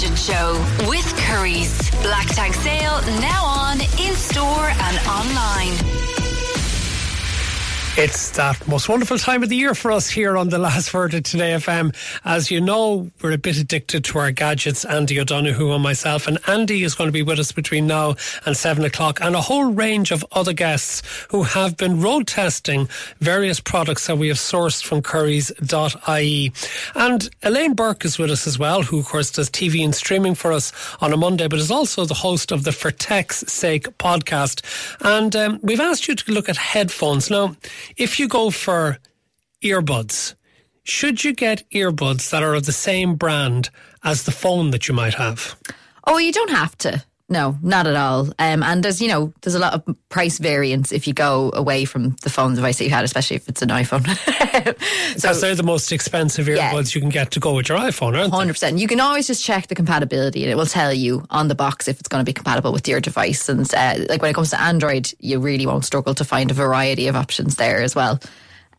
Gadget 0.00 0.18
Show 0.18 0.52
with 0.88 1.14
Curry's. 1.26 1.90
Black 2.02 2.26
Tag 2.28 2.54
Sale 2.54 3.02
now 3.20 3.44
on 3.44 3.82
in 3.82 4.14
store 4.14 4.70
and 4.70 4.96
online. 5.06 6.19
It's 8.02 8.30
that 8.30 8.66
most 8.66 8.88
wonderful 8.88 9.18
time 9.18 9.42
of 9.42 9.50
the 9.50 9.56
year 9.56 9.74
for 9.74 9.92
us 9.92 10.08
here 10.08 10.38
on 10.38 10.48
the 10.48 10.56
last 10.56 10.94
word 10.94 11.12
of 11.12 11.22
Today 11.22 11.50
FM. 11.50 11.94
As 12.24 12.50
you 12.50 12.58
know, 12.58 13.10
we're 13.20 13.32
a 13.32 13.36
bit 13.36 13.58
addicted 13.58 14.04
to 14.04 14.18
our 14.18 14.30
gadgets, 14.30 14.86
Andy 14.86 15.20
O'Donoghue 15.20 15.74
and 15.74 15.82
myself. 15.82 16.26
And 16.26 16.38
Andy 16.48 16.82
is 16.82 16.94
going 16.94 17.08
to 17.08 17.12
be 17.12 17.22
with 17.22 17.38
us 17.38 17.52
between 17.52 17.86
now 17.86 18.16
and 18.46 18.56
seven 18.56 18.86
o'clock, 18.86 19.18
and 19.20 19.34
a 19.34 19.42
whole 19.42 19.70
range 19.70 20.12
of 20.12 20.24
other 20.32 20.54
guests 20.54 21.02
who 21.28 21.42
have 21.42 21.76
been 21.76 22.00
road 22.00 22.26
testing 22.26 22.88
various 23.18 23.60
products 23.60 24.06
that 24.06 24.16
we 24.16 24.28
have 24.28 24.38
sourced 24.38 24.82
from 24.82 25.02
currys.ie. 25.02 26.52
And 26.94 27.30
Elaine 27.42 27.74
Burke 27.74 28.06
is 28.06 28.18
with 28.18 28.30
us 28.30 28.46
as 28.46 28.58
well, 28.58 28.82
who 28.82 29.00
of 29.00 29.04
course 29.04 29.30
does 29.30 29.50
TV 29.50 29.84
and 29.84 29.94
streaming 29.94 30.34
for 30.34 30.52
us 30.52 30.72
on 31.02 31.12
a 31.12 31.18
Monday, 31.18 31.48
but 31.48 31.58
is 31.58 31.70
also 31.70 32.06
the 32.06 32.14
host 32.14 32.50
of 32.50 32.64
the 32.64 32.72
For 32.72 32.90
Tech's 32.90 33.40
Sake 33.40 33.88
podcast. 33.98 34.62
And 35.02 35.36
um, 35.36 35.60
we've 35.62 35.80
asked 35.80 36.08
you 36.08 36.14
to 36.14 36.32
look 36.32 36.48
at 36.48 36.56
headphones. 36.56 37.28
Now, 37.28 37.56
if 37.96 38.18
you 38.18 38.28
go 38.28 38.50
for 38.50 38.98
earbuds, 39.62 40.34
should 40.82 41.24
you 41.24 41.32
get 41.32 41.68
earbuds 41.70 42.30
that 42.30 42.42
are 42.42 42.54
of 42.54 42.66
the 42.66 42.72
same 42.72 43.14
brand 43.14 43.70
as 44.02 44.24
the 44.24 44.32
phone 44.32 44.70
that 44.70 44.88
you 44.88 44.94
might 44.94 45.14
have? 45.14 45.56
Oh, 46.06 46.18
you 46.18 46.32
don't 46.32 46.50
have 46.50 46.76
to. 46.78 47.04
No, 47.30 47.56
not 47.62 47.86
at 47.86 47.94
all. 47.94 48.26
Um, 48.40 48.64
and 48.64 48.82
there's, 48.82 49.00
you 49.00 49.06
know, 49.06 49.32
there's 49.42 49.54
a 49.54 49.60
lot 49.60 49.72
of 49.72 49.96
price 50.08 50.38
variance 50.38 50.90
if 50.90 51.06
you 51.06 51.14
go 51.14 51.52
away 51.54 51.84
from 51.84 52.16
the 52.22 52.28
phone 52.28 52.56
device 52.56 52.78
that 52.78 52.84
you 52.84 52.90
had, 52.90 53.04
especially 53.04 53.36
if 53.36 53.48
it's 53.48 53.62
an 53.62 53.68
iPhone. 53.68 54.04
so 55.14 55.14
because 55.14 55.40
they're 55.40 55.54
the 55.54 55.62
most 55.62 55.92
expensive 55.92 56.46
earbuds 56.46 56.56
yeah, 56.56 56.82
you 56.82 57.00
can 57.00 57.08
get 57.08 57.30
to 57.30 57.38
go 57.38 57.54
with 57.54 57.68
your 57.68 57.78
iPhone, 57.78 58.18
aren't 58.18 58.32
100%. 58.32 58.58
They? 58.58 58.76
You 58.76 58.88
can 58.88 58.98
always 58.98 59.28
just 59.28 59.44
check 59.44 59.68
the 59.68 59.76
compatibility 59.76 60.42
and 60.42 60.50
it 60.50 60.56
will 60.56 60.66
tell 60.66 60.92
you 60.92 61.24
on 61.30 61.46
the 61.46 61.54
box 61.54 61.86
if 61.86 62.00
it's 62.00 62.08
going 62.08 62.20
to 62.20 62.28
be 62.28 62.32
compatible 62.32 62.72
with 62.72 62.88
your 62.88 63.00
device. 63.00 63.48
And 63.48 63.72
uh, 63.74 63.94
like 64.08 64.20
when 64.22 64.32
it 64.32 64.34
comes 64.34 64.50
to 64.50 64.60
Android, 64.60 65.12
you 65.20 65.38
really 65.38 65.66
won't 65.66 65.84
struggle 65.84 66.16
to 66.16 66.24
find 66.24 66.50
a 66.50 66.54
variety 66.54 67.06
of 67.06 67.14
options 67.14 67.54
there 67.54 67.80
as 67.80 67.94
well. 67.94 68.18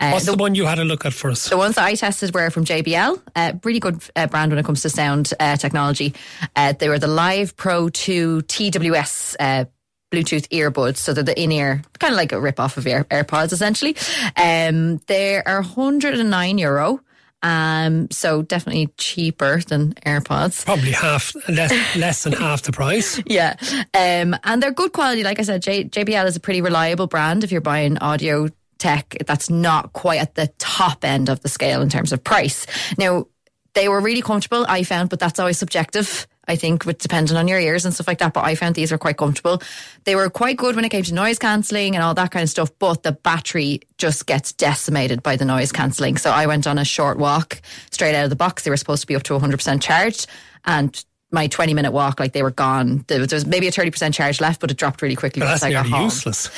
Uh, 0.01 0.09
What's 0.09 0.25
the, 0.25 0.31
the, 0.31 0.37
one 0.37 0.55
you 0.55 0.65
had 0.65 0.79
a 0.79 0.83
look 0.83 1.05
at 1.05 1.13
first? 1.13 1.51
The 1.51 1.57
ones 1.57 1.75
that 1.75 1.85
I 1.85 1.93
tested 1.93 2.33
were 2.33 2.49
from 2.49 2.65
JBL, 2.65 3.21
uh, 3.35 3.53
really 3.63 3.79
good 3.79 4.01
uh, 4.15 4.25
brand 4.25 4.51
when 4.51 4.57
it 4.57 4.65
comes 4.65 4.81
to 4.81 4.89
sound 4.89 5.31
uh, 5.39 5.57
technology. 5.57 6.15
Uh, 6.55 6.73
they 6.73 6.89
were 6.89 6.97
the 6.97 7.07
Live 7.07 7.55
Pro 7.55 7.87
2 7.89 8.41
TWS 8.41 9.35
uh, 9.39 9.65
Bluetooth 10.11 10.47
earbuds. 10.49 10.97
So 10.97 11.13
they're 11.13 11.23
the 11.23 11.39
in 11.39 11.51
ear, 11.51 11.83
kind 11.99 12.13
of 12.13 12.17
like 12.17 12.31
a 12.31 12.41
rip 12.41 12.59
off 12.59 12.77
of 12.77 12.87
Air, 12.87 13.05
AirPods 13.05 13.53
essentially. 13.53 13.95
Um, 14.35 14.97
they 15.05 15.41
are 15.43 15.61
109 15.61 16.57
euro. 16.57 16.99
Um, 17.43 18.09
so 18.11 18.43
definitely 18.43 18.89
cheaper 18.97 19.61
than 19.61 19.93
AirPods. 20.05 20.63
Probably 20.65 20.91
half, 20.91 21.33
less, 21.49 21.95
less 21.95 22.23
than 22.23 22.33
half 22.33 22.63
the 22.63 22.71
price. 22.71 23.21
Yeah. 23.31 23.55
Um, 23.93 24.35
and 24.43 24.61
they're 24.61 24.71
good 24.71 24.93
quality. 24.93 25.23
Like 25.23 25.39
I 25.39 25.43
said, 25.43 25.61
J- 25.61 25.85
JBL 25.85 26.25
is 26.25 26.35
a 26.35 26.39
pretty 26.39 26.61
reliable 26.61 27.07
brand 27.07 27.43
if 27.43 27.51
you're 27.51 27.61
buying 27.61 27.97
audio 27.99 28.49
tech 28.81 29.15
that's 29.25 29.49
not 29.49 29.93
quite 29.93 30.19
at 30.19 30.35
the 30.35 30.47
top 30.57 31.05
end 31.05 31.29
of 31.29 31.41
the 31.41 31.49
scale 31.49 31.81
in 31.81 31.89
terms 31.89 32.11
of 32.11 32.23
price. 32.23 32.65
Now, 32.97 33.27
they 33.73 33.87
were 33.87 34.01
really 34.01 34.21
comfortable, 34.21 34.65
I 34.67 34.83
found, 34.83 35.09
but 35.09 35.19
that's 35.19 35.39
always 35.39 35.57
subjective. 35.57 36.27
I 36.47 36.55
think, 36.55 36.85
with 36.85 36.97
depending 36.97 37.37
on 37.37 37.47
your 37.47 37.59
ears 37.59 37.85
and 37.85 37.93
stuff 37.93 38.07
like 38.07 38.17
that. 38.17 38.33
But 38.33 38.43
I 38.43 38.55
found 38.55 38.73
these 38.73 38.91
were 38.91 38.97
quite 38.97 39.15
comfortable. 39.15 39.61
They 40.05 40.15
were 40.15 40.29
quite 40.29 40.57
good 40.57 40.75
when 40.75 40.83
it 40.83 40.89
came 40.89 41.03
to 41.03 41.13
noise 41.13 41.37
cancelling 41.37 41.95
and 41.95 42.03
all 42.03 42.15
that 42.15 42.31
kind 42.31 42.43
of 42.43 42.49
stuff. 42.49 42.71
But 42.79 43.03
the 43.03 43.11
battery 43.11 43.81
just 43.99 44.25
gets 44.25 44.51
decimated 44.51 45.21
by 45.21 45.35
the 45.35 45.45
noise 45.45 45.71
cancelling. 45.71 46.17
So 46.17 46.31
I 46.31 46.47
went 46.47 46.65
on 46.65 46.79
a 46.79 46.83
short 46.83 47.19
walk 47.19 47.61
straight 47.91 48.15
out 48.15 48.23
of 48.23 48.31
the 48.31 48.35
box. 48.35 48.63
They 48.63 48.71
were 48.71 48.75
supposed 48.75 49.01
to 49.01 49.07
be 49.07 49.15
up 49.15 49.23
to 49.23 49.33
100% 49.33 49.81
charged, 49.81 50.27
and 50.65 51.05
my 51.31 51.47
20 51.47 51.73
minute 51.73 51.91
walk, 51.91 52.19
like 52.19 52.33
they 52.33 52.43
were 52.43 52.51
gone. 52.51 53.05
There 53.07 53.19
was 53.19 53.45
maybe 53.45 53.67
a 53.67 53.71
30% 53.71 54.13
charge 54.13 54.41
left, 54.41 54.59
but 54.59 54.71
it 54.71 54.77
dropped 54.77 55.01
really 55.01 55.15
quickly. 55.15 55.41
But 55.41 55.59
that's 55.59 55.63
nearly 55.63 56.03
useless. 56.03 56.49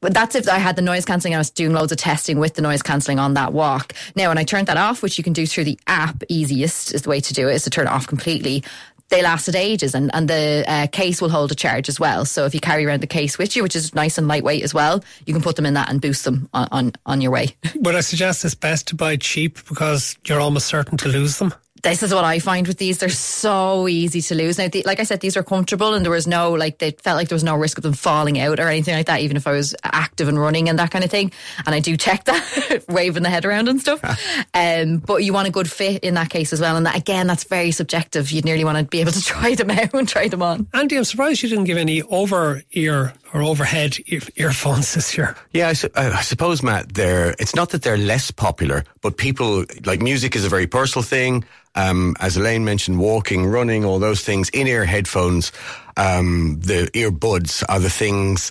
But 0.00 0.14
that's 0.14 0.34
if 0.34 0.48
I 0.48 0.58
had 0.58 0.76
the 0.76 0.82
noise 0.82 1.04
cancelling. 1.04 1.34
And 1.34 1.38
I 1.38 1.40
was 1.40 1.50
doing 1.50 1.72
loads 1.72 1.92
of 1.92 1.98
testing 1.98 2.38
with 2.38 2.54
the 2.54 2.62
noise 2.62 2.82
cancelling 2.82 3.18
on 3.18 3.34
that 3.34 3.52
walk. 3.52 3.94
Now, 4.16 4.28
when 4.28 4.38
I 4.38 4.44
turned 4.44 4.66
that 4.68 4.76
off, 4.76 5.02
which 5.02 5.18
you 5.18 5.24
can 5.24 5.32
do 5.32 5.46
through 5.46 5.64
the 5.64 5.78
app, 5.86 6.22
easiest 6.28 6.94
is 6.94 7.02
the 7.02 7.10
way 7.10 7.20
to 7.20 7.34
do 7.34 7.48
it, 7.48 7.54
is 7.54 7.64
to 7.64 7.70
turn 7.70 7.86
it 7.86 7.90
off 7.90 8.06
completely. 8.06 8.64
They 9.10 9.22
lasted 9.22 9.56
ages, 9.56 9.96
and, 9.96 10.08
and 10.14 10.28
the 10.28 10.64
uh, 10.68 10.86
case 10.86 11.20
will 11.20 11.30
hold 11.30 11.50
a 11.50 11.56
charge 11.56 11.88
as 11.88 11.98
well. 11.98 12.24
So 12.24 12.44
if 12.44 12.54
you 12.54 12.60
carry 12.60 12.86
around 12.86 13.00
the 13.00 13.08
case 13.08 13.38
with 13.38 13.56
you, 13.56 13.64
which 13.64 13.74
is 13.74 13.92
nice 13.92 14.18
and 14.18 14.28
lightweight 14.28 14.62
as 14.62 14.72
well, 14.72 15.02
you 15.26 15.34
can 15.34 15.42
put 15.42 15.56
them 15.56 15.66
in 15.66 15.74
that 15.74 15.90
and 15.90 16.00
boost 16.00 16.24
them 16.24 16.48
on, 16.54 16.68
on, 16.70 16.92
on 17.06 17.20
your 17.20 17.32
way. 17.32 17.56
Would 17.74 17.96
I 17.96 18.02
suggest 18.02 18.44
it's 18.44 18.54
best 18.54 18.86
to 18.88 18.94
buy 18.94 19.16
cheap 19.16 19.58
because 19.68 20.16
you're 20.26 20.38
almost 20.38 20.68
certain 20.68 20.96
to 20.98 21.08
lose 21.08 21.38
them? 21.40 21.52
This 21.82 22.02
is 22.02 22.12
what 22.12 22.24
I 22.24 22.38
find 22.38 22.66
with 22.66 22.78
these. 22.78 22.98
They're 22.98 23.08
so 23.08 23.88
easy 23.88 24.20
to 24.22 24.34
lose. 24.34 24.58
Now, 24.58 24.68
the, 24.68 24.82
like 24.84 25.00
I 25.00 25.04
said, 25.04 25.20
these 25.20 25.36
are 25.36 25.42
comfortable 25.42 25.94
and 25.94 26.04
there 26.04 26.12
was 26.12 26.26
no, 26.26 26.52
like, 26.52 26.78
they 26.78 26.90
felt 26.92 27.16
like 27.16 27.28
there 27.28 27.36
was 27.36 27.44
no 27.44 27.56
risk 27.56 27.78
of 27.78 27.82
them 27.82 27.92
falling 27.92 28.38
out 28.38 28.60
or 28.60 28.68
anything 28.68 28.94
like 28.94 29.06
that, 29.06 29.20
even 29.20 29.36
if 29.36 29.46
I 29.46 29.52
was 29.52 29.74
active 29.82 30.28
and 30.28 30.38
running 30.38 30.68
and 30.68 30.78
that 30.78 30.90
kind 30.90 31.04
of 31.04 31.10
thing. 31.10 31.32
And 31.64 31.74
I 31.74 31.80
do 31.80 31.96
check 31.96 32.24
that, 32.26 32.84
waving 32.88 33.22
the 33.22 33.30
head 33.30 33.44
around 33.44 33.68
and 33.68 33.80
stuff. 33.80 34.02
um, 34.54 34.98
but 34.98 35.24
you 35.24 35.32
want 35.32 35.48
a 35.48 35.52
good 35.52 35.70
fit 35.70 36.04
in 36.04 36.14
that 36.14 36.30
case 36.30 36.52
as 36.52 36.60
well. 36.60 36.76
And 36.76 36.86
that, 36.86 36.96
again, 36.96 37.26
that's 37.26 37.44
very 37.44 37.70
subjective. 37.70 38.30
You'd 38.30 38.44
nearly 38.44 38.64
want 38.64 38.78
to 38.78 38.84
be 38.84 39.00
able 39.00 39.12
to 39.12 39.22
try 39.22 39.54
them 39.54 39.70
out 39.70 39.94
and 39.94 40.08
try 40.08 40.28
them 40.28 40.42
on. 40.42 40.68
Andy, 40.74 40.96
I'm 40.96 41.04
surprised 41.04 41.42
you 41.42 41.48
didn't 41.48 41.64
give 41.64 41.78
any 41.78 42.02
over 42.02 42.62
ear 42.72 43.14
or 43.32 43.42
overhead 43.42 43.96
earphones 44.36 44.94
this 44.94 45.16
year. 45.16 45.36
Yeah, 45.52 45.68
I, 45.68 45.72
su- 45.74 45.90
I, 45.94 46.22
suppose, 46.22 46.62
Matt, 46.62 46.94
they're, 46.94 47.34
it's 47.38 47.54
not 47.54 47.70
that 47.70 47.82
they're 47.82 47.98
less 47.98 48.30
popular, 48.30 48.84
but 49.00 49.16
people, 49.16 49.64
like 49.84 50.00
music 50.00 50.36
is 50.36 50.44
a 50.44 50.48
very 50.48 50.66
personal 50.66 51.02
thing. 51.02 51.44
Um, 51.76 52.16
as 52.18 52.36
Elaine 52.36 52.64
mentioned, 52.64 52.98
walking, 52.98 53.46
running, 53.46 53.84
all 53.84 54.00
those 54.00 54.22
things, 54.22 54.48
in-ear 54.50 54.84
headphones, 54.84 55.52
um, 55.96 56.58
the 56.60 56.90
earbuds 56.94 57.62
are 57.68 57.78
the 57.78 57.90
things 57.90 58.50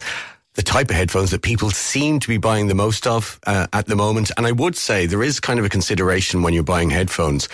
the 0.56 0.64
type 0.64 0.90
of 0.90 0.96
headphones 0.98 1.32
that 1.32 1.42
people 1.42 1.70
seem 1.70 2.20
to 2.20 2.28
be 2.28 2.38
buying 2.38 2.68
the 2.68 2.76
most 2.76 3.08
of 3.08 3.40
uh, 3.48 3.68
at 3.72 3.86
the 3.86 3.96
moment. 3.96 4.30
And 4.36 4.46
I 4.46 4.52
would 4.52 4.76
say 4.76 5.06
there 5.06 5.24
is 5.24 5.40
kind 5.40 5.58
of 5.58 5.64
a 5.64 5.70
consideration 5.70 6.42
when 6.42 6.54
you're 6.54 6.64
buying 6.64 6.90
headphones 6.90 7.48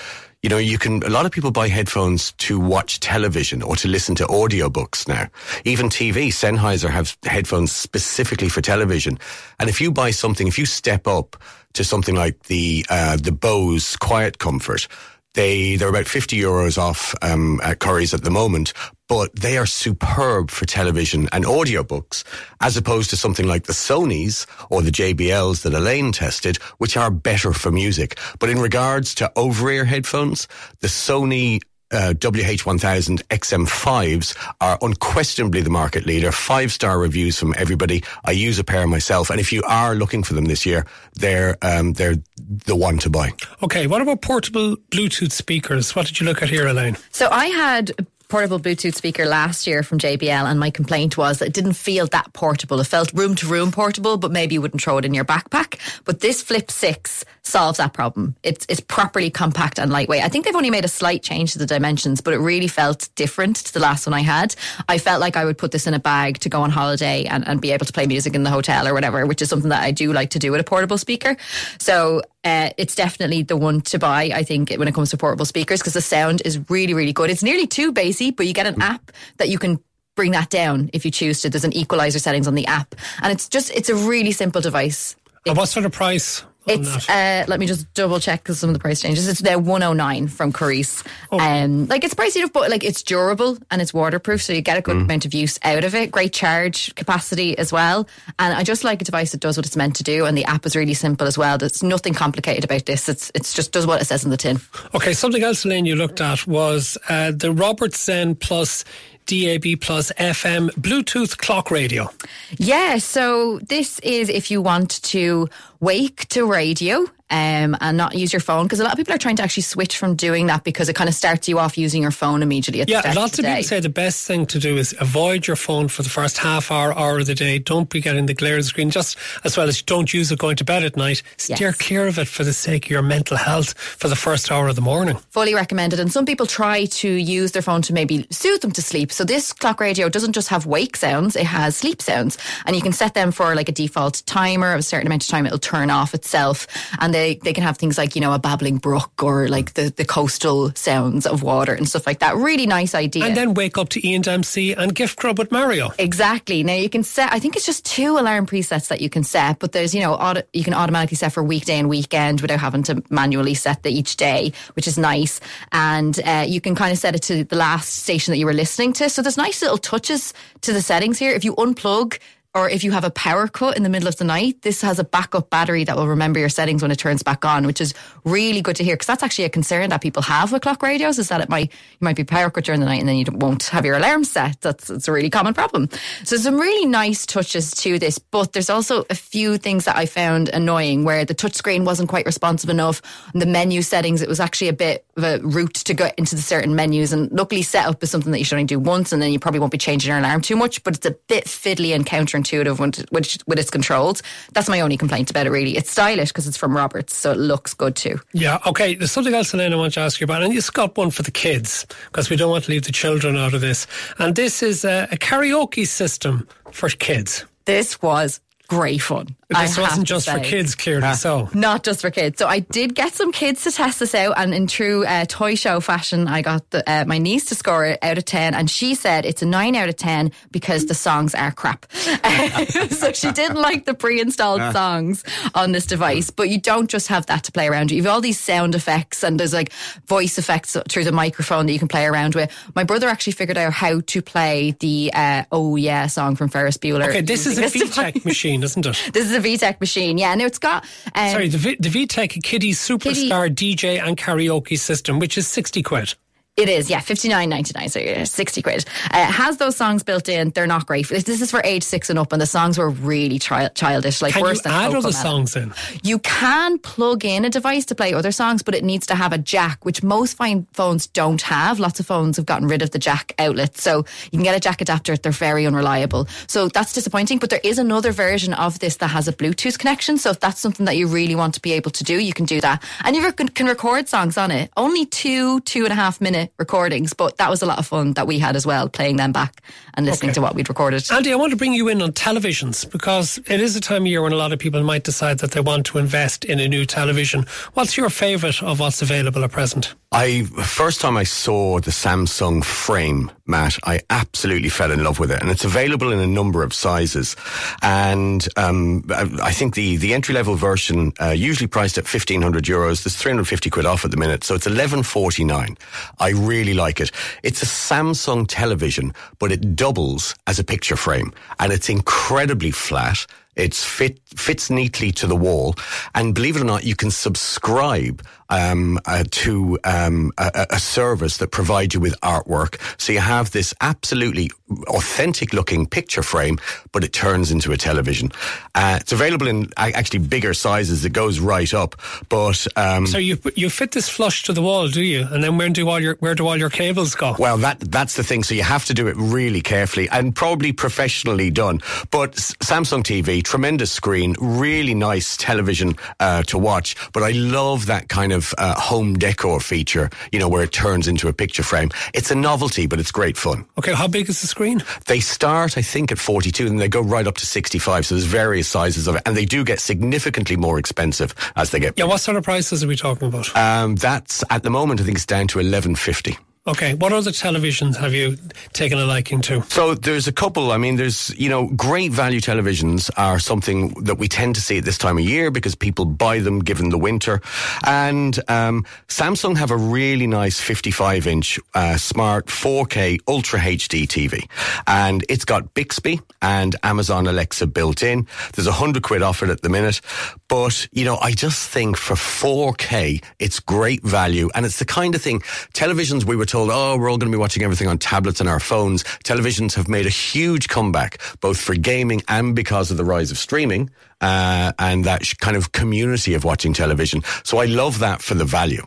you 0.45 0.49
know, 0.49 0.59
you 0.59 0.77
can, 0.77 1.01
a 1.01 1.09
lot 1.09 1.25
of 1.25 1.31
people 1.31 1.49
buy 1.49 1.67
headphones 1.67 2.31
to 2.33 2.59
watch 2.59 2.99
television 2.99 3.63
or 3.63 3.75
to 3.77 3.87
listen 3.87 4.13
to 4.13 4.25
audiobooks 4.27 5.07
now. 5.07 5.25
Even 5.63 5.89
TV, 5.89 6.27
Sennheiser 6.27 6.87
have 6.87 7.17
headphones 7.23 7.71
specifically 7.71 8.47
for 8.47 8.61
television. 8.61 9.17
And 9.59 9.71
if 9.71 9.81
you 9.81 9.91
buy 9.91 10.11
something, 10.11 10.47
if 10.47 10.59
you 10.59 10.67
step 10.67 11.07
up 11.07 11.35
to 11.73 11.83
something 11.83 12.13
like 12.13 12.43
the, 12.43 12.85
uh, 12.91 13.17
the 13.17 13.31
Bose 13.31 13.95
Quiet 13.95 14.37
Comfort, 14.37 14.87
they 15.33 15.75
they're 15.75 15.89
about 15.89 16.07
fifty 16.07 16.39
euros 16.39 16.77
off 16.77 17.13
um, 17.21 17.59
at 17.61 17.79
Curry's 17.79 18.13
at 18.13 18.23
the 18.23 18.29
moment, 18.29 18.71
but 19.07 19.35
they 19.35 19.57
are 19.57 19.65
superb 19.65 20.49
for 20.49 20.65
television 20.65 21.29
and 21.31 21.45
audiobooks, 21.45 22.23
as 22.61 22.77
opposed 22.77 23.09
to 23.11 23.17
something 23.17 23.47
like 23.47 23.63
the 23.63 23.73
Sony's 23.73 24.47
or 24.69 24.81
the 24.81 24.91
JBLs 24.91 25.63
that 25.63 25.73
Elaine 25.73 26.11
tested, 26.11 26.57
which 26.77 26.97
are 26.97 27.11
better 27.11 27.53
for 27.53 27.71
music. 27.71 28.19
But 28.39 28.49
in 28.49 28.59
regards 28.59 29.15
to 29.15 29.31
over-ear 29.35 29.85
headphones, 29.85 30.47
the 30.79 30.87
Sony 30.87 31.61
uh, 31.91 32.13
WH1000 32.17 33.21
XM5s 33.29 34.53
are 34.59 34.77
unquestionably 34.81 35.61
the 35.61 35.69
market 35.69 36.05
leader. 36.05 36.31
Five 36.31 36.71
star 36.71 36.99
reviews 36.99 37.37
from 37.37 37.53
everybody. 37.57 38.03
I 38.25 38.31
use 38.31 38.59
a 38.59 38.63
pair 38.63 38.87
myself, 38.87 39.29
and 39.29 39.39
if 39.39 39.53
you 39.53 39.61
are 39.63 39.95
looking 39.95 40.23
for 40.23 40.33
them 40.33 40.45
this 40.45 40.65
year, 40.65 40.85
they're 41.13 41.57
um, 41.61 41.93
they're 41.93 42.15
the 42.37 42.75
one 42.75 42.97
to 42.99 43.09
buy. 43.09 43.33
Okay, 43.63 43.87
what 43.87 44.01
about 44.01 44.21
portable 44.21 44.75
Bluetooth 44.89 45.31
speakers? 45.31 45.95
What 45.95 46.07
did 46.07 46.19
you 46.19 46.25
look 46.25 46.41
at 46.41 46.49
here, 46.49 46.67
Elaine? 46.67 46.97
So 47.11 47.29
I 47.29 47.45
had 47.47 47.91
portable 48.27 48.59
Bluetooth 48.59 48.95
speaker 48.95 49.25
last 49.25 49.67
year 49.67 49.83
from 49.83 49.99
JBL, 49.99 50.49
and 50.49 50.59
my 50.59 50.69
complaint 50.69 51.17
was 51.17 51.39
that 51.39 51.47
it 51.47 51.53
didn't 51.53 51.73
feel 51.73 52.07
that 52.07 52.33
portable. 52.33 52.79
It 52.79 52.87
felt 52.87 53.13
room 53.13 53.35
to 53.35 53.47
room 53.47 53.71
portable, 53.71 54.17
but 54.17 54.31
maybe 54.31 54.55
you 54.55 54.61
wouldn't 54.61 54.81
throw 54.81 54.97
it 54.97 55.05
in 55.05 55.13
your 55.13 55.25
backpack. 55.25 55.79
But 56.05 56.19
this 56.21 56.41
Flip 56.41 56.69
6 56.69 57.25
solves 57.43 57.77
that 57.77 57.93
problem. 57.93 58.35
It's, 58.43 58.65
it's 58.69 58.79
properly 58.79 59.29
compact 59.29 59.79
and 59.79 59.91
lightweight. 59.91 60.23
I 60.23 60.29
think 60.29 60.45
they've 60.45 60.55
only 60.55 60.71
made 60.71 60.85
a 60.85 60.89
slight 60.89 61.21
change 61.21 61.53
to 61.53 61.59
the 61.59 61.65
dimensions, 61.65 62.21
but 62.21 62.33
it 62.33 62.39
really 62.39 62.67
felt 62.67 63.09
different 63.15 63.57
to 63.57 63.73
the 63.73 63.79
last 63.79 64.07
one 64.07 64.13
I 64.13 64.21
had. 64.21 64.55
I 64.89 64.97
felt 64.97 65.21
like 65.21 65.37
I 65.37 65.45
would 65.45 65.57
put 65.57 65.71
this 65.71 65.87
in 65.87 65.93
a 65.93 65.99
bag 65.99 66.39
to 66.39 66.49
go 66.49 66.61
on 66.61 66.71
holiday 66.71 67.25
and, 67.25 67.47
and 67.47 67.61
be 67.61 67.71
able 67.71 67.85
to 67.85 67.93
play 67.93 68.07
music 68.07 68.33
in 68.33 68.43
the 68.43 68.49
hotel 68.49 68.87
or 68.87 68.93
whatever, 68.93 69.25
which 69.25 69.41
is 69.41 69.49
something 69.49 69.69
that 69.69 69.83
I 69.83 69.91
do 69.91 70.11
like 70.11 70.31
to 70.31 70.39
do 70.39 70.51
with 70.51 70.61
a 70.61 70.63
portable 70.63 70.97
speaker. 70.97 71.37
So 71.79 72.21
uh, 72.45 72.69
it's 72.77 72.93
definitely 72.93 73.41
the 73.41 73.57
one 73.57 73.81
to 73.81 73.97
buy, 73.97 74.31
I 74.33 74.43
think, 74.43 74.71
when 74.71 74.87
it 74.87 74.93
comes 74.93 75.09
to 75.09 75.17
portable 75.17 75.45
speakers 75.45 75.79
because 75.79 75.93
the 75.93 76.01
sound 76.01 76.43
is 76.45 76.69
really, 76.69 76.93
really 76.93 77.11
good. 77.11 77.29
It's 77.31 77.43
nearly 77.43 77.65
too 77.65 77.91
bassy, 77.91 78.31
but 78.31 78.45
you 78.45 78.53
get 78.53 78.67
an 78.67 78.81
app 78.81 79.11
that 79.37 79.49
you 79.49 79.57
can 79.57 79.79
bring 80.15 80.31
that 80.31 80.49
down 80.49 80.91
if 80.93 81.03
you 81.03 81.11
choose 81.11 81.41
to. 81.41 81.49
There's 81.49 81.65
an 81.65 81.73
equalizer 81.73 82.19
settings 82.19 82.47
on 82.47 82.53
the 82.53 82.67
app, 82.67 82.95
and 83.21 83.31
it's 83.31 83.49
just 83.49 83.71
it's 83.71 83.89
a 83.89 83.95
really 83.95 84.31
simple 84.31 84.61
device. 84.61 85.15
And 85.47 85.57
what 85.57 85.69
sort 85.69 85.85
of 85.85 85.91
price 85.91 86.43
It's 86.67 87.09
uh, 87.09 87.45
let 87.47 87.59
me 87.59 87.65
just 87.65 87.93
double 87.93 88.19
check 88.19 88.43
because 88.43 88.59
some 88.59 88.69
of 88.69 88.73
the 88.73 88.79
price 88.79 89.01
changes. 89.01 89.27
It's 89.27 89.43
now 89.43 89.57
109 89.57 90.27
from 90.27 90.51
Currys. 90.51 91.05
Oh. 91.31 91.39
Um, 91.39 91.87
like 91.87 92.03
it's 92.03 92.13
pricey 92.13 92.37
enough, 92.37 92.53
but 92.53 92.71
like 92.71 92.83
it's 92.83 93.03
durable 93.03 93.57
and 93.69 93.81
it's 93.81 93.93
waterproof, 93.93 94.41
so 94.41 94.53
you 94.53 94.61
get 94.61 94.77
a 94.77 94.81
good 94.81 94.97
amount 94.97 95.25
of 95.25 95.33
use 95.33 95.59
out 95.63 95.83
of 95.83 95.93
it. 95.93 96.11
Great 96.11 96.33
charge 96.33 96.93
capacity 96.95 97.57
as 97.57 97.71
well, 97.71 98.07
and 98.39 98.53
I 98.53 98.63
just 98.63 98.83
like 98.83 99.01
a 99.01 99.05
device 99.05 99.31
that 99.31 99.41
does 99.41 99.57
what 99.57 99.65
it's 99.65 99.75
meant 99.75 99.95
to 99.97 100.03
do. 100.03 100.25
And 100.25 100.37
the 100.37 100.45
app 100.45 100.65
is 100.65 100.75
really 100.75 100.93
simple 100.93 101.27
as 101.27 101.37
well. 101.37 101.57
There's 101.57 101.83
nothing 101.83 102.13
complicated 102.13 102.63
about 102.63 102.85
this. 102.85 103.07
It's 103.07 103.31
it's 103.35 103.53
just 103.53 103.71
does 103.71 103.85
what 103.85 104.01
it 104.01 104.05
says 104.05 104.23
in 104.23 104.31
the 104.31 104.37
tin. 104.37 104.59
Okay, 104.95 105.13
something 105.13 105.43
else, 105.43 105.65
Elaine, 105.65 105.85
you 105.85 105.95
looked 105.95 106.21
at 106.21 106.47
was 106.47 106.97
uh, 107.09 107.31
the 107.31 107.51
Robertson 107.51 108.35
Plus 108.35 108.83
DAB 109.25 109.79
Plus 109.81 110.11
FM 110.13 110.69
Bluetooth 110.71 111.37
clock 111.37 111.71
radio. 111.71 112.09
Yeah, 112.57 112.97
so 112.97 113.59
this 113.59 113.99
is 113.99 114.29
if 114.29 114.51
you 114.51 114.61
want 114.61 115.01
to 115.03 115.49
wake 115.79 116.27
to 116.29 116.45
radio. 116.45 117.05
Um, 117.31 117.75
and 117.81 117.97
not 117.97 118.13
use 118.13 118.31
your 118.31 118.39
phone 118.39 118.65
because 118.65 118.79
a 118.79 118.83
lot 118.83 118.91
of 118.93 118.97
people 118.97 119.11
are 119.15 119.17
trying 119.17 119.35
to 119.37 119.43
actually 119.43 119.63
switch 119.63 119.97
from 119.97 120.15
doing 120.15 120.45
that 120.45 120.63
because 120.63 120.89
it 120.89 120.95
kind 120.95 121.07
of 121.07 121.15
starts 121.15 121.49
you 121.49 121.57
off 121.57 121.75
using 121.75 122.03
your 122.03 122.11
phone 122.11 122.43
immediately 122.43 122.81
at 122.81 122.87
Yeah, 122.87 122.99
start 122.99 123.15
lots 123.15 123.39
of 123.39 123.45
of 123.45 123.49
people 123.49 123.63
say 123.63 123.79
the 123.79 123.89
best 123.89 124.27
thing 124.27 124.45
to 124.45 124.59
do 124.59 124.77
is 124.77 124.93
avoid 124.99 125.47
your 125.47 125.55
phone 125.55 125.87
for 125.87 126.03
the 126.03 126.09
first 126.09 126.37
half 126.37 126.71
hour, 126.71 126.95
hour 126.95 127.17
of 127.17 127.25
the 127.25 127.33
day. 127.33 127.57
Don't 127.57 127.89
be 127.89 127.99
getting 127.99 128.27
the 128.27 128.35
glare 128.35 128.57
of 128.57 128.59
the 128.59 128.67
screen, 128.67 128.91
just 128.91 129.17
as 129.43 129.57
well 129.57 129.67
as 129.67 129.81
don't 129.81 130.13
use 130.13 130.31
it 130.31 130.37
going 130.37 130.55
to 130.57 130.63
bed 130.63 130.83
at 130.83 130.95
night. 130.97 131.23
Steer 131.37 131.69
Yes. 131.69 131.77
clear 131.79 132.05
of 132.05 132.19
it 132.19 132.27
for 132.27 132.43
the 132.43 132.53
sake 132.53 132.85
of 132.85 132.91
your 132.91 133.01
mental 133.01 133.37
health 133.37 133.75
for 133.75 134.07
the 134.07 134.15
first 134.15 134.51
hour 134.51 134.67
of 134.67 134.75
the 134.75 134.83
morning. 134.83 135.17
fully 135.31 135.55
recommended. 135.55 135.99
And 135.99 136.11
some 136.11 136.27
people 136.27 136.45
try 136.45 136.85
to 136.85 137.09
use 137.09 137.53
their 137.53 137.63
phone 137.63 137.81
to 137.83 137.93
maybe 137.93 138.27
soothe 138.29 138.61
them 138.61 138.71
to 138.73 138.83
sleep. 138.83 139.11
So 139.11 139.23
this 139.23 139.51
clock 139.51 139.79
radio 139.79 140.09
doesn't 140.09 140.33
just 140.33 140.49
have 140.49 140.67
wake 140.67 140.95
sounds, 140.95 141.35
it 141.35 141.47
has 141.47 141.75
sleep 141.75 142.03
sounds. 142.03 142.37
And 142.67 142.75
you 142.75 142.83
can 142.83 142.93
set 142.93 143.15
them 143.15 143.31
for 143.31 143.55
like 143.55 143.67
a 143.67 143.71
default 143.71 144.21
timer 144.27 144.73
of 144.73 144.79
a 144.81 144.83
certain 144.83 145.07
amount 145.07 145.23
of 145.23 145.29
time, 145.29 145.47
it'll 145.47 145.57
turn 145.57 145.89
off 145.89 146.13
itself. 146.13 146.67
And 146.99 147.14
they, 147.15 147.35
they 147.35 147.53
can 147.53 147.63
have 147.63 147.77
things 147.77 147.97
like, 147.97 148.15
you 148.15 148.21
know, 148.21 148.33
a 148.33 148.39
babbling 148.39 148.77
brook 148.77 149.23
or 149.23 149.47
like 149.47 149.73
the, 149.73 149.89
the 149.95 150.03
coastal 150.03 150.71
sounds 150.75 151.25
of 151.25 151.43
water 151.43 151.73
and 151.73 151.87
stuff 151.87 152.05
like 152.05 152.19
that. 152.19 152.35
Really 152.35 152.65
nice 152.65 152.93
idea. 152.93 153.23
And 153.23 153.37
then 153.37 153.53
wake 153.53 153.77
up 153.77 153.89
to 153.89 154.05
Ian 154.05 154.21
Dempsey 154.21 154.73
and 154.73 154.93
Gift 154.93 155.17
Grub 155.17 155.39
with 155.39 155.51
Mario. 155.51 155.91
Exactly. 155.97 156.63
Now 156.63 156.73
you 156.73 156.89
can 156.89 157.03
set. 157.03 157.31
I 157.31 157.39
think 157.39 157.55
it's 157.55 157.65
just 157.65 157.85
two 157.85 158.17
alarm 158.17 158.45
presets 158.45 158.89
that 158.89 158.99
you 158.99 159.09
can 159.09 159.23
set, 159.23 159.59
but 159.59 159.71
there's 159.71 159.95
you 159.95 160.01
know 160.01 160.13
auto, 160.13 160.41
you 160.53 160.63
can 160.63 160.73
automatically 160.73 161.15
set 161.15 161.31
for 161.31 161.43
weekday 161.43 161.79
and 161.79 161.89
weekend 161.89 162.41
without 162.41 162.59
having 162.59 162.83
to 162.83 163.01
manually 163.09 163.53
set 163.53 163.83
the 163.83 163.89
each 163.89 164.17
day, 164.17 164.51
which 164.75 164.87
is 164.87 164.97
nice. 164.97 165.39
And 165.71 166.19
uh, 166.25 166.45
you 166.47 166.59
can 166.59 166.75
kind 166.75 166.91
of 166.91 166.97
set 166.97 167.15
it 167.15 167.21
to 167.23 167.43
the 167.45 167.55
last 167.55 167.95
station 167.95 168.31
that 168.33 168.37
you 168.37 168.45
were 168.45 168.53
listening 168.53 168.93
to. 168.93 169.09
So 169.09 169.21
there's 169.21 169.37
nice 169.37 169.61
little 169.61 169.77
touches 169.77 170.33
to 170.61 170.73
the 170.73 170.81
settings 170.81 171.17
here. 171.17 171.31
If 171.31 171.45
you 171.45 171.55
unplug. 171.55 172.19
Or 172.55 172.69
if 172.69 172.85
you 172.85 172.91
have 172.91 173.03
a 173.03 173.11
power 173.11 173.49
cut 173.49 173.75
in 173.75 173.83
the 173.83 173.89
middle 173.89 174.07
of 174.07 174.15
the 174.15 174.23
night, 174.23 174.61
this 174.61 174.81
has 174.81 174.97
a 174.97 175.03
backup 175.03 175.49
battery 175.49 175.83
that 175.83 175.97
will 175.97 176.07
remember 176.07 176.39
your 176.39 176.47
settings 176.47 176.81
when 176.81 176.89
it 176.89 176.97
turns 176.97 177.21
back 177.21 177.43
on, 177.43 177.65
which 177.65 177.81
is 177.81 177.93
really 178.23 178.61
good 178.61 178.77
to 178.77 178.83
hear 178.83 178.95
because 178.95 179.07
that's 179.07 179.23
actually 179.23 179.43
a 179.43 179.49
concern 179.49 179.89
that 179.89 179.99
people 179.99 180.23
have 180.23 180.53
with 180.53 180.61
clock 180.61 180.81
radios 180.81 181.19
is 181.19 181.27
that 181.27 181.41
it 181.41 181.49
might 181.49 181.69
you 181.73 182.05
might 182.05 182.15
be 182.15 182.23
power 182.23 182.49
cut 182.49 182.63
during 182.63 182.79
the 182.79 182.85
night 182.85 183.01
and 183.01 183.09
then 183.09 183.17
you 183.17 183.25
won't 183.29 183.63
have 183.63 183.83
your 183.85 183.97
alarm 183.97 184.23
set. 184.23 184.61
That's 184.61 184.89
it's 184.89 185.09
a 185.09 185.11
really 185.11 185.29
common 185.29 185.53
problem. 185.53 185.89
So 186.23 186.37
some 186.37 186.55
really 186.55 186.85
nice 186.85 187.25
touches 187.25 187.71
to 187.71 187.99
this, 187.99 188.19
but 188.19 188.53
there's 188.53 188.69
also 188.69 189.03
a 189.09 189.15
few 189.15 189.57
things 189.57 189.83
that 189.83 189.97
I 189.97 190.05
found 190.05 190.47
annoying 190.47 191.03
where 191.03 191.25
the 191.25 191.35
touchscreen 191.35 191.83
wasn't 191.83 192.07
quite 192.07 192.25
responsive 192.25 192.69
enough. 192.69 193.01
The 193.33 193.45
menu 193.45 193.81
settings, 193.81 194.21
it 194.21 194.29
was 194.29 194.39
actually 194.39 194.69
a 194.69 194.73
bit 194.73 195.05
of 195.17 195.25
a 195.25 195.39
route 195.39 195.73
to 195.73 195.93
get 195.93 196.17
into 196.17 196.35
the 196.35 196.41
certain 196.41 196.73
menus. 196.73 197.11
And 197.11 197.29
luckily, 197.33 197.63
setup 197.63 198.01
is 198.01 198.11
something 198.11 198.31
that 198.31 198.39
you 198.39 198.45
should 198.45 198.55
only 198.55 198.63
do 198.63 198.79
once, 198.79 199.11
and 199.11 199.21
then 199.21 199.33
you 199.33 199.39
probably 199.39 199.59
won't 199.59 199.73
be 199.73 199.77
changing 199.77 200.07
your 200.07 200.19
alarm 200.19 200.39
too 200.39 200.55
much. 200.55 200.83
But 200.85 200.95
it's 200.95 201.05
a 201.05 201.11
bit 201.27 201.45
fiddly 201.45 201.93
and 201.93 202.05
counterintuitive 202.05 202.44
when 202.53 202.89
it- 202.89 203.11
with, 203.11 203.37
with 203.47 203.59
its 203.59 203.69
controls. 203.69 204.21
That's 204.53 204.69
my 204.69 204.79
only 204.81 204.97
complaint 204.97 205.29
about 205.29 205.47
it. 205.47 205.49
Really, 205.49 205.77
it's 205.77 205.89
stylish 205.91 206.29
because 206.29 206.47
it's 206.47 206.57
from 206.57 206.75
Roberts, 206.75 207.15
so 207.15 207.31
it 207.31 207.37
looks 207.37 207.73
good 207.73 207.95
too. 207.95 208.19
Yeah, 208.33 208.59
okay. 208.65 208.95
There's 208.95 209.11
something 209.11 209.33
else, 209.33 209.53
Elaine, 209.53 209.73
I 209.73 209.75
want 209.75 209.93
to 209.93 209.99
ask 210.01 210.19
you 210.19 210.25
about. 210.25 210.43
And 210.43 210.53
you've 210.53 210.71
got 210.73 210.97
one 210.97 211.11
for 211.11 211.23
the 211.23 211.31
kids 211.31 211.85
because 212.07 212.29
we 212.29 212.35
don't 212.35 212.49
want 212.51 212.65
to 212.65 212.71
leave 212.71 212.83
the 212.83 212.91
children 212.91 213.37
out 213.37 213.53
of 213.53 213.61
this. 213.61 213.87
And 214.19 214.35
this 214.35 214.61
is 214.63 214.85
a, 214.85 215.07
a 215.11 215.17
karaoke 215.17 215.87
system 215.87 216.47
for 216.71 216.89
kids. 216.89 217.45
This 217.65 218.01
was 218.01 218.39
great 218.67 219.01
fun. 219.01 219.35
I 219.53 219.63
This 219.63 219.75
have 219.75 219.83
wasn't 219.83 220.07
just 220.07 220.27
for 220.27 220.39
kids, 220.39 220.73
clearly 220.73 221.13
so. 221.13 221.49
Not 221.53 221.83
just 221.83 222.01
for 222.01 222.09
kids. 222.09 222.39
So 222.39 222.47
I 222.47 222.59
did 222.59 222.95
get 222.95 223.13
some 223.13 223.31
kids 223.31 223.63
to 223.63 223.71
test 223.71 223.99
this 223.99 224.15
out, 224.15 224.33
and 224.37 224.55
in 224.55 224.65
true 224.65 225.05
uh, 225.05 225.25
toy 225.27 225.53
show 225.53 225.79
fashion, 225.79 226.27
I 226.27 226.41
got 226.41 226.67
the, 226.71 226.89
uh, 226.89 227.05
my 227.05 227.19
niece 227.19 227.45
to 227.45 227.55
score 227.55 227.85
it 227.85 227.99
out 228.01 228.17
of 228.17 228.25
ten, 228.25 228.55
and 228.55 228.69
she 228.69 228.95
said 228.95 229.23
it's 229.23 229.43
a 229.43 229.45
nine 229.45 229.75
out 229.75 229.87
of 229.87 229.97
ten 229.97 230.31
because 230.51 230.87
the 230.87 230.95
songs 230.95 231.35
are 231.35 231.51
crap. 231.51 231.85
so 232.89 233.11
she 233.13 233.31
didn't 233.31 233.61
like 233.61 233.85
the 233.85 233.93
pre-installed 233.93 234.73
songs 234.73 235.23
on 235.53 235.71
this 235.73 235.85
device. 235.85 236.31
But 236.31 236.49
you 236.49 236.59
don't 236.59 236.89
just 236.89 237.07
have 237.09 237.27
that 237.27 237.43
to 237.43 237.51
play 237.51 237.67
around 237.67 237.85
with. 237.85 237.93
You 237.97 238.03
have 238.03 238.11
all 238.13 238.21
these 238.21 238.39
sound 238.39 238.73
effects, 238.73 239.23
and 239.23 239.39
there's 239.39 239.53
like 239.53 239.71
voice 240.07 240.39
effects 240.39 240.75
through 240.89 241.03
the 241.03 241.11
microphone 241.11 241.67
that 241.67 241.73
you 241.73 241.79
can 241.79 241.87
play 241.87 242.05
around 242.05 242.33
with. 242.33 242.51
My 242.73 242.83
brother 242.83 243.07
actually 243.07 243.33
figured 243.33 243.57
out 243.59 243.73
how 243.73 244.01
to 244.01 244.21
play 244.23 244.75
the 244.79 245.11
uh, 245.13 245.43
"Oh 245.51 245.75
Yeah" 245.75 246.07
song 246.07 246.35
from 246.35 246.49
Ferris 246.49 246.77
Bueller. 246.77 247.09
Okay, 247.09 247.21
this 247.21 247.45
is 247.45 247.59
using 247.59 247.83
a 247.83 247.85
VTech 247.85 248.13
device. 248.13 248.25
Machine, 248.59 248.63
isn't 248.63 248.85
it? 248.85 249.13
This 249.13 249.25
is 249.29 249.35
a 249.35 249.39
VTech 249.39 249.79
machine, 249.79 250.17
yeah. 250.17 250.33
Now 250.35 250.45
it's 250.45 250.59
got 250.59 250.85
um, 251.13 251.29
Sorry, 251.31 251.47
the, 251.49 251.57
v- 251.57 251.77
the 251.79 251.89
VTech 251.89 252.41
Kidi 252.41 252.71
Superstar 252.71 253.49
DJ 253.53 254.01
and 254.01 254.17
Karaoke 254.17 254.77
System, 254.79 255.19
which 255.19 255.37
is 255.37 255.47
60 255.47 255.83
quid. 255.83 256.13
It 256.57 256.69
is, 256.69 256.89
yeah, 256.89 257.01
fifty 257.01 257.27
nine 257.27 257.49
ninety 257.49 257.73
nine, 257.75 257.89
so 257.89 257.99
yeah, 257.99 258.23
sixty 258.23 258.61
quid. 258.61 258.85
Uh, 259.11 259.25
it 259.27 259.33
has 259.33 259.57
those 259.57 259.75
songs 259.75 260.03
built 260.03 260.29
in. 260.29 260.51
They're 260.51 260.65
not 260.65 260.85
great. 260.85 261.09
This 261.09 261.41
is 261.41 261.51
for 261.51 261.61
age 261.65 261.83
six 261.83 262.09
and 262.09 262.17
up, 262.17 262.31
and 262.31 262.41
the 262.41 262.45
songs 262.45 262.77
were 262.77 262.89
really 262.89 263.39
chi- 263.39 263.67
childish, 263.75 264.21
like 264.21 264.31
Can 264.31 264.41
worse 264.41 264.59
you 264.59 264.63
than 264.63 264.71
add 264.71 264.85
Coco 264.93 264.99
other 264.99 265.09
Melon. 265.09 265.47
songs 265.47 265.55
in? 265.57 265.73
You 266.01 266.17
can 266.19 266.79
plug 266.79 267.25
in 267.25 267.43
a 267.43 267.49
device 267.49 267.83
to 267.87 267.95
play 267.95 268.13
other 268.13 268.31
songs, 268.31 268.63
but 268.63 268.73
it 268.73 268.85
needs 268.85 269.05
to 269.07 269.15
have 269.15 269.33
a 269.33 269.37
jack, 269.37 269.83
which 269.83 270.01
most 270.01 270.37
fine 270.37 270.65
phones 270.71 271.07
don't 271.07 271.41
have. 271.41 271.77
Lots 271.81 271.99
of 271.99 272.05
phones 272.05 272.37
have 272.37 272.45
gotten 272.45 272.69
rid 272.69 272.81
of 272.81 272.91
the 272.91 272.99
jack 272.99 273.33
outlet, 273.37 273.75
so 273.75 274.05
you 274.31 274.37
can 274.37 274.43
get 274.43 274.55
a 274.55 274.59
jack 274.61 274.79
adapter. 274.79 275.17
They're 275.17 275.33
very 275.33 275.65
unreliable, 275.67 276.25
so 276.47 276.69
that's 276.69 276.93
disappointing. 276.93 277.39
But 277.39 277.49
there 277.49 277.59
is 277.65 277.79
another 277.79 278.13
version 278.13 278.53
of 278.53 278.79
this 278.79 278.95
that 278.97 279.07
has 279.09 279.27
a 279.27 279.33
Bluetooth 279.33 279.77
connection. 279.77 280.17
So 280.17 280.29
if 280.29 280.39
that's 280.39 280.61
something 280.61 280.85
that 280.85 280.95
you 280.95 281.07
really 281.07 281.35
want 281.35 281.53
to 281.55 281.61
be 281.61 281.73
able 281.73 281.91
to 281.91 282.05
do, 282.05 282.17
you 282.17 282.31
can 282.31 282.45
do 282.45 282.61
that, 282.61 282.81
and 283.03 283.13
you 283.13 283.29
can 283.33 283.49
can 283.49 283.65
record 283.67 284.07
songs 284.07 284.37
on 284.37 284.51
it. 284.51 284.71
Only 284.77 285.05
two 285.05 285.59
two 285.59 285.83
and 285.83 285.91
a 285.91 285.95
half 285.95 286.21
recordings, 286.57 287.13
but 287.13 287.37
that 287.37 287.49
was 287.49 287.61
a 287.61 287.65
lot 287.65 287.79
of 287.79 287.85
fun 287.87 288.13
that 288.13 288.27
we 288.27 288.39
had 288.39 288.55
as 288.55 288.65
well, 288.65 288.87
playing 288.89 289.17
them 289.17 289.31
back 289.31 289.61
and 289.95 290.05
listening 290.05 290.29
Okay. 290.31 290.35
to 290.35 290.41
what 290.41 290.55
we'd 290.55 290.69
recorded. 290.69 291.05
Andy, 291.11 291.31
I 291.31 291.35
want 291.35 291.51
to 291.51 291.57
bring 291.57 291.73
you 291.73 291.87
in 291.89 292.01
on 292.01 292.11
televisions 292.11 292.89
because 292.89 293.37
it 293.47 293.61
is 293.61 293.75
a 293.75 293.81
time 293.81 294.03
of 294.03 294.07
year 294.07 294.21
when 294.21 294.31
a 294.33 294.37
lot 294.37 294.53
of 294.53 294.59
people 294.59 294.83
might 294.83 295.03
decide 295.03 295.39
that 295.39 295.51
they 295.51 295.61
want 295.61 295.85
to 295.87 295.97
invest 295.97 296.45
in 296.45 296.59
a 296.59 296.67
new 296.67 296.85
television. 296.85 297.45
What's 297.73 297.97
your 297.97 298.09
favourite 298.09 298.61
of 298.63 298.79
what's 298.79 299.01
available 299.01 299.43
at 299.43 299.51
present? 299.51 299.93
I 300.15 300.43
first 300.43 301.01
time 301.01 301.17
I 301.17 301.25
saw 301.25 301.81
the 301.81 301.91
Samsung 301.91 302.63
frame, 302.63 303.29
Matt, 303.47 303.77
I 303.83 303.99
absolutely 304.09 304.69
fell 304.69 304.91
in 304.91 305.03
love 305.03 305.19
with 305.19 305.29
it, 305.29 305.41
and 305.41 305.51
it's 305.51 305.65
available 305.65 306.13
in 306.13 306.19
a 306.19 306.25
number 306.25 306.63
of 306.63 306.73
sizes. 306.73 307.35
And 307.81 308.47
um, 308.55 309.03
I 309.09 309.51
think 309.51 309.75
the 309.75 309.97
the 309.97 310.13
entry 310.13 310.33
level 310.33 310.55
version, 310.55 311.11
uh, 311.21 311.31
usually 311.31 311.67
priced 311.67 311.97
at 311.97 312.07
fifteen 312.07 312.41
hundred 312.41 312.63
euros, 312.63 313.03
there's 313.03 313.17
three 313.17 313.31
hundred 313.33 313.49
fifty 313.49 313.69
quid 313.69 313.85
off 313.85 314.05
at 314.05 314.11
the 314.11 314.17
minute, 314.17 314.45
so 314.45 314.55
it's 314.55 314.67
eleven 314.67 315.03
forty 315.03 315.43
nine. 315.43 315.77
I 316.17 316.29
really 316.29 316.73
like 316.73 317.01
it. 317.01 317.11
It's 317.43 317.61
a 317.61 317.65
Samsung 317.65 318.45
television, 318.47 319.13
but 319.37 319.51
it 319.51 319.75
doubles 319.75 320.33
as 320.47 320.59
a 320.59 320.63
picture 320.63 320.95
frame, 320.95 321.33
and 321.59 321.73
it's 321.73 321.89
incredibly 321.89 322.71
flat. 322.71 323.25
It's 323.57 323.83
fit 323.83 324.19
fits 324.35 324.69
neatly 324.69 325.11
to 325.13 325.27
the 325.27 325.35
wall, 325.35 325.75
and 326.13 326.33
believe 326.33 326.55
it 326.55 326.61
or 326.61 326.65
not, 326.65 326.83
you 326.83 326.95
can 326.95 327.11
subscribe 327.11 328.21
um, 328.49 328.99
uh, 329.05 329.23
to 329.31 329.79
um, 329.83 330.31
a, 330.37 330.67
a 330.71 330.79
service 330.79 331.37
that 331.37 331.51
provides 331.51 331.93
you 331.93 331.99
with 331.99 332.19
artwork. 332.21 332.79
So 332.99 333.13
you 333.13 333.19
have 333.19 333.51
this 333.51 333.73
absolutely 333.81 334.51
authentic 334.87 335.53
looking 335.53 335.85
picture 335.85 336.23
frame, 336.23 336.59
but 336.91 337.03
it 337.03 337.13
turns 337.13 337.51
into 337.51 337.71
a 337.71 337.77
television. 337.77 338.31
Uh, 338.73 338.97
it's 339.01 339.11
available 339.11 339.47
in 339.47 339.69
actually 339.77 340.19
bigger 340.19 340.53
sizes. 340.53 341.05
It 341.05 341.13
goes 341.13 341.39
right 341.39 341.73
up, 341.73 341.95
but 342.29 342.65
um, 342.75 343.07
So 343.07 343.17
you 343.17 343.37
you 343.55 343.69
fit 343.69 343.91
this 343.91 344.09
flush 344.09 344.43
to 344.43 344.53
the 344.53 344.61
wall, 344.61 344.87
do 344.87 345.01
you? 345.01 345.27
And 345.31 345.43
then 345.43 345.57
where 345.57 345.69
do 345.69 345.87
all 345.89 345.99
your 345.99 346.15
where 346.19 346.35
do 346.35 346.47
all 346.47 346.57
your 346.57 346.69
cables 346.69 347.15
go? 347.15 347.35
Well, 347.37 347.57
that 347.57 347.79
that's 347.79 348.15
the 348.15 348.23
thing. 348.23 348.43
So 348.43 348.55
you 348.55 348.63
have 348.63 348.85
to 348.85 348.93
do 348.93 349.07
it 349.07 349.15
really 349.17 349.61
carefully 349.61 350.09
and 350.09 350.35
probably 350.35 350.71
professionally 350.71 351.49
done. 351.51 351.81
But 352.11 352.33
Samsung 352.33 353.03
TV, 353.03 353.43
tremendous 353.43 353.91
screen, 353.91 354.24
really 354.39 354.93
nice 354.93 355.37
television 355.37 355.95
uh, 356.19 356.43
to 356.43 356.57
watch. 356.57 356.95
But 357.13 357.23
I 357.23 357.31
love 357.31 357.85
that 357.87 358.09
kind 358.09 358.31
of 358.31 358.53
uh, 358.57 358.73
home 358.79 359.13
decor 359.17 359.59
feature. 359.59 360.09
You 360.31 360.39
know, 360.39 360.49
where 360.49 360.63
it 360.63 360.71
turns 360.71 361.07
into 361.07 361.27
a 361.27 361.33
picture 361.33 361.63
frame. 361.63 361.89
It's 362.13 362.31
a 362.31 362.35
novelty, 362.35 362.87
but 362.87 362.99
it's 362.99 363.11
great 363.11 363.37
fun. 363.37 363.65
Okay, 363.77 363.93
how 363.93 364.07
big 364.07 364.29
is 364.29 364.41
the 364.41 364.47
screen? 364.47 364.83
They 365.07 365.19
start, 365.19 365.77
I 365.77 365.81
think, 365.81 366.11
at 366.11 366.17
42 366.19 366.67
and 366.67 366.79
they 366.79 366.87
go 366.87 367.01
right 367.01 367.27
up 367.27 367.35
to 367.35 367.45
65. 367.45 368.05
So 368.05 368.15
there's 368.15 368.25
various 368.25 368.67
sizes 368.67 369.07
of 369.07 369.15
it. 369.15 369.21
And 369.25 369.35
they 369.37 369.45
do 369.45 369.63
get 369.63 369.79
significantly 369.79 370.55
more 370.57 370.79
expensive 370.79 371.35
as 371.55 371.71
they 371.71 371.79
get 371.79 371.93
Yeah, 371.97 372.05
what 372.05 372.19
sort 372.21 372.37
of 372.37 372.43
prices 372.43 372.83
are 372.83 372.87
we 372.87 372.95
talking 372.95 373.27
about? 373.27 373.55
um, 373.55 373.95
that's 373.95 374.43
at 374.49 374.63
the 374.63 374.69
moment, 374.69 375.01
I 375.01 375.03
think 375.03 375.17
it's 375.17 375.25
down 375.25 375.47
to 375.49 375.57
1150. 375.59 376.37
Okay, 376.67 376.95
what 376.95 377.13
other 377.13 377.29
televisions 377.29 377.95
have 377.97 378.15
you 378.15 378.39
taken 378.73 378.97
a 378.97 379.05
liking 379.05 379.39
to? 379.41 379.61
So 379.69 379.93
there's 379.93 380.27
a 380.27 380.31
couple. 380.31 380.71
I 380.71 380.77
mean, 380.77 380.95
there's, 380.95 381.29
you 381.37 381.47
know, 381.47 381.67
great 381.67 382.11
value 382.11 382.39
televisions 382.41 383.11
are 383.17 383.37
something 383.37 383.89
that 384.05 384.17
we 384.17 384.27
tend 384.27 384.55
to 384.55 384.61
see 384.61 384.79
at 384.79 384.83
this 384.83 384.97
time 384.97 385.19
of 385.19 385.23
year 385.23 385.51
because 385.51 385.75
people 385.75 386.05
buy 386.05 386.39
them 386.39 386.57
given 386.61 386.89
the 386.89 386.97
winter. 386.97 387.39
And 387.85 388.39
um, 388.49 388.83
Samsung 389.07 389.55
have 389.57 389.69
a 389.69 389.77
really 389.77 390.25
nice 390.25 390.59
55 390.59 391.27
inch 391.27 391.59
uh, 391.75 391.97
smart 391.97 392.47
4K 392.47 393.19
Ultra 393.27 393.59
HD 393.59 394.07
TV. 394.07 394.49
And 394.87 395.23
it's 395.29 395.45
got 395.45 395.75
Bixby 395.75 396.19
and 396.41 396.75
Amazon 396.81 397.27
Alexa 397.27 397.67
built 397.67 398.01
in. 398.01 398.25
There's 398.55 398.65
a 398.65 398.71
hundred 398.71 399.03
quid 399.03 399.21
off 399.21 399.43
it 399.43 399.49
at 399.49 399.61
the 399.61 399.69
minute. 399.69 400.01
But, 400.47 400.87
you 400.91 401.05
know, 401.05 401.17
I 401.17 401.31
just 401.31 401.69
think 401.69 401.97
for 401.97 402.13
4K, 402.13 403.23
it's 403.39 403.59
great 403.59 404.03
value. 404.03 404.49
And 404.53 404.65
it's 404.65 404.77
the 404.77 404.85
kind 404.85 405.15
of 405.15 405.21
thing, 405.21 405.39
televisions 405.73 406.23
we 406.23 406.35
were 406.35 406.45
told, 406.45 406.69
oh, 406.71 406.97
we're 406.97 407.09
all 407.09 407.17
going 407.17 407.31
to 407.31 407.35
be 407.35 407.39
watching 407.39 407.63
everything 407.63 407.87
on 407.87 407.97
tablets 407.97 408.39
and 408.39 408.47
our 408.47 408.59
phones. 408.59 409.03
Televisions 409.23 409.73
have 409.75 409.87
made 409.87 410.05
a 410.05 410.09
huge 410.09 410.67
comeback, 410.67 411.19
both 411.41 411.59
for 411.59 411.73
gaming 411.75 412.21
and 412.27 412.55
because 412.55 412.91
of 412.91 412.97
the 412.97 413.05
rise 413.05 413.31
of 413.31 413.37
streaming 413.37 413.89
uh, 414.21 414.71
and 414.77 415.03
that 415.05 415.23
kind 415.39 415.57
of 415.57 415.71
community 415.71 416.35
of 416.35 416.43
watching 416.43 416.73
television. 416.73 417.23
So 417.43 417.57
I 417.57 417.65
love 417.65 417.99
that 417.99 418.21
for 418.21 418.35
the 418.35 418.45
value. 418.45 418.85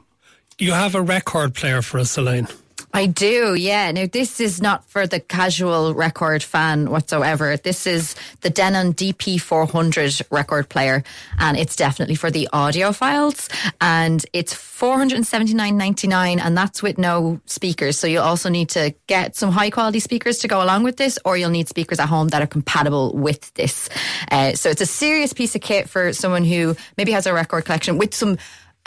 You 0.59 0.73
have 0.73 0.95
a 0.95 1.03
record 1.03 1.55
player 1.55 1.83
for 1.83 1.99
us, 1.99 2.17
Elaine. 2.17 2.49
I 2.99 3.07
do, 3.07 3.55
yeah. 3.55 3.93
Now, 3.93 4.07
this 4.11 4.41
is 4.41 4.61
not 4.61 4.85
for 4.87 5.07
the 5.07 5.21
casual 5.21 5.95
record 5.95 6.43
fan 6.43 6.91
whatsoever. 6.91 7.57
This 7.57 7.87
is 7.87 8.17
the 8.41 8.51
Denon 8.51 8.93
DP400 8.93 10.25
record 10.33 10.69
player, 10.69 11.05
and 11.39 11.57
it's 11.57 11.77
definitely 11.77 12.17
for 12.17 12.33
the 12.33 12.49
audiophiles. 12.53 13.51
And 13.81 14.27
it's 14.33 14.53
479.99, 14.53 16.41
and 16.41 16.59
that's 16.59 16.83
with 16.83 16.99
no 16.99 17.41
speakers. 17.47 17.97
So 17.97 18.09
you 18.09 18.19
also 18.19 18.49
need 18.49 18.71
to 18.71 18.93
get 19.07 19.37
some 19.37 19.53
high 19.53 19.71
quality 19.71 20.01
speakers 20.01 20.39
to 20.39 20.49
go 20.49 20.61
along 20.61 20.83
with 20.83 20.97
this, 20.97 21.21
or 21.25 21.37
you'll 21.37 21.51
need 21.51 21.69
speakers 21.69 22.01
at 22.01 22.09
home 22.09 22.27
that 22.29 22.43
are 22.43 22.49
compatible 22.49 23.15
with 23.15 23.55
this. 23.55 23.89
Uh, 24.29 24.55
so 24.55 24.71
it's 24.71 24.81
a 24.81 24.87
serious 24.87 25.33
piece 25.33 25.55
of 25.55 25.61
kit 25.61 25.89
for 25.89 26.13
someone 26.13 26.43
who 26.43 26.75
maybe 26.97 27.13
has 27.13 27.27
a 27.29 27.33
record 27.33 27.65
collection 27.65 27.97
with 27.97 28.13
some. 28.13 28.39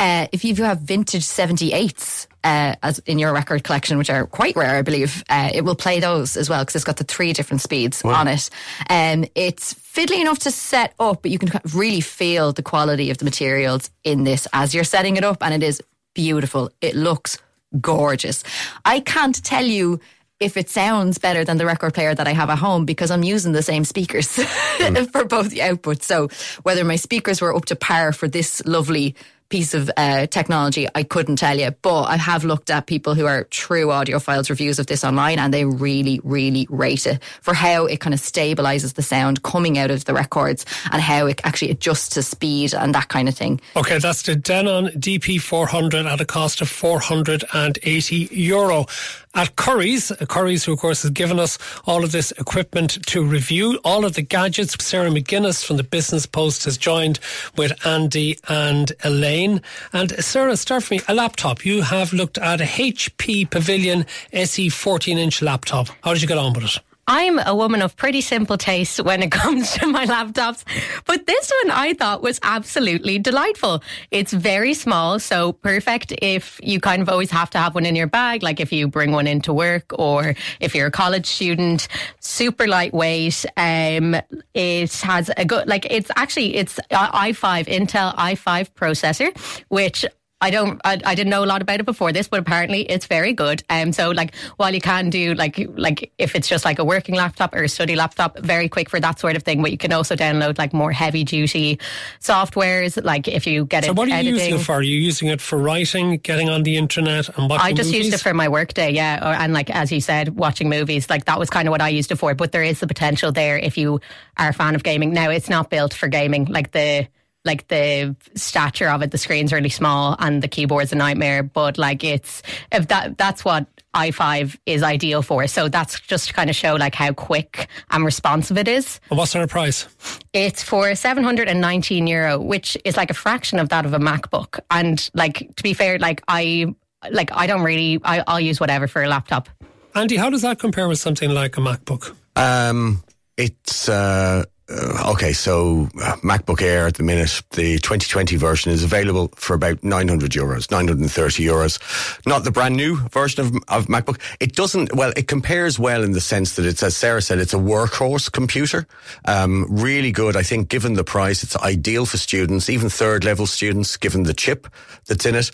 Uh, 0.02 0.26
if 0.32 0.44
you 0.44 0.56
have 0.56 0.80
vintage 0.80 1.22
78s 1.22 2.26
uh, 2.44 2.74
as 2.82 2.98
in 3.06 3.20
your 3.20 3.32
record 3.32 3.64
collection, 3.64 4.00
which 4.00 4.10
are 4.10 4.26
quite 4.26 4.56
rare, 4.56 4.78
I 4.78 4.82
believe, 4.82 5.24
uh, 5.30 5.52
it 5.54 5.64
will 5.64 5.76
play 5.76 6.00
those 6.00 6.36
as 6.38 6.50
well 6.50 6.64
because 6.64 6.76
it's 6.76 6.84
got 6.84 6.98
the 6.98 7.04
three 7.04 7.34
different 7.34 7.62
speeds 7.62 8.04
wow. 8.04 8.14
on 8.14 8.28
it. 8.28 8.50
Um, 8.90 9.26
it's 9.36 9.76
fiddly 9.76 10.20
enough 10.20 10.40
to 10.40 10.50
set 10.50 10.96
up, 11.00 11.22
but 11.22 11.30
you 11.30 11.38
can 11.38 11.52
really 11.76 12.02
feel 12.02 12.52
the 12.52 12.64
quality 12.64 13.12
of 13.12 13.20
the 13.20 13.26
materials 13.26 13.92
in 14.04 14.24
this 14.24 14.48
as 14.54 14.74
you're 14.74 14.84
setting 14.84 15.18
it 15.18 15.24
up, 15.24 15.44
and 15.44 15.54
it 15.54 15.62
is 15.62 15.84
beautiful. 16.16 16.72
It 16.82 16.96
looks 16.96 17.38
gorgeous. 17.80 18.44
I 18.84 19.02
can't 19.02 19.44
tell 19.46 19.66
you 19.66 20.00
if 20.40 20.58
it 20.58 20.68
sounds 20.68 21.20
better 21.20 21.46
than 21.46 21.58
the 21.58 21.66
record 21.68 21.94
player 21.94 22.16
that 22.16 22.28
I 22.28 22.34
have 22.34 22.50
at 22.50 22.58
home 22.58 22.86
because 22.86 23.12
I'm 23.12 23.22
using 23.22 23.52
the 23.52 23.62
same 23.62 23.86
speakers 23.86 24.28
mm. 24.36 25.12
for 25.12 25.26
both 25.26 25.52
the 25.52 25.60
outputs. 25.60 26.02
So 26.02 26.30
whether 26.64 26.84
my 26.84 26.96
speakers 26.96 27.40
were 27.40 27.56
up 27.56 27.66
to 27.66 27.76
par 27.76 28.12
for 28.14 28.28
this 28.28 28.66
lovely 28.66 29.16
piece 29.52 29.76
of 29.76 29.92
uh, 29.98 30.26
technology, 30.28 30.88
I 30.96 31.04
couldn't 31.04 31.36
tell 31.36 31.60
you. 31.60 31.70
But 31.84 32.04
I 32.06 32.18
have 32.18 32.44
looked 32.44 32.72
at 32.72 32.88
people 32.88 33.14
who 33.14 33.28
are 33.28 33.44
true 33.46 33.88
audiophiles 33.88 34.50
reviews 34.50 34.80
of 34.80 34.88
this 34.88 35.04
online, 35.04 35.38
and 35.38 35.54
they 35.54 35.66
really, 35.66 36.20
really 36.24 36.66
rate 36.70 37.06
it 37.06 37.22
for 37.42 37.54
how 37.54 37.86
it 37.86 38.00
kind 38.00 38.14
of 38.14 38.20
stabilizes 38.20 38.96
the 38.96 39.04
sound 39.04 39.44
coming 39.44 39.78
out 39.78 39.92
of 39.92 40.06
the 40.06 40.14
records 40.14 40.66
and 40.92 41.02
how 41.02 41.28
it 41.28 41.42
actually 41.44 41.70
adjusts 41.70 42.10
to 42.10 42.24
speed 42.24 42.74
and 42.74 42.96
that 42.96 43.10
kind 43.10 43.30
of 43.30 43.36
thing. 43.36 43.62
Okay, 43.76 44.00
that's 44.00 44.24
the 44.24 44.36
Denon 44.36 44.88
DP400 44.88 46.06
at 46.06 46.22
a 46.22 46.26
cost 46.26 46.62
of 46.62 46.70
480 46.70 48.30
euro 48.32 48.86
at 49.34 49.56
Curry's. 49.56 50.12
Uh, 50.12 50.26
Curry's, 50.28 50.66
who 50.66 50.74
of 50.74 50.80
course 50.80 51.02
has 51.04 51.12
given 51.12 51.40
us 51.40 51.58
all 51.86 52.04
of 52.04 52.12
this 52.12 52.32
equipment 52.34 53.06
to 53.08 53.24
review, 53.24 53.80
all 53.84 54.06
of 54.06 54.14
the 54.14 54.22
gadgets. 54.22 54.76
Sarah 54.84 55.10
McGuinness 55.10 55.66
from 55.66 55.78
the 55.78 55.84
Business 55.84 56.26
Post 56.26 56.66
has 56.66 56.78
joined 56.78 57.20
with 57.58 57.86
Andy 57.86 58.38
and 58.50 58.92
Elaine. 59.04 59.62
And 59.94 60.14
uh, 60.14 60.22
Sarah, 60.22 60.58
start 60.58 60.84
for 60.84 60.96
me. 60.96 61.02
A 61.08 61.14
laptop. 61.14 61.66
You 61.66 61.82
have 61.82 62.14
looked 62.14 62.38
at 62.38 62.62
a 62.62 62.66
HP 62.66 63.50
Pavilion 63.50 64.06
SE 64.34 64.70
14 64.70 65.18
inch 65.18 65.42
laptop. 65.42 65.88
How 66.04 66.14
did 66.14 66.22
you 66.22 66.28
get 66.28 66.38
on 66.38 66.54
with 66.54 66.66
it? 66.66 66.91
I'm 67.08 67.40
a 67.40 67.56
woman 67.56 67.82
of 67.82 67.96
pretty 67.96 68.22
simple 68.22 68.58
tastes 68.58 69.02
when 69.02 69.24
it 69.24 69.32
comes 69.42 69.72
to 69.74 69.88
my 69.88 70.06
laptops, 70.06 70.64
but 71.06 71.26
this 71.26 71.52
one 71.64 71.72
I 71.72 71.94
thought 71.94 72.22
was 72.22 72.40
absolutely 72.44 73.20
delightful. 73.20 73.84
It's 74.12 74.34
very 74.34 74.74
small, 74.74 75.20
so 75.20 75.54
perfect 75.54 76.14
if 76.22 76.60
you 76.64 76.80
kind 76.80 77.02
of 77.02 77.10
always 77.10 77.32
have 77.32 77.50
to 77.52 77.58
have 77.58 77.76
one 77.76 77.86
in 77.86 77.96
your 77.96 78.08
bag, 78.08 78.44
like 78.44 78.60
if 78.60 78.72
you 78.72 78.88
bring 78.88 79.12
one 79.12 79.28
into 79.28 79.54
work 79.54 79.92
or 79.98 80.36
if 80.60 80.76
you're 80.76 80.88
a 80.88 80.92
college 80.92 81.26
student. 81.26 81.88
Super 82.20 82.68
lightweight. 82.68 83.46
Um, 83.58 84.16
it 84.54 84.94
has 85.02 85.30
a 85.38 85.46
good, 85.46 85.68
like 85.68 85.86
it's 85.90 86.12
actually 86.16 86.56
it's 86.56 86.80
i5 86.92 87.68
Intel 87.68 88.16
i5 88.16 88.72
processor, 88.72 89.38
which 89.70 90.06
I 90.42 90.50
don't, 90.50 90.82
I, 90.84 91.00
I, 91.06 91.14
didn't 91.14 91.30
know 91.30 91.44
a 91.44 91.46
lot 91.46 91.62
about 91.62 91.80
it 91.80 91.86
before 91.86 92.12
this, 92.12 92.28
but 92.28 92.40
apparently 92.40 92.82
it's 92.82 93.06
very 93.06 93.32
good. 93.32 93.64
Um, 93.70 93.94
so 93.94 94.10
like 94.10 94.36
while 94.58 94.74
you 94.74 94.82
can 94.82 95.12
do 95.12 95.36
like, 95.36 95.60
like 95.76 96.12
if 96.18 96.36
it's 96.36 96.50
just 96.50 96.66
like 96.66 96.80
a 96.80 96.84
working 96.84 97.14
laptop 97.14 97.54
or 97.54 97.64
a 97.64 97.70
study 97.70 97.96
laptop, 97.96 98.40
very 98.40 98.68
quick 98.68 98.90
for 98.90 99.00
that 99.00 99.20
sort 99.20 99.36
of 99.36 99.44
thing, 99.44 99.62
but 99.62 99.72
you 99.72 99.78
can 99.78 99.94
also 99.94 100.16
download 100.16 100.58
like 100.58 100.74
more 100.74 100.92
heavy 100.92 101.24
duty 101.24 101.80
softwares. 102.20 103.02
Like 103.04 103.28
if 103.28 103.46
you 103.46 103.66
get 103.66 103.84
so 103.84 103.92
it. 103.92 103.94
So 103.94 103.94
what 103.94 104.08
are 104.08 104.10
you 104.10 104.16
editing. 104.16 104.34
using 104.34 104.56
it 104.56 104.64
for? 104.64 104.74
Are 104.74 104.82
you 104.82 104.98
using 104.98 105.28
it 105.28 105.42
for 105.42 105.60
writing, 105.60 106.18
getting 106.18 106.50
on 106.50 106.64
the 106.64 106.76
internet 106.76 107.30
and 107.38 107.48
watching 107.48 107.66
I 107.66 107.74
just 107.74 107.92
movies? 107.92 108.08
used 108.08 108.16
it 108.16 108.22
for 108.22 108.34
my 108.34 108.50
workday. 108.50 108.92
Yeah. 108.92 109.20
Or, 109.22 109.34
and 109.34 109.54
like, 109.54 109.70
as 109.70 109.92
you 109.92 110.02
said, 110.02 110.36
watching 110.36 110.70
movies, 110.70 111.08
like 111.10 111.26
that 111.26 111.38
was 111.38 111.52
kind 111.52 111.68
of 111.68 111.72
what 111.72 111.82
I 111.82 111.90
used 111.90 112.12
it 112.12 112.16
for, 112.16 112.34
but 112.34 112.52
there 112.52 112.64
is 112.64 112.80
the 112.80 112.88
potential 112.88 113.32
there 113.32 113.60
if 113.60 113.78
you 113.78 114.02
are 114.38 114.50
a 114.50 114.54
fan 114.54 114.74
of 114.74 114.82
gaming. 114.82 115.14
Now 115.14 115.30
it's 115.30 115.50
not 115.50 115.70
built 115.70 115.94
for 115.94 116.08
gaming. 116.08 116.46
Like 116.46 116.72
the, 116.72 117.08
like 117.44 117.68
the 117.68 118.16
stature 118.36 118.88
of 118.88 119.02
it, 119.02 119.12
the 119.12 119.18
screen's 119.18 119.52
really 119.52 119.70
small 119.70 120.16
and 120.20 120.42
the 120.42 120.48
keyboard's 120.48 120.92
a 120.92 120.96
nightmare. 120.96 121.44
But 121.44 121.78
like 121.78 122.04
it's 122.04 122.42
if 122.72 122.88
that 122.88 123.18
that's 123.18 123.44
what 123.44 123.66
i5 123.94 124.58
is 124.66 124.84
ideal 124.84 125.22
for. 125.22 125.48
So 125.48 125.68
that's 125.68 126.00
just 126.00 126.30
to 126.30 126.34
kind 126.34 126.50
of 126.50 126.56
show 126.56 126.76
like 126.76 126.96
how 126.96 127.14
quick 127.14 127.68
and 127.90 128.06
responsive 128.06 128.58
it 128.58 128.68
is. 128.68 129.00
And 129.10 129.18
what's 129.18 129.36
our 129.36 129.48
price? 129.48 129.88
It's 130.34 130.64
for 130.64 130.96
719 130.96 132.08
euro, 132.08 132.40
which 132.40 132.78
is 132.86 132.96
like 132.96 133.10
a 133.10 133.14
fraction 133.14 133.60
of 133.60 133.70
that 133.70 133.86
of 133.86 133.94
a 133.94 134.00
MacBook. 134.00 134.60
And 134.70 135.10
like 135.14 135.54
to 135.56 135.64
be 135.64 135.74
fair, 135.74 136.00
like 136.00 136.22
I 136.28 136.74
like 137.10 137.32
I 137.34 137.48
don't 137.48 137.64
really 137.64 138.00
I, 138.04 138.24
I'll 138.28 138.40
use 138.40 138.60
whatever 138.60 138.88
for 138.88 139.04
a 139.04 139.08
laptop. 139.08 139.50
Andy, 139.94 140.16
how 140.16 140.30
does 140.30 140.44
that 140.44 140.60
compare 140.60 140.88
with 140.88 141.00
something 141.00 141.30
like 141.30 141.58
a 141.58 141.62
MacBook? 141.62 142.16
Um, 142.36 143.04
it's 143.36 143.90
uh, 143.90 144.46
uh, 144.72 145.12
okay, 145.12 145.34
so 145.34 145.90
uh, 146.02 146.16
MacBook 146.18 146.62
Air 146.62 146.88
at 146.88 146.96
the 146.96 147.04
minute, 147.04 147.42
the 147.52 147.78
2020 147.80 148.36
version 148.38 148.72
is 148.72 148.84
available 148.84 149.30
for 149.36 149.54
about 149.54 149.84
900 149.84 150.32
euros, 150.32 150.72
930 150.72 151.44
euros. 151.44 151.80
Not 152.26 152.44
the 152.44 152.52
brand 152.52 152.76
new 152.76 152.96
version 153.10 153.46
of, 153.46 153.56
of 153.68 153.88
MacBook. 153.88 154.20
It 154.40 154.56
doesn't, 154.56 154.96
well, 154.96 155.12
it 155.18 155.28
compares 155.28 155.78
well 155.78 156.04
in 156.04 156.12
the 156.12 156.22
sense 156.22 156.56
that 156.56 156.66
it's, 156.66 156.84
as 156.84 156.96
Sarah 156.96 157.22
said, 157.22 157.40
it's 157.40 157.54
a 157.54 157.58
workhorse 157.58 158.32
computer. 158.32 158.88
Um, 159.26 159.66
really 159.70 160.12
good. 160.12 160.36
I 160.38 160.44
think 160.44 160.70
given 160.70 160.94
the 160.94 161.04
price, 161.04 161.44
it's 161.44 161.58
ideal 161.58 162.06
for 162.06 162.18
students, 162.18 162.70
even 162.70 162.90
third 162.90 163.24
level 163.24 163.48
students, 163.48 163.98
given 163.98 164.24
the 164.24 164.34
chip 164.34 164.68
that's 165.08 165.26
in 165.26 165.36
it. 165.36 165.52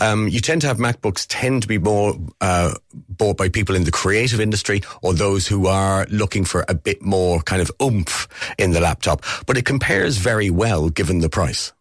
Um, 0.00 0.28
you 0.28 0.40
tend 0.40 0.62
to 0.62 0.66
have 0.66 0.78
MacBooks 0.78 1.26
tend 1.28 1.62
to 1.62 1.68
be 1.68 1.78
more 1.78 2.14
uh, 2.40 2.74
bought 3.08 3.36
by 3.36 3.48
people 3.48 3.74
in 3.74 3.84
the 3.84 3.90
creative 3.90 4.40
industry 4.40 4.82
or 5.02 5.12
those 5.12 5.46
who 5.46 5.66
are 5.66 6.06
looking 6.10 6.44
for 6.44 6.64
a 6.68 6.74
bit 6.74 7.02
more 7.02 7.40
kind 7.42 7.62
of 7.62 7.70
oomph 7.82 8.28
in 8.58 8.72
the 8.72 8.80
laptop. 8.80 9.22
But 9.46 9.56
it 9.56 9.64
compares 9.64 10.16
very 10.16 10.50
well 10.50 10.88
given 10.88 11.20
the 11.20 11.28
price. 11.28 11.72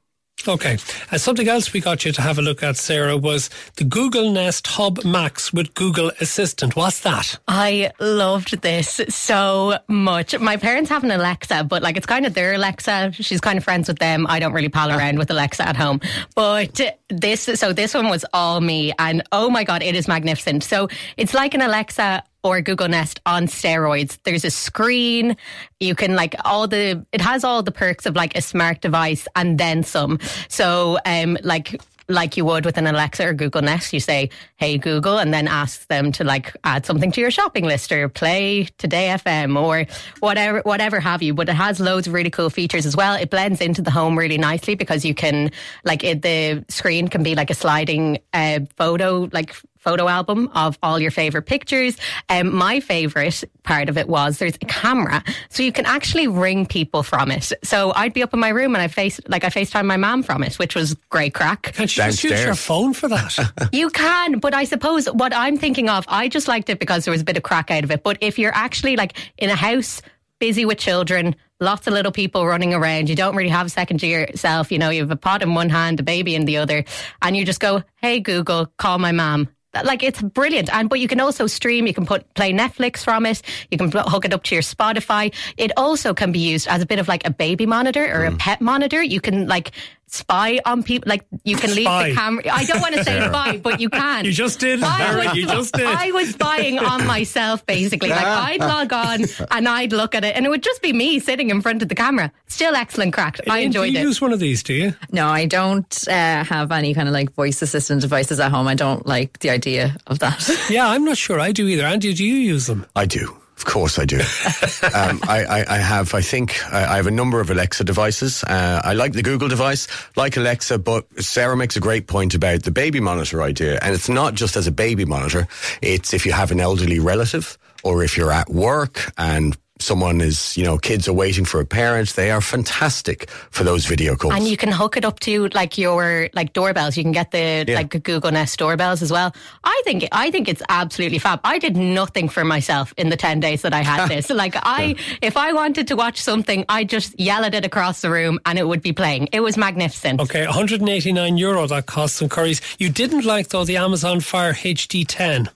Okay. 0.48 0.78
Uh, 1.12 1.18
something 1.18 1.48
else 1.48 1.74
we 1.74 1.82
got 1.82 2.06
you 2.06 2.12
to 2.14 2.22
have 2.22 2.40
a 2.40 2.42
look 2.42 2.64
at, 2.64 2.78
Sarah, 2.78 3.18
was 3.18 3.50
the 3.76 3.84
Google 3.84 4.32
Nest 4.32 4.66
Hub 4.68 5.04
Max 5.04 5.52
with 5.52 5.74
Google 5.74 6.12
Assistant. 6.22 6.76
What's 6.76 7.02
that? 7.02 7.38
I 7.48 7.92
loved 8.00 8.62
this 8.62 9.02
so 9.10 9.80
much. 9.88 10.38
My 10.40 10.56
parents 10.56 10.90
have 10.90 11.04
an 11.04 11.12
Alexa, 11.12 11.66
but 11.66 11.84
like 11.84 11.98
it's 11.98 12.06
kind 12.06 12.26
of 12.26 12.34
their 12.34 12.54
Alexa. 12.54 13.12
She's 13.14 13.42
kind 13.42 13.58
of 13.58 13.64
friends 13.66 13.90
with 13.90 14.00
them. 14.00 14.26
I 14.30 14.40
don't 14.40 14.54
really 14.54 14.70
pal 14.70 14.92
around 14.92 15.18
with 15.18 15.30
Alexa 15.30 15.68
at 15.68 15.76
home. 15.76 16.00
But 16.36 16.80
this, 17.10 17.42
so 17.42 17.74
this 17.74 17.94
one 17.94 18.10
was 18.10 18.24
all 18.34 18.62
me. 18.62 18.94
And 18.98 19.24
oh 19.34 19.50
my 19.50 19.66
God, 19.66 19.84
it 19.84 19.96
is 19.96 20.08
magnificent. 20.08 20.64
So 20.64 20.88
it's 21.18 21.34
like 21.34 21.54
an 21.54 21.62
Alexa 21.62 22.24
or 22.44 22.62
Google 22.62 22.88
Nest 22.88 23.20
on 23.26 23.48
steroids. 23.48 24.18
There's 24.24 24.46
a 24.46 24.52
screen. 24.52 25.36
You 25.80 25.96
can 25.96 26.16
like 26.16 26.36
all 26.46 26.68
the, 26.68 27.06
it 27.12 27.22
has 27.22 27.44
all 27.44 27.64
the 27.64 27.72
perks 27.72 28.06
of 28.06 28.16
like 28.16 28.36
a 28.38 28.42
smart 28.42 28.82
device 28.82 29.28
and 29.36 29.58
then 29.58 29.84
some. 29.84 30.20
So, 30.48 31.00
um, 31.06 31.38
like, 31.44 31.80
like 32.10 32.36
you 32.36 32.44
would 32.44 32.66
with 32.66 32.78
an 32.78 32.88
Alexa 32.88 33.26
or 33.26 33.34
Google 33.34 33.62
Nest, 33.62 33.94
you 33.94 34.00
say, 34.00 34.30
Hey 34.58 34.78
Google, 34.78 35.20
and 35.20 35.34
then 35.34 35.48
ask 35.48 35.88
them 35.88 36.12
to 36.14 36.24
like 36.24 36.56
add 36.64 36.86
something 36.86 37.12
to 37.12 37.22
your 37.22 37.32
shopping 37.32 37.66
list 37.66 37.92
or 37.92 38.10
play 38.10 38.68
Today 38.78 39.10
FM 39.10 39.62
or 39.62 39.86
whatever, 40.20 40.62
whatever 40.62 41.00
have 41.00 41.22
you. 41.22 41.34
But 41.34 41.50
it 41.50 41.54
has 41.54 41.80
loads 41.80 42.08
of 42.08 42.14
really 42.14 42.32
cool 42.32 42.50
features 42.50 42.86
as 42.86 42.96
well. 42.96 43.14
It 43.14 43.30
blends 43.30 43.62
into 43.62 43.82
the 43.82 43.92
home 43.92 44.18
really 44.18 44.38
nicely 44.38 44.76
because 44.76 45.06
you 45.06 45.14
can, 45.14 45.52
like, 45.86 46.04
it, 46.04 46.24
the 46.24 46.66
screen 46.68 47.08
can 47.08 47.22
be 47.22 47.36
like 47.36 47.52
a 47.52 47.56
sliding 47.56 48.20
uh, 48.34 48.62
photo, 48.76 49.30
like 49.32 49.56
photo 49.80 50.08
album 50.08 50.50
of 50.54 50.78
all 50.84 51.00
your 51.00 51.12
favorite 51.12 51.44
pictures. 51.44 51.98
Um, 52.30 52.54
my 52.54 52.80
favorite 52.80 53.44
part 53.64 53.90
of 53.90 53.98
it 53.98 54.08
was 54.08 54.38
there's 54.38 54.56
a 54.56 54.66
camera, 54.66 55.24
so 55.50 55.64
you 55.64 55.72
can 55.72 55.86
actually 55.86 56.28
ring 56.28 56.66
people 56.66 57.02
from 57.02 57.32
it. 57.32 57.52
So 57.64 57.92
I'd 57.96 58.14
be 58.14 58.22
up 58.22 58.34
in 58.34 58.40
my 58.40 58.50
room 58.50 58.76
and 58.76 58.82
I 58.82 58.88
face 58.88 59.20
like 59.28 59.44
I 59.44 59.50
FaceTime 59.50 59.86
my 59.86 59.98
mom 59.98 60.24
from 60.24 60.44
it, 60.44 60.56
which 60.60 60.76
was 60.76 60.94
great 61.10 61.34
crack. 61.34 61.64
Can't 61.74 61.96
you 61.96 62.04
just 62.04 62.24
use 62.24 62.44
your 62.44 62.56
phone 62.56 62.94
for 62.94 63.08
that? 63.08 63.38
You 63.72 63.90
can, 63.90 64.40
but 64.40 64.54
I 64.54 64.64
suppose 64.64 65.06
what 65.08 65.34
I'm 65.34 65.58
thinking 65.58 65.90
of, 65.90 66.04
I 66.08 66.28
just 66.28 66.48
liked 66.48 66.70
it 66.70 66.80
because 66.80 67.06
there 67.06 67.12
was 67.12 67.22
a 67.22 67.24
bit 67.24 67.38
of 67.38 67.44
crack 67.44 67.72
out 67.72 67.84
of 67.84 67.92
it. 67.92 68.04
But 68.04 68.18
if 68.22 68.40
you're 68.40 68.54
actually 68.54 68.96
like 68.96 69.18
in 69.38 69.50
a 69.50 69.56
house, 69.56 70.02
busy 70.40 70.66
with 70.66 70.78
children, 70.78 71.36
lots 71.60 71.88
of 71.88 71.94
little 71.94 72.12
people 72.12 72.46
running 72.46 72.74
around, 72.74 73.10
you 73.10 73.16
don't 73.16 73.36
really 73.36 73.50
have 73.50 73.68
a 73.68 73.70
second 73.70 74.00
to 74.00 74.08
yourself, 74.08 74.72
you 74.72 74.80
know, 74.80 74.90
you 74.90 75.02
have 75.02 75.12
a 75.12 75.16
pot 75.16 75.42
in 75.42 75.54
one 75.54 75.70
hand, 75.70 76.00
a 76.00 76.04
baby 76.04 76.36
in 76.36 76.46
the 76.46 76.58
other, 76.58 76.84
and 77.22 77.38
you 77.38 77.46
just 77.46 77.60
go, 77.60 77.84
hey, 77.98 78.20
Google, 78.20 78.68
call 78.78 78.98
my 78.98 79.12
mom. 79.12 79.50
Like 79.84 80.02
it's 80.02 80.22
brilliant, 80.22 80.74
and 80.74 80.90
but 80.90 81.00
you 81.00 81.08
can 81.08 81.20
also 81.20 81.46
stream. 81.46 81.86
You 81.86 81.94
can 81.94 82.06
put 82.06 82.34
play 82.34 82.52
Netflix 82.52 83.04
from 83.04 83.26
it. 83.28 83.44
You 83.70 83.78
can 83.78 83.92
hook 83.92 84.26
it 84.26 84.34
up 84.34 84.44
to 84.44 84.56
your 84.56 84.64
Spotify. 84.64 85.34
It 85.58 85.72
also 85.78 86.16
can 86.16 86.32
be 86.32 86.40
used 86.40 86.68
as 86.68 86.82
a 86.82 86.88
bit 86.88 86.98
of 86.98 87.08
like 87.08 87.26
a 87.28 87.30
baby 87.30 87.68
monitor 87.68 88.04
or 88.04 88.26
a 88.26 88.32
mm. 88.32 88.40
pet 88.40 88.62
monitor. 88.62 89.04
You 89.04 89.22
can 89.22 89.48
like 89.48 89.72
spy 90.12 90.60
on 90.66 90.84
people. 90.84 91.10
Like 91.10 91.26
you 91.44 91.56
can 91.56 91.74
leave 91.76 91.86
Spy. 91.86 92.10
the 92.10 92.16
camera. 92.16 92.44
I 92.52 92.66
don't 92.66 92.82
want 92.82 92.96
to 92.96 93.04
say 93.04 93.20
spy, 93.28 93.58
but 93.58 93.80
you 93.80 93.90
can. 93.90 94.26
You 94.26 94.32
just 94.32 94.60
did, 94.60 94.82
I 94.84 95.26
was- 95.26 95.36
you 95.36 95.46
just 95.48 95.74
did. 95.74 95.86
I 95.86 96.12
was 96.12 96.30
spying 96.32 96.80
on 96.80 97.06
myself, 97.06 97.66
basically. 97.66 98.10
Like 98.10 98.26
I'd 98.26 98.60
log 98.60 98.92
on 98.94 99.26
and 99.52 99.68
I'd 99.70 99.94
look 99.94 100.16
at 100.16 100.24
it, 100.24 100.36
and 100.36 100.46
it 100.46 100.50
would 100.50 100.64
just 100.64 100.82
be 100.82 100.94
me 100.94 101.20
sitting 101.20 101.50
in 101.50 101.62
front 101.62 101.82
of 101.82 101.90
the 101.90 101.96
camera. 101.96 102.32
Still 102.48 102.76
excellent 102.76 103.14
crack. 103.14 103.40
I 103.48 103.54
Elaine, 103.60 103.66
enjoyed 103.68 103.88
do 103.88 103.94
you 103.94 104.00
it. 104.00 104.04
use 104.04 104.22
one 104.22 104.34
of 104.34 104.40
these, 104.40 104.64
do 104.64 104.74
you? 104.74 104.94
No, 105.12 105.28
I 105.28 105.46
don't 105.46 106.08
uh, 106.08 106.44
have 106.44 106.72
any 106.72 106.94
kind 106.94 107.08
of 107.08 107.14
like 107.14 107.32
voice 107.34 107.62
assistant 107.62 108.02
devices 108.02 108.40
at 108.40 108.52
home. 108.52 108.68
I 108.68 108.76
don't 108.76 109.06
like 109.06 109.40
the 109.40 109.50
idea 109.52 109.96
of 110.08 110.20
that. 110.20 110.50
Yeah, 110.70 110.88
I'm 110.88 111.06
not 111.06 111.18
sure 111.18 111.40
I 111.40 111.52
do 111.52 111.68
either. 111.68 111.84
Andy, 111.84 112.14
do 112.14 112.24
you 112.26 112.36
use 112.36 112.68
them? 112.68 112.86
I 112.96 113.06
do. 113.06 113.39
Of 113.60 113.66
course 113.66 114.00
I 114.00 114.06
do. 114.06 114.20
um, 114.96 115.20
I, 115.28 115.44
I, 115.50 115.66
I 115.68 115.78
have, 115.80 116.14
I 116.14 116.22
think, 116.22 116.64
I, 116.74 116.94
I 116.94 116.96
have 116.96 117.08
a 117.08 117.12
number 117.12 117.42
of 117.42 117.52
Alexa 117.52 117.84
devices. 117.84 118.42
Uh, 118.42 118.80
I 118.82 118.94
like 118.94 119.12
the 119.12 119.22
Google 119.22 119.50
device, 119.50 119.86
like 120.16 120.38
Alexa, 120.38 120.78
but 120.80 121.06
Sarah 121.22 121.58
makes 121.58 121.76
a 121.76 121.82
great 121.82 122.08
point 122.08 122.36
about 122.36 122.64
the 122.64 122.72
baby 122.72 123.02
monitor 123.02 123.44
idea. 123.44 123.78
And 123.82 123.94
it's 123.94 124.08
not 124.08 124.34
just 124.34 124.56
as 124.56 124.66
a 124.66 124.72
baby 124.72 125.04
monitor. 125.04 125.46
It's 125.82 126.14
if 126.14 126.26
you 126.26 126.32
have 126.32 126.52
an 126.52 126.62
elderly 126.62 127.00
relative 127.00 127.58
or 127.84 128.02
if 128.02 128.16
you're 128.16 128.32
at 128.32 128.50
work 128.50 129.12
and 129.18 129.58
someone 129.80 130.22
is, 130.22 130.56
you 130.58 130.64
know, 130.64 130.78
kids 130.78 131.08
are 131.08 131.14
waiting 131.14 131.46
for 131.46 131.60
a 131.60 131.66
parent, 131.66 132.10
they 132.16 132.32
are 132.32 132.42
fantastic 132.42 133.30
for 133.52 133.64
those 133.64 133.86
video 133.86 134.16
calls. 134.16 134.34
And 134.34 134.48
you 134.48 134.58
can 134.58 134.72
hook 134.72 134.98
it 134.98 135.06
up 135.06 135.20
to 135.22 135.48
like 135.50 135.78
your 135.78 136.30
like 136.34 136.54
doorbells. 136.54 136.98
You 136.98 137.04
can 137.04 137.12
get 137.12 137.32
the 137.32 137.66
Yeah. 137.68 137.76
like 137.76 138.04
Google 138.04 138.32
Nest 138.32 138.60
doorbells 138.60 139.02
as 139.02 139.12
well. 139.12 139.34
I 139.64 139.82
think 139.86 140.08
I 140.12 140.32
think 140.32 140.48
it's 140.48 140.62
absolutely 140.70 141.20
fab. 141.20 141.40
I 141.44 141.60
did 141.60 141.78
nothing 141.78 142.30
for 142.30 142.44
myself 142.44 142.94
in 142.98 143.10
the 143.10 143.18
ten 143.18 143.40
days 143.40 143.62
that 143.64 143.74
I 143.74 143.82
had 143.82 144.08
this. 144.14 144.30
Like 144.30 144.56
I, 144.58 144.96
if 145.22 145.38
I 145.38 145.54
wanted 145.54 145.88
to 145.88 145.96
watch 145.96 146.20
something, 146.22 146.66
I 146.70 146.84
just 146.84 147.20
yell 147.20 147.44
at 147.46 147.54
it 147.56 147.66
across 147.66 148.02
the 148.02 148.10
room 148.10 148.40
and 148.46 148.60
it 148.60 148.68
would 148.68 148.82
be 148.82 148.94
playing. 148.94 149.30
It 149.32 149.40
was 149.40 149.58
magnificent. 149.58 150.20
Okay, 150.22 150.46
189 150.46 151.38
euro 151.38 151.68
that 151.68 151.86
costs 151.86 152.18
some 152.20 152.30
Currys. 152.30 152.62
You 152.80 152.90
didn't 152.90 153.26
like 153.26 153.50
though 153.50 153.66
the 153.66 153.78
Amazon 153.78 154.20
Fire 154.20 154.54
HD10. 154.54 155.50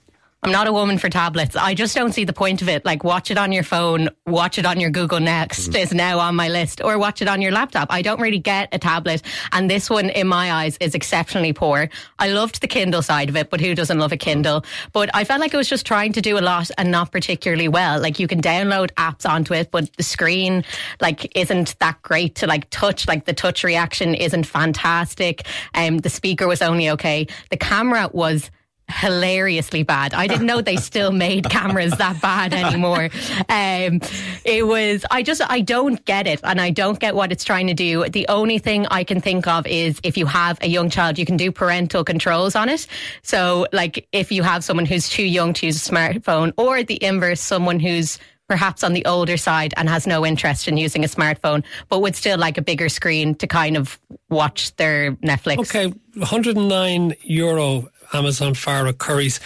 I'm 0.44 0.52
not 0.52 0.66
a 0.66 0.74
woman 0.74 0.98
for 0.98 1.08
tablets. 1.08 1.56
I 1.56 1.72
just 1.72 1.94
don't 1.94 2.12
see 2.12 2.24
the 2.24 2.34
point 2.34 2.60
of 2.60 2.68
it. 2.68 2.84
Like, 2.84 3.02
watch 3.02 3.30
it 3.30 3.38
on 3.38 3.50
your 3.50 3.62
phone, 3.62 4.10
watch 4.26 4.58
it 4.58 4.66
on 4.66 4.78
your 4.78 4.90
Google 4.90 5.18
Nest 5.18 5.74
is 5.74 5.94
now 5.94 6.18
on 6.18 6.36
my 6.36 6.50
list, 6.50 6.82
or 6.84 6.98
watch 6.98 7.22
it 7.22 7.28
on 7.28 7.40
your 7.40 7.50
laptop. 7.50 7.88
I 7.90 8.02
don't 8.02 8.20
really 8.20 8.40
get 8.40 8.68
a 8.70 8.78
tablet. 8.78 9.22
And 9.52 9.70
this 9.70 9.88
one, 9.88 10.10
in 10.10 10.28
my 10.28 10.52
eyes, 10.52 10.76
is 10.82 10.94
exceptionally 10.94 11.54
poor. 11.54 11.88
I 12.18 12.28
loved 12.28 12.60
the 12.60 12.68
Kindle 12.68 13.00
side 13.00 13.30
of 13.30 13.36
it, 13.36 13.48
but 13.48 13.62
who 13.62 13.74
doesn't 13.74 13.98
love 13.98 14.12
a 14.12 14.18
Kindle? 14.18 14.66
But 14.92 15.08
I 15.14 15.24
felt 15.24 15.40
like 15.40 15.54
it 15.54 15.56
was 15.56 15.66
just 15.68 15.86
trying 15.86 16.12
to 16.12 16.20
do 16.20 16.36
a 16.36 16.42
lot 16.44 16.70
and 16.76 16.90
not 16.90 17.10
particularly 17.10 17.68
well. 17.68 17.98
Like, 17.98 18.18
you 18.18 18.28
can 18.28 18.42
download 18.42 18.92
apps 18.98 19.26
onto 19.26 19.54
it, 19.54 19.70
but 19.70 19.90
the 19.96 20.02
screen, 20.02 20.62
like, 21.00 21.34
isn't 21.34 21.74
that 21.78 22.02
great 22.02 22.34
to 22.34 22.46
like 22.46 22.68
touch. 22.68 23.08
Like, 23.08 23.24
the 23.24 23.32
touch 23.32 23.64
reaction 23.64 24.14
isn't 24.14 24.44
fantastic. 24.44 25.46
Um, 25.74 25.96
the 25.98 26.10
speaker 26.10 26.46
was 26.46 26.60
only 26.60 26.90
okay. 26.90 27.28
The 27.48 27.56
camera 27.56 28.10
was 28.12 28.50
hilariously 28.88 29.82
bad. 29.82 30.14
I 30.14 30.26
didn't 30.26 30.46
know 30.46 30.60
they 30.60 30.76
still 30.76 31.10
made 31.10 31.48
cameras 31.50 31.92
that 31.92 32.20
bad 32.20 32.52
anymore. 32.52 33.08
Um, 33.48 34.00
it 34.44 34.66
was, 34.66 35.04
I 35.10 35.22
just, 35.22 35.40
I 35.48 35.60
don't 35.60 36.04
get 36.04 36.26
it 36.26 36.40
and 36.44 36.60
I 36.60 36.70
don't 36.70 36.98
get 36.98 37.14
what 37.14 37.32
it's 37.32 37.44
trying 37.44 37.66
to 37.68 37.74
do. 37.74 38.08
The 38.08 38.26
only 38.28 38.58
thing 38.58 38.86
I 38.90 39.04
can 39.04 39.20
think 39.20 39.46
of 39.46 39.66
is 39.66 40.00
if 40.02 40.16
you 40.16 40.26
have 40.26 40.58
a 40.60 40.68
young 40.68 40.90
child, 40.90 41.18
you 41.18 41.24
can 41.24 41.36
do 41.36 41.50
parental 41.50 42.04
controls 42.04 42.54
on 42.54 42.68
it. 42.68 42.86
So 43.22 43.66
like 43.72 44.06
if 44.12 44.30
you 44.30 44.42
have 44.42 44.64
someone 44.64 44.86
who's 44.86 45.08
too 45.08 45.24
young 45.24 45.54
to 45.54 45.66
use 45.66 45.86
a 45.86 45.90
smartphone 45.90 46.52
or 46.56 46.82
the 46.82 47.02
inverse, 47.02 47.40
someone 47.40 47.80
who's 47.80 48.18
perhaps 48.48 48.84
on 48.84 48.92
the 48.92 49.04
older 49.06 49.36
side 49.36 49.72
and 49.76 49.88
has 49.88 50.06
no 50.06 50.24
interest 50.24 50.68
in 50.68 50.76
using 50.76 51.04
a 51.04 51.08
smartphone, 51.08 51.64
but 51.88 52.00
would 52.00 52.14
still 52.14 52.38
like 52.38 52.58
a 52.58 52.62
bigger 52.62 52.88
screen 52.88 53.34
to 53.36 53.46
kind 53.46 53.76
of 53.76 53.98
watch 54.28 54.74
their 54.76 55.12
Netflix. 55.16 55.58
Okay, 55.60 55.86
109 56.14 57.14
euro 57.22 57.88
Amazon 58.14 58.54
Fire 58.54 58.86
at 58.86 58.98
Currys. 58.98 59.40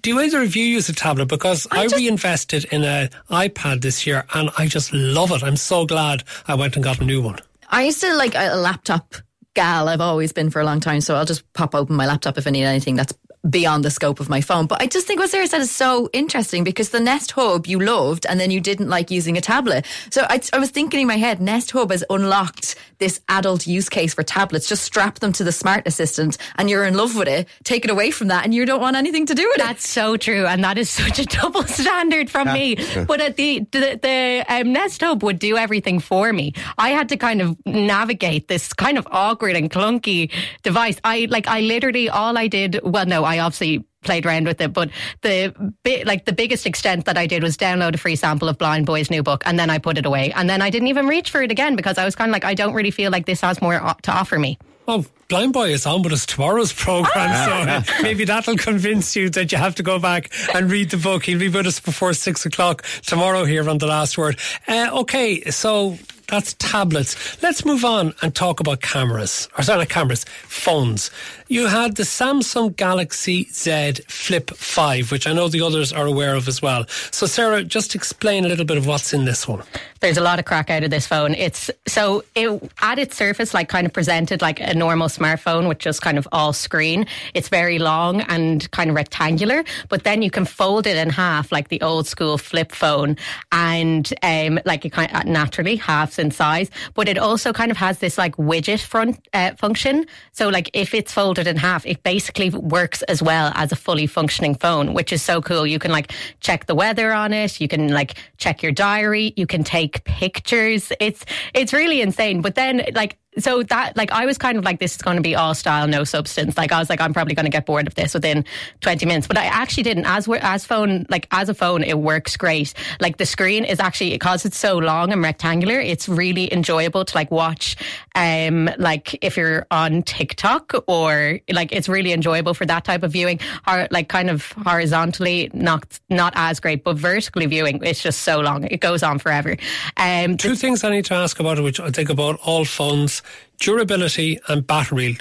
Do 0.00 0.18
either 0.20 0.42
of 0.42 0.56
you 0.56 0.64
use 0.64 0.88
a 0.88 0.92
tablet? 0.92 1.26
Because 1.28 1.66
I, 1.70 1.84
just- 1.84 1.96
reinvested 1.96 2.64
in 2.66 2.82
an 2.84 3.10
iPad 3.30 3.82
this 3.82 4.06
year 4.06 4.24
and 4.34 4.50
I 4.58 4.66
just 4.66 4.92
love 4.92 5.30
it. 5.30 5.42
I'm 5.42 5.56
so 5.56 5.86
glad 5.86 6.24
I 6.48 6.54
went 6.54 6.74
and 6.76 6.84
got 6.84 7.00
a 7.00 7.04
new 7.04 7.22
one. 7.22 7.38
I 7.68 7.84
used 7.84 8.00
to 8.00 8.14
like 8.14 8.34
a 8.34 8.56
laptop 8.56 9.14
gal. 9.54 9.88
I've 9.88 10.00
always 10.00 10.32
been 10.32 10.50
for 10.50 10.60
a 10.60 10.64
long 10.64 10.80
time, 10.80 11.00
so 11.00 11.14
I'll 11.16 11.24
just 11.24 11.50
pop 11.52 11.74
open 11.74 11.96
my 11.96 12.06
laptop 12.06 12.36
if 12.38 12.46
I 12.46 12.50
need 12.50 12.64
anything 12.64 12.94
that's 12.96 13.14
beyond 13.48 13.84
the 13.84 13.90
scope 13.90 14.18
of 14.20 14.28
my 14.28 14.40
phone. 14.40 14.66
But 14.66 14.82
I 14.82 14.86
just 14.86 15.06
think 15.06 15.20
what 15.20 15.30
Sarah 15.30 15.46
said 15.46 15.60
is 15.60 15.70
so 15.70 16.10
interesting 16.12 16.64
because 16.64 16.90
the 16.90 17.00
Nest 17.00 17.30
Hub 17.32 17.66
you 17.66 17.78
loved 17.80 18.26
and 18.26 18.40
then 18.40 18.50
you 18.50 18.60
didn't 18.60 18.88
like 18.88 19.10
using 19.10 19.36
a 19.36 19.40
tablet. 19.40 19.86
So 20.10 20.26
I, 20.28 20.40
I 20.52 20.58
was 20.58 20.70
thinking 20.70 21.00
in 21.00 21.06
my 21.06 21.16
head, 21.16 21.40
Nest 21.40 21.70
Hub 21.70 21.90
has 21.92 22.04
unlocked 22.10 22.74
this 22.98 23.20
adult 23.28 23.66
use 23.66 23.88
case 23.88 24.14
for 24.14 24.22
tablets. 24.22 24.68
Just 24.68 24.84
strap 24.84 25.18
them 25.18 25.32
to 25.34 25.44
the 25.44 25.52
smart 25.52 25.86
assistant 25.86 26.38
and 26.56 26.68
you're 26.70 26.84
in 26.84 26.96
love 26.96 27.16
with 27.16 27.28
it. 27.28 27.48
Take 27.64 27.84
it 27.84 27.90
away 27.90 28.10
from 28.10 28.28
that 28.28 28.44
and 28.44 28.54
you 28.54 28.64
don't 28.64 28.80
want 28.80 28.96
anything 28.96 29.26
to 29.26 29.34
do 29.34 29.46
with 29.48 29.58
it. 29.58 29.62
That's 29.62 29.88
so 29.88 30.16
true, 30.16 30.46
and 30.46 30.62
that 30.64 30.78
is 30.78 30.90
such 31.02 31.18
a 31.18 31.24
double 31.24 31.62
standard 31.64 32.30
from 32.30 32.52
me. 32.52 32.76
But 33.06 33.20
at 33.20 33.36
the 33.36 33.60
the, 33.70 33.98
the 34.02 34.44
um, 34.48 34.72
Nest 34.72 35.00
Hub 35.02 35.22
would 35.22 35.38
do 35.38 35.56
everything 35.56 36.00
for 36.00 36.32
me. 36.32 36.54
I 36.78 36.90
had 36.90 37.08
to 37.10 37.16
kind 37.16 37.40
of 37.40 37.56
navigate 37.66 38.48
this 38.48 38.72
kind 38.72 38.98
of 38.98 39.06
awkward 39.10 39.54
and 39.54 39.70
clunky 39.70 40.32
device. 40.62 40.98
I 41.04 41.26
like 41.30 41.46
I 41.46 41.60
literally 41.60 42.08
all 42.08 42.36
I 42.36 42.48
did. 42.48 42.80
Well, 42.82 43.06
no, 43.06 43.24
I 43.24 43.38
obviously 43.38 43.84
played 44.06 44.24
around 44.24 44.46
with 44.46 44.60
it, 44.60 44.72
but 44.72 44.88
the 45.20 45.52
bit 45.82 46.06
like 46.06 46.24
the 46.24 46.32
biggest 46.32 46.64
extent 46.66 47.04
that 47.04 47.18
I 47.18 47.26
did 47.26 47.42
was 47.42 47.56
download 47.58 47.94
a 47.94 47.98
free 47.98 48.16
sample 48.16 48.48
of 48.48 48.56
Blind 48.56 48.86
Boy's 48.86 49.10
new 49.10 49.22
book, 49.22 49.42
and 49.44 49.58
then 49.58 49.68
I 49.68 49.78
put 49.78 49.98
it 49.98 50.06
away, 50.06 50.32
and 50.32 50.48
then 50.48 50.62
I 50.62 50.70
didn't 50.70 50.88
even 50.88 51.06
reach 51.06 51.30
for 51.30 51.42
it 51.42 51.50
again 51.50 51.76
because 51.76 51.98
I 51.98 52.04
was 52.06 52.14
kind 52.16 52.30
of 52.30 52.32
like 52.32 52.44
I 52.44 52.54
don't 52.54 52.72
really 52.72 52.90
feel 52.90 53.10
like 53.10 53.26
this 53.26 53.40
has 53.42 53.60
more 53.60 53.74
o- 53.82 53.94
to 54.02 54.10
offer 54.12 54.38
me. 54.38 54.58
Oh, 54.88 55.04
Blind 55.28 55.52
Boy 55.52 55.70
is 55.72 55.84
on 55.84 56.02
with 56.02 56.12
us 56.12 56.24
tomorrow's 56.26 56.72
programme, 56.72 57.08
Ah. 57.32 57.82
so 57.84 57.92
maybe 58.02 58.24
that'll 58.24 58.56
convince 58.56 59.16
you 59.16 59.28
that 59.30 59.50
you 59.50 59.58
have 59.58 59.74
to 59.74 59.82
go 59.82 59.98
back 59.98 60.30
and 60.54 60.70
read 60.70 60.90
the 60.90 60.96
book. 60.96 61.24
He'll 61.24 61.40
be 61.40 61.48
with 61.48 61.66
us 61.66 61.80
before 61.80 62.14
six 62.14 62.46
o'clock 62.46 62.84
tomorrow 63.02 63.44
here 63.44 63.68
on 63.68 63.78
The 63.78 63.86
Last 63.88 64.16
Word. 64.16 64.38
Uh, 64.68 64.88
okay, 65.00 65.42
so 65.50 65.98
that's 66.28 66.54
tablets. 66.60 67.42
Let's 67.42 67.64
move 67.64 67.84
on 67.84 68.14
and 68.22 68.32
talk 68.32 68.60
about 68.60 68.80
cameras. 68.80 69.48
Or 69.58 69.64
sorry, 69.64 69.80
not 69.80 69.88
cameras, 69.88 70.24
phones. 70.46 71.10
You 71.48 71.68
had 71.68 71.94
the 71.94 72.02
Samsung 72.02 72.74
Galaxy 72.74 73.44
Z 73.52 74.02
Flip 74.08 74.50
5, 74.50 75.12
which 75.12 75.28
I 75.28 75.32
know 75.32 75.46
the 75.46 75.60
others 75.60 75.92
are 75.92 76.04
aware 76.04 76.34
of 76.34 76.48
as 76.48 76.60
well. 76.60 76.86
So, 77.12 77.26
Sarah, 77.26 77.62
just 77.62 77.94
explain 77.94 78.44
a 78.44 78.48
little 78.48 78.64
bit 78.64 78.76
of 78.76 78.86
what's 78.88 79.12
in 79.12 79.26
this 79.26 79.46
one. 79.46 79.62
there's 80.00 80.16
a 80.16 80.22
lot 80.22 80.40
of 80.40 80.44
crack 80.44 80.70
out 80.70 80.82
of 80.82 80.90
this 80.90 81.06
phone. 81.06 81.34
It's 81.34 81.70
so 81.86 82.24
it 82.34 82.72
at 82.82 82.98
its 82.98 83.16
surface, 83.16 83.54
like 83.54 83.68
kind 83.68 83.86
of 83.86 83.92
presented 83.92 84.42
like 84.42 84.58
a 84.58 84.74
normal 84.74 85.06
smartphone 85.06 85.68
with 85.68 85.78
just 85.78 86.02
kind 86.02 86.18
of 86.18 86.26
all 86.32 86.52
screen. 86.52 87.06
It's 87.32 87.48
very 87.48 87.78
long 87.78 88.22
and 88.22 88.68
kind 88.72 88.90
of 88.90 88.96
rectangular, 88.96 89.62
but 89.88 90.02
then 90.02 90.22
you 90.22 90.32
can 90.32 90.46
fold 90.46 90.84
it 90.88 90.96
in 90.96 91.10
half 91.10 91.52
like 91.52 91.68
the 91.68 91.80
old 91.80 92.08
school 92.08 92.38
flip 92.38 92.72
phone, 92.72 93.16
and 93.52 94.12
um, 94.24 94.58
like 94.64 94.84
it 94.84 94.90
kind 94.90 95.14
of 95.14 95.26
naturally 95.26 95.76
halves 95.76 96.18
in 96.18 96.32
size. 96.32 96.70
But 96.94 97.08
it 97.08 97.18
also 97.18 97.52
kind 97.52 97.70
of 97.70 97.76
has 97.76 98.00
this 98.00 98.18
like 98.18 98.34
widget 98.36 98.80
front 98.82 99.24
uh, 99.32 99.52
function. 99.54 100.06
So 100.32 100.48
like 100.48 100.70
if 100.72 100.92
it's 100.92 101.12
folded 101.12 101.35
in 101.44 101.56
half, 101.56 101.84
it 101.84 102.02
basically 102.02 102.50
works 102.50 103.02
as 103.02 103.22
well 103.22 103.52
as 103.56 103.72
a 103.72 103.76
fully 103.76 104.06
functioning 104.06 104.54
phone, 104.54 104.94
which 104.94 105.12
is 105.12 105.22
so 105.22 105.42
cool. 105.42 105.66
You 105.66 105.78
can 105.78 105.90
like 105.90 106.12
check 106.40 106.66
the 106.66 106.74
weather 106.74 107.12
on 107.12 107.32
it. 107.32 107.60
You 107.60 107.66
can 107.66 107.88
like 107.88 108.14
check 108.38 108.62
your 108.62 108.72
diary. 108.72 109.32
You 109.36 109.46
can 109.46 109.64
take 109.64 110.04
pictures. 110.04 110.92
It's 111.00 111.24
it's 111.52 111.72
really 111.72 112.00
insane. 112.00 112.42
But 112.42 112.54
then 112.54 112.84
like 112.94 113.18
so 113.38 113.62
that 113.64 113.96
like 113.96 114.10
I 114.12 114.26
was 114.26 114.38
kind 114.38 114.58
of 114.58 114.64
like 114.64 114.78
this 114.78 114.96
is 114.96 115.02
going 115.02 115.16
to 115.16 115.22
be 115.22 115.34
all 115.34 115.54
style, 115.54 115.86
no 115.86 116.04
substance. 116.04 116.56
Like 116.56 116.72
I 116.72 116.78
was 116.78 116.88
like 116.88 117.00
I'm 117.00 117.12
probably 117.12 117.34
going 117.34 117.44
to 117.44 117.50
get 117.50 117.66
bored 117.66 117.86
of 117.86 117.94
this 117.94 118.14
within 118.14 118.44
20 118.80 119.06
minutes, 119.06 119.26
but 119.26 119.36
I 119.36 119.46
actually 119.46 119.82
didn't. 119.82 120.06
As 120.06 120.28
as 120.28 120.64
phone 120.64 121.06
like 121.08 121.28
as 121.30 121.48
a 121.48 121.54
phone, 121.54 121.82
it 121.82 121.98
works 121.98 122.36
great. 122.36 122.74
Like 123.00 123.18
the 123.18 123.26
screen 123.26 123.64
is 123.64 123.80
actually 123.80 124.10
because 124.10 124.44
it's 124.44 124.58
so 124.58 124.78
long 124.78 125.12
and 125.12 125.22
rectangular, 125.22 125.78
it's 125.78 126.08
really 126.08 126.52
enjoyable 126.52 127.04
to 127.04 127.14
like 127.14 127.30
watch. 127.30 127.76
Um, 128.14 128.70
like 128.78 129.22
if 129.22 129.36
you're 129.36 129.66
on 129.70 130.02
TikTok 130.02 130.72
or 130.86 131.40
like 131.50 131.72
it's 131.72 131.88
really 131.88 132.12
enjoyable 132.12 132.54
for 132.54 132.66
that 132.66 132.84
type 132.84 133.02
of 133.02 133.12
viewing. 133.12 133.40
Or 133.66 133.88
like 133.90 134.08
kind 134.08 134.30
of 134.30 134.52
horizontally, 134.52 135.50
not 135.52 135.98
not 136.08 136.32
as 136.36 136.60
great, 136.60 136.84
but 136.84 136.96
vertically 136.96 137.46
viewing, 137.46 137.82
it's 137.82 138.02
just 138.02 138.22
so 138.22 138.40
long. 138.40 138.64
It 138.64 138.80
goes 138.80 139.02
on 139.02 139.18
forever. 139.18 139.56
Um, 139.96 140.36
Two 140.36 140.54
things 140.54 140.84
I 140.84 140.90
need 140.90 141.04
to 141.06 141.14
ask 141.14 141.38
about 141.38 141.62
which 141.62 141.80
I 141.80 141.90
think 141.90 142.10
about 142.10 142.38
all 142.44 142.64
phones 142.64 143.22
durability 143.58 144.38
and 144.48 144.66
battery. 144.66 145.18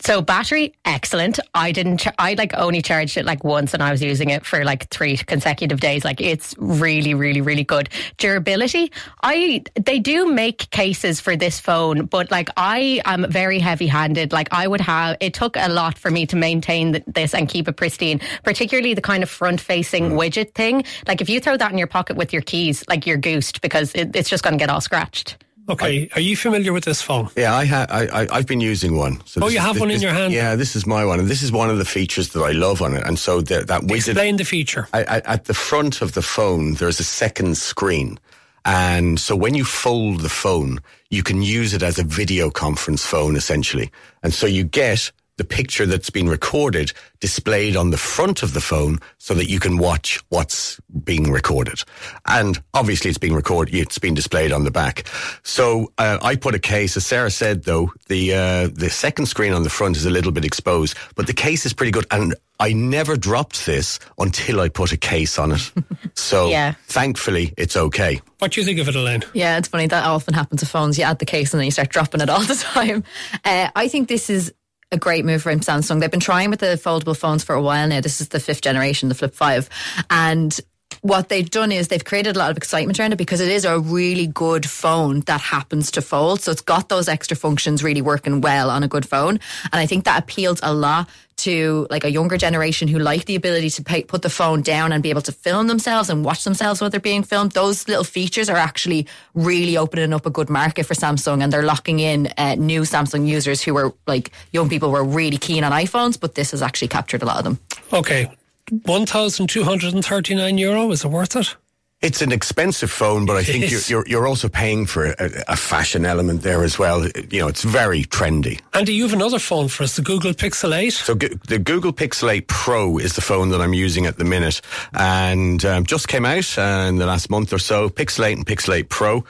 So 0.00 0.20
battery, 0.20 0.74
excellent. 0.84 1.38
I 1.54 1.70
didn't. 1.70 1.98
Ch- 1.98 2.08
I 2.18 2.34
like 2.34 2.54
only 2.54 2.82
charged 2.82 3.16
it 3.16 3.24
like 3.24 3.44
once, 3.44 3.74
and 3.74 3.82
I 3.82 3.92
was 3.92 4.02
using 4.02 4.30
it 4.30 4.44
for 4.44 4.64
like 4.64 4.88
three 4.88 5.16
consecutive 5.16 5.78
days. 5.78 6.04
Like 6.04 6.20
it's 6.20 6.54
really, 6.58 7.14
really, 7.14 7.40
really 7.40 7.62
good. 7.62 7.88
Durability, 8.16 8.90
I 9.22 9.62
they 9.74 9.98
do 9.98 10.32
make 10.32 10.70
cases 10.70 11.20
for 11.20 11.36
this 11.36 11.60
phone, 11.60 12.06
but 12.06 12.30
like 12.30 12.48
I 12.56 13.00
am 13.04 13.30
very 13.30 13.58
heavy-handed. 13.58 14.32
Like 14.32 14.48
I 14.52 14.66
would 14.66 14.80
have. 14.80 15.18
It 15.20 15.34
took 15.34 15.56
a 15.56 15.68
lot 15.68 15.98
for 15.98 16.10
me 16.10 16.26
to 16.26 16.36
maintain 16.36 16.92
th- 16.92 17.04
this 17.06 17.34
and 17.34 17.48
keep 17.48 17.68
it 17.68 17.76
pristine. 17.76 18.20
Particularly 18.42 18.94
the 18.94 19.02
kind 19.02 19.22
of 19.22 19.30
front-facing 19.30 20.10
mm. 20.10 20.18
widget 20.18 20.54
thing. 20.54 20.84
Like 21.06 21.20
if 21.20 21.28
you 21.28 21.38
throw 21.38 21.56
that 21.56 21.70
in 21.70 21.78
your 21.78 21.86
pocket 21.86 22.16
with 22.16 22.32
your 22.32 22.42
keys, 22.42 22.82
like 22.88 23.06
you're 23.06 23.18
goosed 23.18 23.60
because 23.60 23.94
it, 23.94 24.16
it's 24.16 24.30
just 24.30 24.42
going 24.42 24.54
to 24.54 24.58
get 24.58 24.70
all 24.70 24.80
scratched. 24.80 25.36
Okay, 25.68 26.08
I, 26.12 26.18
are 26.18 26.20
you 26.20 26.36
familiar 26.36 26.72
with 26.72 26.84
this 26.84 27.00
phone? 27.00 27.28
Yeah, 27.36 27.54
I 27.54 27.64
have. 27.64 27.90
I, 27.90 28.26
I 28.30 28.36
have 28.36 28.46
been 28.46 28.60
using 28.60 28.96
one. 28.96 29.24
So 29.26 29.44
oh, 29.44 29.48
you 29.48 29.60
have 29.60 29.76
is, 29.76 29.80
one 29.80 29.88
this, 29.90 29.96
in 29.96 30.02
your 30.02 30.12
hand. 30.12 30.32
Yeah, 30.32 30.56
this 30.56 30.74
is 30.74 30.86
my 30.86 31.04
one, 31.04 31.20
and 31.20 31.28
this 31.28 31.42
is 31.42 31.52
one 31.52 31.70
of 31.70 31.78
the 31.78 31.84
features 31.84 32.30
that 32.30 32.40
I 32.40 32.50
love 32.50 32.82
on 32.82 32.94
it. 32.94 33.06
And 33.06 33.18
so 33.18 33.40
the, 33.40 33.64
that 33.64 33.82
widget. 33.82 34.08
Explain 34.08 34.36
the 34.36 34.44
feature. 34.44 34.88
I, 34.92 35.04
I, 35.04 35.16
at 35.24 35.44
the 35.44 35.54
front 35.54 36.02
of 36.02 36.14
the 36.14 36.22
phone, 36.22 36.74
there's 36.74 36.98
a 36.98 37.04
second 37.04 37.56
screen, 37.56 38.18
and 38.64 39.20
so 39.20 39.36
when 39.36 39.54
you 39.54 39.64
fold 39.64 40.20
the 40.20 40.28
phone, 40.28 40.80
you 41.10 41.22
can 41.22 41.42
use 41.42 41.74
it 41.74 41.82
as 41.82 41.98
a 41.98 42.04
video 42.04 42.50
conference 42.50 43.06
phone 43.06 43.36
essentially, 43.36 43.90
and 44.22 44.34
so 44.34 44.46
you 44.46 44.64
get 44.64 45.12
the 45.36 45.44
picture 45.44 45.86
that's 45.86 46.10
been 46.10 46.28
recorded 46.28 46.92
displayed 47.20 47.76
on 47.76 47.90
the 47.90 47.96
front 47.96 48.42
of 48.42 48.52
the 48.54 48.60
phone 48.60 48.98
so 49.18 49.34
that 49.34 49.48
you 49.48 49.58
can 49.58 49.78
watch 49.78 50.20
what's 50.28 50.78
being 51.04 51.30
recorded. 51.30 51.82
And 52.26 52.62
obviously 52.74 53.08
it's 53.08 53.18
being 53.18 53.34
recorded, 53.34 53.74
it's 53.74 53.98
been 53.98 54.14
displayed 54.14 54.52
on 54.52 54.64
the 54.64 54.70
back. 54.70 55.04
So 55.42 55.92
uh, 55.98 56.18
I 56.22 56.36
put 56.36 56.54
a 56.54 56.58
case, 56.58 56.96
as 56.96 57.06
Sarah 57.06 57.30
said 57.30 57.64
though, 57.64 57.92
the, 58.08 58.34
uh, 58.34 58.68
the 58.72 58.90
second 58.90 59.26
screen 59.26 59.52
on 59.52 59.62
the 59.62 59.70
front 59.70 59.96
is 59.96 60.04
a 60.04 60.10
little 60.10 60.32
bit 60.32 60.44
exposed, 60.44 60.96
but 61.14 61.26
the 61.26 61.32
case 61.32 61.64
is 61.64 61.72
pretty 61.72 61.92
good. 61.92 62.06
And 62.10 62.34
I 62.60 62.72
never 62.72 63.16
dropped 63.16 63.66
this 63.66 63.98
until 64.18 64.60
I 64.60 64.68
put 64.68 64.92
a 64.92 64.96
case 64.96 65.38
on 65.38 65.52
it. 65.52 65.72
So 66.14 66.50
yeah. 66.50 66.74
thankfully 66.88 67.54
it's 67.56 67.74
okay. 67.74 68.20
What 68.38 68.52
do 68.52 68.60
you 68.60 68.66
think 68.66 68.78
of 68.78 68.86
it, 68.86 68.94
Elaine? 68.94 69.22
Yeah, 69.32 69.56
it's 69.56 69.68
funny. 69.68 69.86
That 69.86 70.04
often 70.04 70.34
happens 70.34 70.60
to 70.60 70.66
phones. 70.66 70.98
You 70.98 71.04
add 71.04 71.18
the 71.18 71.24
case 71.24 71.54
and 71.54 71.58
then 71.58 71.64
you 71.64 71.70
start 71.70 71.88
dropping 71.88 72.20
it 72.20 72.28
all 72.28 72.42
the 72.42 72.54
time. 72.74 73.02
Uh, 73.46 73.70
I 73.74 73.88
think 73.88 74.08
this 74.08 74.28
is 74.28 74.52
a 74.92 74.98
great 74.98 75.24
move 75.24 75.42
from 75.42 75.60
Samsung. 75.60 76.00
They've 76.00 76.10
been 76.10 76.20
trying 76.20 76.50
with 76.50 76.60
the 76.60 76.78
foldable 76.78 77.16
phones 77.16 77.42
for 77.42 77.54
a 77.54 77.62
while 77.62 77.88
now. 77.88 78.00
This 78.00 78.20
is 78.20 78.28
the 78.28 78.38
fifth 78.38 78.60
generation, 78.60 79.08
the 79.08 79.14
Flip 79.14 79.34
5. 79.34 79.68
And 80.10 80.60
what 81.02 81.28
they've 81.28 81.50
done 81.50 81.72
is 81.72 81.88
they've 81.88 82.04
created 82.04 82.36
a 82.36 82.38
lot 82.38 82.52
of 82.52 82.56
excitement 82.56 82.98
around 82.98 83.12
it 83.12 83.16
because 83.16 83.40
it 83.40 83.48
is 83.48 83.64
a 83.64 83.78
really 83.78 84.28
good 84.28 84.64
phone 84.64 85.20
that 85.22 85.40
happens 85.40 85.90
to 85.90 86.00
fold. 86.00 86.40
So 86.40 86.52
it's 86.52 86.60
got 86.60 86.88
those 86.88 87.08
extra 87.08 87.36
functions 87.36 87.82
really 87.82 88.00
working 88.00 88.40
well 88.40 88.70
on 88.70 88.84
a 88.84 88.88
good 88.88 89.06
phone. 89.06 89.40
And 89.72 89.80
I 89.80 89.86
think 89.86 90.04
that 90.04 90.22
appeals 90.22 90.60
a 90.62 90.72
lot 90.72 91.08
to 91.38 91.88
like 91.90 92.04
a 92.04 92.10
younger 92.10 92.36
generation 92.36 92.86
who 92.86 93.00
like 93.00 93.24
the 93.24 93.34
ability 93.34 93.70
to 93.70 93.82
pay, 93.82 94.04
put 94.04 94.22
the 94.22 94.30
phone 94.30 94.62
down 94.62 94.92
and 94.92 95.02
be 95.02 95.10
able 95.10 95.22
to 95.22 95.32
film 95.32 95.66
themselves 95.66 96.08
and 96.08 96.24
watch 96.24 96.44
themselves 96.44 96.80
while 96.80 96.88
they're 96.88 97.00
being 97.00 97.24
filmed. 97.24 97.50
Those 97.50 97.88
little 97.88 98.04
features 98.04 98.48
are 98.48 98.56
actually 98.56 99.08
really 99.34 99.76
opening 99.76 100.12
up 100.12 100.24
a 100.24 100.30
good 100.30 100.48
market 100.48 100.86
for 100.86 100.94
Samsung 100.94 101.42
and 101.42 101.52
they're 101.52 101.64
locking 101.64 101.98
in 101.98 102.28
uh, 102.38 102.54
new 102.54 102.82
Samsung 102.82 103.26
users 103.26 103.60
who 103.60 103.74
were 103.74 103.92
like 104.06 104.30
young 104.52 104.68
people 104.68 104.92
were 104.92 105.02
really 105.02 105.38
keen 105.38 105.64
on 105.64 105.72
iPhones, 105.72 106.20
but 106.20 106.36
this 106.36 106.52
has 106.52 106.62
actually 106.62 106.88
captured 106.88 107.22
a 107.22 107.26
lot 107.26 107.38
of 107.38 107.44
them. 107.44 107.58
Okay. 107.92 108.30
1,239 108.70 110.58
euro, 110.58 110.90
is 110.92 111.04
it 111.04 111.08
worth 111.08 111.36
it? 111.36 111.56
It's 112.02 112.20
an 112.20 112.32
expensive 112.32 112.90
phone, 112.90 113.26
but 113.26 113.36
I 113.36 113.44
think 113.44 113.70
you're, 113.70 113.80
you're, 113.86 114.04
you're 114.08 114.26
also 114.26 114.48
paying 114.48 114.86
for 114.86 115.06
a, 115.06 115.44
a, 115.46 115.56
fashion 115.56 116.04
element 116.04 116.42
there 116.42 116.64
as 116.64 116.76
well. 116.76 117.06
You 117.30 117.40
know, 117.40 117.46
it's 117.46 117.62
very 117.62 118.02
trendy. 118.02 118.60
Andy, 118.74 118.92
you 118.92 119.04
have 119.04 119.12
another 119.12 119.38
phone 119.38 119.68
for 119.68 119.84
us, 119.84 119.94
the 119.94 120.02
Google 120.02 120.32
Pixel 120.32 120.76
8. 120.76 120.90
So 120.90 121.14
the 121.14 121.60
Google 121.60 121.92
Pixel 121.92 122.32
8 122.32 122.48
Pro 122.48 122.98
is 122.98 123.12
the 123.14 123.20
phone 123.20 123.50
that 123.50 123.60
I'm 123.60 123.72
using 123.72 124.06
at 124.06 124.18
the 124.18 124.24
minute, 124.24 124.60
and 124.94 125.64
um, 125.64 125.86
just 125.86 126.08
came 126.08 126.26
out 126.26 126.58
uh, 126.58 126.86
in 126.88 126.96
the 126.96 127.06
last 127.06 127.30
month 127.30 127.52
or 127.52 127.60
so. 127.60 127.88
Pixel 127.88 128.26
8 128.26 128.38
and 128.38 128.46
Pixel 128.46 128.74
8 128.74 128.88
Pro, 128.88 129.24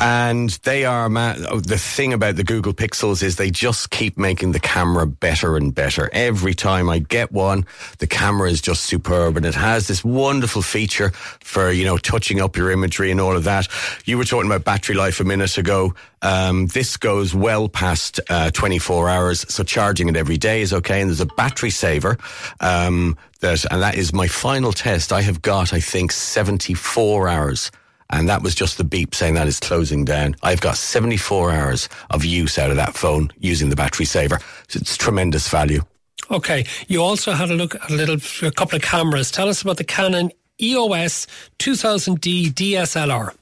and 0.00 0.50
they 0.64 0.84
are 0.84 1.08
ma- 1.08 1.36
oh, 1.48 1.60
the 1.60 1.78
thing 1.78 2.12
about 2.12 2.34
the 2.34 2.44
Google 2.44 2.74
Pixels 2.74 3.22
is 3.22 3.36
they 3.36 3.52
just 3.52 3.90
keep 3.90 4.18
making 4.18 4.50
the 4.50 4.60
camera 4.60 5.06
better 5.06 5.56
and 5.56 5.72
better. 5.72 6.10
Every 6.12 6.54
time 6.54 6.90
I 6.90 6.98
get 6.98 7.30
one, 7.30 7.66
the 7.98 8.08
camera 8.08 8.50
is 8.50 8.60
just 8.60 8.82
superb, 8.82 9.36
and 9.36 9.46
it 9.46 9.54
has 9.54 9.86
this 9.86 10.04
wonderful 10.04 10.62
feature 10.62 11.10
for 11.38 11.70
you 11.70 11.84
know 11.84 11.98
touching 12.16 12.40
up 12.40 12.56
your 12.56 12.70
imagery 12.70 13.10
and 13.10 13.20
all 13.20 13.36
of 13.36 13.44
that. 13.44 13.68
You 14.06 14.16
were 14.16 14.24
talking 14.24 14.50
about 14.50 14.64
battery 14.64 14.94
life 14.94 15.20
a 15.20 15.24
minute 15.24 15.58
ago. 15.58 15.94
Um, 16.22 16.66
this 16.68 16.96
goes 16.96 17.34
well 17.34 17.68
past 17.68 18.20
uh, 18.30 18.50
24 18.52 19.10
hours, 19.10 19.44
so 19.52 19.62
charging 19.62 20.08
it 20.08 20.16
every 20.16 20.38
day 20.38 20.62
is 20.62 20.72
okay. 20.72 21.02
And 21.02 21.10
there's 21.10 21.20
a 21.20 21.26
battery 21.26 21.68
saver 21.68 22.16
um, 22.60 23.18
that, 23.40 23.66
and 23.70 23.82
that 23.82 23.96
is 23.96 24.14
my 24.14 24.28
final 24.28 24.72
test. 24.72 25.12
I 25.12 25.20
have 25.20 25.42
got, 25.42 25.74
I 25.74 25.80
think, 25.80 26.10
74 26.10 27.28
hours. 27.28 27.70
And 28.08 28.30
that 28.30 28.42
was 28.42 28.54
just 28.54 28.78
the 28.78 28.84
beep 28.84 29.14
saying 29.14 29.34
that 29.34 29.46
is 29.46 29.60
closing 29.60 30.06
down. 30.06 30.36
I've 30.42 30.62
got 30.62 30.78
74 30.78 31.50
hours 31.50 31.86
of 32.08 32.24
use 32.24 32.58
out 32.58 32.70
of 32.70 32.76
that 32.76 32.94
phone 32.94 33.30
using 33.40 33.68
the 33.68 33.76
battery 33.76 34.06
saver. 34.06 34.38
So 34.68 34.78
it's 34.80 34.96
tremendous 34.96 35.48
value. 35.50 35.82
Okay. 36.30 36.64
You 36.88 37.02
also 37.02 37.32
had 37.32 37.50
a 37.50 37.54
look 37.54 37.74
at 37.74 37.90
a 37.90 37.94
little, 37.94 38.16
a 38.42 38.52
couple 38.52 38.76
of 38.76 38.82
cameras. 38.82 39.30
Tell 39.30 39.50
us 39.50 39.60
about 39.60 39.76
the 39.76 39.84
Canon 39.84 40.30
EOS 40.60 41.26
2000D 41.58 42.52
DSLR. 42.52 43.34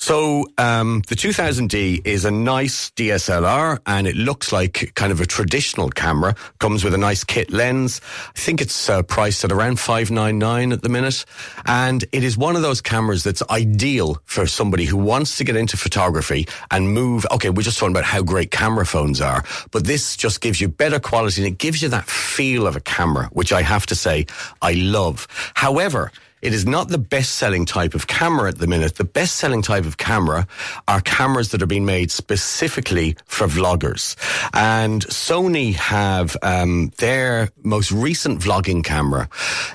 So 0.00 0.46
um, 0.56 1.02
the 1.08 1.14
2000D 1.14 2.06
is 2.06 2.24
a 2.24 2.30
nice 2.30 2.88
DSLR, 2.92 3.80
and 3.84 4.06
it 4.06 4.16
looks 4.16 4.50
like 4.50 4.92
kind 4.94 5.12
of 5.12 5.20
a 5.20 5.26
traditional 5.26 5.90
camera. 5.90 6.34
Comes 6.58 6.82
with 6.82 6.94
a 6.94 6.98
nice 6.98 7.22
kit 7.22 7.52
lens. 7.52 8.00
I 8.34 8.40
think 8.40 8.62
it's 8.62 8.88
uh, 8.88 9.02
priced 9.02 9.44
at 9.44 9.52
around 9.52 9.78
five 9.78 10.10
nine 10.10 10.38
nine 10.38 10.72
at 10.72 10.80
the 10.80 10.88
minute, 10.88 11.26
and 11.66 12.02
it 12.12 12.24
is 12.24 12.38
one 12.38 12.56
of 12.56 12.62
those 12.62 12.80
cameras 12.80 13.24
that's 13.24 13.42
ideal 13.50 14.22
for 14.24 14.46
somebody 14.46 14.86
who 14.86 14.96
wants 14.96 15.36
to 15.36 15.44
get 15.44 15.54
into 15.54 15.76
photography 15.76 16.48
and 16.70 16.94
move. 16.94 17.26
Okay, 17.30 17.50
we're 17.50 17.60
just 17.60 17.78
talking 17.78 17.94
about 17.94 18.04
how 18.04 18.22
great 18.22 18.50
camera 18.50 18.86
phones 18.86 19.20
are, 19.20 19.44
but 19.70 19.84
this 19.84 20.16
just 20.16 20.40
gives 20.40 20.62
you 20.62 20.68
better 20.68 20.98
quality 20.98 21.42
and 21.42 21.52
it 21.52 21.58
gives 21.58 21.82
you 21.82 21.90
that 21.90 22.06
feel 22.06 22.66
of 22.66 22.74
a 22.74 22.80
camera, 22.80 23.26
which 23.34 23.52
I 23.52 23.60
have 23.60 23.84
to 23.86 23.94
say 23.94 24.24
I 24.62 24.72
love. 24.72 25.28
However 25.52 26.10
it 26.42 26.54
is 26.54 26.66
not 26.66 26.88
the 26.88 26.98
best 26.98 27.36
selling 27.36 27.66
type 27.66 27.94
of 27.94 28.06
camera 28.06 28.48
at 28.48 28.58
the 28.58 28.66
minute. 28.66 28.96
The 28.96 29.04
best 29.04 29.36
selling 29.36 29.62
type 29.62 29.84
of 29.84 29.96
camera 29.96 30.46
are 30.88 31.00
cameras 31.00 31.50
that 31.50 31.62
are 31.62 31.66
being 31.66 31.84
made 31.84 32.10
specifically 32.10 33.16
for 33.26 33.46
vloggers. 33.46 34.16
And 34.54 35.04
Sony 35.06 35.74
have 35.74 36.36
um, 36.42 36.92
their 36.98 37.50
most 37.62 37.92
recent 37.92 38.40
vlogging 38.40 38.84
camera 38.84 39.28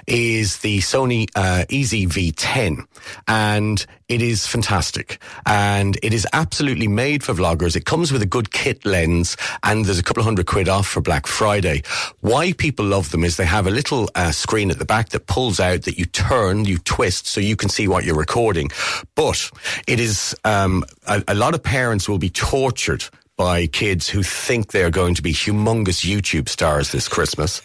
is 0.08 0.60
the 0.60 0.80
Sony 0.80 1.30
uh, 1.36 1.66
EZ-V10. 1.70 2.86
And 3.28 3.86
it 4.08 4.22
is 4.22 4.46
fantastic 4.46 5.20
and 5.46 5.98
it 6.04 6.14
is 6.14 6.28
absolutely 6.34 6.88
made 6.88 7.24
for 7.24 7.34
vloggers. 7.34 7.76
It 7.76 7.86
comes 7.86 8.12
with 8.12 8.22
a 8.22 8.28
good 8.28 8.52
kit 8.52 8.86
lens 8.86 9.36
and 9.64 9.86
there's 9.86 10.00
a 10.00 10.04
couple 10.04 10.22
of 10.22 10.26
hundred 10.26 10.46
quid 10.46 10.70
off 10.70 10.88
for 10.88 11.02
Black 11.02 11.26
Friday. 11.28 11.82
Why 12.22 12.54
people 12.54 12.86
love 12.86 13.12
them 13.12 13.24
is 13.24 13.38
they 13.38 13.46
have 13.46 13.68
a 13.68 13.72
little 13.72 14.10
uh, 14.16 14.32
screen 14.32 14.70
at 14.70 14.80
the 14.80 14.86
back 14.86 15.10
that 15.10 15.28
pulls 15.28 15.60
out 15.60 15.84
that 15.84 15.98
you 15.98 16.06
turn, 16.06 16.66
you 16.66 16.78
twist 16.78 17.28
so 17.28 17.42
you 17.42 17.56
can 17.56 17.70
see 17.70 17.88
what 17.88 18.04
you're 18.04 18.16
recording. 18.16 18.70
But 19.16 19.50
it 19.88 20.00
is, 20.00 20.36
um, 20.44 20.84
a, 21.08 21.24
a 21.28 21.36
lot 21.36 21.56
of 21.56 21.64
parents 21.64 22.08
will 22.08 22.20
be 22.20 22.30
tortured 22.30 23.06
by 23.38 23.68
kids 23.68 24.08
who 24.08 24.24
think 24.24 24.72
they're 24.72 24.90
going 24.90 25.14
to 25.16 25.22
be 25.22 25.34
humongous 25.34 26.06
YouTube 26.06 26.48
stars 26.48 26.92
this 26.92 27.08
Christmas. 27.08 27.62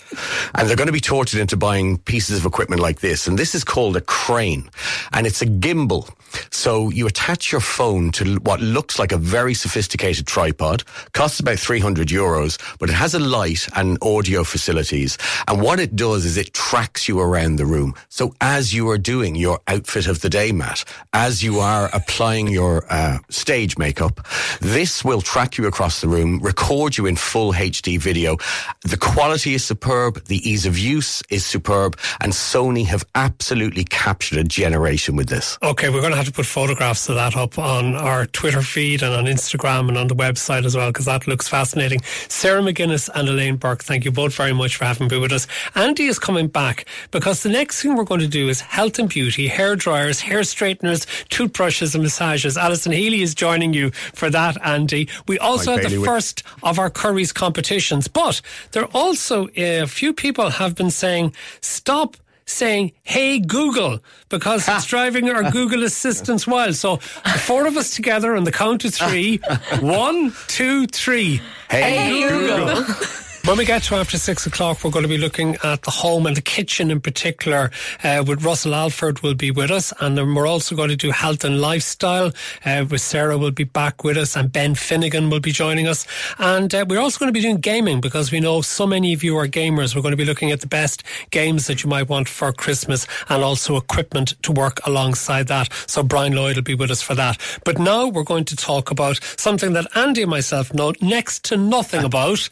And 0.54 0.68
they're 0.68 0.76
going 0.76 0.88
to 0.88 0.92
be 0.92 1.00
tortured 1.00 1.40
into 1.40 1.56
buying 1.56 1.98
pieces 1.98 2.38
of 2.38 2.46
equipment 2.46 2.82
like 2.82 3.00
this. 3.00 3.26
And 3.26 3.38
this 3.38 3.54
is 3.54 3.62
called 3.62 3.96
a 3.96 4.00
crane. 4.00 4.68
And 5.12 5.26
it's 5.26 5.42
a 5.42 5.46
gimbal. 5.46 6.10
So 6.50 6.90
you 6.90 7.06
attach 7.06 7.52
your 7.52 7.60
phone 7.60 8.10
to 8.12 8.36
what 8.36 8.60
looks 8.60 8.98
like 8.98 9.12
a 9.12 9.16
very 9.16 9.54
sophisticated 9.54 10.26
tripod, 10.26 10.84
costs 11.12 11.40
about 11.40 11.58
300 11.58 12.08
euros, 12.08 12.58
but 12.78 12.88
it 12.88 12.94
has 12.94 13.14
a 13.14 13.18
light 13.18 13.68
and 13.76 13.98
audio 14.02 14.44
facilities. 14.44 15.18
And 15.48 15.60
what 15.60 15.80
it 15.80 15.96
does 15.96 16.24
is 16.24 16.36
it 16.36 16.52
tracks 16.54 17.08
you 17.08 17.20
around 17.20 17.56
the 17.56 17.66
room. 17.66 17.94
So 18.08 18.34
as 18.40 18.72
you 18.74 18.88
are 18.90 18.98
doing 18.98 19.34
your 19.34 19.60
outfit 19.66 20.06
of 20.06 20.20
the 20.20 20.30
day, 20.30 20.52
Matt, 20.52 20.84
as 21.12 21.42
you 21.42 21.58
are 21.60 21.90
applying 21.92 22.48
your 22.48 22.84
uh, 22.90 23.18
stage 23.28 23.78
makeup, 23.78 24.26
this 24.60 25.04
will 25.04 25.20
track 25.20 25.58
you 25.58 25.59
across 25.66 26.00
the 26.00 26.08
room, 26.08 26.38
record 26.40 26.96
you 26.96 27.06
in 27.06 27.16
full 27.16 27.52
HD 27.52 27.98
video. 27.98 28.36
The 28.82 28.96
quality 28.96 29.54
is 29.54 29.64
superb. 29.64 30.24
The 30.26 30.48
ease 30.48 30.66
of 30.66 30.78
use 30.78 31.22
is 31.30 31.44
superb. 31.44 31.98
And 32.20 32.32
Sony 32.32 32.86
have 32.86 33.04
absolutely 33.14 33.84
captured 33.84 34.38
a 34.38 34.44
generation 34.44 35.16
with 35.16 35.28
this. 35.28 35.58
Okay, 35.62 35.88
we're 35.90 36.00
going 36.00 36.12
to 36.12 36.16
have 36.16 36.26
to 36.26 36.32
put 36.32 36.46
photographs 36.46 37.08
of 37.08 37.16
that 37.16 37.36
up 37.36 37.58
on 37.58 37.94
our 37.94 38.26
Twitter 38.26 38.62
feed 38.62 39.02
and 39.02 39.14
on 39.14 39.24
Instagram 39.24 39.88
and 39.88 39.98
on 39.98 40.08
the 40.08 40.14
website 40.14 40.64
as 40.64 40.76
well 40.76 40.90
because 40.90 41.06
that 41.06 41.26
looks 41.26 41.48
fascinating. 41.48 42.00
Sarah 42.28 42.62
McGuinness 42.62 43.08
and 43.14 43.28
Elaine 43.28 43.56
Burke, 43.56 43.82
thank 43.82 44.04
you 44.04 44.10
both 44.12 44.34
very 44.34 44.52
much 44.52 44.76
for 44.76 44.84
having 44.84 45.08
been 45.08 45.20
with 45.20 45.32
us. 45.32 45.46
Andy 45.74 46.06
is 46.06 46.18
coming 46.18 46.48
back 46.48 46.86
because 47.10 47.42
the 47.42 47.48
next 47.48 47.82
thing 47.82 47.96
we're 47.96 48.04
going 48.04 48.20
to 48.20 48.28
do 48.28 48.48
is 48.48 48.60
health 48.60 48.98
and 48.98 49.08
beauty, 49.08 49.48
hair 49.48 49.76
dryers, 49.76 50.20
hair 50.20 50.42
straighteners, 50.42 51.06
toothbrushes 51.28 51.94
and 51.94 52.02
massages. 52.02 52.56
Alison 52.56 52.92
Healy 52.92 53.22
is 53.22 53.34
joining 53.34 53.74
you 53.74 53.90
for 53.90 54.30
that, 54.30 54.56
Andy. 54.64 55.08
We 55.26 55.38
also 55.50 55.72
Mike 55.74 55.82
the 55.82 55.88
Bailey. 55.90 56.04
first 56.06 56.42
of 56.62 56.78
our 56.78 56.90
Curry's 56.90 57.32
competitions, 57.32 58.08
but 58.08 58.40
there 58.72 58.82
are 58.84 58.90
also 58.94 59.48
a 59.56 59.86
few 59.86 60.12
people 60.12 60.50
have 60.50 60.74
been 60.74 60.90
saying 60.90 61.34
stop 61.60 62.16
saying 62.46 62.90
hey 63.04 63.38
google 63.38 64.00
because 64.28 64.68
it's 64.68 64.84
driving 64.94 65.30
our 65.30 65.50
google 65.52 65.84
assistants 65.84 66.46
wild. 66.46 66.74
So 66.74 66.96
the 66.96 67.38
four 67.38 67.66
of 67.66 67.76
us 67.76 67.94
together 67.94 68.34
on 68.36 68.44
the 68.44 68.52
count 68.52 68.84
of 68.84 68.92
three. 68.94 69.40
One 69.80 70.32
two 70.48 70.86
three. 70.86 71.40
Hey, 71.68 72.28
Google. 72.28 72.84
When 73.44 73.56
we 73.56 73.64
get 73.64 73.82
to 73.84 73.94
after 73.96 74.18
six 74.18 74.46
o'clock, 74.46 74.84
we're 74.84 74.90
going 74.90 75.02
to 75.02 75.08
be 75.08 75.16
looking 75.16 75.56
at 75.64 75.82
the 75.82 75.90
home 75.90 76.26
and 76.26 76.36
the 76.36 76.42
kitchen 76.42 76.90
in 76.90 77.00
particular. 77.00 77.70
Uh, 78.04 78.22
with 78.24 78.44
Russell 78.44 78.74
Alford 78.74 79.22
will 79.22 79.34
be 79.34 79.50
with 79.50 79.70
us, 79.70 79.94
and 79.98 80.16
then 80.16 80.34
we're 80.34 80.46
also 80.46 80.76
going 80.76 80.90
to 80.90 80.96
do 80.96 81.10
health 81.10 81.42
and 81.42 81.58
lifestyle. 81.58 82.32
Uh, 82.66 82.84
with 82.88 83.00
Sarah 83.00 83.38
will 83.38 83.50
be 83.50 83.64
back 83.64 84.04
with 84.04 84.18
us, 84.18 84.36
and 84.36 84.52
Ben 84.52 84.74
Finnegan 84.74 85.30
will 85.30 85.40
be 85.40 85.52
joining 85.52 85.88
us. 85.88 86.06
And 86.38 86.72
uh, 86.74 86.84
we're 86.86 87.00
also 87.00 87.18
going 87.18 87.28
to 87.28 87.32
be 87.32 87.40
doing 87.40 87.56
gaming 87.56 88.00
because 88.00 88.30
we 88.30 88.40
know 88.40 88.60
so 88.60 88.86
many 88.86 89.14
of 89.14 89.24
you 89.24 89.36
are 89.38 89.48
gamers. 89.48 89.96
We're 89.96 90.02
going 90.02 90.12
to 90.12 90.18
be 90.18 90.26
looking 90.26 90.50
at 90.50 90.60
the 90.60 90.68
best 90.68 91.02
games 91.30 91.66
that 91.66 91.82
you 91.82 91.88
might 91.88 92.10
want 92.10 92.28
for 92.28 92.52
Christmas, 92.52 93.06
and 93.30 93.42
also 93.42 93.76
equipment 93.76 94.34
to 94.42 94.52
work 94.52 94.86
alongside 94.86 95.48
that. 95.48 95.72
So 95.86 96.02
Brian 96.02 96.34
Lloyd 96.34 96.56
will 96.56 96.62
be 96.62 96.74
with 96.74 96.90
us 96.90 97.00
for 97.00 97.14
that. 97.14 97.40
But 97.64 97.78
now 97.78 98.06
we're 98.06 98.22
going 98.22 98.44
to 98.44 98.56
talk 98.56 98.90
about 98.90 99.18
something 99.38 99.72
that 99.72 99.86
Andy 99.96 100.22
and 100.22 100.30
myself 100.30 100.74
know 100.74 100.92
next 101.00 101.42
to 101.46 101.56
nothing 101.56 102.04
about. 102.04 102.48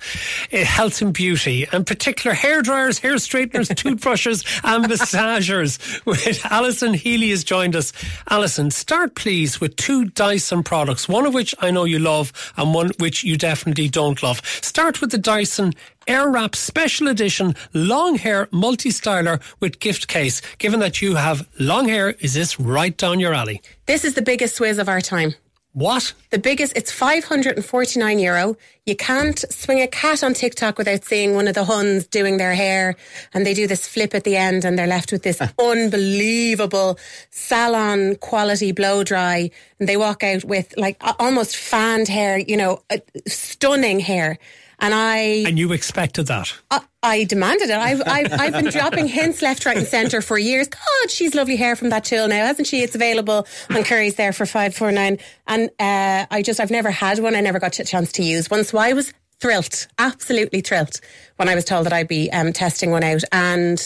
Uh, 0.51 0.65
health 0.79 1.03
and 1.03 1.13
beauty, 1.13 1.67
and 1.73 1.85
particular 1.85 2.33
hair 2.33 2.63
dryers, 2.63 3.01
hair 3.01 3.19
straighteners, 3.19 3.67
toothbrushes, 3.77 4.45
and 4.63 4.85
massagers. 4.85 5.77
With 6.07 6.41
Alison 6.45 6.95
Healy 6.95 7.31
has 7.31 7.43
joined 7.43 7.75
us. 7.75 7.93
Alison, 8.31 8.71
start 8.71 9.17
please 9.17 9.61
with 9.61 9.75
two 9.75 10.05
Dyson 10.05 10.63
products, 10.63 11.09
one 11.09 11.27
of 11.27 11.35
which 11.35 11.53
I 11.59 11.73
know 11.73 11.83
you 11.83 11.99
love, 11.99 12.33
and 12.57 12.73
one 12.73 12.93
which 13.01 13.25
you 13.25 13.37
definitely 13.37 13.89
don't 13.89 14.23
love. 14.23 14.41
Start 14.63 15.01
with 15.01 15.11
the 15.11 15.19
Dyson 15.19 15.73
Airwrap 16.07 16.55
Special 16.55 17.09
Edition 17.09 17.57
Long 17.75 18.15
Hair 18.15 18.47
Multi 18.53 18.91
Styler 18.91 19.43
with 19.59 19.81
gift 19.81 20.07
case. 20.07 20.41
Given 20.59 20.79
that 20.79 21.03
you 21.03 21.17
have 21.17 21.49
long 21.59 21.89
hair, 21.89 22.11
is 22.21 22.35
this 22.35 22.61
right 22.61 22.97
down 22.97 23.19
your 23.19 23.35
alley? 23.35 23.63
This 23.87 24.05
is 24.05 24.15
the 24.15 24.23
biggest 24.23 24.61
whiz 24.61 24.79
of 24.79 24.89
our 24.89 25.01
time. 25.01 25.35
What? 25.75 26.15
The 26.31 26.39
biggest, 26.39 26.73
it's 26.75 26.91
549 26.91 28.19
euro. 28.19 28.57
You 28.87 28.97
can't 28.97 29.39
swing 29.53 29.81
a 29.81 29.87
cat 29.87 30.25
on 30.25 30.33
TikTok 30.33 30.79
without 30.79 31.05
seeing 31.05 31.35
one 31.35 31.47
of 31.47 31.55
the 31.55 31.65
Huns 31.65 32.07
doing 32.07 32.39
their 32.39 32.55
hair 32.55 32.97
and 33.35 33.45
they 33.45 33.53
do 33.53 33.67
this 33.67 33.87
flip 33.87 34.15
at 34.15 34.25
the 34.25 34.37
end 34.37 34.65
and 34.65 34.79
they're 34.79 34.87
left 34.87 35.13
with 35.13 35.23
this 35.23 35.39
ah. 35.41 35.53
unbelievable 35.61 36.99
salon 37.31 38.17
quality 38.17 38.73
blow 38.73 39.05
dry 39.05 39.51
and 39.79 39.89
they 39.89 39.97
walk 39.97 40.25
out 40.25 40.43
with 40.45 40.75
like 40.79 40.97
almost 41.19 41.57
fanned 41.57 42.09
hair, 42.09 42.39
you 42.39 42.57
know, 42.57 42.83
stunning 43.27 44.01
hair. 44.01 44.39
And 44.81 44.95
I, 44.95 45.45
And 45.47 45.59
you 45.59 45.73
expected 45.73 46.27
that? 46.29 46.53
I, 46.71 46.81
I 47.03 47.25
demanded 47.25 47.71
it. 47.71 47.77
I've, 47.77 48.01
I've, 48.07 48.33
I've 48.33 48.53
been 48.53 48.71
dropping 48.71 49.09
hints 49.09 49.43
left, 49.43 49.67
right, 49.67 49.77
and 49.77 49.87
centre 49.87 50.21
for 50.23 50.39
years. 50.39 50.69
God, 50.69 51.11
she's 51.11 51.35
lovely 51.35 51.57
hair 51.57 51.75
from 51.77 51.91
that 51.91 52.05
tool 52.05 52.29
now, 52.29 52.47
hasn't 52.47 52.69
she? 52.69 52.83
It's 52.83 52.95
available 52.95 53.47
on 53.71 53.83
Curry's 53.85 54.15
there 54.17 54.33
for 54.33 54.47
five 54.47 54.75
four 54.75 54.93
nine. 54.93 55.19
And 55.47 55.71
uh, 55.81 56.27
I 56.31 56.43
just, 56.43 56.61
I've 56.61 56.71
never 56.71 56.91
had 56.91 57.19
one. 57.19 57.35
I 57.35 57.41
never 57.41 57.59
got 57.59 57.79
a 57.79 57.85
chance 57.85 58.13
to 58.13 58.23
use 58.23 58.49
one, 58.51 58.63
so 58.65 58.79
I 58.79 58.93
was 58.93 59.13
thrilled, 59.41 59.87
absolutely 59.99 60.61
thrilled 60.61 61.01
when 61.37 61.49
I 61.49 61.55
was 61.55 61.65
told 61.65 61.87
that 61.87 61.93
I'd 61.93 62.09
be 62.09 62.31
um, 62.31 62.53
testing 62.53 62.91
one 62.91 63.05
out. 63.05 63.23
And 63.33 63.79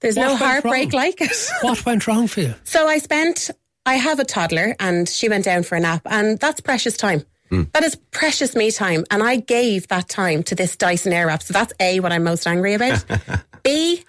there's 0.00 0.16
What 0.16 0.26
no 0.26 0.36
heartbreak 0.36 0.92
wrong? 0.92 1.02
like 1.02 1.20
it. 1.20 1.48
What 1.62 1.84
went 1.86 2.06
wrong 2.06 2.26
for 2.28 2.40
you? 2.40 2.54
So 2.64 2.86
I 2.88 2.98
spent, 2.98 3.50
I 3.84 3.94
have 3.94 4.18
a 4.18 4.24
toddler 4.24 4.74
and 4.80 5.08
she 5.08 5.28
went 5.28 5.44
down 5.44 5.62
for 5.62 5.76
a 5.76 5.80
nap 5.80 6.02
and 6.06 6.38
that's 6.40 6.60
precious 6.60 6.96
time. 6.96 7.24
Mm. 7.50 7.70
That 7.72 7.84
is 7.84 7.96
precious 8.10 8.54
me 8.56 8.70
time. 8.70 9.04
And 9.10 9.22
I 9.22 9.36
gave 9.36 9.88
that 9.88 10.08
time 10.08 10.42
to 10.44 10.54
this 10.54 10.76
Dyson 10.76 11.12
Airwrap. 11.12 11.42
So 11.42 11.52
that's 11.52 11.72
A, 11.80 12.00
what 12.00 12.12
I'm 12.12 12.24
most 12.24 12.46
angry 12.46 12.74
about. 12.74 13.04
B, 13.62 14.04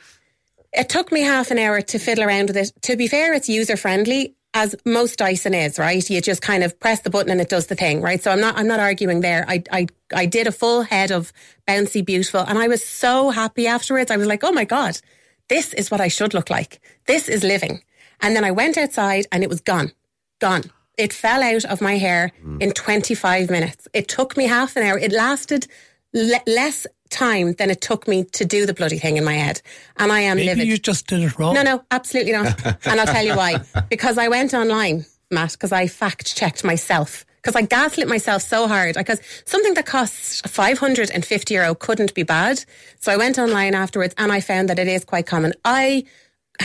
it 0.74 0.90
took 0.90 1.12
me 1.12 1.22
half 1.22 1.52
an 1.52 1.60
hour 1.60 1.82
to 1.82 2.00
fiddle 2.00 2.24
around 2.24 2.48
with 2.48 2.58
it. 2.58 2.72
To 2.84 2.96
be 2.96 3.08
fair, 3.08 3.34
it's 3.34 3.50
user 3.50 3.78
friendly 3.78 4.36
as 4.54 4.76
most 4.86 5.20
Dyson 5.20 5.54
is, 5.54 5.78
right? 5.78 6.10
You 6.10 6.22
just 6.22 6.42
kind 6.42 6.64
of 6.64 6.80
press 6.80 7.02
the 7.02 7.10
button 7.10 7.32
and 7.32 7.42
it 7.42 7.50
does 7.50 7.68
the 7.68 7.76
thing, 7.76 8.02
right? 8.02 8.22
So 8.22 8.32
I'm 8.32 8.40
not, 8.40 8.58
I'm 8.58 8.68
not 8.68 8.80
arguing 8.80 9.22
there. 9.22 9.46
I, 9.48 9.64
I, 9.72 9.88
I 10.14 10.26
did 10.26 10.48
a 10.48 10.52
full 10.52 10.82
head 10.82 11.12
of 11.12 11.32
bouncy, 11.68 12.04
beautiful, 12.04 12.42
and 12.42 12.58
I 12.58 12.68
was 12.68 12.84
so 12.84 13.30
happy 13.30 13.68
afterwards. 13.68 14.10
I 14.10 14.18
was 14.18 14.28
like, 14.28 14.44
oh 14.44 14.52
my 14.52 14.66
God, 14.66 15.00
this 15.48 15.74
is 15.74 15.92
what 15.92 16.02
I 16.02 16.08
should 16.08 16.34
look 16.34 16.50
like. 16.50 16.80
This 17.06 17.30
is 17.30 17.44
living. 17.44 17.84
And 18.20 18.36
then 18.36 18.44
I 18.44 18.52
went 18.52 18.78
outside 18.78 19.28
and 19.32 19.44
it 19.44 19.50
was 19.50 19.62
gone, 19.62 19.92
gone. 20.40 20.72
It 20.98 21.14
fell 21.14 21.44
out 21.44 21.66
of 21.66 21.80
my 21.80 21.98
hair 21.98 22.32
mm. 22.44 22.62
in 22.62 22.72
25 22.72 23.50
minutes. 23.50 23.88
It 23.94 24.08
took 24.08 24.36
me 24.36 24.46
half 24.46 24.76
an 24.76 24.84
hour. 24.84 24.98
It 24.98 25.12
lasted 25.12 25.68
le- 26.14 26.42
less 26.48 26.88
time 27.10 27.54
than 27.54 27.70
it 27.70 27.82
took 27.82 28.08
me 28.08 28.24
to 28.24 28.46
do 28.46 28.66
the 28.66 28.74
bloody 28.74 28.98
thing 29.00 29.18
in 29.18 29.24
my 29.24 29.34
head. 29.34 29.62
And 29.98 30.12
I 30.12 30.22
am 30.22 30.38
Maybe 30.38 30.50
livid. 30.50 30.68
you 30.68 30.78
just 30.78 31.08
did 31.08 31.22
it 31.22 31.38
wrong. 31.38 31.54
No, 31.54 31.62
no, 31.62 31.84
absolutely 31.92 32.34
not. 32.34 32.66
and 32.86 33.00
I'll 33.00 33.06
tell 33.06 33.26
you 33.26 33.36
why. 33.36 33.60
Because 33.90 34.18
I 34.18 34.28
went 34.28 34.54
online, 34.54 35.06
Matt, 35.32 35.52
because 35.54 35.72
I 35.72 35.88
fact 35.88 36.36
checked 36.36 36.64
myself. 36.64 37.26
Because 37.42 37.56
I 37.56 37.62
gaslit 37.62 38.08
myself 38.08 38.42
so 38.42 38.68
hard. 38.68 38.96
Because 38.96 39.22
something 39.46 39.74
that 39.76 39.86
costs 39.86 40.42
550 40.42 41.54
euro 41.54 41.76
couldn't 41.76 42.14
be 42.14 42.24
bad. 42.24 42.64
So 43.00 43.12
I 43.12 43.18
went 43.18 43.38
online 43.38 43.74
afterwards 43.74 44.14
and 44.18 44.32
I 44.32 44.42
found 44.42 44.70
that 44.70 44.80
it 44.80 44.88
is 44.88 45.06
quite 45.06 45.26
common. 45.26 45.54
I. 45.64 46.04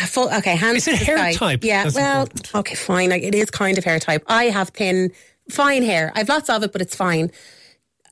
Full, 0.07 0.33
okay, 0.35 0.57
hands 0.57 0.88
Is 0.88 1.00
it 1.00 1.07
hair 1.07 1.16
sky. 1.18 1.33
type? 1.35 1.64
Yeah, 1.64 1.85
That's 1.85 1.94
well, 1.94 2.22
important. 2.22 2.55
okay, 2.55 2.74
fine. 2.74 3.11
Like, 3.11 3.22
it 3.22 3.35
is 3.35 3.50
kind 3.50 3.76
of 3.78 3.85
hair 3.85 3.98
type. 3.98 4.24
I 4.26 4.44
have 4.44 4.70
thin, 4.70 5.12
fine 5.50 5.83
hair. 5.83 6.12
I've 6.14 6.28
lots 6.28 6.48
of 6.48 6.62
it, 6.62 6.72
but 6.72 6.81
it's 6.81 6.96
fine. 6.96 7.31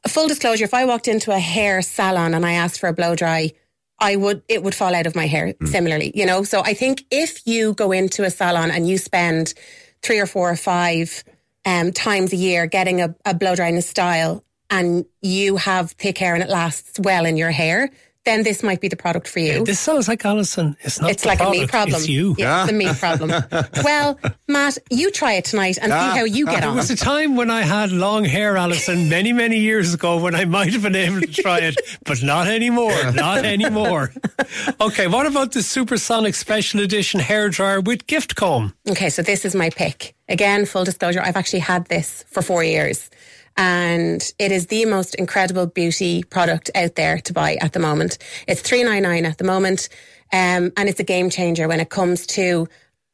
Full 0.08 0.28
disclosure: 0.28 0.64
if 0.64 0.74
I 0.74 0.84
walked 0.84 1.08
into 1.08 1.30
a 1.32 1.38
hair 1.38 1.82
salon 1.82 2.34
and 2.34 2.44
I 2.44 2.52
asked 2.52 2.80
for 2.80 2.88
a 2.88 2.92
blow 2.92 3.14
dry, 3.16 3.52
I 3.98 4.16
would 4.16 4.42
it 4.48 4.62
would 4.62 4.74
fall 4.74 4.94
out 4.94 5.06
of 5.06 5.14
my 5.14 5.26
hair. 5.26 5.54
Similarly, 5.64 6.12
you 6.14 6.24
know. 6.26 6.42
So 6.42 6.60
I 6.60 6.74
think 6.74 7.04
if 7.10 7.46
you 7.46 7.74
go 7.74 7.92
into 7.92 8.24
a 8.24 8.30
salon 8.30 8.70
and 8.70 8.88
you 8.88 8.96
spend 8.98 9.54
three 10.02 10.18
or 10.18 10.26
four 10.26 10.50
or 10.50 10.56
five 10.56 11.22
um, 11.66 11.92
times 11.92 12.32
a 12.32 12.36
year 12.36 12.66
getting 12.66 13.00
a, 13.02 13.14
a 13.26 13.34
blow 13.34 13.54
dry 13.54 13.68
in 13.68 13.76
a 13.76 13.82
style, 13.82 14.42
and 14.70 15.04
you 15.20 15.56
have 15.56 15.92
thick 15.92 16.16
hair 16.18 16.34
and 16.34 16.42
it 16.42 16.48
lasts 16.48 16.98
well 17.00 17.26
in 17.26 17.36
your 17.36 17.50
hair, 17.50 17.90
then 18.24 18.42
this 18.42 18.62
might 18.62 18.80
be 18.80 18.88
the 18.88 18.96
product 18.96 19.26
for 19.28 19.38
you. 19.38 19.64
This 19.64 19.80
sounds 19.80 20.06
like 20.09 20.24
Alison. 20.24 20.76
It's 20.83 21.00
not 21.00 21.11
It's 21.11 21.22
the 21.22 21.28
like 21.28 21.38
product, 21.38 21.56
a 21.56 21.61
me 21.61 21.66
problem. 21.66 21.96
It's 21.96 22.09
you. 22.09 22.35
Yeah, 22.38 22.62
it's 22.64 22.70
a 22.72 22.74
me 22.74 22.92
problem. 22.92 23.30
well, 23.85 24.18
Matt, 24.46 24.76
you 24.90 25.11
try 25.11 25.33
it 25.35 25.44
tonight 25.46 25.78
and 25.80 25.90
see 25.90 26.18
how 26.18 26.24
you 26.24 26.46
uh, 26.46 26.50
get 26.50 26.61
There 26.61 26.68
on. 26.68 26.76
There 26.76 26.83
was 26.83 26.90
a 26.90 26.96
time 26.96 27.37
when 27.37 27.50
I 27.50 27.62
had 27.62 27.92
long 27.92 28.24
hair, 28.24 28.56
Alison, 28.56 29.09
many, 29.09 29.33
many 29.33 29.59
years 29.59 29.94
ago 29.94 30.18
when 30.18 30.35
I 30.35 30.44
might 30.44 30.72
have 30.72 30.83
been 30.83 30.94
able 30.96 31.20
to 31.20 31.26
try 31.33 31.61
it, 31.61 31.76
but 32.04 32.22
not 32.22 32.46
anymore. 32.46 32.92
Not 33.12 33.44
anymore. 33.44 34.12
Okay, 34.80 35.06
what 35.06 35.26
about 35.26 35.52
the 35.52 35.62
Supersonic 35.62 36.35
Special 36.35 36.80
Edition 36.80 37.20
hair 37.20 37.50
dryer 37.50 37.80
with 37.80 38.06
gift 38.06 38.35
comb? 38.35 38.74
Okay, 38.88 39.09
so 39.11 39.22
this 39.22 39.44
is 39.44 39.54
my 39.54 39.70
pick. 39.70 40.14
Again, 40.28 40.64
full 40.66 40.85
disclosure, 40.85 41.20
I've 41.22 41.37
actually 41.37 41.61
had 41.61 41.87
this 41.87 42.24
for 42.28 42.42
four 42.42 42.64
years. 42.64 43.11
And 43.61 44.23
it 44.38 44.53
is 44.53 44.68
the 44.68 44.87
most 44.87 45.14
incredible 45.16 45.66
beauty 45.66 46.23
product 46.23 46.70
out 46.75 46.94
there 46.94 47.18
to 47.18 47.33
buy 47.35 47.57
at 47.61 47.75
the 47.75 47.79
moment. 47.79 48.16
It's 48.49 48.62
three 48.62 48.83
nine 48.83 49.03
nine 49.03 49.27
at 49.27 49.37
the 49.37 49.44
moment, 49.44 49.90
um, 50.33 50.73
and 50.79 50.88
it's 50.88 50.99
a 50.99 51.05
game 51.05 51.29
changer 51.29 51.68
when 51.68 51.79
it 51.79 51.90
comes 51.90 52.27
to 52.29 52.66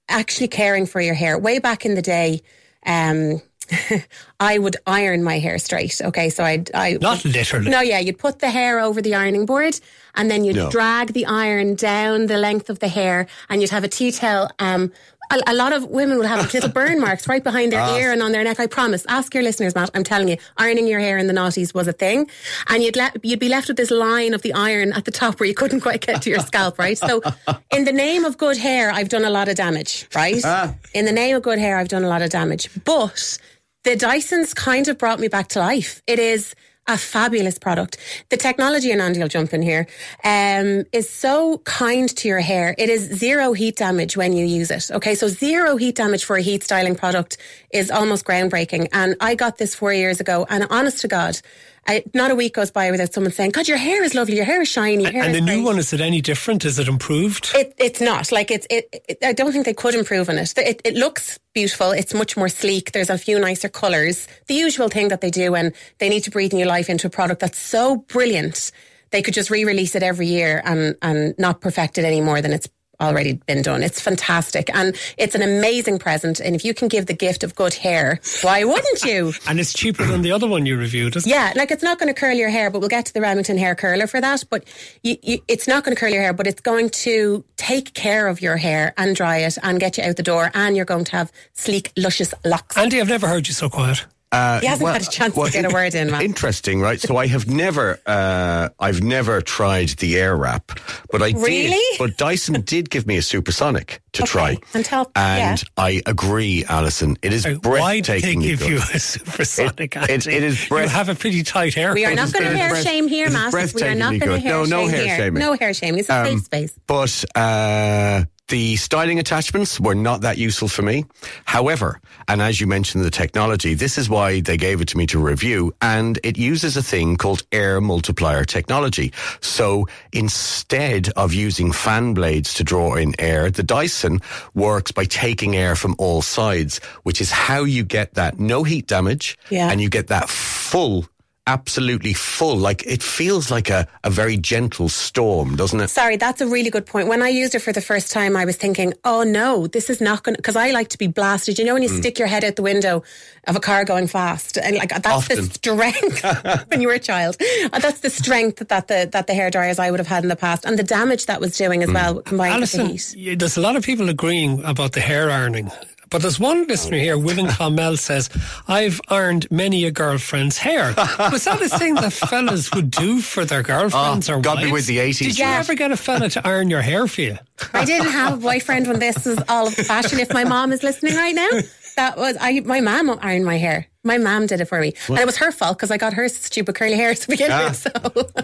actually 0.08 0.46
caring 0.46 0.86
for 0.86 1.00
your 1.00 1.14
hair. 1.14 1.36
Way 1.36 1.58
back 1.58 1.84
in 1.84 1.96
the 1.96 2.00
day, 2.02 2.42
um, 2.86 3.42
I 4.40 4.58
would 4.58 4.76
iron 4.86 5.24
my 5.24 5.40
hair 5.40 5.58
straight. 5.58 6.00
Okay, 6.00 6.30
so 6.30 6.44
I, 6.44 6.62
I 6.72 6.98
Not 7.00 7.24
literally. 7.24 7.68
no, 7.68 7.80
yeah, 7.80 7.98
you'd 7.98 8.18
put 8.18 8.38
the 8.38 8.50
hair 8.50 8.78
over 8.78 9.02
the 9.02 9.16
ironing 9.16 9.46
board 9.46 9.80
and 10.14 10.30
then 10.30 10.44
you'd 10.44 10.54
No. 10.54 10.70
drag 10.70 11.12
the 11.12 11.26
iron 11.26 11.74
down 11.74 12.26
the 12.26 12.38
length 12.38 12.70
of 12.70 12.78
the 12.78 12.86
hair 12.86 13.26
and 13.48 13.60
you'd 13.60 13.72
have 13.72 13.82
a 13.82 13.88
tea 13.88 14.12
towel. 14.12 14.48
Um, 14.60 14.92
a, 15.30 15.40
a 15.48 15.54
lot 15.54 15.72
of 15.72 15.84
women 15.84 16.18
will 16.18 16.26
have 16.26 16.52
little 16.52 16.68
burn 16.80 17.00
marks 17.00 17.28
right 17.28 17.42
behind 17.42 17.72
their 17.72 17.80
ah. 17.80 17.96
ear 17.96 18.12
and 18.12 18.22
on 18.22 18.32
their 18.32 18.44
neck. 18.44 18.60
I 18.60 18.66
promise. 18.66 19.04
Ask 19.08 19.34
your 19.34 19.42
listeners, 19.42 19.74
Matt. 19.74 19.90
I'm 19.94 20.04
telling 20.04 20.28
you, 20.28 20.36
ironing 20.56 20.86
your 20.86 21.00
hair 21.00 21.18
in 21.18 21.26
the 21.26 21.32
noughties 21.32 21.74
was 21.74 21.88
a 21.88 21.92
thing, 21.92 22.30
and 22.68 22.82
you'd 22.82 22.96
let 22.96 23.24
you'd 23.24 23.40
be 23.40 23.48
left 23.48 23.68
with 23.68 23.76
this 23.76 23.90
line 23.90 24.34
of 24.34 24.42
the 24.42 24.52
iron 24.52 24.92
at 24.92 25.04
the 25.04 25.10
top 25.10 25.40
where 25.40 25.48
you 25.48 25.54
couldn't 25.54 25.80
quite 25.80 26.00
get 26.00 26.22
to 26.22 26.30
your 26.30 26.40
scalp. 26.40 26.78
Right. 26.78 26.98
So, 26.98 27.22
in 27.70 27.84
the 27.84 27.92
name 27.92 28.24
of 28.24 28.38
good 28.38 28.56
hair, 28.56 28.90
I've 28.90 29.08
done 29.08 29.24
a 29.24 29.30
lot 29.30 29.48
of 29.48 29.56
damage. 29.56 30.08
Right. 30.14 30.42
Ah. 30.44 30.74
In 30.94 31.04
the 31.04 31.12
name 31.12 31.36
of 31.36 31.42
good 31.42 31.58
hair, 31.58 31.78
I've 31.78 31.88
done 31.88 32.04
a 32.04 32.08
lot 32.08 32.22
of 32.22 32.30
damage, 32.30 32.68
but 32.84 33.38
the 33.84 33.96
Dyson's 33.96 34.52
kind 34.52 34.88
of 34.88 34.98
brought 34.98 35.20
me 35.20 35.28
back 35.28 35.48
to 35.48 35.60
life. 35.60 36.02
It 36.06 36.18
is 36.18 36.54
a 36.88 36.96
fabulous 36.96 37.58
product. 37.58 37.96
The 38.28 38.36
technology, 38.36 38.90
and 38.92 39.00
Andy 39.00 39.20
will 39.20 39.28
jump 39.28 39.52
in 39.52 39.62
here, 39.62 39.86
um, 40.24 40.84
is 40.92 41.08
so 41.10 41.58
kind 41.64 42.08
to 42.16 42.28
your 42.28 42.40
hair. 42.40 42.74
It 42.78 42.88
is 42.88 43.02
zero 43.02 43.52
heat 43.52 43.76
damage 43.76 44.16
when 44.16 44.32
you 44.32 44.46
use 44.46 44.70
it. 44.70 44.90
Okay, 44.90 45.14
so 45.14 45.28
zero 45.28 45.76
heat 45.76 45.96
damage 45.96 46.24
for 46.24 46.36
a 46.36 46.42
heat 46.42 46.62
styling 46.62 46.94
product 46.94 47.38
is 47.70 47.90
almost 47.90 48.24
groundbreaking. 48.24 48.88
And 48.92 49.16
I 49.20 49.34
got 49.34 49.58
this 49.58 49.74
four 49.74 49.92
years 49.92 50.20
ago, 50.20 50.46
and 50.48 50.66
honest 50.70 51.00
to 51.00 51.08
God, 51.08 51.40
I, 51.88 52.04
not 52.14 52.30
a 52.30 52.34
week 52.34 52.54
goes 52.54 52.70
by 52.70 52.90
without 52.90 53.12
someone 53.12 53.32
saying, 53.32 53.50
"God, 53.50 53.68
your 53.68 53.76
hair 53.76 54.02
is 54.02 54.14
lovely. 54.14 54.36
Your 54.36 54.44
hair 54.44 54.62
is 54.62 54.68
shiny." 54.68 55.04
Your 55.04 55.12
hair 55.12 55.22
And 55.24 55.34
the 55.34 55.38
is 55.38 55.44
new 55.44 55.52
great." 55.56 55.64
one, 55.64 55.78
is 55.78 55.92
it 55.92 56.00
any 56.00 56.20
different? 56.20 56.64
Is 56.64 56.78
it 56.78 56.88
improved? 56.88 57.50
It, 57.54 57.74
it's 57.78 58.00
not 58.00 58.32
like 58.32 58.50
it's. 58.50 58.66
It, 58.70 58.88
it. 59.08 59.18
I 59.22 59.32
don't 59.32 59.52
think 59.52 59.64
they 59.64 59.74
could 59.74 59.94
improve 59.94 60.28
on 60.28 60.38
it. 60.38 60.52
it. 60.58 60.80
It 60.84 60.94
looks 60.94 61.38
beautiful. 61.54 61.92
It's 61.92 62.14
much 62.14 62.36
more 62.36 62.48
sleek. 62.48 62.92
There's 62.92 63.10
a 63.10 63.18
few 63.18 63.38
nicer 63.38 63.68
colours. 63.68 64.26
The 64.48 64.54
usual 64.54 64.88
thing 64.88 65.08
that 65.08 65.20
they 65.20 65.30
do 65.30 65.52
when 65.52 65.72
they 65.98 66.08
need 66.08 66.24
to 66.24 66.30
breathe 66.30 66.52
new 66.52 66.66
life 66.66 66.90
into 66.90 67.06
a 67.06 67.10
product 67.10 67.40
that's 67.40 67.58
so 67.58 67.96
brilliant. 68.08 68.72
They 69.12 69.22
could 69.22 69.34
just 69.34 69.50
re-release 69.50 69.94
it 69.94 70.02
every 70.02 70.26
year 70.26 70.60
and 70.64 70.96
and 71.00 71.34
not 71.38 71.60
perfect 71.60 71.98
it 71.98 72.04
any 72.04 72.20
more 72.20 72.42
than 72.42 72.52
it's 72.52 72.68
already 73.00 73.34
been 73.46 73.62
done. 73.62 73.82
It's 73.82 74.00
fantastic 74.00 74.70
and 74.74 74.96
it's 75.16 75.34
an 75.34 75.42
amazing 75.42 75.98
present. 75.98 76.40
And 76.40 76.54
if 76.54 76.64
you 76.64 76.74
can 76.74 76.88
give 76.88 77.06
the 77.06 77.14
gift 77.14 77.44
of 77.44 77.54
good 77.54 77.74
hair, 77.74 78.20
why 78.42 78.64
wouldn't 78.64 79.02
you? 79.04 79.32
and 79.48 79.60
it's 79.60 79.72
cheaper 79.72 80.04
than 80.04 80.22
the 80.22 80.32
other 80.32 80.46
one 80.46 80.66
you 80.66 80.76
reviewed, 80.76 81.16
isn't 81.16 81.30
it? 81.30 81.34
Yeah, 81.34 81.52
like 81.56 81.70
it's 81.70 81.82
not 81.82 81.98
going 81.98 82.12
to 82.12 82.18
curl 82.18 82.34
your 82.34 82.48
hair, 82.48 82.70
but 82.70 82.80
we'll 82.80 82.88
get 82.88 83.06
to 83.06 83.14
the 83.14 83.20
Remington 83.20 83.58
hair 83.58 83.74
curler 83.74 84.06
for 84.06 84.20
that. 84.20 84.44
But 84.50 84.64
you, 85.02 85.16
you, 85.22 85.38
it's 85.48 85.68
not 85.68 85.84
going 85.84 85.94
to 85.94 86.00
curl 86.00 86.12
your 86.12 86.22
hair, 86.22 86.32
but 86.32 86.46
it's 86.46 86.60
going 86.60 86.90
to 86.90 87.44
take 87.56 87.94
care 87.94 88.28
of 88.28 88.40
your 88.40 88.56
hair 88.56 88.94
and 88.96 89.14
dry 89.14 89.38
it 89.38 89.58
and 89.62 89.80
get 89.80 89.98
you 89.98 90.04
out 90.04 90.16
the 90.16 90.22
door, 90.22 90.50
and 90.54 90.76
you're 90.76 90.84
going 90.84 91.04
to 91.04 91.12
have 91.12 91.32
sleek, 91.52 91.92
luscious 91.96 92.34
locks. 92.44 92.76
Andy, 92.76 93.00
I've 93.00 93.08
never 93.08 93.28
heard 93.28 93.48
you 93.48 93.54
so 93.54 93.68
quiet. 93.68 94.06
Uh, 94.32 94.60
He 94.60 94.66
hasn't 94.66 94.88
had 94.88 95.02
a 95.02 95.04
chance 95.10 95.34
to 95.34 95.50
get 95.50 95.64
a 95.64 95.68
word 95.72 95.94
in, 95.94 96.10
man. 96.10 96.20
Interesting, 96.22 96.80
right? 96.80 97.00
So 97.00 97.16
I 97.16 97.26
have 97.28 97.46
never, 97.48 97.98
uh, 98.06 98.68
I've 98.80 99.02
never 99.02 99.40
tried 99.40 99.90
the 99.90 100.16
air 100.18 100.36
wrap, 100.36 100.72
but 101.12 101.22
I 101.22 101.30
Really? 101.30 101.70
did. 101.70 101.98
But 101.98 102.16
Dyson 102.16 102.60
did 102.64 102.90
give 102.90 103.06
me 103.06 103.16
a 103.18 103.22
supersonic 103.22 104.02
to 104.14 104.24
try, 104.24 104.56
And 104.74 104.84
tell- 104.84 105.10
and 105.14 105.62
yeah. 105.62 105.82
I 105.82 106.02
agree, 106.06 106.64
Alison. 106.68 107.16
It 107.22 107.32
is 107.32 107.46
Why 107.62 108.00
did 108.00 108.22
they 108.22 108.34
give 108.34 108.58
good. 108.60 108.68
you 108.68 108.76
a 108.78 108.98
supersonic? 108.98 109.94
It- 109.96 110.02
it- 110.02 110.10
Andy? 110.10 110.34
it 110.36 110.42
is 110.42 110.62
You 110.62 110.68
breath- 110.70 110.90
have 110.90 111.08
a 111.08 111.14
pretty 111.14 111.42
tight 111.44 111.74
hair. 111.74 111.94
We 111.94 112.04
are 112.04 112.14
not 112.14 112.32
going 112.32 112.44
to 112.46 112.50
it 112.50 112.54
is 112.54 112.58
hair 112.60 112.70
breath- 112.70 112.84
shame 112.84 113.08
here, 113.08 113.26
it 113.26 113.28
is 113.28 113.34
Matt. 113.34 113.74
We 113.74 113.82
are 113.82 113.94
not 113.94 114.08
going 114.10 114.20
to 114.20 114.26
good. 114.26 114.40
hair 114.42 114.52
No, 114.52 114.64
no 114.64 114.80
shame 114.82 114.90
hair 114.90 115.06
here. 115.06 115.16
shaming. 115.16 115.40
No 115.40 115.52
hair 115.54 115.72
shaming. 115.72 116.00
It's 116.00 116.08
a 116.10 116.14
Um, 116.20 116.26
safe 116.26 116.44
space. 116.44 116.72
But 116.86 117.24
uh, 117.34 118.24
the 118.48 118.76
styling 118.76 119.18
attachments 119.18 119.80
were 119.80 119.94
not 119.94 120.20
that 120.20 120.38
useful 120.38 120.68
for 120.68 120.82
me. 120.82 121.04
However, 121.44 122.00
and 122.28 122.40
as 122.40 122.60
you 122.60 122.66
mentioned 122.66 123.04
the 123.04 123.10
technology, 123.10 123.74
this 123.74 123.98
is 123.98 124.08
why 124.08 124.40
they 124.40 124.56
gave 124.56 124.80
it 124.80 124.88
to 124.88 124.96
me 124.98 125.06
to 125.08 125.18
review, 125.18 125.74
and 125.82 126.18
it 126.22 126.38
uses 126.38 126.76
a 126.76 126.82
thing 126.82 127.16
called 127.16 127.42
air 127.50 127.80
multiplier 127.80 128.44
technology. 128.44 129.12
So 129.40 129.88
instead 130.12 131.08
of 131.16 131.32
using 131.32 131.72
fan 131.72 132.14
blades 132.14 132.54
to 132.54 132.64
draw 132.64 132.94
in 132.94 133.14
air, 133.18 133.50
the 133.50 133.62
Dyson 133.62 134.20
works 134.54 134.92
by 134.92 135.04
taking 135.06 135.56
air 135.56 135.74
from 135.74 135.96
all 135.98 136.22
sides, 136.22 136.78
which 137.02 137.20
is 137.20 137.30
how 137.30 137.64
you 137.64 137.84
get 137.84 138.14
that 138.14 138.38
no 138.38 138.62
heat 138.62 138.86
damage, 138.86 139.36
Yeah. 139.50 139.70
and 139.70 139.80
you 139.80 139.88
get 139.88 140.06
that 140.08 140.28
full. 140.28 141.06
Absolutely 141.48 142.12
full. 142.12 142.56
Like 142.56 142.84
it 142.86 143.02
feels 143.02 143.50
like 143.52 143.70
a, 143.70 143.86
a 144.02 144.10
very 144.10 144.36
gentle 144.36 144.88
storm, 144.88 145.54
doesn't 145.54 145.80
it? 145.80 145.88
Sorry, 145.88 146.16
that's 146.16 146.40
a 146.40 146.46
really 146.46 146.70
good 146.70 146.86
point. 146.86 147.06
When 147.06 147.22
I 147.22 147.28
used 147.28 147.54
it 147.54 147.60
for 147.60 147.72
the 147.72 147.80
first 147.80 148.10
time, 148.10 148.36
I 148.36 148.44
was 148.44 148.56
thinking, 148.56 148.94
oh 149.04 149.22
no, 149.22 149.66
this 149.68 149.88
is 149.88 150.00
not 150.00 150.24
going 150.24 150.34
to, 150.34 150.38
because 150.42 150.56
I 150.56 150.72
like 150.72 150.88
to 150.88 150.98
be 150.98 151.06
blasted. 151.06 151.58
You 151.58 151.64
know, 151.64 151.74
when 151.74 151.82
Mm. 151.84 151.88
you 151.92 151.98
stick 152.02 152.18
your 152.18 152.26
head 152.26 152.42
out 152.42 152.56
the 152.56 152.62
window 152.62 153.04
of 153.46 153.54
a 153.54 153.60
car 153.60 153.84
going 153.84 154.08
fast, 154.08 154.58
and 154.58 154.76
like 154.76 154.88
that's 154.88 155.06
Often. 155.06 155.36
the 155.36 155.42
strength 155.54 156.24
when 156.70 156.80
you 156.80 156.88
were 156.88 156.94
a 156.94 156.98
child. 156.98 157.36
That's 157.70 158.00
the 158.00 158.10
strength 158.10 158.66
that 158.68 158.88
the 158.88 159.08
that 159.12 159.26
the 159.28 159.34
hair 159.34 159.50
dryers 159.50 159.78
I 159.78 159.90
would 159.92 160.00
have 160.00 160.08
had 160.08 160.24
in 160.24 160.28
the 160.28 160.36
past, 160.36 160.64
and 160.64 160.76
the 160.76 160.82
damage 160.82 161.26
that 161.26 161.40
was 161.40 161.56
doing 161.56 161.82
as 161.84 161.90
well, 161.92 162.22
combined 162.22 162.60
with 162.60 162.72
the 162.72 162.84
heat. 162.86 163.38
there's 163.38 163.56
a 163.56 163.60
lot 163.60 163.76
of 163.76 163.84
people 163.84 164.08
agreeing 164.08 164.64
about 164.64 164.92
the 164.92 165.00
hair 165.00 165.30
ironing. 165.30 165.70
But 166.08 166.22
there's 166.22 166.38
one 166.38 166.66
listener 166.66 166.98
here, 166.98 167.18
William 167.18 167.46
Clonmel 167.56 167.98
says, 167.98 168.30
I've 168.68 169.00
ironed 169.08 169.50
many 169.50 169.84
a 169.84 169.90
girlfriend's 169.90 170.56
hair. 170.58 170.94
Was 171.32 171.44
that 171.44 171.60
a 171.60 171.68
thing 171.68 171.94
that 171.96 172.12
fellas 172.12 172.72
would 172.74 172.90
do 172.90 173.20
for 173.20 173.44
their 173.44 173.62
girlfriends 173.62 174.30
or 174.30 174.34
Oh, 174.36 174.40
God 174.40 174.62
be 174.62 174.70
with 174.70 174.86
the 174.86 174.98
80s. 174.98 175.18
Did 175.18 175.38
you 175.38 175.44
Yeah. 175.44 175.58
ever 175.58 175.74
get 175.74 175.90
a 175.90 175.96
fella 175.96 176.28
to 176.30 176.46
iron 176.46 176.70
your 176.70 176.80
hair 176.82 177.06
for 177.08 177.22
you? 177.22 177.38
I 177.74 177.84
didn't 177.84 178.10
have 178.12 178.34
a 178.34 178.36
boyfriend 178.36 178.86
when 178.86 178.98
this 179.00 179.24
was 179.24 179.38
all 179.48 179.66
of 179.66 179.74
the 179.76 179.84
fashion. 179.84 180.20
If 180.20 180.32
my 180.32 180.44
mom 180.44 180.72
is 180.72 180.82
listening 180.82 181.14
right 181.16 181.34
now, 181.34 181.48
that 181.96 182.16
was 182.16 182.36
I. 182.40 182.60
My 182.60 182.80
mom 182.80 183.10
ironed 183.20 183.44
my 183.44 183.56
hair. 183.58 183.86
My 184.04 184.18
mom 184.18 184.46
did 184.46 184.60
it 184.60 184.66
for 184.66 184.78
me, 184.80 184.94
and 185.08 185.18
it 185.18 185.26
was 185.26 185.38
her 185.38 185.50
fault 185.50 185.76
because 185.78 185.90
I 185.90 185.96
got 185.96 186.12
her 186.12 186.28
stupid 186.28 186.76
curly 186.76 186.94
hair 186.94 187.12
to 187.14 187.28
begin 187.28 187.50
Ah. 187.50 187.68
with. 187.68 187.76
So. 187.78 187.90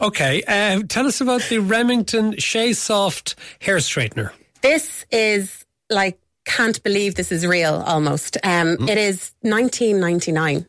Okay, 0.08 0.42
uh, 0.48 0.82
tell 0.88 1.06
us 1.06 1.20
about 1.20 1.42
the 1.42 1.58
Remington 1.60 2.36
Shea 2.38 2.72
Soft 2.72 3.36
hair 3.60 3.76
straightener. 3.76 4.32
This 4.62 5.04
is 5.12 5.64
like 5.90 6.18
can't 6.44 6.82
believe 6.82 7.14
this 7.14 7.32
is 7.32 7.46
real 7.46 7.82
almost. 7.86 8.36
Um, 8.44 8.76
Mm. 8.76 8.88
It 8.88 8.98
is 8.98 9.32
nineteen 9.42 10.00
ninety 10.00 10.32
nine, 10.32 10.66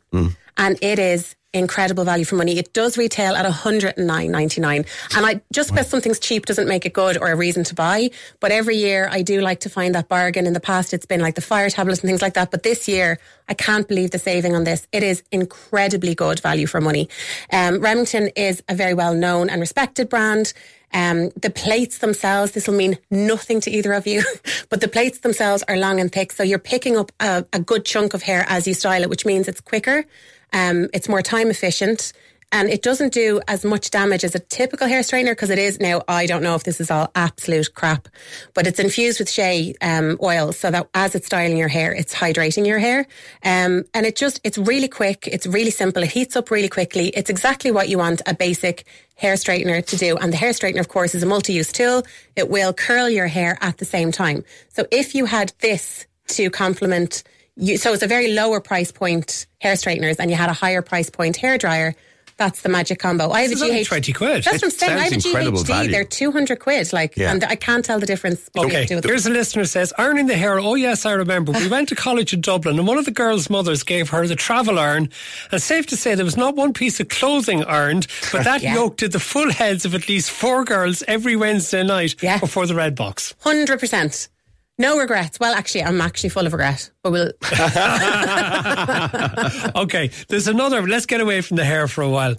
and 0.57 0.77
it 0.81 0.99
is 0.99 1.35
incredible 1.55 2.03
value 2.03 2.25
for 2.25 2.35
money. 2.35 2.57
It 2.57 2.73
does 2.73 2.97
retail 2.97 3.35
at 3.35 3.43
one 3.43 3.51
hundred 3.53 3.93
and 3.97 4.07
nine 4.07 4.31
ninety 4.31 4.59
nine, 4.59 4.85
and 5.15 5.25
I 5.25 5.41
just 5.51 5.69
because 5.69 5.87
something's 5.87 6.19
cheap 6.19 6.45
doesn't 6.47 6.67
make 6.67 6.85
it 6.85 6.93
good 6.93 7.17
or 7.17 7.31
a 7.31 7.35
reason 7.35 7.63
to 7.65 7.75
buy. 7.75 8.09
But 8.39 8.51
every 8.51 8.77
year 8.77 9.07
I 9.11 9.21
do 9.21 9.39
like 9.41 9.59
to 9.61 9.69
find 9.69 9.93
that 9.95 10.09
bargain. 10.09 10.47
In 10.47 10.53
the 10.53 10.59
past, 10.59 10.93
it's 10.93 11.05
been 11.05 11.21
like 11.21 11.35
the 11.35 11.41
fire 11.41 11.69
tablets 11.69 12.01
and 12.01 12.07
things 12.09 12.21
like 12.21 12.33
that. 12.33 12.49
But 12.51 12.63
this 12.63 12.87
year, 12.87 13.19
I 13.47 13.53
can't 13.53 13.87
believe 13.87 14.11
the 14.11 14.19
saving 14.19 14.55
on 14.55 14.63
this. 14.63 14.87
It 14.91 15.03
is 15.03 15.23
incredibly 15.31 16.15
good 16.15 16.39
value 16.39 16.65
for 16.67 16.81
money. 16.81 17.07
Um, 17.51 17.79
Remington 17.79 18.29
is 18.35 18.63
a 18.67 18.75
very 18.75 18.93
well 18.95 19.13
known 19.13 19.49
and 19.49 19.59
respected 19.61 20.09
brand. 20.09 20.53
Um, 20.93 21.29
the 21.31 21.49
plates 21.49 21.97
themselves, 21.99 22.51
this 22.51 22.67
will 22.67 22.75
mean 22.75 22.97
nothing 23.09 23.59
to 23.61 23.71
either 23.71 23.93
of 23.93 24.05
you, 24.05 24.23
but 24.69 24.81
the 24.81 24.87
plates 24.87 25.19
themselves 25.19 25.63
are 25.67 25.77
long 25.77 25.99
and 25.99 26.11
thick. 26.11 26.31
So 26.31 26.43
you're 26.43 26.59
picking 26.59 26.97
up 26.97 27.11
a, 27.19 27.45
a 27.51 27.59
good 27.59 27.85
chunk 27.85 28.13
of 28.13 28.21
hair 28.21 28.45
as 28.47 28.67
you 28.67 28.73
style 28.73 29.01
it, 29.01 29.09
which 29.09 29.25
means 29.25 29.47
it's 29.47 29.61
quicker, 29.61 30.05
um, 30.53 30.89
it's 30.93 31.09
more 31.09 31.21
time 31.21 31.49
efficient, 31.49 32.13
and 32.53 32.69
it 32.69 32.83
doesn't 32.83 33.11
do 33.13 33.41
as 33.49 33.65
much 33.65 33.89
damage 33.91 34.23
as 34.23 34.35
a 34.35 34.39
typical 34.39 34.87
hair 34.87 35.01
straightener 35.01 35.31
because 35.31 35.49
it 35.49 35.59
is 35.59 35.81
now. 35.81 36.03
I 36.07 36.27
don't 36.27 36.43
know 36.43 36.55
if 36.55 36.63
this 36.63 36.79
is 36.79 36.91
all 36.91 37.11
absolute 37.15 37.73
crap, 37.73 38.07
but 38.53 38.67
it's 38.67 38.79
infused 38.79 39.19
with 39.19 39.29
shea 39.29 39.75
um, 39.81 40.17
oil 40.21 40.53
so 40.53 40.71
that 40.71 40.87
as 40.93 41.15
it's 41.15 41.25
styling 41.25 41.57
your 41.57 41.67
hair, 41.67 41.91
it's 41.93 42.13
hydrating 42.13 42.65
your 42.65 42.79
hair, 42.79 43.07
um, 43.43 43.83
and 43.93 44.05
it 44.05 44.15
just 44.15 44.39
it's 44.43 44.57
really 44.57 44.87
quick. 44.87 45.27
It's 45.27 45.47
really 45.47 45.71
simple. 45.71 46.03
It 46.03 46.11
heats 46.11 46.35
up 46.35 46.51
really 46.51 46.69
quickly. 46.69 47.07
It's 47.09 47.29
exactly 47.29 47.71
what 47.71 47.89
you 47.89 47.97
want 47.97 48.21
a 48.27 48.35
basic 48.35 48.85
hair 49.15 49.33
straightener 49.33 49.85
to 49.85 49.97
do. 49.97 50.17
And 50.17 50.31
the 50.31 50.37
hair 50.37 50.51
straightener, 50.51 50.79
of 50.79 50.89
course, 50.89 51.15
is 51.15 51.23
a 51.23 51.25
multi-use 51.25 51.71
tool. 51.71 52.03
It 52.35 52.49
will 52.49 52.73
curl 52.73 53.09
your 53.09 53.27
hair 53.27 53.57
at 53.61 53.77
the 53.79 53.85
same 53.85 54.11
time. 54.11 54.43
So 54.69 54.85
if 54.91 55.15
you 55.15 55.25
had 55.25 55.53
this 55.59 56.05
to 56.29 56.49
complement 56.49 57.23
you, 57.55 57.77
so 57.77 57.93
it's 57.93 58.03
a 58.03 58.07
very 58.07 58.33
lower 58.33 58.59
price 58.59 58.91
point 58.91 59.47
hair 59.61 59.75
straighteners 59.75 60.17
and 60.17 60.29
you 60.29 60.37
had 60.37 60.49
a 60.49 60.53
higher 60.53 60.81
price 60.81 61.09
point 61.09 61.37
hair 61.37 61.57
dryer. 61.57 61.95
That's 62.37 62.61
the 62.61 62.69
magic 62.69 62.99
combo. 62.99 63.29
I 63.31 63.41
have 63.41 63.51
This 63.51 63.61
a 63.61 63.83
GH 63.83 63.87
20 63.87 64.13
quid. 64.13 64.43
That's 64.43 64.61
what 64.61 64.63
I'm 64.63 64.69
saying. 64.71 64.97
I 64.99 65.03
have 65.03 65.13
a 65.13 65.15
GHD. 65.17 65.63
value. 65.67 65.91
They're 65.91 66.03
200 66.03 66.59
quid. 66.59 66.91
Like, 66.93 67.15
Yeah. 67.15 67.31
and 67.31 67.43
I 67.43 67.55
can't 67.55 67.85
tell 67.85 67.99
the 67.99 68.05
difference. 68.05 68.49
between 68.49 68.65
Okay, 68.71 68.85
two 68.85 69.01
them. 69.01 69.09
here's 69.09 69.25
a 69.25 69.29
listener 69.29 69.65
says, 69.65 69.93
ironing 69.97 70.25
the 70.27 70.35
hair. 70.35 70.59
Oh, 70.59 70.75
yes, 70.75 71.05
I 71.05 71.11
remember. 71.13 71.51
We 71.51 71.67
went 71.67 71.89
to 71.89 71.95
college 71.95 72.33
in 72.33 72.41
Dublin 72.41 72.77
and 72.79 72.87
one 72.87 72.97
of 72.97 73.05
the 73.05 73.11
girls' 73.11 73.49
mothers 73.49 73.83
gave 73.83 74.09
her 74.09 74.27
the 74.27 74.35
travel 74.35 74.79
iron. 74.79 75.09
And 75.51 75.61
safe 75.61 75.85
to 75.87 75.97
say 75.97 76.15
there 76.15 76.25
was 76.25 76.37
not 76.37 76.55
one 76.55 76.73
piece 76.73 76.99
of 76.99 77.09
clothing 77.09 77.63
ironed, 77.65 78.07
but 78.31 78.43
that 78.43 78.61
Yeah. 78.61 78.73
yoke 78.75 78.97
did 78.97 79.11
the 79.11 79.19
full 79.19 79.51
heads 79.51 79.85
of 79.85 79.93
at 79.93 80.09
least 80.09 80.31
four 80.31 80.63
girls 80.65 81.03
every 81.07 81.35
Wednesday 81.35 81.83
night 81.83 82.15
Yeah. 82.21 82.39
before 82.39 82.65
the 82.67 82.75
red 82.75 82.95
box. 82.95 83.33
Hundred 83.41 83.79
percent. 83.79 84.29
No 84.79 84.97
regrets. 84.97 85.39
Well, 85.39 85.53
actually, 85.53 85.83
I'm 85.83 86.01
actually 86.01 86.29
full 86.29 86.47
of 86.47 86.53
regret. 86.53 86.89
But 87.03 87.11
we'll. 87.11 87.31
Okay, 89.83 90.09
there's 90.29 90.47
another. 90.47 90.81
Let's 90.87 91.05
get 91.05 91.21
away 91.21 91.41
from 91.41 91.57
the 91.57 91.65
hair 91.65 91.87
for 91.87 92.01
a 92.01 92.09
while. 92.09 92.35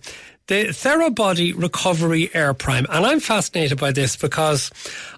The 0.47 0.67
Therabody 0.67 1.55
Recovery 1.57 2.29
Air 2.35 2.53
Prime. 2.53 2.85
And 2.91 3.07
I'm 3.07 3.19
fascinated 3.19 3.79
by 3.81 3.93
this 3.93 4.15
because 4.15 4.71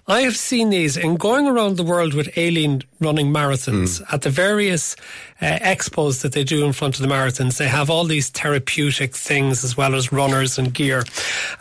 I 0.07 0.21
have 0.21 0.37
seen 0.37 0.69
these 0.69 0.95
in 0.95 1.17
going 1.17 1.47
around 1.47 1.75
the 1.75 1.83
world 1.83 2.13
with 2.13 2.29
Aileen 2.37 2.83
running 3.01 3.27
marathons 3.33 4.01
at 4.13 4.21
the 4.21 4.29
various 4.29 4.95
uh, 5.41 5.59
expos 5.59 6.21
that 6.21 6.31
they 6.31 6.45
do 6.45 6.63
in 6.63 6.71
front 6.71 6.95
of 6.95 7.01
the 7.01 7.13
marathons. 7.13 7.57
They 7.57 7.67
have 7.67 7.89
all 7.89 8.05
these 8.05 8.29
therapeutic 8.29 9.13
things 9.13 9.65
as 9.65 9.75
well 9.75 9.95
as 9.95 10.13
runners 10.13 10.57
and 10.57 10.73
gear. 10.73 11.03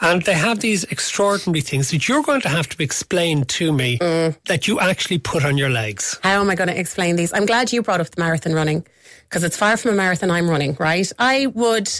And 0.00 0.22
they 0.22 0.34
have 0.34 0.60
these 0.60 0.84
extraordinary 0.84 1.60
things 1.60 1.90
that 1.90 2.06
you're 2.06 2.22
going 2.22 2.42
to 2.42 2.48
have 2.48 2.68
to 2.68 2.80
explain 2.84 3.46
to 3.46 3.72
me 3.72 3.96
that 4.44 4.68
you 4.68 4.78
actually 4.78 5.18
put 5.18 5.44
on 5.44 5.58
your 5.58 5.70
legs. 5.70 6.20
How 6.22 6.40
am 6.40 6.50
I 6.50 6.54
going 6.54 6.68
to 6.68 6.78
explain 6.78 7.16
these? 7.16 7.32
I'm 7.32 7.46
glad 7.46 7.72
you 7.72 7.82
brought 7.82 8.00
up 8.00 8.10
the 8.10 8.20
marathon 8.22 8.52
running 8.52 8.86
because 9.28 9.42
it's 9.42 9.56
far 9.56 9.76
from 9.76 9.90
a 9.90 9.94
marathon 9.94 10.30
I'm 10.30 10.48
running. 10.48 10.76
Right? 10.78 11.10
I 11.18 11.46
would. 11.46 11.90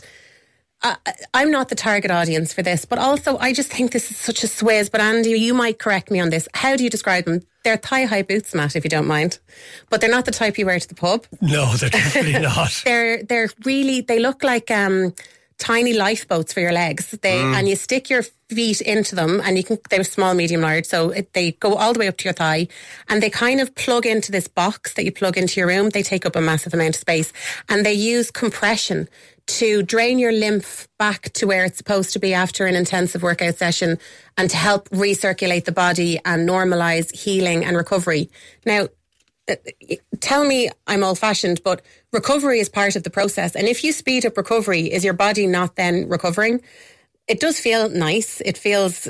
I, 0.82 0.96
I'm 1.34 1.50
not 1.50 1.68
the 1.68 1.74
target 1.74 2.10
audience 2.10 2.52
for 2.52 2.62
this, 2.62 2.84
but 2.84 2.98
also 2.98 3.38
I 3.38 3.52
just 3.52 3.72
think 3.72 3.92
this 3.92 4.10
is 4.10 4.16
such 4.16 4.44
a 4.44 4.46
swizz. 4.46 4.90
But 4.90 5.00
Andy, 5.00 5.30
you 5.30 5.54
might 5.54 5.78
correct 5.78 6.10
me 6.10 6.20
on 6.20 6.30
this. 6.30 6.48
How 6.54 6.76
do 6.76 6.84
you 6.84 6.90
describe 6.90 7.24
them? 7.24 7.42
They're 7.64 7.76
thigh 7.76 8.04
high 8.04 8.22
boots, 8.22 8.54
Matt, 8.54 8.76
if 8.76 8.84
you 8.84 8.90
don't 8.90 9.06
mind. 9.06 9.38
But 9.90 10.00
they're 10.00 10.10
not 10.10 10.26
the 10.26 10.30
type 10.30 10.58
you 10.58 10.66
wear 10.66 10.78
to 10.78 10.88
the 10.88 10.94
pub. 10.94 11.26
No, 11.40 11.74
they're 11.74 11.90
definitely 11.90 12.38
not. 12.40 12.82
They're 12.84 13.22
they're 13.22 13.48
really 13.64 14.02
they 14.02 14.18
look 14.18 14.44
like 14.44 14.70
um, 14.70 15.14
tiny 15.58 15.94
lifeboats 15.94 16.52
for 16.52 16.60
your 16.60 16.72
legs. 16.72 17.10
They 17.22 17.38
and 17.38 17.68
you 17.68 17.76
stick 17.76 18.10
your 18.10 18.22
feet 18.22 18.80
into 18.80 19.16
them, 19.16 19.40
and 19.44 19.56
you 19.56 19.64
can 19.64 19.78
they're 19.90 20.04
small, 20.04 20.34
medium, 20.34 20.60
large, 20.60 20.84
so 20.84 21.10
it, 21.10 21.32
they 21.32 21.52
go 21.52 21.74
all 21.74 21.92
the 21.92 21.98
way 21.98 22.08
up 22.08 22.18
to 22.18 22.24
your 22.24 22.34
thigh, 22.34 22.68
and 23.08 23.22
they 23.22 23.30
kind 23.30 23.60
of 23.60 23.74
plug 23.74 24.06
into 24.06 24.30
this 24.30 24.46
box 24.46 24.94
that 24.94 25.04
you 25.04 25.10
plug 25.10 25.36
into 25.36 25.58
your 25.58 25.66
room. 25.66 25.90
They 25.90 26.02
take 26.02 26.26
up 26.26 26.36
a 26.36 26.40
massive 26.40 26.74
amount 26.74 26.96
of 26.96 27.00
space, 27.00 27.32
and 27.68 27.84
they 27.84 27.94
use 27.94 28.30
compression 28.30 29.08
to 29.46 29.82
drain 29.82 30.18
your 30.18 30.32
lymph 30.32 30.88
back 30.98 31.32
to 31.34 31.46
where 31.46 31.64
it's 31.64 31.78
supposed 31.78 32.12
to 32.12 32.18
be 32.18 32.34
after 32.34 32.66
an 32.66 32.74
intensive 32.74 33.22
workout 33.22 33.56
session, 33.56 33.98
and 34.36 34.50
to 34.50 34.56
help 34.56 34.88
recirculate 34.90 35.64
the 35.64 35.72
body 35.72 36.18
and 36.24 36.48
normalize 36.48 37.14
healing 37.14 37.64
and 37.64 37.76
recovery. 37.76 38.30
Now, 38.64 38.88
uh, 39.48 39.54
tell 40.20 40.44
me 40.44 40.70
I'm 40.86 41.04
old 41.04 41.18
fashioned, 41.18 41.62
but 41.62 41.82
recovery 42.12 42.58
is 42.58 42.68
part 42.68 42.96
of 42.96 43.04
the 43.04 43.10
process. 43.10 43.54
And 43.54 43.68
if 43.68 43.84
you 43.84 43.92
speed 43.92 44.26
up 44.26 44.36
recovery, 44.36 44.92
is 44.92 45.04
your 45.04 45.14
body 45.14 45.46
not 45.46 45.76
then 45.76 46.08
recovering? 46.08 46.60
It 47.28 47.40
does 47.40 47.58
feel 47.58 47.88
nice. 47.88 48.40
It 48.44 48.56
feels 48.56 49.08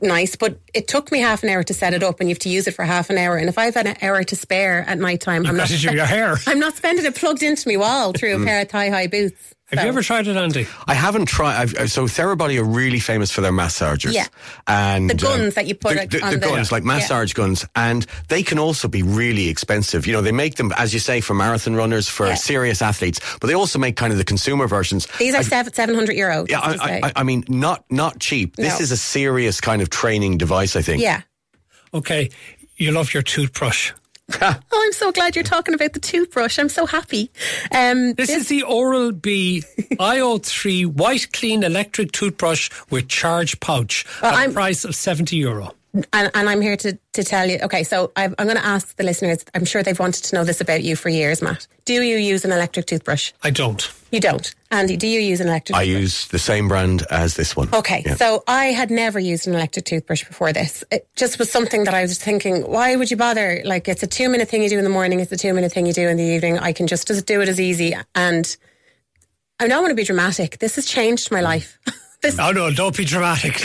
nice, 0.00 0.36
but 0.36 0.60
it 0.74 0.86
took 0.86 1.10
me 1.10 1.18
half 1.18 1.42
an 1.42 1.48
hour 1.48 1.64
to 1.64 1.74
set 1.74 1.92
it 1.92 2.04
up 2.04 2.20
and 2.20 2.28
you 2.28 2.34
have 2.34 2.40
to 2.40 2.48
use 2.48 2.68
it 2.68 2.74
for 2.74 2.84
half 2.84 3.10
an 3.10 3.18
hour. 3.18 3.36
And 3.36 3.48
if 3.48 3.58
I've 3.58 3.74
had 3.74 3.86
an 3.86 3.96
hour 4.00 4.22
to 4.22 4.36
spare 4.36 4.82
at 4.88 4.98
night 4.98 5.20
time, 5.20 5.44
I'm 5.44 5.56
not, 5.56 5.68
got 5.68 5.82
your 5.82 6.04
hair. 6.06 6.36
I'm 6.46 6.60
not 6.60 6.76
spending 6.76 7.04
it 7.04 7.16
plugged 7.16 7.42
into 7.42 7.68
my 7.68 7.76
wall 7.76 8.12
through 8.12 8.36
a 8.36 8.38
mm. 8.38 8.44
pair 8.44 8.62
of 8.62 8.68
thigh 8.68 8.90
high 8.90 9.08
boots. 9.08 9.54
Have 9.70 9.80
So- 9.80 9.82
you 9.82 9.88
ever 9.90 10.02
tried 10.02 10.26
it, 10.26 10.34
Andy? 10.36 10.66
I 10.86 10.94
haven't 10.94 11.26
tried. 11.26 11.60
I've, 11.60 11.74
uh, 11.74 11.86
so 11.86 12.04
Therabody 12.04 12.58
are 12.58 12.64
really 12.64 13.00
famous 13.00 13.30
for 13.30 13.42
their 13.42 13.52
massagers. 13.52 14.14
Yeah. 14.14 14.26
and 14.66 15.10
The 15.10 15.14
guns 15.14 15.42
um, 15.42 15.50
that 15.50 15.66
you 15.66 15.74
put 15.74 15.90
the, 15.90 15.96
like, 15.96 16.10
the, 16.10 16.22
on 16.22 16.30
the 16.32 16.38
the- 16.38 16.46
guns, 16.46 16.72
like 16.72 16.84
Yeah. 16.84 16.94
massage 16.96 17.34
guns, 17.34 17.66
and 17.76 18.06
they 18.28 18.42
can 18.42 18.58
also 18.58 18.88
be 18.88 19.02
really 19.02 19.48
expensive. 19.48 20.06
You 20.06 20.14
know, 20.14 20.22
they 20.22 20.32
make 20.32 20.54
them, 20.54 20.72
as 20.78 20.94
you 20.94 21.00
say, 21.00 21.20
for 21.20 21.34
marathon 21.34 21.74
runners, 21.76 22.08
for 22.08 22.28
Yeah. 22.28 22.34
serious 22.36 22.80
athletes, 22.80 23.20
but 23.40 23.48
they 23.48 23.54
also 23.54 23.78
make 23.78 23.96
kind 23.96 24.10
of 24.10 24.16
the 24.18 24.24
consumer 24.24 24.66
versions. 24.66 25.06
These 25.18 25.34
are 25.34 25.38
I- 25.40 25.42
seven, 25.42 25.72
700 25.74 26.16
euro. 26.16 26.46
Yeah, 26.48 26.60
I. 26.60 27.00
I, 27.04 27.12
I 27.16 27.22
mean, 27.22 27.44
not 27.48 27.84
not 27.90 28.20
cheap. 28.20 28.56
This 28.56 28.80
is 28.80 28.90
a 28.90 28.96
serious 28.96 29.60
kind 29.60 29.82
of 29.82 29.90
training 29.90 30.38
device. 30.38 30.76
I 30.76 30.82
think. 30.82 31.02
yeah. 31.02 31.20
Okay, 31.92 32.30
you 32.76 32.90
love 32.92 33.12
your 33.12 33.22
toothbrush. 33.22 33.92
Oh, 34.40 34.82
I'm 34.86 34.92
so 34.92 35.10
glad 35.10 35.34
you're 35.36 35.42
talking 35.42 35.74
about 35.74 35.94
the 35.94 36.00
toothbrush. 36.00 36.58
I'm 36.58 36.68
so 36.68 36.86
happy. 36.86 37.30
Um, 37.74 38.12
This 38.14 38.30
is 38.30 38.48
the 38.48 38.62
Oral 38.62 39.10
B 39.12 39.62
IO3 39.92 40.86
white 40.86 41.32
clean 41.32 41.62
electric 41.62 42.12
toothbrush 42.12 42.70
with 42.90 43.08
charge 43.08 43.58
pouch 43.60 44.04
at 44.22 44.34
a 44.34 44.36
I'm- 44.36 44.52
price 44.52 44.84
of 44.84 44.94
70 44.94 45.36
euro. 45.36 45.74
And, 45.94 46.30
and 46.34 46.48
I'm 46.48 46.60
here 46.60 46.76
to, 46.76 46.98
to 47.14 47.24
tell 47.24 47.48
you. 47.48 47.58
Okay, 47.62 47.82
so 47.82 48.12
I'm, 48.16 48.34
I'm 48.38 48.46
going 48.46 48.58
to 48.58 48.64
ask 48.64 48.96
the 48.96 49.04
listeners. 49.04 49.44
I'm 49.54 49.64
sure 49.64 49.82
they've 49.82 49.98
wanted 49.98 50.24
to 50.24 50.34
know 50.36 50.44
this 50.44 50.60
about 50.60 50.82
you 50.82 50.96
for 50.96 51.08
years, 51.08 51.40
Matt. 51.42 51.66
Do 51.84 51.94
you 52.02 52.16
use 52.16 52.44
an 52.44 52.52
electric 52.52 52.86
toothbrush? 52.86 53.32
I 53.42 53.50
don't. 53.50 53.90
You 54.10 54.20
don't. 54.20 54.54
Andy, 54.70 54.96
do 54.96 55.06
you 55.06 55.20
use 55.20 55.40
an 55.40 55.48
electric 55.48 55.76
I 55.76 55.84
toothbrush? 55.84 56.00
use 56.02 56.28
the 56.28 56.38
same 56.38 56.68
brand 56.68 57.04
as 57.10 57.34
this 57.36 57.56
one. 57.56 57.68
Okay, 57.74 58.02
Yeah. 58.04 58.14
so 58.16 58.42
I 58.46 58.66
had 58.66 58.90
never 58.90 59.18
used 59.18 59.46
an 59.46 59.54
electric 59.54 59.86
toothbrush 59.86 60.24
before 60.24 60.52
this. 60.52 60.84
It 60.90 61.08
just 61.16 61.38
was 61.38 61.50
something 61.50 61.84
that 61.84 61.94
I 61.94 62.02
was 62.02 62.18
thinking, 62.18 62.62
why 62.70 62.94
would 62.96 63.10
you 63.10 63.16
bother? 63.16 63.62
Like, 63.64 63.88
it's 63.88 64.02
a 64.02 64.06
two 64.06 64.28
minute 64.28 64.48
thing 64.48 64.62
you 64.62 64.68
do 64.68 64.78
in 64.78 64.84
the 64.84 64.90
morning, 64.90 65.20
it's 65.20 65.32
a 65.32 65.36
two 65.36 65.54
minute 65.54 65.72
thing 65.72 65.86
you 65.86 65.92
do 65.92 66.08
in 66.08 66.16
the 66.18 66.22
evening. 66.24 66.58
I 66.58 66.72
can 66.72 66.86
just 66.86 67.06
just 67.08 67.26
do 67.26 67.40
it 67.40 67.48
as 67.48 67.58
easy. 67.60 67.94
And 68.14 68.56
I 69.60 69.66
don't 69.66 69.82
want 69.82 69.90
to 69.90 69.96
be 69.96 70.04
dramatic. 70.04 70.58
This 70.58 70.76
has 70.76 70.86
changed 70.86 71.30
my 71.32 71.40
life. 71.40 71.78
this, 72.22 72.38
Oh, 72.38 72.50
no, 72.50 72.70
don't 72.70 72.96
be 72.96 73.04
dramatic. 73.04 73.64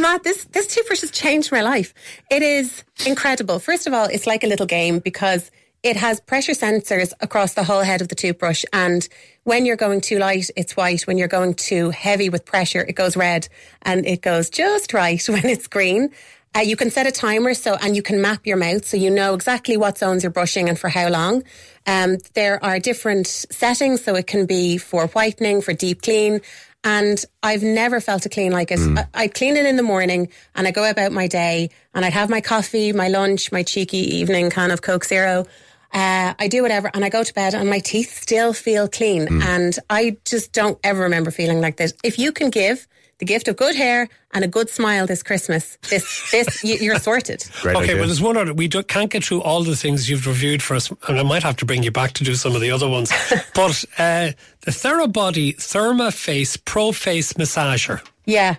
Matt, 0.00 0.22
this, 0.22 0.44
this 0.46 0.66
toothbrush 0.66 1.00
has 1.02 1.10
changed 1.10 1.52
my 1.52 1.60
life. 1.60 1.92
It 2.30 2.42
is 2.42 2.82
incredible. 3.06 3.58
First 3.58 3.86
of 3.86 3.92
all, 3.92 4.06
it's 4.06 4.26
like 4.26 4.42
a 4.42 4.46
little 4.46 4.66
game 4.66 5.00
because 5.00 5.50
it 5.82 5.96
has 5.96 6.20
pressure 6.20 6.52
sensors 6.52 7.12
across 7.20 7.52
the 7.52 7.62
whole 7.64 7.82
head 7.82 8.00
of 8.00 8.08
the 8.08 8.14
toothbrush. 8.14 8.64
And 8.72 9.06
when 9.42 9.66
you're 9.66 9.76
going 9.76 10.00
too 10.00 10.18
light, 10.18 10.48
it's 10.56 10.76
white. 10.78 11.02
When 11.06 11.18
you're 11.18 11.28
going 11.28 11.54
too 11.54 11.90
heavy 11.90 12.30
with 12.30 12.46
pressure, 12.46 12.80
it 12.80 12.94
goes 12.94 13.16
red. 13.18 13.48
And 13.82 14.06
it 14.06 14.22
goes 14.22 14.48
just 14.48 14.94
right 14.94 15.22
when 15.28 15.44
it's 15.44 15.66
green. 15.66 16.10
Uh, 16.56 16.60
you 16.60 16.76
can 16.76 16.90
set 16.90 17.06
a 17.06 17.10
timer 17.10 17.52
so, 17.52 17.74
and 17.74 17.96
you 17.96 18.02
can 18.02 18.20
map 18.20 18.46
your 18.46 18.56
mouth 18.56 18.84
so 18.84 18.96
you 18.96 19.10
know 19.10 19.34
exactly 19.34 19.76
what 19.76 19.98
zones 19.98 20.22
you're 20.22 20.30
brushing 20.30 20.68
and 20.68 20.78
for 20.78 20.88
how 20.88 21.08
long. 21.08 21.42
Um, 21.86 22.18
there 22.34 22.62
are 22.64 22.78
different 22.78 23.26
settings, 23.26 24.04
so 24.04 24.14
it 24.14 24.26
can 24.26 24.46
be 24.46 24.78
for 24.78 25.08
whitening, 25.08 25.62
for 25.62 25.72
deep 25.72 26.02
clean. 26.02 26.40
And 26.84 27.24
I've 27.42 27.62
never 27.62 27.98
felt 28.00 28.26
a 28.26 28.28
clean 28.28 28.52
like 28.52 28.70
it. 28.70 28.78
I, 28.78 29.06
I'd 29.14 29.34
clean 29.34 29.56
it 29.56 29.64
in 29.64 29.76
the 29.76 29.82
morning 29.82 30.28
and 30.54 30.68
I 30.68 30.70
go 30.70 30.88
about 30.88 31.12
my 31.12 31.26
day 31.26 31.70
and 31.94 32.04
I'd 32.04 32.12
have 32.12 32.28
my 32.28 32.42
coffee, 32.42 32.92
my 32.92 33.08
lunch, 33.08 33.50
my 33.50 33.62
cheeky 33.62 34.16
evening 34.16 34.50
kind 34.50 34.70
of 34.70 34.82
Coke 34.82 35.06
Zero. 35.06 35.46
Uh, 35.94 36.34
I 36.38 36.48
do 36.48 36.60
whatever 36.60 36.90
and 36.92 37.02
I 37.02 37.08
go 37.08 37.24
to 37.24 37.32
bed 37.32 37.54
and 37.54 37.70
my 37.70 37.78
teeth 37.78 38.20
still 38.20 38.52
feel 38.52 38.86
clean. 38.86 39.42
And 39.42 39.78
I 39.88 40.18
just 40.26 40.52
don't 40.52 40.78
ever 40.84 41.04
remember 41.04 41.30
feeling 41.30 41.62
like 41.62 41.78
this. 41.78 41.94
If 42.04 42.18
you 42.18 42.32
can 42.32 42.50
give 42.50 42.86
the 43.18 43.24
gift 43.24 43.48
of 43.48 43.56
good 43.56 43.76
hair 43.76 44.08
and 44.32 44.44
a 44.44 44.48
good 44.48 44.68
smile 44.68 45.06
this 45.06 45.22
Christmas, 45.22 45.78
this, 45.90 46.30
this, 46.30 46.64
you- 46.68 46.76
you're 46.76 46.98
sorted. 46.98 47.44
Great 47.62 47.76
okay, 47.76 47.84
idea. 47.84 47.96
well, 47.96 48.06
there's 48.06 48.20
one 48.20 48.36
other. 48.36 48.52
We 48.54 48.68
do, 48.68 48.82
can't 48.82 49.10
get 49.10 49.24
through 49.24 49.42
all 49.42 49.62
the 49.62 49.76
things 49.76 50.08
you've 50.10 50.26
reviewed 50.26 50.62
for 50.62 50.74
us, 50.74 50.90
and 51.08 51.18
I 51.18 51.22
might 51.22 51.42
have 51.42 51.56
to 51.58 51.64
bring 51.64 51.82
you 51.82 51.90
back 51.90 52.12
to 52.14 52.24
do 52.24 52.34
some 52.34 52.54
of 52.54 52.60
the 52.60 52.70
other 52.70 52.88
ones. 52.88 53.12
but 53.54 53.84
uh, 53.98 54.32
the 54.62 54.70
Therabody 54.70 55.54
TheraFace 55.56 56.64
Pro 56.64 56.92
Face 56.92 57.32
Massager. 57.34 58.00
Yeah. 58.24 58.56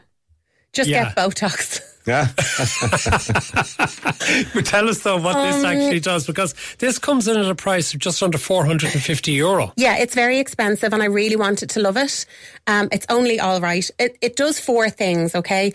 Just 0.74 0.89
Yeah. 0.89 1.06
get 1.14 1.16
Botox. 1.16 1.82
yeah. 2.06 2.28
But 4.53 4.66
tell 4.66 4.89
us 4.89 4.99
though 4.99 5.18
what 5.18 5.34
this 5.45 5.56
Um, 5.58 5.66
actually 5.66 5.99
does, 5.99 6.26
because 6.26 6.53
this 6.80 6.97
comes 6.97 7.28
in 7.28 7.38
at 7.38 7.45
a 7.45 7.56
price 7.56 7.93
of 7.93 7.99
just 7.99 8.22
under 8.24 8.38
450 8.38 9.32
euro. 9.32 9.72
Yeah, 9.76 9.97
it's 9.97 10.16
very 10.16 10.39
expensive 10.39 10.93
and 10.93 11.01
I 11.03 11.08
really 11.08 11.36
wanted 11.36 11.70
to 11.72 11.80
love 11.80 11.97
it. 11.97 12.26
Um, 12.68 12.88
it's 12.91 13.06
only 13.10 13.39
all 13.39 13.60
right. 13.62 13.89
It, 13.99 14.18
it 14.22 14.36
does 14.36 14.60
four 14.60 14.89
things, 14.89 15.36
okay? 15.36 15.74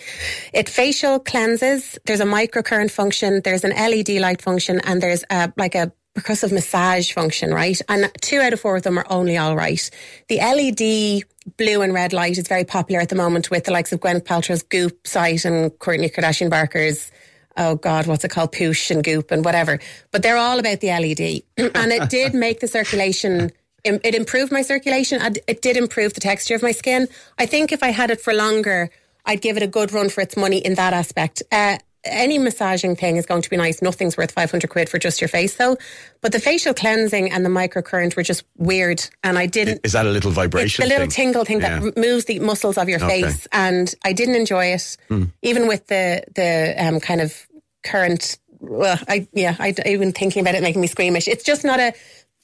It 0.52 0.68
facial 0.68 1.18
cleanses, 1.18 1.98
there's 2.06 2.20
a 2.20 2.24
microcurrent 2.24 2.90
function, 2.90 3.40
there's 3.44 3.64
an 3.64 3.70
LED 3.70 4.20
light 4.20 4.42
function, 4.42 4.80
and 4.84 5.00
there's 5.02 5.24
a, 5.30 5.52
like 5.56 5.74
a 5.74 5.92
percussive 6.16 6.52
massage 6.52 7.12
function, 7.12 7.52
right? 7.52 7.80
And 7.88 8.10
two 8.20 8.40
out 8.40 8.52
of 8.52 8.60
four 8.60 8.76
of 8.76 8.82
them 8.82 8.98
are 8.98 9.06
only 9.08 9.36
all 9.36 9.56
right. 9.56 9.90
The 10.28 10.38
LED 10.38 11.24
blue 11.56 11.82
and 11.82 11.94
red 11.94 12.12
light 12.12 12.38
is 12.38 12.48
very 12.48 12.64
popular 12.64 13.00
at 13.00 13.08
the 13.08 13.16
moment 13.16 13.50
with 13.50 13.64
the 13.64 13.72
likes 13.72 13.92
of 13.92 14.00
Gwyneth 14.00 14.24
Paltrow's 14.24 14.62
Goop 14.62 15.06
site 15.06 15.44
and 15.44 15.70
Kourtney 15.72 16.12
Kardashian 16.12 16.50
Barker's 16.50 17.10
oh 17.56 17.76
God, 17.76 18.06
what's 18.06 18.24
it 18.24 18.30
called? 18.30 18.52
Poosh 18.52 18.90
and 18.90 19.04
Goop 19.04 19.30
and 19.30 19.44
whatever. 19.44 19.78
But 20.10 20.22
they're 20.22 20.36
all 20.36 20.58
about 20.58 20.80
the 20.80 20.88
LED. 20.88 21.42
and 21.74 21.92
it 21.92 22.08
did 22.08 22.34
make 22.34 22.60
the 22.60 22.68
circulation, 22.68 23.50
it 23.84 24.14
improved 24.14 24.52
my 24.52 24.62
circulation. 24.62 25.20
It 25.46 25.62
did 25.62 25.76
improve 25.76 26.14
the 26.14 26.20
texture 26.20 26.54
of 26.54 26.62
my 26.62 26.72
skin. 26.72 27.08
I 27.38 27.46
think 27.46 27.72
if 27.72 27.82
I 27.82 27.88
had 27.88 28.10
it 28.10 28.20
for 28.20 28.32
longer, 28.32 28.90
I'd 29.26 29.40
give 29.40 29.56
it 29.56 29.62
a 29.62 29.66
good 29.66 29.92
run 29.92 30.08
for 30.08 30.20
its 30.20 30.36
money 30.36 30.58
in 30.58 30.74
that 30.74 30.92
aspect. 30.92 31.42
Uh, 31.52 31.78
any 32.04 32.38
massaging 32.38 32.96
thing 32.96 33.16
is 33.16 33.26
going 33.26 33.42
to 33.42 33.50
be 33.50 33.56
nice. 33.56 33.82
Nothing's 33.82 34.16
worth 34.16 34.30
500 34.32 34.68
quid 34.70 34.88
for 34.88 34.98
just 34.98 35.20
your 35.20 35.28
face 35.28 35.56
though. 35.56 35.76
But 36.22 36.32
the 36.32 36.40
facial 36.40 36.72
cleansing 36.74 37.30
and 37.30 37.44
the 37.44 37.50
microcurrent 37.50 38.16
were 38.16 38.22
just 38.22 38.44
weird. 38.56 39.06
And 39.22 39.38
I 39.38 39.46
didn't, 39.46 39.80
Is 39.84 39.92
that 39.92 40.06
a 40.06 40.10
little 40.10 40.30
it's 40.30 40.36
vibration? 40.36 40.82
the 40.82 40.88
little 40.88 41.04
thing? 41.06 41.10
tingle 41.32 41.44
thing 41.44 41.60
Yeah. 41.60 41.80
that 41.80 41.96
moves 41.96 42.24
the 42.24 42.38
muscles 42.40 42.78
of 42.78 42.88
your 42.88 43.02
Okay. 43.04 43.22
face, 43.22 43.46
and 43.52 43.94
I 44.04 44.12
didn't 44.12 44.36
enjoy 44.36 44.66
it, 44.66 44.96
even 45.42 45.68
with 45.68 45.86
the 45.88 46.24
the 46.34 46.74
um, 46.78 47.00
kind 47.00 47.20
of 47.20 47.46
current. 47.82 48.38
Well, 48.60 48.98
I 49.08 49.26
yeah, 49.32 49.56
I 49.58 49.74
even 49.86 50.12
thinking 50.12 50.40
about 50.40 50.54
it 50.54 50.62
making 50.62 50.80
me 50.80 50.86
squeamish. 50.86 51.28
It's 51.28 51.44
just 51.44 51.64
not 51.64 51.80
a 51.80 51.92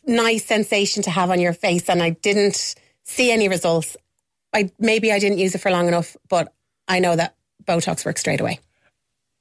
nice 0.07 0.45
sensation 0.45 1.03
to 1.03 1.11
have 1.11 1.31
on 1.31 1.41
your 1.41 1.53
face, 1.53 1.89
and 1.89 2.03
I 2.03 2.11
didn't 2.11 2.75
see 3.05 3.31
any 3.31 3.49
results. 3.49 3.97
I 4.55 4.71
maybe 4.79 5.13
I 5.13 5.19
didn't 5.19 5.39
use 5.39 5.55
it 5.55 5.59
for 5.61 5.71
long 5.71 5.89
enough, 5.89 6.17
but 6.29 6.53
I 6.89 6.99
know 7.01 7.17
that 7.17 7.35
Botox 7.67 8.05
works 8.07 8.21
straight 8.21 8.41
away. 8.41 8.61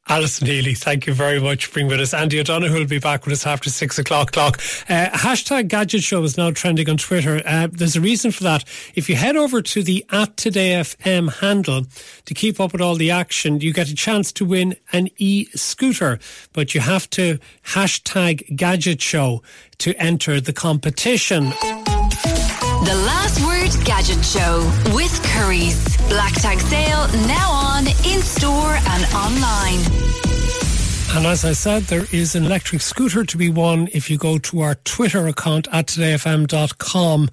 Alison 0.08 0.46
Healy, 0.46 0.76
thank 0.76 1.08
you 1.08 1.14
very 1.16 1.40
much 1.42 1.66
for 1.66 1.76
being 1.76 1.88
with 1.88 2.00
us. 2.00 2.14
Andy 2.14 2.40
O'Donoghue 2.40 2.78
will 2.78 2.86
be 2.86 3.00
back 3.00 3.26
with 3.26 3.34
us 3.34 3.48
after 3.48 3.72
six 3.72 3.98
o'clock. 3.98 4.32
Clock. 4.34 4.58
Uh, 4.88 5.10
hashtag 5.10 5.68
Gadget 5.68 6.04
Show 6.04 6.22
is 6.24 6.38
now 6.38 6.52
trending 6.52 6.88
on 6.90 6.98
Twitter. 6.98 7.42
Uh, 7.44 7.68
there's 7.72 7.96
a 7.96 8.02
reason 8.02 8.30
for 8.30 8.44
that. 8.44 8.64
If 8.94 9.10
you 9.10 9.16
head 9.16 9.36
over 9.36 9.64
to 9.64 9.82
the 9.82 10.06
at 10.12 10.38
Today 10.38 10.74
FM 10.74 11.40
handle 11.40 11.88
to 12.26 12.34
keep 12.36 12.60
up 12.60 12.72
with 12.72 12.82
all 12.82 12.96
the 12.96 13.10
action, 13.10 13.62
you 13.62 13.74
get 13.74 13.90
a 13.90 13.96
chance 13.96 14.32
to 14.34 14.46
win 14.46 14.76
an 14.94 15.10
e-scooter, 15.18 16.20
but 16.54 16.76
you 16.76 16.82
have 16.82 17.10
to 17.12 17.40
hashtag 17.70 18.56
Gadget 18.56 19.02
Show 19.02 19.42
to 19.80 19.96
enter 19.96 20.40
the 20.40 20.54
competition. 20.54 21.52
The 22.86 22.94
Last 22.94 23.44
Word 23.44 23.84
Gadget 23.84 24.24
Show 24.24 24.60
with 24.94 25.12
Currys. 25.34 25.98
Black 26.08 26.34
Tag 26.34 26.60
Sale 26.60 27.08
now 27.28 27.50
on 27.50 27.88
in 27.88 28.22
store 28.22 28.76
and 28.76 29.04
online. 29.12 29.80
And 31.18 31.26
as 31.26 31.44
I 31.44 31.54
said, 31.54 31.84
there 31.86 32.06
is 32.12 32.36
an 32.36 32.46
electric 32.46 32.84
scooter 32.84 33.24
to 33.24 33.38
be 33.38 33.50
won 33.50 33.90
if 33.92 34.12
you 34.12 34.20
go 34.20 34.38
to 34.38 34.60
our 34.60 34.76
Twitter 34.76 35.26
account 35.26 35.68
at 35.72 35.88
todayfm.com. 35.88 37.30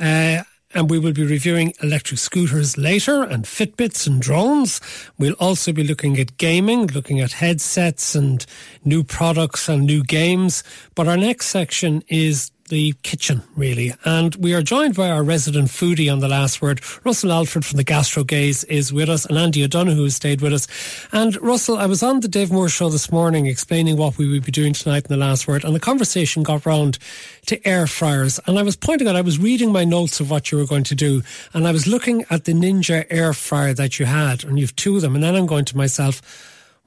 Uh, 0.00 0.42
and 0.74 0.90
we 0.90 0.98
will 0.98 1.12
be 1.12 1.24
reviewing 1.24 1.74
electric 1.80 2.18
scooters 2.18 2.76
later 2.76 3.22
and 3.22 3.44
Fitbits 3.44 4.04
and 4.04 4.20
drones. 4.20 4.80
We'll 5.16 5.36
also 5.38 5.72
be 5.72 5.84
looking 5.84 6.18
at 6.18 6.38
gaming, 6.38 6.88
looking 6.88 7.20
at 7.20 7.32
headsets 7.32 8.16
and 8.16 8.44
new 8.84 9.04
products 9.04 9.68
and 9.68 9.86
new 9.86 10.02
games. 10.02 10.64
But 10.96 11.06
our 11.06 11.16
next 11.16 11.46
section 11.46 12.02
is 12.08 12.50
the 12.68 12.94
kitchen, 13.02 13.42
really. 13.56 13.92
And 14.04 14.34
we 14.36 14.54
are 14.54 14.62
joined 14.62 14.94
by 14.94 15.10
our 15.10 15.22
resident 15.22 15.68
foodie 15.68 16.12
on 16.12 16.20
the 16.20 16.28
last 16.28 16.62
word. 16.62 16.80
Russell 17.04 17.32
Alford 17.32 17.64
from 17.64 17.76
the 17.76 17.84
GastroGays 17.84 18.64
is 18.68 18.92
with 18.92 19.08
us, 19.08 19.26
and 19.26 19.36
Andy 19.36 19.64
O'Donoghue 19.64 20.04
has 20.04 20.16
stayed 20.16 20.40
with 20.40 20.52
us. 20.52 20.66
And 21.12 21.40
Russell, 21.42 21.78
I 21.78 21.86
was 21.86 22.02
on 22.02 22.20
the 22.20 22.28
Dave 22.28 22.50
Moore 22.50 22.68
show 22.68 22.88
this 22.88 23.10
morning 23.10 23.46
explaining 23.46 23.96
what 23.96 24.18
we 24.18 24.28
would 24.28 24.44
be 24.44 24.52
doing 24.52 24.72
tonight 24.72 25.04
in 25.04 25.08
the 25.08 25.16
last 25.16 25.48
word, 25.48 25.64
and 25.64 25.74
the 25.74 25.80
conversation 25.80 26.42
got 26.42 26.64
round 26.64 26.98
to 27.46 27.66
air 27.66 27.86
fryers. 27.86 28.40
And 28.46 28.58
I 28.58 28.62
was 28.62 28.76
pointing 28.76 29.08
out, 29.08 29.16
I 29.16 29.20
was 29.20 29.38
reading 29.38 29.72
my 29.72 29.84
notes 29.84 30.20
of 30.20 30.30
what 30.30 30.50
you 30.50 30.58
were 30.58 30.66
going 30.66 30.84
to 30.84 30.94
do, 30.94 31.22
and 31.52 31.66
I 31.66 31.72
was 31.72 31.86
looking 31.86 32.24
at 32.30 32.44
the 32.44 32.52
Ninja 32.52 33.06
air 33.10 33.32
fryer 33.32 33.74
that 33.74 33.98
you 33.98 34.06
had, 34.06 34.44
and 34.44 34.58
you've 34.58 34.76
two 34.76 34.96
of 34.96 35.02
them, 35.02 35.14
and 35.14 35.24
then 35.24 35.34
I'm 35.34 35.46
going 35.46 35.64
to 35.66 35.76
myself, 35.76 36.22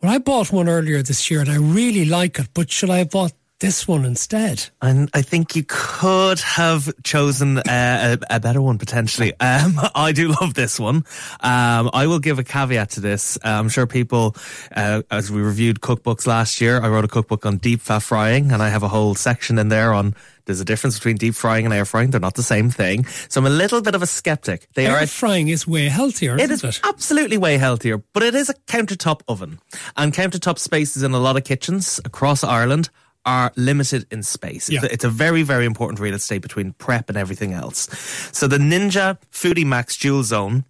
well, 0.02 0.12
I 0.12 0.18
bought 0.18 0.52
one 0.52 0.68
earlier 0.68 1.04
this 1.04 1.30
year 1.30 1.42
and 1.42 1.50
I 1.50 1.58
really 1.58 2.06
like 2.06 2.40
it, 2.40 2.48
but 2.56 2.72
should 2.72 2.90
I 2.90 2.98
have 3.00 3.12
bought 3.12 3.34
this 3.62 3.88
one 3.88 4.06
instead. 4.06 4.70
And 4.82 5.10
I 5.14 5.22
think 5.22 5.56
you 5.56 5.64
could 5.68 6.40
have 6.40 6.92
chosen 7.04 7.60
uh, 7.60 8.18
a, 8.30 8.36
a, 8.36 8.40
better 8.40 8.62
one 8.62 8.80
potentially. 8.80 9.34
Um, 9.40 9.80
I 9.96 10.12
do 10.12 10.30
love 10.42 10.56
this 10.56 10.80
one. 10.80 11.06
Um, 11.40 11.92
I 11.94 12.08
will 12.08 12.20
give 12.20 12.40
a 12.40 12.44
caveat 12.44 12.90
to 12.92 13.02
this. 13.02 13.38
Uh, 13.38 13.50
I'm 13.50 13.70
sure 13.70 13.86
people, 13.86 14.36
uh, 14.76 15.04
as 15.12 15.32
we 15.32 15.42
reviewed 15.42 15.80
cookbooks 15.80 16.26
last 16.26 16.60
year, 16.60 16.82
I 16.82 16.90
wrote 16.90 17.06
a 17.06 17.08
cookbook 17.08 17.46
on 17.46 17.58
deep 17.58 17.82
fat 17.82 18.00
frying, 18.00 18.52
and 18.52 18.64
I 18.64 18.70
have 18.70 18.84
a 18.84 18.88
whole 18.88 19.14
section 19.16 19.60
in 19.60 19.70
there 19.70 19.94
on 19.94 20.16
there's 20.46 20.60
a 20.60 20.66
difference 20.66 20.98
between 20.98 21.18
deep 21.18 21.36
frying 21.36 21.66
and 21.66 21.74
air 21.74 21.86
frying. 21.86 22.10
They're 22.10 22.20
not 22.20 22.34
the 22.34 22.44
same 22.44 22.72
thing. 22.72 23.06
So 23.30 23.40
I'm 23.40 23.46
a 23.46 23.50
little 23.52 23.80
bit 23.82 23.94
of 23.94 24.02
a 24.02 24.08
skeptic. 24.08 24.68
They 24.74 24.88
air 24.88 24.98
are 24.98 25.08
frying 25.08 25.50
is 25.50 25.68
way 25.68 25.86
healthier. 25.88 26.36
It 26.38 26.50
is 26.50 26.64
it? 26.64 26.80
absolutely 26.84 27.38
way 27.38 27.60
healthier, 27.60 28.00
but 28.12 28.24
it 28.24 28.34
is 28.34 28.50
a 28.50 28.56
countertop 28.66 29.22
oven, 29.28 29.60
and 29.96 30.12
countertop 30.14 30.58
spaces 30.58 31.04
in 31.04 31.14
a 31.14 31.20
lot 31.20 31.38
of 31.38 31.44
kitchens 31.44 32.00
across 32.04 32.44
Ireland 32.44 32.90
are 33.26 33.52
limited 33.56 34.06
in 34.12 34.24
space. 34.24 34.70
Yeah. 34.70 34.82
It's 34.84 35.04
a 35.04 35.10
very, 35.10 35.44
very 35.44 35.66
important 35.66 36.00
real 36.00 36.16
estate 36.16 36.42
between 36.42 36.74
prep 36.74 37.10
and 37.10 37.18
everything 37.18 37.54
else. 37.54 37.88
So 38.32 38.48
the 38.48 38.58
Ninja 38.58 39.18
Foodi 39.32 39.66
Max 39.66 39.98
Dual 39.98 40.24
Zone 40.24 40.66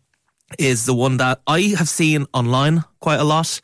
is 0.60 0.86
the 0.86 0.94
one 0.94 1.18
that 1.18 1.42
I 1.48 1.74
have 1.78 1.88
seen 1.88 2.26
online 2.34 2.84
quite 3.00 3.20
a 3.20 3.24
lot. 3.24 3.62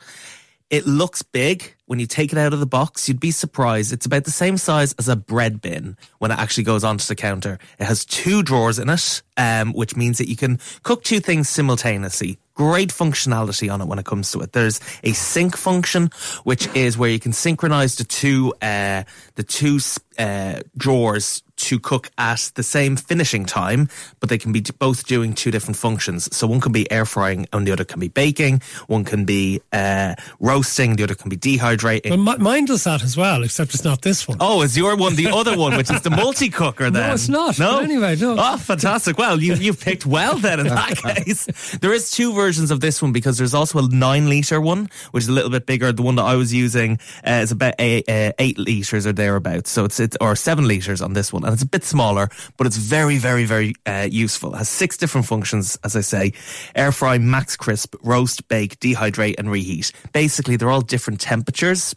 It 0.70 0.86
looks 0.86 1.22
big. 1.22 1.74
When 1.86 1.98
you 1.98 2.06
take 2.06 2.32
it 2.32 2.38
out 2.38 2.52
of 2.52 2.60
the 2.60 2.66
box, 2.66 3.08
you'd 3.08 3.20
be 3.20 3.30
surprised. 3.30 3.92
It's 3.92 4.04
about 4.04 4.24
the 4.24 4.30
same 4.30 4.58
size 4.58 4.94
as 4.98 5.08
a 5.08 5.16
bread 5.16 5.62
bin 5.62 5.96
when 6.18 6.30
it 6.30 6.38
actually 6.38 6.64
goes 6.64 6.84
onto 6.84 7.06
the 7.06 7.14
counter. 7.14 7.58
It 7.78 7.84
has 7.84 8.04
two 8.04 8.42
drawers 8.42 8.78
in 8.78 8.90
it, 8.90 9.22
um, 9.38 9.72
which 9.72 9.96
means 9.96 10.18
that 10.18 10.28
you 10.28 10.36
can 10.36 10.58
cook 10.82 11.02
two 11.02 11.20
things 11.20 11.48
simultaneously 11.48 12.38
great 12.58 12.90
functionality 12.90 13.72
on 13.72 13.80
it 13.80 13.86
when 13.86 14.00
it 14.00 14.04
comes 14.04 14.32
to 14.32 14.40
it. 14.40 14.52
There's 14.52 14.80
a 15.04 15.12
sync 15.12 15.56
function, 15.56 16.10
which 16.42 16.66
is 16.74 16.98
where 16.98 17.08
you 17.08 17.20
can 17.20 17.32
synchronize 17.32 17.94
the 17.96 18.04
two 18.04 18.52
uh, 18.60 19.04
the 19.36 19.44
two 19.44 19.78
uh, 20.18 20.60
drawers 20.76 21.42
to 21.58 21.78
cook 21.78 22.10
at 22.18 22.50
the 22.54 22.62
same 22.62 22.96
finishing 22.96 23.44
time, 23.44 23.88
but 24.20 24.28
they 24.28 24.38
can 24.38 24.52
be 24.52 24.62
both 24.78 25.06
doing 25.06 25.34
two 25.34 25.50
different 25.50 25.76
functions. 25.76 26.34
So 26.34 26.46
one 26.46 26.60
can 26.60 26.72
be 26.72 26.90
air 26.90 27.04
frying 27.04 27.46
and 27.52 27.66
the 27.66 27.72
other 27.72 27.84
can 27.84 28.00
be 28.00 28.08
baking. 28.08 28.62
One 28.86 29.04
can 29.04 29.24
be 29.24 29.60
uh, 29.72 30.14
roasting, 30.40 30.96
the 30.96 31.04
other 31.04 31.14
can 31.14 31.28
be 31.28 31.36
dehydrating. 31.36 32.10
Well, 32.10 32.36
m- 32.36 32.42
mine 32.42 32.64
does 32.64 32.84
that 32.84 33.02
as 33.02 33.16
well, 33.16 33.42
except 33.42 33.74
it's 33.74 33.84
not 33.84 34.02
this 34.02 34.26
one. 34.26 34.38
Oh, 34.40 34.62
is 34.62 34.76
your 34.76 34.96
one 34.96 35.16
the 35.16 35.28
other 35.28 35.56
one, 35.56 35.76
which 35.76 35.90
is 35.90 36.02
the 36.02 36.10
multi 36.22 36.48
cooker 36.48 36.90
then? 36.90 37.08
No, 37.08 37.14
it's 37.14 37.28
not. 37.28 37.58
No, 37.58 37.78
anyway, 37.80 38.16
no. 38.16 38.36
Oh, 38.38 38.56
fantastic! 38.56 39.18
Well, 39.18 39.40
you 39.40 39.54
you've 39.54 39.80
picked 39.80 40.06
well 40.06 40.36
then. 40.36 40.60
In 40.60 40.66
that 40.68 40.96
case, 41.24 41.46
there 41.78 41.92
is 41.92 42.10
two 42.10 42.32
versions 42.32 42.70
of 42.70 42.80
this 42.80 43.02
one 43.02 43.12
because 43.12 43.38
there's 43.38 43.54
also 43.54 43.78
a 43.78 43.88
nine 43.88 44.28
liter 44.28 44.60
one, 44.60 44.88
which 45.10 45.24
is 45.24 45.28
a 45.28 45.32
little 45.32 45.50
bit 45.50 45.66
bigger. 45.66 45.92
The 45.92 46.02
one 46.02 46.16
that 46.16 46.24
I 46.24 46.36
was 46.36 46.52
using 46.54 46.98
uh, 47.26 47.40
is 47.42 47.50
about 47.52 47.74
eight, 47.78 48.08
uh, 48.08 48.32
eight 48.38 48.58
liters 48.58 49.06
or 49.06 49.12
thereabouts. 49.12 49.70
So 49.70 49.84
it's 49.84 49.98
it's 50.00 50.16
or 50.20 50.36
seven 50.36 50.66
liters 50.68 51.02
on 51.02 51.12
this 51.14 51.32
one 51.32 51.44
and 51.48 51.54
it's 51.54 51.62
a 51.62 51.66
bit 51.66 51.82
smaller, 51.82 52.28
but 52.58 52.66
it's 52.66 52.76
very, 52.76 53.16
very, 53.16 53.46
very 53.46 53.74
uh, 53.86 54.06
useful. 54.10 54.54
It 54.54 54.58
has 54.58 54.68
six 54.68 54.98
different 54.98 55.26
functions, 55.26 55.78
as 55.82 55.96
I 55.96 56.02
say 56.02 56.34
air 56.74 56.92
fry, 56.92 57.16
max 57.16 57.56
crisp, 57.56 57.94
roast, 58.02 58.46
bake, 58.48 58.78
dehydrate, 58.80 59.36
and 59.38 59.50
reheat. 59.50 59.90
Basically, 60.12 60.56
they're 60.56 60.70
all 60.70 60.82
different 60.82 61.22
temperatures 61.22 61.94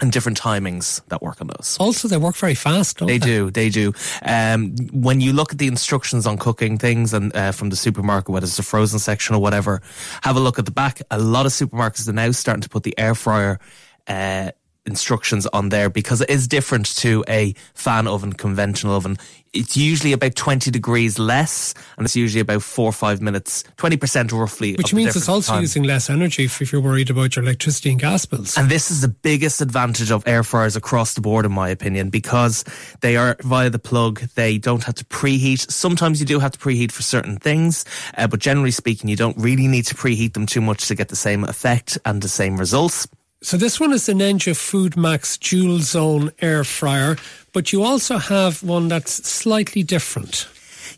and 0.00 0.10
different 0.10 0.40
timings 0.40 1.06
that 1.08 1.20
work 1.20 1.42
on 1.42 1.48
those. 1.48 1.76
Also, 1.78 2.08
they 2.08 2.16
work 2.16 2.36
very 2.36 2.54
fast. 2.54 2.98
They, 2.98 3.06
they, 3.06 3.18
do, 3.18 3.50
they 3.50 3.68
do. 3.68 3.92
Um, 4.22 4.74
when 4.92 5.20
you 5.20 5.34
look 5.34 5.52
at 5.52 5.58
the 5.58 5.66
instructions 5.66 6.26
on 6.26 6.38
cooking 6.38 6.78
things 6.78 7.12
and 7.12 7.36
uh, 7.36 7.52
from 7.52 7.68
the 7.68 7.76
supermarket, 7.76 8.30
whether 8.30 8.44
it's 8.44 8.56
the 8.56 8.62
frozen 8.62 8.98
section 8.98 9.36
or 9.36 9.42
whatever, 9.42 9.82
have 10.22 10.36
a 10.36 10.40
look 10.40 10.58
at 10.58 10.64
the 10.64 10.70
back. 10.70 11.02
A 11.10 11.18
lot 11.18 11.44
of 11.44 11.52
supermarkets 11.52 12.08
are 12.08 12.14
now 12.14 12.30
starting 12.30 12.62
to 12.62 12.68
put 12.70 12.82
the 12.82 12.98
air 12.98 13.14
fryer. 13.14 13.58
Uh, 14.06 14.52
instructions 14.86 15.46
on 15.48 15.68
there 15.68 15.90
because 15.90 16.20
it 16.20 16.30
is 16.30 16.48
different 16.48 16.94
to 16.96 17.24
a 17.28 17.54
fan 17.74 18.06
oven, 18.06 18.32
conventional 18.32 18.94
oven. 18.94 19.18
It's 19.52 19.76
usually 19.76 20.12
about 20.12 20.34
20 20.34 20.70
degrees 20.70 21.18
less 21.18 21.72
and 21.96 22.04
it's 22.04 22.14
usually 22.14 22.40
about 22.40 22.62
four 22.62 22.90
or 22.90 22.92
five 22.92 23.22
minutes, 23.22 23.64
20% 23.78 24.32
roughly. 24.32 24.74
Which 24.74 24.92
means 24.92 25.16
it's 25.16 25.28
also 25.28 25.52
time. 25.52 25.62
using 25.62 25.82
less 25.82 26.10
energy 26.10 26.44
if 26.44 26.72
you're 26.72 26.80
worried 26.80 27.08
about 27.08 27.36
your 27.36 27.44
electricity 27.44 27.90
and 27.90 28.00
gas 28.00 28.26
bills. 28.26 28.58
And 28.58 28.68
this 28.68 28.90
is 28.90 29.00
the 29.00 29.08
biggest 29.08 29.62
advantage 29.62 30.10
of 30.10 30.26
air 30.26 30.42
fryers 30.42 30.76
across 30.76 31.14
the 31.14 31.22
board, 31.22 31.46
in 31.46 31.52
my 31.52 31.70
opinion, 31.70 32.10
because 32.10 32.64
they 33.00 33.16
are 33.16 33.36
via 33.40 33.70
the 33.70 33.78
plug. 33.78 34.20
They 34.34 34.58
don't 34.58 34.84
have 34.84 34.96
to 34.96 35.04
preheat. 35.06 35.70
Sometimes 35.70 36.20
you 36.20 36.26
do 36.26 36.38
have 36.38 36.52
to 36.52 36.58
preheat 36.58 36.92
for 36.92 37.02
certain 37.02 37.38
things, 37.38 37.84
uh, 38.18 38.26
but 38.26 38.40
generally 38.40 38.72
speaking, 38.72 39.08
you 39.08 39.16
don't 39.16 39.38
really 39.38 39.68
need 39.68 39.86
to 39.86 39.94
preheat 39.94 40.34
them 40.34 40.44
too 40.44 40.60
much 40.60 40.86
to 40.88 40.94
get 40.94 41.08
the 41.08 41.16
same 41.16 41.44
effect 41.44 41.96
and 42.04 42.20
the 42.20 42.28
same 42.28 42.58
results. 42.58 43.08
So 43.46 43.56
this 43.56 43.78
one 43.78 43.92
is 43.92 44.06
the 44.06 44.12
Ninja 44.12 44.54
Foodi 44.54 44.96
Max 44.96 45.38
Dual 45.38 45.78
Zone 45.78 46.32
Air 46.40 46.64
Fryer, 46.64 47.16
but 47.52 47.72
you 47.72 47.84
also 47.84 48.18
have 48.18 48.60
one 48.64 48.88
that's 48.88 49.24
slightly 49.24 49.84
different. 49.84 50.48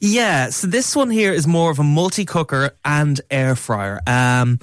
Yeah, 0.00 0.48
so 0.48 0.66
this 0.66 0.96
one 0.96 1.10
here 1.10 1.34
is 1.34 1.46
more 1.46 1.70
of 1.70 1.78
a 1.78 1.82
multi 1.82 2.24
cooker 2.24 2.70
and 2.86 3.20
air 3.30 3.54
fryer. 3.54 4.00
Um, 4.06 4.60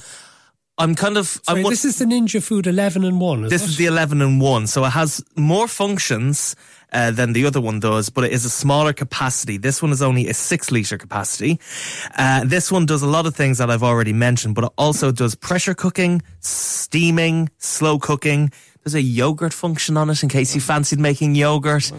I'm 0.80 0.96
kind 0.96 1.16
of. 1.16 1.28
Sorry, 1.28 1.64
I'm, 1.64 1.70
this 1.70 1.86
is 1.86 2.00
the 2.00 2.06
Ninja 2.06 2.42
Foodi 2.42 2.66
11 2.66 3.04
and 3.04 3.22
1. 3.22 3.44
this 3.50 3.62
it? 3.62 3.70
is 3.70 3.78
the 3.78 3.86
11 3.86 4.20
and 4.20 4.42
1. 4.42 4.66
So 4.66 4.84
it 4.86 4.90
has 4.90 5.24
more 5.36 5.68
functions 5.68 6.56
uh, 6.96 7.12
than 7.12 7.34
the 7.34 7.46
other 7.46 7.60
one 7.60 7.80
does, 7.80 8.10
but 8.10 8.24
it 8.24 8.32
is 8.32 8.46
a 8.46 8.50
smaller 8.50 8.94
capacity. 8.94 9.58
This 9.58 9.82
one 9.82 9.92
is 9.92 10.02
only 10.02 10.28
a 10.28 10.34
six 10.34 10.72
litre 10.72 10.98
capacity. 10.98 11.60
Uh, 12.18 12.46
this 12.46 12.72
one 12.72 12.86
does 12.86 13.02
a 13.02 13.08
lot 13.08 13.26
of 13.26 13.36
things 13.36 13.58
that 13.58 13.70
I've 13.70 13.84
already 13.84 14.14
mentioned, 14.14 14.56
but 14.56 14.64
it 14.64 14.72
also 14.78 15.12
does 15.12 15.36
pressure 15.36 15.74
cooking, 15.74 16.22
steaming, 16.40 17.50
slow 17.58 18.00
cooking. 18.00 18.52
There's 18.84 18.96
a 18.96 19.02
yogurt 19.02 19.54
function 19.54 19.98
on 19.98 20.10
it 20.10 20.24
in 20.24 20.30
case 20.30 20.56
you 20.56 20.62
fancied 20.62 21.00
making 21.00 21.36
yogurt, 21.36 21.92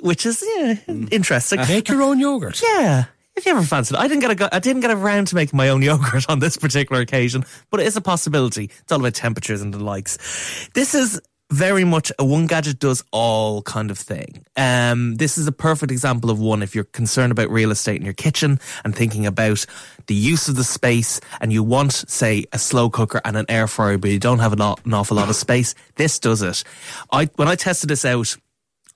which 0.00 0.24
is 0.24 0.44
yeah, 0.56 0.76
interesting. 1.10 1.58
Make 1.60 1.88
your 1.88 2.02
own 2.02 2.20
yogurt. 2.20 2.62
Yeah. 2.62 3.06
If 3.34 3.46
you 3.46 3.52
ever 3.52 3.62
fancied 3.62 3.94
it, 3.94 4.00
I 4.00 4.08
didn't 4.08 4.20
get 4.20 4.40
a, 4.40 4.54
I 4.54 4.58
didn't 4.58 4.82
get 4.82 4.90
around 4.90 5.28
to 5.28 5.34
making 5.34 5.56
my 5.56 5.68
own 5.68 5.82
yogurt 5.90 6.28
on 6.28 6.38
this 6.38 6.56
particular 6.56 7.02
occasion, 7.02 7.44
but 7.70 7.80
it 7.80 7.86
is 7.86 7.96
a 7.96 8.00
possibility. 8.00 8.70
It's 8.80 8.92
all 8.92 9.00
about 9.00 9.14
temperatures 9.14 9.62
and 9.62 9.74
the 9.74 9.82
likes. 9.82 10.68
This 10.74 10.94
is 10.94 11.20
very 11.50 11.84
much 11.84 12.12
a 12.18 12.24
one 12.24 12.46
gadget 12.46 12.78
does 12.78 13.02
all 13.10 13.62
kind 13.62 13.90
of 13.90 13.98
thing. 13.98 14.44
Um, 14.56 15.16
this 15.16 15.38
is 15.38 15.46
a 15.46 15.52
perfect 15.52 15.90
example 15.90 16.30
of 16.30 16.38
one 16.38 16.62
if 16.62 16.74
you're 16.74 16.84
concerned 16.84 17.32
about 17.32 17.50
real 17.50 17.70
estate 17.70 17.96
in 17.96 18.04
your 18.04 18.14
kitchen 18.14 18.60
and 18.84 18.94
thinking 18.94 19.26
about 19.26 19.64
the 20.06 20.14
use 20.14 20.48
of 20.48 20.56
the 20.56 20.64
space 20.64 21.20
and 21.40 21.52
you 21.52 21.62
want, 21.62 21.92
say, 21.92 22.44
a 22.52 22.58
slow 22.58 22.90
cooker 22.90 23.20
and 23.24 23.36
an 23.36 23.46
air 23.48 23.66
fryer, 23.66 23.96
but 23.96 24.10
you 24.10 24.18
don't 24.18 24.40
have 24.40 24.52
an, 24.52 24.60
an 24.60 24.94
awful 24.94 25.16
lot 25.16 25.30
of 25.30 25.36
space. 25.36 25.74
This 25.96 26.18
does 26.18 26.42
it. 26.42 26.64
I, 27.10 27.26
when 27.36 27.48
I 27.48 27.54
tested 27.54 27.90
this 27.90 28.04
out, 28.04 28.36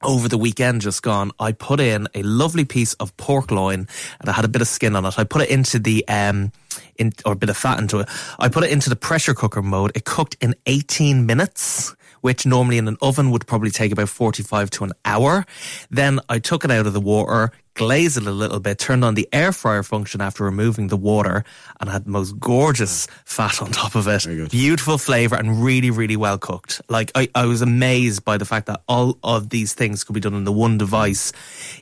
over 0.04 0.28
the 0.28 0.36
weekend 0.36 0.80
just 0.80 1.00
gone, 1.00 1.30
I 1.38 1.52
put 1.52 1.78
in 1.78 2.08
a 2.12 2.24
lovely 2.24 2.64
piece 2.64 2.92
of 2.94 3.16
pork 3.16 3.52
loin 3.52 3.86
and 4.20 4.28
I 4.28 4.32
had 4.32 4.44
a 4.44 4.48
bit 4.48 4.60
of 4.60 4.66
skin 4.66 4.96
on 4.96 5.04
it. 5.04 5.16
I 5.16 5.22
put 5.22 5.42
it 5.42 5.48
into 5.48 5.78
the, 5.78 6.04
um, 6.08 6.50
in, 6.96 7.12
or 7.24 7.34
a 7.34 7.36
bit 7.36 7.50
of 7.50 7.56
fat 7.56 7.78
into 7.78 8.00
it. 8.00 8.08
I 8.40 8.48
put 8.48 8.64
it 8.64 8.72
into 8.72 8.90
the 8.90 8.96
pressure 8.96 9.32
cooker 9.32 9.62
mode. 9.62 9.92
It 9.94 10.04
cooked 10.04 10.36
in 10.40 10.56
18 10.66 11.24
minutes 11.24 11.94
which 12.22 12.46
normally 12.46 12.78
in 12.78 12.88
an 12.88 12.96
oven 13.02 13.30
would 13.30 13.46
probably 13.46 13.70
take 13.70 13.92
about 13.92 14.08
45 14.08 14.70
to 14.70 14.84
an 14.84 14.92
hour. 15.04 15.44
Then 15.90 16.18
I 16.30 16.38
took 16.38 16.64
it 16.64 16.70
out 16.70 16.86
of 16.86 16.94
the 16.94 17.00
water, 17.00 17.52
glazed 17.74 18.16
it 18.16 18.26
a 18.26 18.30
little 18.30 18.60
bit, 18.60 18.78
turned 18.78 19.04
on 19.04 19.14
the 19.14 19.28
air 19.32 19.52
fryer 19.52 19.82
function 19.82 20.20
after 20.20 20.44
removing 20.44 20.88
the 20.88 20.96
water, 20.96 21.44
and 21.80 21.90
had 21.90 22.04
the 22.04 22.10
most 22.10 22.38
gorgeous 22.38 23.06
fat 23.24 23.60
on 23.60 23.72
top 23.72 23.94
of 23.94 24.06
it. 24.08 24.50
Beautiful 24.50 24.98
flavour 24.98 25.36
and 25.36 25.62
really, 25.62 25.90
really 25.90 26.16
well 26.16 26.38
cooked. 26.38 26.80
Like, 26.88 27.10
I, 27.14 27.28
I 27.34 27.46
was 27.46 27.60
amazed 27.60 28.24
by 28.24 28.38
the 28.38 28.44
fact 28.44 28.66
that 28.66 28.82
all 28.88 29.18
of 29.22 29.50
these 29.50 29.72
things 29.72 30.04
could 30.04 30.14
be 30.14 30.20
done 30.20 30.34
in 30.34 30.44
the 30.44 30.52
one 30.52 30.78
device 30.78 31.32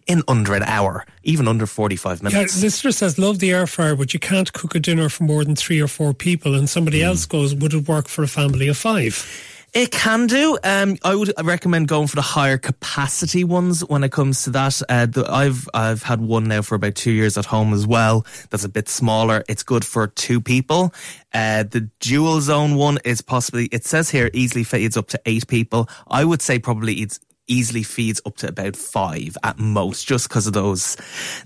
in 0.06 0.22
under 0.26 0.54
an 0.54 0.62
hour, 0.62 1.04
even 1.22 1.48
under 1.48 1.66
45 1.66 2.22
minutes. 2.22 2.56
Yeah, 2.56 2.64
listener 2.64 2.92
says, 2.92 3.18
love 3.18 3.40
the 3.40 3.52
air 3.52 3.66
fryer, 3.66 3.94
but 3.94 4.14
you 4.14 4.20
can't 4.20 4.52
cook 4.52 4.74
a 4.74 4.80
dinner 4.80 5.08
for 5.08 5.24
more 5.24 5.44
than 5.44 5.54
three 5.54 5.80
or 5.80 5.88
four 5.88 6.14
people. 6.14 6.54
And 6.54 6.68
somebody 6.68 7.00
mm. 7.00 7.04
else 7.04 7.26
goes, 7.26 7.54
would 7.54 7.74
it 7.74 7.86
work 7.86 8.08
for 8.08 8.22
a 8.22 8.28
family 8.28 8.68
of 8.68 8.78
five? 8.78 9.49
It 9.72 9.92
can 9.92 10.26
do. 10.26 10.58
Um, 10.64 10.96
I 11.04 11.14
would 11.14 11.32
recommend 11.42 11.86
going 11.86 12.08
for 12.08 12.16
the 12.16 12.22
higher 12.22 12.58
capacity 12.58 13.44
ones 13.44 13.82
when 13.84 14.02
it 14.02 14.10
comes 14.10 14.42
to 14.44 14.50
that. 14.50 14.82
Uh, 14.88 15.06
the, 15.06 15.30
I've 15.30 15.68
I've 15.72 16.02
had 16.02 16.20
one 16.20 16.48
now 16.48 16.62
for 16.62 16.74
about 16.74 16.96
two 16.96 17.12
years 17.12 17.38
at 17.38 17.44
home 17.44 17.72
as 17.72 17.86
well. 17.86 18.26
That's 18.50 18.64
a 18.64 18.68
bit 18.68 18.88
smaller. 18.88 19.44
It's 19.48 19.62
good 19.62 19.84
for 19.84 20.08
two 20.08 20.40
people. 20.40 20.92
Uh, 21.32 21.62
the 21.62 21.88
dual 22.00 22.40
zone 22.40 22.74
one 22.74 22.98
is 23.04 23.20
possibly. 23.20 23.66
It 23.66 23.84
says 23.84 24.10
here 24.10 24.30
easily 24.34 24.64
feeds 24.64 24.96
up 24.96 25.06
to 25.08 25.20
eight 25.24 25.46
people. 25.46 25.88
I 26.08 26.24
would 26.24 26.42
say 26.42 26.58
probably 26.58 26.94
it's 26.94 27.20
easily 27.46 27.82
feeds 27.82 28.20
up 28.26 28.36
to 28.38 28.48
about 28.48 28.76
five 28.76 29.36
at 29.44 29.58
most, 29.58 30.06
just 30.06 30.28
because 30.28 30.48
of 30.48 30.52
those 30.52 30.96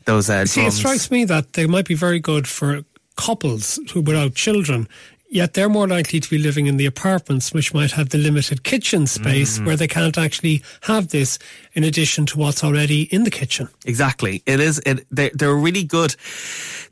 those. 0.07 0.31
Uh, 0.31 0.47
See, 0.47 0.65
it 0.65 0.73
strikes 0.73 1.11
me 1.11 1.27
that 1.27 1.53
they 1.53 1.67
might 1.67 1.87
be 1.87 1.95
very 1.95 2.21
good 2.21 2.49
for 2.49 2.85
couples 3.17 3.79
who 3.93 4.01
without 4.01 4.35
children. 4.35 4.89
Yet 5.31 5.55
they're 5.55 5.69
more 5.69 5.89
likely 5.89 6.21
to 6.21 6.31
be 6.31 6.39
living 6.39 6.67
in 6.67 6.77
the 6.77 6.87
apartments, 6.87 7.53
which 7.53 7.75
might 7.75 7.91
have 7.93 8.11
the 8.11 8.19
limited 8.19 8.63
kitchen 8.63 9.07
space 9.07 9.59
Mm. 9.59 9.67
where 9.67 9.77
they 9.77 9.89
can't 9.89 10.17
actually 10.17 10.63
have 10.83 11.09
this 11.09 11.39
in 11.73 11.83
addition 11.83 12.25
to 12.27 12.39
what's 12.39 12.63
already 12.63 13.03
in 13.13 13.25
the 13.25 13.31
kitchen. 13.31 13.69
Exactly. 13.85 14.43
It 14.47 14.61
is. 14.61 14.81
It 14.87 15.07
they're, 15.11 15.31
they're 15.35 15.55
really 15.57 15.83
good. 15.83 16.15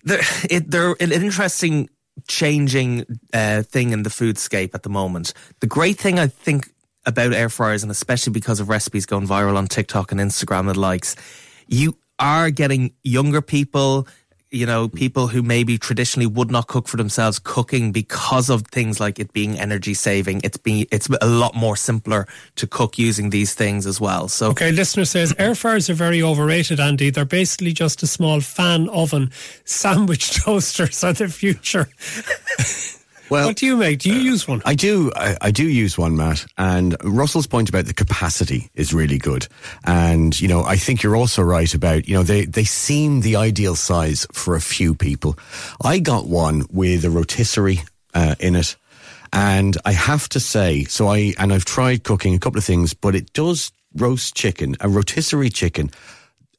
They're 0.03 0.21
it, 0.51 0.71
they're 0.71 0.97
an 0.99 1.13
interesting 1.13 1.89
changing 2.29 3.05
uh, 3.33 3.63
thing 3.63 3.91
in 3.93 4.03
the 4.03 4.11
foodscape 4.11 4.75
at 4.75 4.83
the 4.83 4.89
moment. 4.91 5.35
The 5.61 5.67
great 5.67 5.99
thing 5.99 6.19
I 6.19 6.27
think 6.27 6.73
about 7.07 7.33
air 7.33 7.49
fryers, 7.49 7.83
and 7.83 7.91
especially 7.93 8.33
because 8.33 8.61
of 8.61 8.69
recipes 8.69 9.07
going 9.07 9.27
viral 9.27 9.57
on 9.57 9.67
TikTok 9.67 10.13
and 10.13 10.21
Instagram 10.21 10.69
and 10.69 10.77
likes, 10.77 11.17
you 11.69 11.97
are 12.19 12.51
getting 12.51 12.93
younger 13.03 13.41
people. 13.43 14.07
You 14.53 14.67
know, 14.67 14.89
people 14.89 15.29
who 15.29 15.43
maybe 15.43 15.79
traditionally 15.79 16.27
would 16.27 16.51
not 16.51 16.67
cook 16.67 16.87
for 16.87 16.99
themselves 16.99 17.39
cooking 17.39 17.91
because 17.91 18.51
of 18.51 18.67
things 18.67 19.01
like 19.01 19.19
it 19.19 19.33
being 19.33 19.59
energy 19.59 19.95
saving. 19.95 20.43
It's 20.45 20.59
being, 20.59 20.87
it's 20.93 21.09
a 21.23 21.27
lot 21.27 21.55
more 21.55 21.75
simpler 21.75 22.27
to 22.57 22.67
cook 22.67 22.99
using 22.99 23.31
these 23.31 23.55
things 23.55 23.87
as 23.87 23.99
well. 23.99 24.29
So 24.29 24.51
Okay, 24.51 24.71
listener 24.71 25.07
says 25.07 25.35
air 25.39 25.55
fryers 25.55 25.89
are 25.89 25.95
very 25.95 26.23
overrated, 26.23 26.81
Andy. 26.81 27.09
They're 27.11 27.25
basically 27.25 27.73
just 27.73 28.03
a 28.03 28.07
small 28.07 28.41
fan 28.41 28.89
oven. 28.91 29.31
Sandwich 29.65 30.31
toasters 30.45 31.03
are 31.03 31.15
the 31.15 31.29
future. 31.29 31.89
Well, 33.31 33.47
what 33.47 33.57
do 33.57 33.67
you 33.67 33.77
make? 33.77 34.01
Do 34.01 34.13
you 34.13 34.21
use 34.21 34.47
one? 34.47 34.63
I 34.65 34.75
do. 34.75 35.11
I, 35.17 35.37
I 35.41 35.51
do 35.51 35.67
use 35.67 35.97
one, 35.97 36.17
Matt. 36.17 36.45
And 36.59 36.97
Russell's 37.03 37.47
point 37.47 37.69
about 37.69 37.87
the 37.87 37.95
capacity 37.95 38.71
is 38.75 38.93
really 38.93 39.19
good. 39.19 39.47
And 39.85 40.39
you 40.41 40.49
know, 40.49 40.65
I 40.65 40.77
think 40.77 41.03
you're 41.03 41.17
also 41.17 41.43
right 41.43 41.73
about 41.73 42.09
you 42.09 42.15
know 42.15 42.23
they 42.23 42.45
they 42.45 42.65
seem 42.65 43.21
the 43.21 43.37
ideal 43.37 43.75
size 43.77 44.27
for 44.33 44.55
a 44.55 44.61
few 44.61 44.95
people. 44.95 45.39
I 45.83 45.99
got 45.99 46.27
one 46.27 46.67
with 46.71 47.05
a 47.05 47.11
rotisserie 47.11 47.81
uh, 48.15 48.35
in 48.41 48.57
it. 48.57 48.77
And 49.33 49.79
I 49.87 49.93
have 49.93 50.29
to 50.31 50.41
say, 50.41 50.85
so 50.85 51.09
I, 51.09 51.33
and 51.39 51.55
I've 51.55 51.65
tried 51.65 52.05
cooking 52.05 52.35
a 52.35 52.39
couple 52.39 52.59
of 52.59 52.65
things, 52.65 52.93
but 52.93 53.15
it 53.15 53.33
does 53.33 53.73
roast 53.97 54.35
chicken, 54.37 54.77
a 54.81 54.91
rotisserie 54.91 55.49
chicken, 55.49 55.91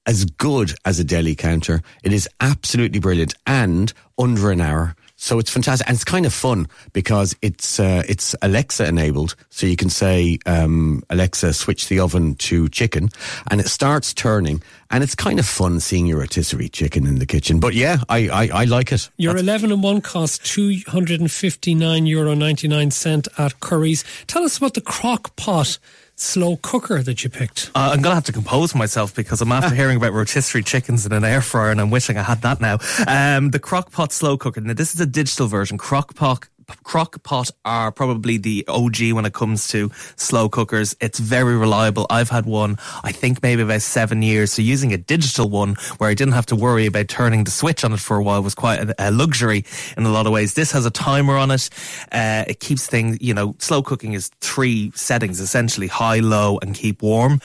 as 0.06 0.26
good 0.26 0.74
as 0.84 1.00
a 1.00 1.04
deli 1.04 1.36
counter. 1.36 1.82
It 2.04 2.14
is 2.14 2.28
absolutely 2.40 3.00
brilliant 3.00 3.36
and 3.46 3.94
under 4.18 4.50
an 4.52 4.60
hour. 4.60 4.96
So 5.24 5.40
it's 5.40 5.50
fantastic, 5.50 5.88
and 5.88 5.96
it's 5.96 6.04
kind 6.04 6.26
of 6.26 6.34
fun 6.34 6.68
because 6.92 7.34
it's 7.42 7.80
uh, 7.80 8.04
it's 8.10 8.36
Alexa 8.42 8.86
enabled. 8.86 9.38
So 9.52 9.66
you 9.66 9.78
can 9.78 9.90
say 9.90 10.38
um, 10.46 11.02
Alexa, 11.10 11.54
switch 11.54 11.88
the 11.88 12.02
oven 12.02 12.36
to 12.36 12.68
chicken, 12.68 13.08
and 13.50 13.62
it 13.62 13.70
starts 13.70 14.14
turning. 14.14 14.62
And 14.92 15.02
it's 15.02 15.16
kind 15.16 15.40
of 15.40 15.46
fun 15.46 15.80
seeing 15.80 16.08
your 16.08 16.20
rotisserie 16.20 16.68
chicken 16.68 17.08
in 17.08 17.20
the 17.20 17.26
kitchen. 17.26 17.62
But 17.62 17.74
yeah, 17.74 18.00
I 18.10 18.28
I, 18.28 18.50
I 18.54 18.66
like 18.66 18.92
it. 18.92 19.10
Your 19.16 19.38
11 19.38 19.72
and 19.72 19.82
1 19.82 20.02
cost 20.02 20.44
€259.99 20.44 22.08
Euro 22.10 22.34
at 22.34 23.60
Currys. 23.62 24.04
Tell 24.28 24.44
us 24.44 24.58
about 24.58 24.74
the 24.74 24.82
crock 24.82 25.34
pot 25.38 25.80
slow 26.16 26.58
cooker 26.58 27.02
that 27.02 27.24
you 27.24 27.30
picked. 27.30 27.72
Uh, 27.76 27.92
I'm 27.94 28.02
gonna 28.02 28.16
have 28.16 28.24
to 28.26 28.32
compose 28.32 28.76
myself 28.76 29.16
because 29.16 29.42
I'm 29.42 29.52
after 29.52 29.76
hearing 29.76 29.98
about 29.98 30.14
rotisserie 30.14 30.64
chickens 30.64 31.06
in 31.06 31.12
an 31.12 31.24
air 31.24 31.42
fryer, 31.42 31.72
and 31.72 31.82
I'm 31.82 31.90
wishing 31.90 32.18
I 32.18 32.24
had 32.24 32.42
that 32.42 32.62
now. 32.62 32.74
Um, 33.08 33.52
the 33.52 33.60
Crockpot 33.60 34.12
slow 34.12 34.38
cooker. 34.38 34.62
Now 34.62 34.74
this 34.74 34.94
is 34.94 35.02
a 35.02 35.06
digital 35.06 35.48
version. 35.48 35.78
Crockpot. 35.78 36.48
Crockpot 36.84 37.52
are 37.66 37.92
probably 37.92 38.38
the 38.38 38.66
OG 38.68 39.12
when 39.14 39.26
it 39.26 39.34
comes 39.34 39.68
to 39.70 39.92
slow 40.16 40.50
cookers. 40.50 40.96
It's 41.00 41.20
very 41.20 41.58
reliable. 41.58 42.06
I've 42.10 42.30
had 42.30 42.46
one, 42.46 42.78
I 43.04 43.12
think 43.12 43.42
maybe 43.42 43.62
about 43.62 43.82
seven 43.82 44.22
years. 44.22 44.54
So 44.54 44.62
using 44.62 44.94
a 44.94 44.98
digital 44.98 45.50
one 45.50 45.76
where 45.98 46.10
I 46.10 46.14
didn't 46.14 46.34
have 46.34 46.46
to 46.48 46.56
worry 46.56 46.86
about 46.86 47.08
turning 47.08 47.44
the 47.44 47.52
switch 47.52 47.84
on 47.84 47.94
it 47.94 48.00
for 48.00 48.18
a 48.18 48.24
while 48.24 48.42
was 48.44 48.56
quite 48.56 48.80
a, 48.80 48.96
a 49.00 49.12
luxury 49.12 49.66
in 49.98 50.06
a 50.06 50.10
lot 50.10 50.26
of 50.26 50.34
ways. 50.34 50.54
This 50.54 50.72
has 50.72 50.86
a 50.86 50.92
timer 50.92 51.38
on 51.38 51.52
it. 51.52 51.70
Uh, 52.12 52.46
it 52.48 52.60
keeps 52.60 52.88
things, 52.88 53.18
you 53.22 53.34
know, 53.34 53.56
slow 53.60 53.82
cooking 53.82 54.14
is 54.14 54.30
three 54.42 54.92
settings 54.96 55.40
essentially 55.40 55.88
high, 55.88 56.20
low, 56.20 56.60
and 56.62 56.76
keep 56.76 57.02
warm. 57.02 57.40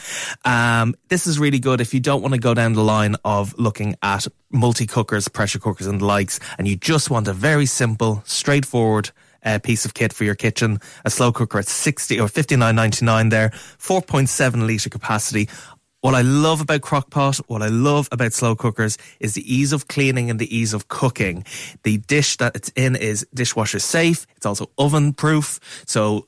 Um, 0.45 0.95
this 1.09 1.27
is 1.27 1.39
really 1.39 1.59
good 1.59 1.81
if 1.81 1.95
you 1.95 2.01
don't 2.01 2.23
want 2.23 2.35
to 2.35 2.41
go 2.41 2.55
down 2.55 2.73
the 2.73 2.85
line 2.85 3.17
of 3.25 3.57
looking 3.59 3.97
at 4.03 4.27
multi 4.51 4.87
cookers, 4.87 5.29
pressure 5.29 5.59
cookers, 5.59 5.87
and 5.87 6.01
the 6.01 6.05
likes, 6.05 6.41
and 6.59 6.67
you 6.67 6.77
just 6.77 7.11
want 7.11 7.29
a 7.29 7.33
very 7.33 7.67
simple, 7.67 8.23
straightforward 8.25 9.11
uh, 9.45 9.59
piece 9.59 9.85
of 9.85 9.95
kit 9.95 10.13
for 10.13 10.25
your 10.25 10.35
kitchen. 10.35 10.79
A 11.05 11.11
slow 11.11 11.33
cooker 11.33 11.59
at 11.59 11.67
60 11.67 12.21
or 12.21 12.29
59.99 12.29 13.31
there, 13.31 13.51
4.7 13.51 14.67
litre 14.67 14.91
capacity. 14.91 15.49
What 16.01 16.15
I 16.15 16.23
love 16.23 16.61
about 16.61 16.83
crockpot, 16.83 17.39
what 17.49 17.61
I 17.61 17.67
love 17.67 18.09
about 18.13 18.33
slow 18.33 18.55
cookers 18.55 18.99
is 19.19 19.35
the 19.35 19.53
ease 19.53 19.73
of 19.73 19.89
cleaning 19.89 20.31
and 20.31 20.39
the 20.39 20.57
ease 20.57 20.73
of 20.73 20.87
cooking. 20.87 21.45
The 21.83 21.99
dish 21.99 22.37
that 22.37 22.55
it's 22.55 22.69
in 22.77 22.95
is 22.95 23.27
dishwasher 23.35 23.81
safe. 23.81 24.25
It's 24.37 24.47
also 24.47 24.71
oven 24.79 25.13
proof. 25.13 25.59
So 25.87 26.28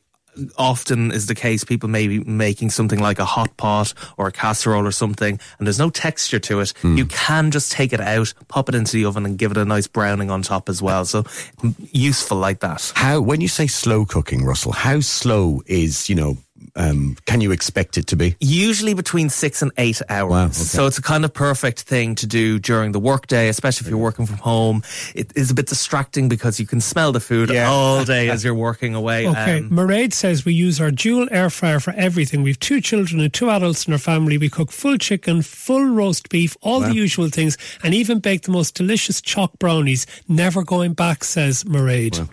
often 0.56 1.10
is 1.10 1.26
the 1.26 1.34
case 1.34 1.64
people 1.64 1.88
may 1.88 2.06
be 2.06 2.20
making 2.20 2.70
something 2.70 3.00
like 3.00 3.18
a 3.18 3.24
hot 3.24 3.56
pot 3.56 3.92
or 4.16 4.28
a 4.28 4.32
casserole 4.32 4.86
or 4.86 4.92
something 4.92 5.38
and 5.58 5.66
there's 5.66 5.78
no 5.78 5.90
texture 5.90 6.38
to 6.38 6.60
it. 6.60 6.72
Hmm. 6.82 6.96
You 6.96 7.06
can 7.06 7.50
just 7.50 7.72
take 7.72 7.92
it 7.92 8.00
out 8.00 8.32
pop 8.48 8.68
it 8.68 8.74
into 8.74 8.92
the 8.92 9.04
oven 9.04 9.26
and 9.26 9.38
give 9.38 9.50
it 9.50 9.56
a 9.56 9.64
nice 9.64 9.86
browning 9.86 10.30
on 10.30 10.42
top 10.42 10.68
as 10.68 10.80
well. 10.82 11.04
So 11.04 11.24
useful 11.92 12.38
like 12.38 12.60
that. 12.60 12.92
How 12.94 13.20
when 13.20 13.40
you 13.40 13.48
say 13.48 13.66
slow 13.66 14.04
cooking, 14.04 14.44
Russell, 14.44 14.72
how 14.72 15.00
slow 15.00 15.62
is 15.66 16.08
you 16.08 16.14
know? 16.14 16.36
Um, 16.76 17.16
can 17.26 17.40
you 17.40 17.52
expect 17.52 17.98
it 17.98 18.06
to 18.08 18.16
be? 18.16 18.36
usually 18.40 18.94
between 18.94 19.28
six 19.30 19.62
and 19.62 19.72
eight 19.78 20.00
hours. 20.08 20.30
Wow, 20.30 20.44
okay. 20.44 20.52
So 20.52 20.86
it's 20.86 20.98
a 20.98 21.02
kind 21.02 21.24
of 21.24 21.32
perfect 21.32 21.82
thing 21.82 22.14
to 22.16 22.26
do 22.26 22.58
during 22.58 22.92
the 22.92 23.00
workday, 23.00 23.48
especially 23.48 23.86
if 23.86 23.90
you're 23.90 23.98
working 23.98 24.26
from 24.26 24.36
home. 24.38 24.82
It 25.14 25.32
is 25.36 25.50
a 25.50 25.54
bit 25.54 25.66
distracting 25.66 26.28
because 26.28 26.60
you 26.60 26.66
can 26.66 26.80
smell 26.80 27.12
the 27.12 27.20
food 27.20 27.50
Yeah. 27.50 27.68
all 27.68 28.04
day 28.04 28.28
as 28.34 28.44
you're 28.44 28.54
working 28.54 28.94
away. 28.94 29.26
Okay, 29.28 29.58
Um, 29.58 29.70
Mairead 29.70 30.12
says 30.12 30.44
we 30.44 30.52
use 30.54 30.80
our 30.80 30.90
dual 30.90 31.26
air 31.30 31.50
fryer 31.50 31.80
for 31.80 31.92
everything. 31.96 32.42
We've 32.42 32.58
two 32.60 32.80
children 32.80 33.20
and 33.20 33.32
two 33.32 33.50
adults 33.50 33.86
in 33.86 33.92
our 33.92 33.98
family. 33.98 34.38
We 34.38 34.48
cook 34.48 34.70
full 34.72 34.98
chicken, 34.98 35.42
full 35.42 35.84
roast 35.84 36.28
beef, 36.28 36.56
all 36.60 36.80
the 36.80 36.94
usual 36.94 37.28
things, 37.28 37.56
and 37.82 37.94
even 37.94 38.18
bake 38.20 38.42
the 38.42 38.52
most 38.52 38.74
delicious 38.74 39.20
chalk 39.20 39.58
brownies. 39.58 40.06
Never 40.28 40.62
going 40.62 40.94
back, 40.94 41.24
says 41.24 41.64
Mairead. 41.64 42.28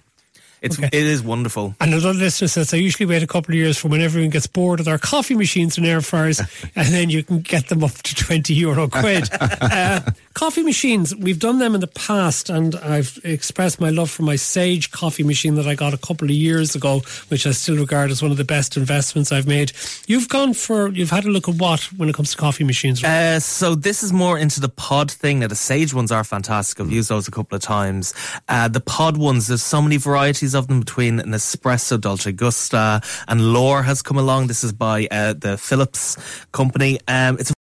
It's, 0.62 0.78
okay. 0.78 0.88
it 0.88 1.06
is 1.06 1.22
wonderful. 1.22 1.76
And 1.80 1.94
another 1.94 2.14
listener 2.14 2.48
says, 2.48 2.74
I 2.74 2.78
usually 2.78 3.06
wait 3.06 3.24
a 3.24 3.28
couple 3.28 3.54
of 3.54 3.58
years 3.58 3.78
for 3.78 3.88
when 3.88 4.02
everyone 4.02 4.30
gets 4.30 4.48
bored 4.48 4.80
of 4.80 4.86
their 4.86 4.98
coffee 4.98 5.36
machines 5.36 5.78
and 5.78 5.86
air 5.86 6.02
fryers, 6.02 6.40
and 6.76 6.88
then 6.88 7.10
you 7.10 7.24
can 7.24 7.42
get 7.42 7.70
them 7.70 7.84
up 7.84 7.92
to 7.92 8.16
20 8.16 8.54
euro 8.54 8.88
quid. 8.88 9.30
uh, 9.42 10.02
coffee 10.34 10.64
machines, 10.64 11.16
we've 11.16 11.40
done 11.40 11.60
them 11.60 11.76
in 11.76 11.82
the 11.82 11.88
past, 11.88 12.50
and 12.50 12.76
I've 12.76 13.20
expressed 13.24 13.80
my 13.80 13.90
love 13.90 14.10
for 14.10 14.24
my 14.24 14.36
Sage 14.36 14.92
coffee 14.92 15.24
machine 15.24 15.56
that 15.56 15.68
I 15.68 15.76
got 15.76 15.94
a 15.94 15.98
couple 15.98 16.26
of 16.26 16.32
years 16.32 16.76
ago, 16.76 17.02
which 17.30 17.46
I 17.46 17.52
still 17.52 17.78
regard 17.78 18.12
as 18.12 18.22
one 18.22 18.32
of 18.32 18.38
the 18.38 18.44
best 18.44 18.78
investments 18.78 19.32
I've 19.32 19.48
made. 19.48 19.72
You've 20.08 20.30
gone 20.30 20.54
for, 20.54 20.90
you've 20.90 21.12
had 21.12 21.26
a 21.26 21.30
look 21.30 21.48
at 21.48 21.56
what 21.56 21.82
when 21.98 22.10
it 22.10 22.16
comes 22.16 22.32
to 22.32 22.38
coffee 22.38 22.64
machines? 22.64 23.04
Uh, 23.04 23.40
so 23.40 23.76
this 23.76 24.04
is 24.04 24.12
more 24.12 24.38
into 24.38 24.60
the 24.60 24.70
pod 24.70 25.12
thing. 25.12 25.40
Now 25.40 25.48
the 25.48 25.56
Sage 25.56 25.94
ones 25.94 26.12
are 26.12 26.24
fantastic. 26.24 26.80
I've 26.80 26.92
used 26.92 27.10
those 27.10 27.28
a 27.28 27.32
couple 27.32 27.56
of 27.56 27.62
times. 27.62 28.14
Uh, 28.48 28.68
the 28.68 28.82
pod 28.82 29.18
ones, 29.18 29.48
there's 29.48 29.64
so 29.64 29.82
many 29.82 29.98
varieties 29.98 30.47
of 30.54 30.68
them 30.68 30.80
between 30.80 31.20
Nespresso, 31.20 32.00
Dolce 32.00 32.32
Gusto, 32.32 33.00
and 33.28 33.54
L'OR 33.54 33.84
has 33.84 34.02
come 34.02 34.18
along. 34.18 34.48
This 34.48 34.64
is 34.64 34.74
by 34.74 35.08
uh, 35.10 35.34
the 35.34 35.58
Philips 35.58 36.18
company. 36.52 37.00
Um, 37.08 37.38
it's 37.40 37.52
a 37.52 37.54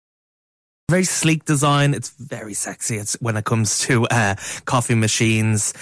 very 0.91 1.05
sleek 1.05 1.45
design. 1.45 1.95
It's 1.95 2.11
very 2.11 2.55
sexy. 2.55 2.97
It's 2.97 3.15
when 3.21 3.37
it 3.37 3.45
comes 3.45 3.79
to 3.81 4.07
uh, 4.07 4.37
coffee 4.65 4.95
machines. 4.95 5.75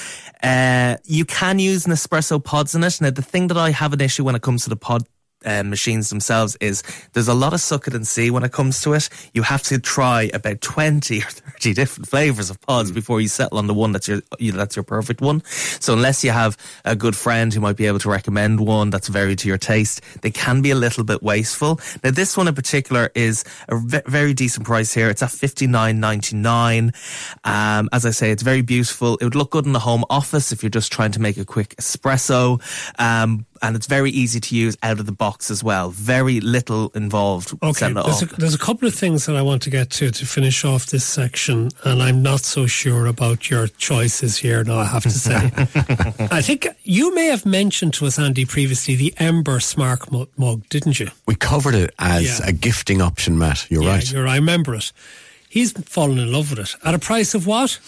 Uh, 0.43 0.97
you 1.05 1.25
can 1.25 1.59
use 1.59 1.85
Nespresso 1.85 2.43
pods 2.43 2.75
in 2.75 2.85
it. 2.85 3.01
Now, 3.01 3.11
the 3.11 3.23
thing 3.23 3.49
that 3.49 3.57
I 3.57 3.71
have 3.71 3.93
an 3.93 4.01
issue 4.01 4.25
when 4.25 4.35
it 4.35 4.43
comes 4.43 4.65
to 4.65 4.71
the 4.71 4.77
pod 4.77 5.07
uh, 5.45 5.63
machines 5.63 6.11
themselves 6.11 6.57
is 6.61 6.83
there's 7.13 7.29
a 7.29 7.35
lot 7.35 7.53
of 7.53 7.61
suck 7.61 7.87
it 7.87 7.95
and 7.95 8.07
see 8.07 8.31
when 8.31 8.45
it 8.45 8.53
comes 8.53 8.81
to 8.83 8.93
it. 8.93 9.09
You 9.33 9.43
have 9.43 9.63
to 9.65 9.79
try 9.79 10.31
about 10.35 10.61
20 10.61 11.19
or 11.19 11.27
30 11.27 11.75
different 11.75 12.09
flavors 12.09 12.51
of 12.51 12.61
pods 12.63 12.91
before 12.91 13.21
you 13.21 13.29
settle 13.29 13.59
on 13.59 13.67
the 13.67 13.75
one 13.75 13.93
that's 13.93 14.09
your, 14.09 14.21
you, 14.39 14.53
that's 14.53 14.77
your 14.77 14.83
perfect 14.83 15.21
one. 15.21 15.43
So 15.45 15.93
unless 15.93 16.25
you 16.25 16.31
have 16.31 16.57
a 16.85 16.97
good 16.97 17.17
friend 17.17 17.53
who 17.53 17.61
might 17.61 17.77
be 17.77 17.87
able 17.87 17.99
to 18.01 18.11
recommend 18.11 18.61
one 18.61 18.91
that's 18.91 19.09
very 19.09 19.37
to 19.37 19.49
your 19.49 19.59
taste, 19.59 20.01
they 20.23 20.31
can 20.31 20.63
be 20.63 20.71
a 20.71 20.75
little 20.75 21.05
bit 21.05 21.23
wasteful. 21.23 21.81
Now 22.03 22.11
this 22.11 22.37
one 22.37 22.49
in 22.49 22.55
particular 22.55 23.11
is 23.15 23.45
a 23.69 23.77
very 24.07 24.35
decent 24.35 24.67
price 24.67 24.93
here. 24.93 25.11
It's 25.11 25.23
at 25.23 25.31
59.99. 25.31 26.95
Um, 27.45 27.89
as 27.93 28.07
I 28.07 28.11
say, 28.11 28.31
it's 28.31 28.43
very 28.43 28.63
beautiful. 28.63 29.17
It 29.17 29.25
would 29.25 29.35
look 29.35 29.51
good 29.51 29.67
in 29.67 29.73
the 29.73 29.81
home 29.81 30.05
office 30.11 30.53
if 30.53 30.63
you're 30.63 30.71
just 30.71 30.93
trying 30.93 31.13
to 31.13 31.21
make 31.21 31.37
a 31.37 31.45
quick 31.45 31.75
espresso. 31.77 32.61
Um, 32.99 33.47
and 33.65 33.75
it's 33.77 33.87
very 33.87 34.11
easy 34.11 34.39
to 34.41 34.55
use 34.55 34.77
out 34.83 35.01
of 35.01 35.07
the 35.07 35.13
box 35.13 35.51
as 35.51 35.65
well. 35.65 35.89
Very 35.91 36.39
little 36.41 36.91
involved. 36.95 37.53
Okay, 37.63 37.73
setting 37.73 37.97
it 37.97 38.05
there's 38.05 38.23
a, 38.23 38.27
there's 38.27 38.55
a 38.55 38.59
couple 38.59 38.87
of 38.87 38.95
things 38.95 39.25
that 39.27 39.37
I 39.37 39.43
want 39.43 39.63
to 39.63 39.71
get 39.71 39.89
to 39.93 40.11
to 40.11 40.27
finish 40.27 40.65
off 40.65 40.87
this 40.87 41.05
section, 41.05 41.71
and 41.85 42.03
I'm 42.03 42.23
not 42.23 42.41
so 42.41 42.67
sure 42.67 43.07
about 43.07 43.49
your 43.49 43.67
choices 43.69 44.37
here. 44.37 44.63
Now 44.65 44.79
I 44.81 44.85
have 44.85 45.03
to 45.05 45.11
say, 45.11 45.35
I 46.31 46.43
think 46.43 46.69
you 46.83 47.15
may 47.15 47.27
have 47.27 47.47
mentioned 47.47 47.95
to 47.95 48.07
us, 48.07 48.19
Andy, 48.19 48.45
previously 48.45 48.97
the 48.97 49.15
Ember 49.17 49.61
Smart 49.61 50.13
mug, 50.37 50.69
didn't 50.69 51.01
you? 51.01 51.09
We 51.27 51.35
covered 51.35 51.75
it 51.75 51.95
as 51.99 52.41
Yeah. 52.41 52.49
a 52.49 52.53
gifting 52.53 53.01
option, 53.01 53.39
Matt. 53.39 53.67
You're 53.71 53.83
yeah, 53.83 53.91
right. 53.95 54.13
You're, 54.13 54.29
I 54.29 54.37
remember 54.37 54.75
it. 54.75 54.93
He's 55.49 55.73
fallen 55.89 56.19
in 56.19 56.31
love 56.33 56.51
with 56.51 56.59
it 56.59 56.77
at 56.85 56.95
a 56.95 56.99
price 56.99 57.35
of 57.35 57.47
what? 57.47 57.79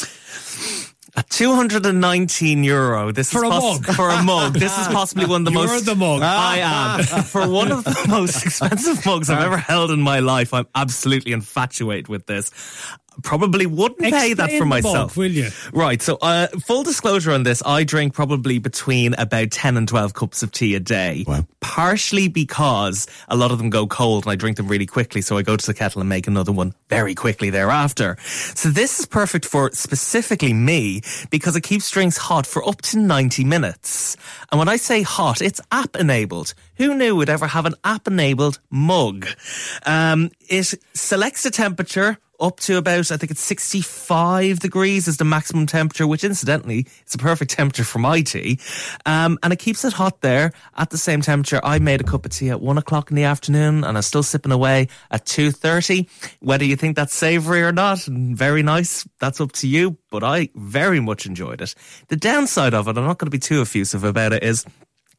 At 1.17 1.31
219 1.31 2.63
euro. 2.63 3.11
This 3.11 3.33
For 3.33 3.39
is 3.39 3.45
a 3.45 3.49
mug. 3.49 3.87
For 3.87 4.11
a 4.11 4.23
mug. 4.23 4.53
This 4.55 4.77
is 4.79 4.87
possibly 4.89 5.25
one 5.25 5.47
of 5.47 5.47
the 5.47 5.51
You're 5.59 5.67
most. 5.69 5.87
the 5.87 5.95
mug. 5.95 6.21
I 6.23 6.59
am. 6.59 7.23
For 7.25 7.49
one 7.49 7.73
of 7.73 7.85
the 7.85 8.07
most 8.09 8.45
expensive 8.47 9.05
mugs 9.07 9.31
I've 9.31 9.43
ever 9.43 9.57
held 9.57 9.91
in 9.91 10.01
my 10.03 10.21
life, 10.21 10.53
I'm 10.53 10.67
absolutely 10.75 11.33
infatuated 11.33 12.09
with 12.09 12.27
this. 12.27 12.51
Probably 13.23 13.67
wouldn't 13.67 14.01
pay 14.01 14.35
that 14.35 14.51
for 14.51 14.59
the 14.59 14.65
mug, 14.65 14.85
myself. 14.85 15.17
will 15.17 15.31
you? 15.31 15.49
Right. 15.73 16.01
So, 16.03 16.19
uh, 16.21 16.49
full 16.65 16.83
disclosure 16.83 17.33
on 17.33 17.43
this, 17.43 17.63
I 17.65 17.85
drink 17.85 18.15
probably 18.15 18.59
between 18.59 19.15
about 19.15 19.51
10 19.51 19.77
and 19.77 19.89
12 19.89 20.15
cups 20.15 20.43
of 20.43 20.53
tea 20.53 20.75
a 20.75 20.81
day. 20.81 21.25
Wow. 21.27 21.47
Partially 21.61 22.29
because 22.29 23.07
a 23.29 23.37
lot 23.37 23.51
of 23.51 23.59
them 23.59 23.71
go 23.71 23.87
cold 23.87 24.25
and 24.25 24.33
I 24.33 24.37
drink 24.37 24.57
them 24.57 24.69
really 24.69 24.87
quickly. 24.87 25.21
So 25.21 25.37
I 25.37 25.43
go 25.43 25.57
to 25.57 25.67
the 25.67 25.75
kettle 25.75 26.01
and 26.01 26.09
make 26.09 26.27
another 26.27 26.53
one 26.53 26.75
very 26.89 27.15
quickly 27.15 27.51
thereafter. 27.51 28.17
So 28.55 28.69
this 28.69 29.01
is 29.01 29.07
perfect 29.07 29.45
for 29.45 29.71
specifically 29.73 30.53
me 30.53 31.03
because 31.31 31.57
it 31.57 31.63
keeps 31.63 31.91
drinks 31.91 32.17
hot 32.17 32.47
for 32.47 32.67
up 32.69 32.83
to 32.83 32.99
90 32.99 33.45
minutes. 33.45 34.17
And 34.51 34.59
when 34.59 34.69
I 34.69 34.77
say 34.77 35.03
hot, 35.03 35.41
it's 35.41 35.61
app 35.73 35.97
enabled. 35.97 36.55
Who 36.77 36.95
knew 36.95 37.17
we'd 37.17 37.29
ever 37.31 37.47
have 37.47 37.67
an 37.67 37.75
app 37.85 38.07
enabled 38.07 38.61
mug? 38.71 39.27
Um, 39.85 40.31
it 40.49 40.75
selects 40.95 41.43
the 41.43 41.51
temperature 41.51 42.19
up 42.41 42.61
to 42.61 42.77
about, 42.77 43.11
I 43.11 43.17
think 43.17 43.31
it's 43.31 43.43
65 43.43 44.61
degrees 44.61 45.09
is 45.09 45.17
the 45.17 45.25
maximum 45.25 45.67
temperature, 45.67 46.07
which 46.07 46.25
incidentally 46.25 46.87
is 47.07 47.15
a 47.15 47.19
perfect 47.19 47.51
temperature 47.57 47.85
for 47.85 47.99
my 47.99 48.23
tea. 48.23 48.59
Um, 49.05 49.39
and 49.43 49.53
it 49.53 49.59
keeps 49.59 49.85
it 49.85 49.93
hot 49.93 50.21
there 50.21 50.53
at 50.77 50.91
the 50.91 50.99
same 50.99 51.21
temperature. 51.21 51.61
I 51.63 51.79
made 51.79 52.01
a 52.01 52.05
cup 52.05 52.25
of 52.25 52.33
tea 52.33 52.51
at 52.51 52.61
one 52.61 52.79
o'clock 52.79 53.11
in 53.11 53.17
the 53.17 53.25
afternoon 53.25 53.85
and 53.85 53.97
I'm 53.97 54.03
still 54.03 54.23
sipping 54.23 54.53
away 54.53 54.89
at 55.11 55.25
2.30. 55.25 56.09
Whether 56.41 56.65
you 56.65 56.77
think 56.77 56.97
that's 56.97 57.15
savory 57.15 57.63
or 57.63 57.73
not, 57.73 57.99
very 58.07 58.63
nice, 58.63 59.07
that's 59.21 59.41
up 59.41 59.53
to 59.53 59.69
you. 59.69 59.97
But 60.11 60.23
I 60.23 60.51
very 60.55 61.01
much 61.01 61.27
enjoyed 61.27 61.61
it. 61.61 61.75
The 62.09 62.17
downside 62.17 62.75
of 62.75 62.89
it, 62.89 62.97
I'm 62.97 63.05
not 63.05 63.19
going 63.19 63.27
to 63.27 63.31
be 63.31 63.39
too 63.39 63.61
effusive 63.61 64.05
about 64.05 64.33
it, 64.33 64.43
is 64.43 64.65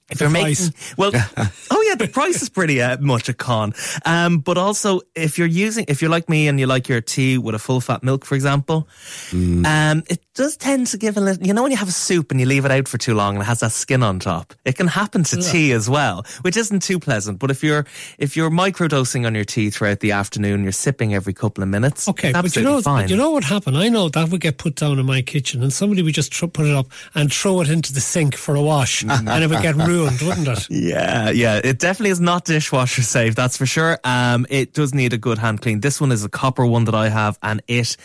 if 0.10 0.20
you're 0.20 0.30
price. 0.30 0.72
making 0.72 0.80
well 0.98 1.12
oh 1.72 1.86
yeah 1.88 1.96
the 1.96 2.08
price 2.08 2.42
is 2.42 2.50
pretty 2.50 2.82
uh, 2.82 2.98
much 3.00 3.30
a 3.30 3.34
con. 3.34 3.74
Um 4.06 4.40
but 4.40 4.58
also 4.58 5.02
if 5.16 5.38
you're 5.38 5.48
using 5.48 5.86
if 5.88 6.02
you're 6.02 6.12
like 6.12 6.30
me 6.30 6.48
and 6.48 6.60
you 6.60 6.68
like 6.68 6.88
your 6.90 7.02
tea 7.02 7.38
with 7.38 7.56
a 7.56 7.60
full 7.60 7.82
fat 7.82 8.04
milk 8.04 8.26
for 8.26 8.36
example 8.36 8.88
um 9.34 10.04
it 10.10 10.22
does 10.34 10.58
tend 10.58 10.88
to 10.88 10.98
give 10.98 11.18
a 11.18 11.22
little 11.22 11.46
you 11.46 11.54
know 11.54 11.64
when 11.64 11.72
you 11.72 11.78
have 11.78 11.90
a 11.90 11.92
soup 11.92 12.32
and 12.32 12.40
you 12.40 12.46
leave 12.46 12.66
it 12.66 12.72
out 12.72 12.88
for 12.88 12.98
too 12.98 13.14
long 13.14 13.36
and 13.36 13.44
it 13.44 13.46
has 13.46 13.60
that 13.60 13.72
skin 13.72 14.04
on 14.04 14.20
top? 14.20 14.54
It 14.66 14.76
can 14.76 14.88
happen 14.88 15.24
to 15.26 15.38
tea 15.42 15.72
as 15.72 15.90
well 15.90 16.26
which 16.42 16.58
isn't 16.58 16.82
too 16.82 17.00
pleasant. 17.00 17.40
But 17.40 17.52
if 17.52 17.64
you're 17.64 17.86
if 18.18 18.36
you're 18.36 18.50
microdosing 18.50 19.26
on 19.26 19.36
your 19.36 19.46
tea 19.46 19.70
throughout 19.70 20.00
the 20.00 20.12
afternoon 20.14 20.64
you're 20.64 20.72
sipping 20.72 21.14
every 21.14 21.34
couple 21.34 21.64
of 21.64 21.70
minutes 21.70 22.08
Okay, 22.08 22.32
but 22.32 22.56
you 22.56 22.64
know, 22.64 22.82
fine. 22.82 23.04
but 23.04 23.10
you 23.10 23.18
know 23.18 23.32
what 23.32 23.44
happened? 23.44 23.78
I 23.78 23.90
know 23.90 24.10
that 24.10 24.30
would 24.30 24.42
get 24.42 24.58
put 24.58 24.76
down 24.76 25.00
in 25.00 25.06
my 25.06 25.22
kitchen, 25.22 25.62
and 25.62 25.72
somebody 25.74 26.02
would 26.02 26.14
just 26.14 26.32
tr- 26.32 26.48
put 26.48 26.66
it 26.66 26.76
up 26.76 26.88
and 27.16 27.32
throw 27.32 27.62
it 27.62 27.70
into 27.70 27.94
the 27.94 28.00
sink 28.00 28.36
for 28.36 28.56
a 28.56 28.62
wash, 28.62 29.04
and 29.10 29.28
it 29.44 29.50
would 29.50 29.62
get 29.62 29.76
ruined, 29.76 29.97
wouldn't 30.04 30.48
it? 30.48 30.68
Yeah, 30.88 31.30
yeah, 31.32 31.60
it 31.64 31.80
definitely 31.80 32.12
is 32.12 32.20
not 32.20 32.46
dishwasher 32.46 33.02
safe, 33.02 33.36
that's 33.36 33.58
for 33.58 33.66
sure. 33.66 34.00
Um, 34.04 34.46
it 34.50 34.74
does 34.74 34.94
need 34.94 35.14
a 35.14 35.18
good 35.18 35.38
hand 35.38 35.62
clean. 35.62 35.82
This 35.82 36.00
one 36.00 36.12
is 36.12 36.24
a 36.24 36.30
copper 36.30 36.66
one 36.66 36.86
that 36.86 36.96
I 36.96 37.10
have, 37.10 37.38
and 37.42 37.62
it, 37.68 37.98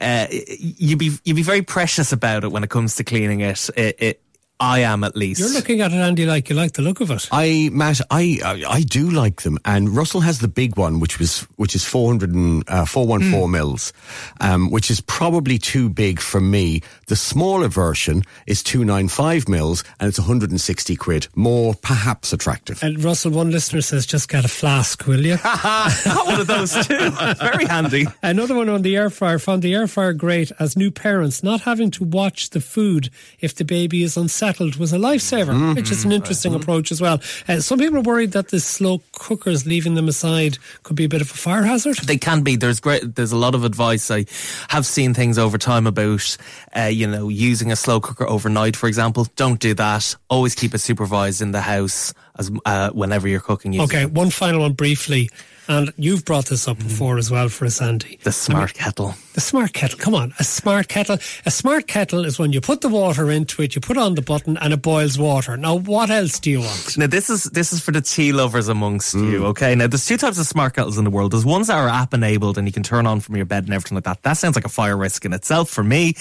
uh, 0.00 0.26
you 0.30 0.96
be 0.96 1.12
you 1.24 1.34
be 1.34 1.42
very 1.42 1.62
precious 1.62 2.12
about 2.12 2.44
it 2.44 2.52
when 2.52 2.64
it 2.64 2.70
comes 2.70 2.96
to 2.96 3.04
cleaning 3.04 3.40
it. 3.40 3.68
It, 3.76 3.96
it 4.00 4.22
I 4.62 4.78
am 4.78 5.02
at 5.02 5.16
least. 5.16 5.40
You're 5.40 5.52
looking 5.52 5.80
at 5.80 5.90
it, 5.90 5.96
Andy, 5.96 6.24
like 6.24 6.48
you 6.48 6.54
like 6.54 6.74
the 6.74 6.82
look 6.82 7.00
of 7.00 7.10
it. 7.10 7.28
I, 7.32 7.68
Matt, 7.72 8.00
I, 8.12 8.38
I, 8.44 8.64
I 8.68 8.82
do 8.82 9.10
like 9.10 9.42
them, 9.42 9.58
and 9.64 9.88
Russell 9.88 10.20
has 10.20 10.38
the 10.38 10.46
big 10.46 10.76
one, 10.76 11.00
which 11.00 11.18
was 11.18 11.40
which 11.56 11.74
is 11.74 11.84
400 11.84 12.32
and, 12.32 12.62
uh, 12.68 12.84
414 12.84 13.50
mils, 13.50 13.92
um, 14.40 14.70
which 14.70 14.88
is 14.88 15.00
probably 15.00 15.58
too 15.58 15.88
big 15.88 16.20
for 16.20 16.40
me. 16.40 16.80
The 17.08 17.16
smaller 17.16 17.66
version 17.66 18.22
is 18.46 18.62
295 18.62 19.48
mils, 19.48 19.82
and 19.98 20.08
it's 20.08 20.20
160 20.20 20.94
quid, 20.94 21.26
more 21.34 21.74
perhaps 21.74 22.32
attractive. 22.32 22.80
And 22.84 23.02
Russell, 23.02 23.32
one 23.32 23.50
listener 23.50 23.80
says, 23.80 24.06
just 24.06 24.28
get 24.28 24.44
a 24.44 24.48
flask, 24.48 25.08
will 25.08 25.26
you? 25.26 25.38
Got 25.42 26.26
one 26.26 26.40
of 26.40 26.46
those 26.46 26.86
too. 26.86 27.10
very 27.40 27.64
handy. 27.64 28.06
Another 28.22 28.54
one 28.54 28.68
on 28.68 28.82
the 28.82 28.96
air 28.96 29.10
fryer 29.10 29.40
found 29.40 29.62
the 29.62 29.74
air 29.74 29.88
fryer 29.88 30.12
great 30.12 30.52
as 30.60 30.76
new 30.76 30.92
parents 30.92 31.42
not 31.42 31.62
having 31.62 31.90
to 31.90 32.04
watch 32.04 32.50
the 32.50 32.60
food 32.60 33.10
if 33.40 33.56
the 33.56 33.64
baby 33.64 34.04
is 34.04 34.16
unsettled 34.16 34.51
was 34.60 34.92
a 34.92 34.96
lifesaver, 34.96 35.74
which 35.74 35.90
is 35.90 36.04
an 36.04 36.12
interesting 36.12 36.54
approach 36.54 36.92
as 36.92 37.00
well. 37.00 37.20
Uh, 37.48 37.60
some 37.60 37.78
people 37.78 37.98
are 37.98 38.02
worried 38.02 38.32
that 38.32 38.48
the 38.48 38.60
slow 38.60 39.02
cookers 39.12 39.66
leaving 39.66 39.94
them 39.94 40.08
aside 40.08 40.58
could 40.82 40.96
be 40.96 41.04
a 41.04 41.08
bit 41.08 41.20
of 41.20 41.30
a 41.30 41.34
fire 41.34 41.62
hazard. 41.62 41.96
They 41.98 42.18
can 42.18 42.42
be. 42.42 42.56
There's 42.56 42.80
great. 42.80 43.14
There's 43.14 43.32
a 43.32 43.36
lot 43.36 43.54
of 43.54 43.64
advice. 43.64 44.10
I 44.10 44.26
have 44.68 44.86
seen 44.86 45.14
things 45.14 45.38
over 45.38 45.58
time 45.58 45.86
about, 45.86 46.36
uh, 46.76 46.82
you 46.82 47.06
know, 47.06 47.28
using 47.28 47.72
a 47.72 47.76
slow 47.76 48.00
cooker 48.00 48.28
overnight, 48.28 48.76
for 48.76 48.88
example. 48.88 49.26
Don't 49.36 49.60
do 49.60 49.74
that. 49.74 50.16
Always 50.28 50.54
keep 50.54 50.74
it 50.74 50.78
supervised 50.78 51.42
in 51.42 51.52
the 51.52 51.60
house 51.60 52.14
as 52.38 52.50
uh, 52.64 52.90
whenever 52.90 53.28
you're 53.28 53.40
cooking. 53.40 53.72
using 53.72 53.84
Okay, 53.84 54.06
one 54.06 54.30
final 54.30 54.60
one 54.60 54.72
briefly. 54.72 55.30
And 55.68 55.92
you've 55.96 56.24
brought 56.24 56.46
this 56.46 56.66
up 56.66 56.78
before 56.78 57.18
as 57.18 57.30
well 57.30 57.48
for 57.48 57.66
us, 57.66 57.80
Andy. 57.80 58.18
The 58.22 58.32
smart 58.32 58.74
kettle. 58.74 59.14
The 59.34 59.40
smart 59.40 59.72
kettle. 59.72 59.98
Come 59.98 60.14
on, 60.14 60.34
a 60.38 60.44
smart 60.44 60.88
kettle. 60.88 61.18
A 61.46 61.50
smart 61.50 61.86
kettle 61.86 62.24
is 62.24 62.38
when 62.38 62.52
you 62.52 62.60
put 62.60 62.80
the 62.80 62.88
water 62.88 63.30
into 63.30 63.62
it, 63.62 63.74
you 63.74 63.80
put 63.80 63.96
on 63.96 64.14
the 64.14 64.22
button, 64.22 64.56
and 64.58 64.72
it 64.72 64.82
boils 64.82 65.18
water. 65.18 65.56
Now, 65.56 65.76
what 65.76 66.10
else 66.10 66.38
do 66.40 66.50
you 66.50 66.60
want? 66.60 66.98
Now 66.98 67.06
this 67.06 67.30
is 67.30 67.44
this 67.44 67.72
is 67.72 67.80
for 67.80 67.92
the 67.92 68.00
tea 68.00 68.32
lovers 68.32 68.68
amongst 68.68 69.14
you. 69.14 69.40
Mm. 69.40 69.44
Okay, 69.46 69.74
now 69.74 69.86
there's 69.86 70.04
two 70.04 70.16
types 70.16 70.38
of 70.38 70.46
smart 70.46 70.74
kettles 70.74 70.98
in 70.98 71.04
the 71.04 71.10
world. 71.10 71.32
There's 71.32 71.44
ones 71.44 71.68
that 71.68 71.76
are 71.76 71.88
app 71.88 72.12
enabled 72.12 72.58
and 72.58 72.66
you 72.66 72.72
can 72.72 72.82
turn 72.82 73.06
on 73.06 73.20
from 73.20 73.36
your 73.36 73.46
bed 73.46 73.64
and 73.64 73.72
everything 73.72 73.94
like 73.96 74.04
that. 74.04 74.22
That 74.22 74.34
sounds 74.34 74.56
like 74.56 74.64
a 74.64 74.70
fire 74.70 74.96
risk 74.96 75.24
in 75.24 75.32
itself 75.32 75.70
for 75.70 75.84
me. 75.84 76.14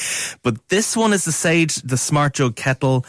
But 0.44 0.70
this 0.70 0.96
one 0.96 1.14
is 1.14 1.26
the 1.26 1.32
Sage, 1.32 1.76
the 1.76 1.98
Smart 1.98 2.36
Jug 2.36 2.56
kettle. 2.56 3.06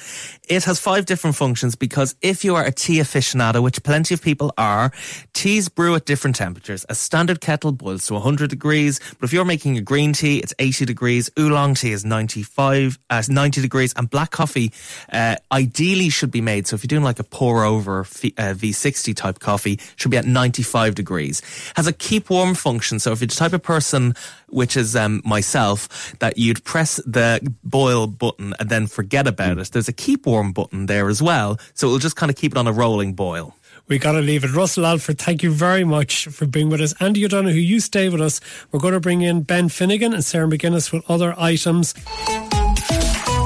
It 0.53 0.65
has 0.65 0.79
five 0.79 1.07
different 1.07 1.35
functions 1.35 1.77
because 1.77 2.15
if 2.21 2.45
you 2.45 2.57
are 2.57 2.63
a 2.63 2.71
tea 2.71 2.99
aficionado, 2.99 3.63
which 3.63 3.83
plenty 3.83 4.13
of 4.13 4.21
people 4.21 4.53
are, 4.59 4.93
teas 5.33 5.71
brew 5.71 5.95
at 5.95 6.05
different 6.05 6.37
temperatures. 6.37 6.85
A 6.91 6.95
standard 6.95 7.41
kettle 7.41 7.73
boils 7.73 8.07
to 8.09 8.13
100 8.13 8.51
degrees, 8.51 9.01
but 9.19 9.25
if 9.25 9.33
you're 9.33 9.47
making 9.47 9.79
a 9.79 9.81
green 9.81 10.13
tea, 10.13 10.41
it's 10.41 10.53
80 10.59 10.85
degrees. 10.85 11.31
Oolong 11.39 11.73
tea 11.73 11.93
is 11.93 12.05
95, 12.05 12.99
uh, 13.09 13.23
90 13.27 13.63
degrees, 13.63 13.95
and 13.97 14.11
black 14.11 14.31
coffee 14.31 14.71
uh, 15.11 15.37
ideally 15.51 16.11
should 16.11 16.31
be 16.31 16.43
made. 16.43 16.67
So 16.67 16.75
if 16.75 16.85
you're 16.85 16.89
doing 16.89 17.03
like 17.03 17.19
a 17.19 17.25
pour 17.25 17.65
over 17.65 18.05
V- 18.05 18.35
uh, 18.37 18.53
V60 18.53 19.17
type 19.17 19.39
coffee, 19.39 19.81
should 19.97 20.11
be 20.11 20.19
at 20.19 20.27
95 20.27 20.95
degrees. 20.95 21.41
Has 21.77 21.87
a 21.87 21.95
keep 21.95 22.29
warm 22.29 22.55
function. 22.55 22.99
So 22.99 23.13
if 23.13 23.23
you're 23.23 23.29
the 23.29 23.37
type 23.37 23.55
of 23.55 23.63
person, 23.63 24.15
which 24.49 24.77
is 24.77 24.95
um, 24.97 25.23
myself, 25.25 26.15
that 26.19 26.37
you'd 26.37 26.63
press 26.63 26.97
the 27.07 27.41
boil 27.65 28.07
button 28.07 28.53
and 28.61 28.69
then 28.69 28.87
forget 28.87 29.27
about 29.27 29.57
it, 29.57 29.71
there's 29.73 29.89
a 29.89 29.95
keep 29.95 30.27
warm 30.27 30.42
button 30.51 30.87
there 30.87 31.09
as 31.09 31.23
well. 31.23 31.61
So 31.75 31.87
it'll 31.87 32.01
just 32.01 32.17
kind 32.17 32.31
of 32.31 32.35
keep 32.35 32.51
it 32.51 32.59
on 32.59 32.67
a 32.67 32.73
rolling 32.73 33.15
boil. 33.15 33.55
We 33.87 33.99
got 33.99 34.13
to 34.13 34.21
leave 34.21 34.43
it. 34.43 34.53
Russell 34.53 34.87
Alford, 34.87 35.19
thank 35.19 35.45
you 35.45 35.53
very 35.53 35.85
much 35.85 36.27
for 36.27 36.47
being 36.47 36.71
with 36.71 36.81
us. 36.81 36.95
Andy 37.01 37.25
O'Donoghue, 37.25 37.61
you 37.61 37.79
stay 37.79 38.09
with 38.09 38.21
us. 38.21 38.41
We're 38.73 38.81
going 38.81 38.95
to 38.95 39.01
bring 39.01 39.23
in 39.23 39.43
Ben 39.43 39.69
Finnegan 39.69 40.13
and 40.15 40.25
Sarah 40.25 40.49
McGuinness 40.49 40.93
with 40.93 41.09
other 41.09 41.35
items. 41.39 41.93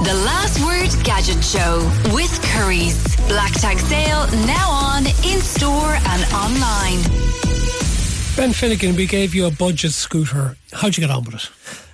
The 0.07 0.23
Last 0.25 0.65
Word 0.65 1.05
Gadget 1.05 1.43
Show 1.43 1.79
with 2.15 2.31
Currys. 2.43 3.29
Black 3.29 3.53
tag 3.55 3.79
sale 3.79 4.27
now 4.47 4.71
on 4.71 5.07
in 5.07 5.41
store 5.41 5.95
and 5.95 6.25
online. 6.33 7.03
Ben 8.37 8.53
Finnegan, 8.53 8.95
we 8.95 9.07
gave 9.07 9.35
you 9.35 9.47
a 9.47 9.51
budget 9.51 9.93
scooter. 9.93 10.57
How'd 10.73 10.97
you 10.97 11.01
get 11.01 11.11
on 11.11 11.25
with 11.25 11.35
it? 11.35 11.86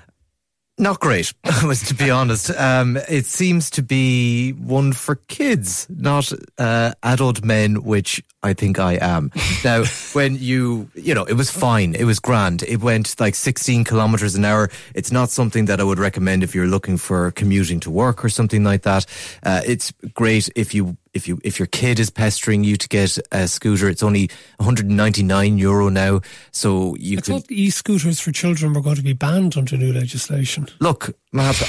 Not 0.82 0.98
great, 0.98 1.32
was 1.64 1.80
to 1.82 1.94
be 1.94 2.10
honest. 2.10 2.50
Um, 2.50 2.96
it 3.08 3.24
seems 3.24 3.70
to 3.70 3.84
be 3.84 4.50
one 4.50 4.92
for 4.92 5.14
kids, 5.14 5.86
not 5.88 6.32
uh, 6.58 6.94
adult 7.04 7.44
men, 7.44 7.84
which 7.84 8.20
I 8.42 8.52
think 8.52 8.80
I 8.80 8.94
am. 8.94 9.30
now, 9.64 9.84
when 10.12 10.34
you, 10.34 10.90
you 10.96 11.14
know, 11.14 11.22
it 11.22 11.34
was 11.34 11.52
fine. 11.52 11.94
It 11.94 12.02
was 12.02 12.18
grand. 12.18 12.64
It 12.64 12.80
went 12.80 13.20
like 13.20 13.36
16 13.36 13.84
kilometers 13.84 14.34
an 14.34 14.44
hour. 14.44 14.70
It's 14.92 15.12
not 15.12 15.30
something 15.30 15.66
that 15.66 15.78
I 15.78 15.84
would 15.84 16.00
recommend 16.00 16.42
if 16.42 16.52
you're 16.52 16.66
looking 16.66 16.96
for 16.96 17.30
commuting 17.30 17.78
to 17.78 17.90
work 17.90 18.24
or 18.24 18.28
something 18.28 18.64
like 18.64 18.82
that. 18.82 19.06
Uh, 19.44 19.60
it's 19.64 19.92
great 20.14 20.48
if 20.56 20.74
you 20.74 20.96
if 21.14 21.28
you 21.28 21.38
if 21.44 21.58
your 21.58 21.66
kid 21.66 21.98
is 21.98 22.10
pestering 22.10 22.64
you 22.64 22.76
to 22.76 22.88
get 22.88 23.18
a 23.30 23.48
scooter, 23.48 23.88
it's 23.88 24.02
only 24.02 24.30
199 24.58 25.58
euro 25.58 25.88
now. 25.88 26.20
So 26.50 26.96
you 26.96 27.18
I 27.18 27.20
can 27.20 27.40
thought 27.40 27.50
e-scooters 27.50 28.20
for 28.20 28.32
children 28.32 28.72
were 28.72 28.80
going 28.80 28.96
to 28.96 29.02
be 29.02 29.12
banned 29.12 29.56
under 29.56 29.76
new 29.76 29.92
legislation. 29.92 30.68
look, 30.80 31.16
Matt. 31.32 31.62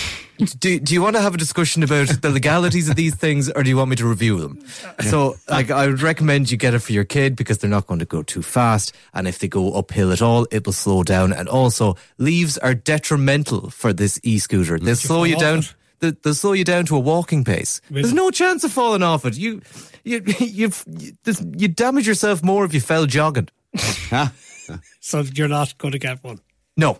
do, 0.59 0.79
do 0.79 0.93
you 0.93 1.01
want 1.01 1.15
to 1.15 1.21
have 1.21 1.33
a 1.33 1.37
discussion 1.37 1.83
about 1.83 2.07
the 2.21 2.29
legalities 2.29 2.89
of 2.89 2.95
these 2.95 3.15
things, 3.15 3.49
or 3.49 3.63
do 3.63 3.69
you 3.69 3.77
want 3.77 3.89
me 3.89 3.95
to 3.97 4.07
review 4.07 4.39
them? 4.39 4.59
So, 5.01 5.35
like, 5.47 5.71
I 5.71 5.87
would 5.87 6.01
recommend 6.01 6.51
you 6.51 6.57
get 6.57 6.73
it 6.73 6.79
for 6.79 6.91
your 6.91 7.05
kid 7.05 7.35
because 7.35 7.59
they're 7.59 7.69
not 7.69 7.87
going 7.87 7.99
to 7.99 8.05
go 8.05 8.23
too 8.23 8.41
fast, 8.41 8.93
and 9.13 9.27
if 9.27 9.39
they 9.39 9.47
go 9.47 9.73
uphill 9.73 10.11
at 10.11 10.21
all, 10.21 10.47
it 10.51 10.65
will 10.65 10.73
slow 10.73 11.03
down. 11.03 11.33
And 11.33 11.47
also, 11.47 11.95
leaves 12.17 12.57
are 12.57 12.73
detrimental 12.73 13.69
for 13.69 13.93
this 13.93 14.19
e-scooter. 14.23 14.79
They'll 14.79 14.95
slow 14.95 15.23
you 15.23 15.37
down. 15.37 15.59
it? 15.59 15.75
They- 16.03 16.11
They'll 16.21 16.33
slow 16.33 16.51
you 16.53 16.65
down 16.65 16.85
to 16.87 16.95
a 16.97 16.99
walking 16.99 17.43
pace. 17.45 17.79
There's 17.89 18.13
no 18.13 18.29
chance 18.29 18.63
of 18.65 18.71
falling 18.73 19.03
off 19.03 19.25
it. 19.25 19.37
You, 19.37 19.61
you, 20.03 20.21
you've, 20.39 20.83
you, 20.99 21.13
you 21.57 21.67
damage 21.69 22.05
yourself 22.07 22.43
more 22.43 22.65
if 22.65 22.73
you 22.73 22.81
fell 22.81 23.05
jogging. 23.05 23.47
So 25.01 25.19
you're 25.35 25.49
not 25.49 25.77
going 25.77 25.91
to 25.91 25.99
get 25.99 26.23
one. 26.23 26.39
No, 26.77 26.99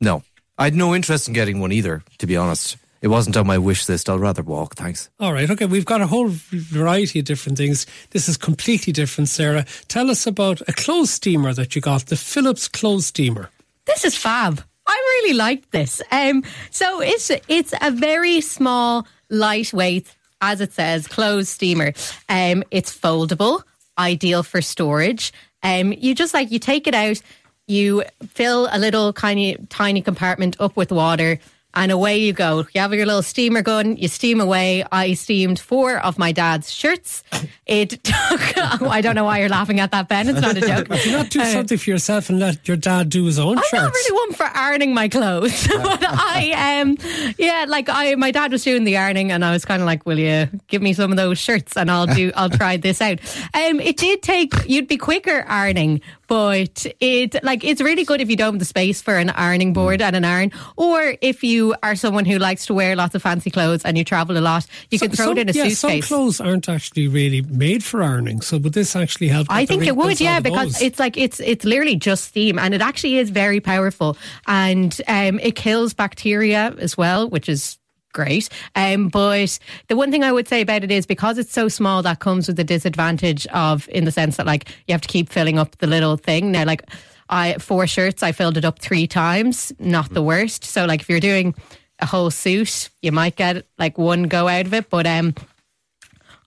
no. 0.00 0.22
I 0.58 0.64
had 0.64 0.74
no 0.74 0.92
interest 0.94 1.28
in 1.28 1.34
getting 1.34 1.60
one 1.60 1.70
either, 1.70 2.02
to 2.18 2.26
be 2.26 2.36
honest. 2.36 2.76
It 3.00 3.08
wasn't 3.08 3.36
on 3.36 3.46
my 3.46 3.58
wish 3.58 3.88
list. 3.88 4.08
I'll 4.10 4.18
rather 4.18 4.42
walk, 4.42 4.74
thanks. 4.74 5.08
All 5.20 5.32
right, 5.32 5.48
okay, 5.48 5.66
we've 5.66 5.84
got 5.84 6.00
a 6.00 6.06
whole 6.08 6.26
variety 6.28 7.20
of 7.20 7.24
different 7.26 7.58
things. 7.58 7.86
This 8.10 8.28
is 8.28 8.36
completely 8.36 8.92
different, 8.92 9.28
Sarah. 9.28 9.64
Tell 9.86 10.10
us 10.10 10.26
about 10.26 10.60
a 10.68 10.72
clothes 10.72 11.10
steamer 11.10 11.54
that 11.54 11.76
you 11.76 11.80
got, 11.82 12.06
the 12.06 12.16
Philips 12.16 12.66
clothes 12.66 13.06
steamer. 13.06 13.50
This 13.84 14.04
is 14.04 14.16
fab. 14.16 14.62
I 14.86 15.20
really 15.22 15.36
like 15.36 15.70
this. 15.70 16.00
Um, 16.10 16.44
so 16.70 17.00
it's 17.00 17.30
it's 17.48 17.74
a 17.80 17.90
very 17.90 18.40
small, 18.40 19.06
lightweight, 19.30 20.14
as 20.40 20.60
it 20.60 20.72
says, 20.72 21.08
clothes 21.08 21.48
steamer. 21.48 21.92
Um, 22.28 22.62
it's 22.70 22.96
foldable, 22.96 23.62
ideal 23.98 24.42
for 24.42 24.62
storage. 24.62 25.32
Um, 25.62 25.92
you 25.92 26.14
just 26.14 26.34
like 26.34 26.50
you 26.50 26.58
take 26.58 26.86
it 26.86 26.94
out, 26.94 27.20
you 27.66 28.04
fill 28.28 28.68
a 28.70 28.78
little 28.78 29.12
tiny 29.12 29.56
tiny 29.68 30.02
compartment 30.02 30.56
up 30.60 30.76
with 30.76 30.92
water. 30.92 31.38
And 31.76 31.92
away 31.92 32.16
you 32.16 32.32
go. 32.32 32.66
You 32.72 32.80
have 32.80 32.94
your 32.94 33.04
little 33.06 33.22
steamer 33.22 33.60
gun, 33.62 33.96
you 33.96 34.08
steam 34.08 34.40
away. 34.40 34.84
I 34.90 35.12
steamed 35.12 35.58
four 35.60 35.98
of 35.98 36.18
my 36.18 36.32
dad's 36.32 36.72
shirts. 36.72 37.22
It 37.66 37.90
took, 38.02 38.58
I 38.82 39.00
don't 39.02 39.14
know 39.14 39.24
why 39.24 39.40
you're 39.40 39.48
laughing 39.50 39.78
at 39.80 39.90
that, 39.90 40.08
Ben. 40.08 40.28
It's 40.28 40.40
not 40.40 40.56
a 40.56 40.60
joke. 40.60 40.88
Do 40.88 41.12
not 41.12 41.28
do 41.30 41.44
something 41.44 41.76
for 41.76 41.90
yourself 41.90 42.30
and 42.30 42.38
let 42.40 42.66
your 42.66 42.78
dad 42.78 43.10
do 43.10 43.24
his 43.26 43.38
own 43.38 43.58
I'm 43.58 43.64
shirts? 43.64 43.72
not 43.74 43.92
really 43.92 44.16
one 44.16 44.32
for 44.32 44.46
ironing 44.56 44.94
my 44.94 45.08
clothes, 45.08 45.66
but 45.68 46.02
I 46.02 46.80
um 46.80 46.96
yeah, 47.38 47.66
like 47.68 47.88
I 47.90 48.14
my 48.14 48.30
dad 48.30 48.52
was 48.52 48.64
doing 48.64 48.84
the 48.84 48.96
ironing, 48.96 49.30
and 49.30 49.44
I 49.44 49.52
was 49.52 49.64
kind 49.64 49.82
of 49.82 49.86
like, 49.86 50.06
"Will 50.06 50.18
you 50.18 50.48
give 50.68 50.80
me 50.80 50.94
some 50.94 51.10
of 51.10 51.16
those 51.18 51.38
shirts, 51.38 51.76
and 51.76 51.90
I'll 51.90 52.06
do 52.06 52.32
I'll 52.34 52.50
try 52.50 52.76
this 52.78 53.02
out." 53.02 53.18
Um, 53.52 53.80
it 53.80 53.96
did 53.98 54.22
take 54.22 54.54
you'd 54.66 54.88
be 54.88 54.96
quicker 54.96 55.44
ironing, 55.46 56.00
but 56.26 56.86
it 57.00 57.42
like 57.42 57.64
it's 57.64 57.80
really 57.80 58.04
good 58.04 58.20
if 58.20 58.30
you 58.30 58.36
don't 58.36 58.54
have 58.54 58.58
the 58.58 58.64
space 58.64 59.02
for 59.02 59.16
an 59.16 59.30
ironing 59.30 59.72
board 59.72 60.02
and 60.02 60.16
an 60.16 60.24
iron, 60.24 60.52
or 60.76 61.16
if 61.20 61.42
you 61.42 61.74
are 61.82 61.96
someone 61.96 62.24
who 62.24 62.38
likes 62.38 62.66
to 62.66 62.74
wear 62.74 62.96
lots 62.96 63.14
of 63.14 63.22
fancy 63.22 63.50
clothes 63.50 63.84
and 63.84 63.96
you 63.96 64.04
travel 64.04 64.36
a 64.36 64.40
lot, 64.40 64.66
you 64.90 64.98
can 64.98 65.10
throw 65.10 65.26
some, 65.26 65.38
it 65.38 65.42
in 65.42 65.48
a 65.48 65.52
yeah, 65.52 65.68
suitcase. 65.68 66.06
Some 66.06 66.16
clothes 66.16 66.40
aren't 66.40 66.68
actually 66.68 67.08
really 67.08 67.42
made 67.42 67.84
for 67.84 68.02
ironing, 68.02 68.40
so 68.40 68.58
would 68.58 68.72
this 68.72 68.96
actually 68.96 69.28
help? 69.28 69.46
I 69.50 69.66
think 69.66 69.86
it 69.86 69.96
would, 69.96 70.20
yeah, 70.20 70.40
because 70.40 70.74
those? 70.74 70.82
it's 70.82 70.98
like 70.98 71.16
it's 71.16 71.40
it's 71.40 71.64
literally 71.64 71.96
just 71.96 72.24
steam, 72.24 72.58
and 72.58 72.74
it 72.74 72.80
actually 72.80 73.18
is 73.18 73.30
very 73.30 73.60
powerful, 73.60 74.16
and 74.46 75.00
um, 75.08 75.38
it 75.40 75.56
kills 75.56 75.94
bacteria 75.94 76.74
as 76.78 76.96
well, 76.96 77.28
which 77.28 77.48
is 77.48 77.78
great. 78.16 78.48
Um, 78.74 79.08
but 79.08 79.58
the 79.88 79.96
one 79.96 80.10
thing 80.10 80.24
I 80.24 80.32
would 80.32 80.48
say 80.48 80.62
about 80.62 80.82
it 80.82 80.90
is 80.90 81.04
because 81.04 81.36
it's 81.36 81.52
so 81.52 81.68
small, 81.68 82.02
that 82.02 82.18
comes 82.18 82.48
with 82.48 82.56
the 82.56 82.64
disadvantage 82.64 83.46
of 83.48 83.86
in 83.90 84.06
the 84.06 84.10
sense 84.10 84.38
that 84.38 84.46
like 84.46 84.70
you 84.88 84.92
have 84.92 85.02
to 85.02 85.08
keep 85.08 85.28
filling 85.28 85.58
up 85.58 85.76
the 85.76 85.86
little 85.86 86.16
thing. 86.16 86.50
Now, 86.50 86.64
like 86.64 86.82
I 87.28 87.58
four 87.58 87.86
shirts, 87.86 88.22
I 88.22 88.32
filled 88.32 88.56
it 88.56 88.64
up 88.64 88.78
three 88.78 89.06
times, 89.06 89.70
not 89.78 90.14
the 90.14 90.22
worst. 90.22 90.64
So 90.64 90.86
like 90.86 91.02
if 91.02 91.10
you're 91.10 91.20
doing 91.20 91.54
a 91.98 92.06
whole 92.06 92.30
suit, 92.30 92.88
you 93.02 93.12
might 93.12 93.36
get 93.36 93.66
like 93.78 93.98
one 93.98 94.22
go 94.24 94.48
out 94.48 94.66
of 94.66 94.74
it, 94.74 94.90
but 94.90 95.06
um. 95.06 95.34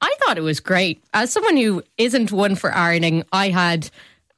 I 0.01 0.15
thought 0.19 0.37
it 0.37 0.41
was 0.41 0.61
great. 0.61 1.03
As 1.13 1.29
someone 1.29 1.57
who 1.57 1.83
isn't 1.97 2.31
one 2.31 2.55
for 2.55 2.73
ironing, 2.73 3.25
I 3.33 3.49
had 3.49 3.91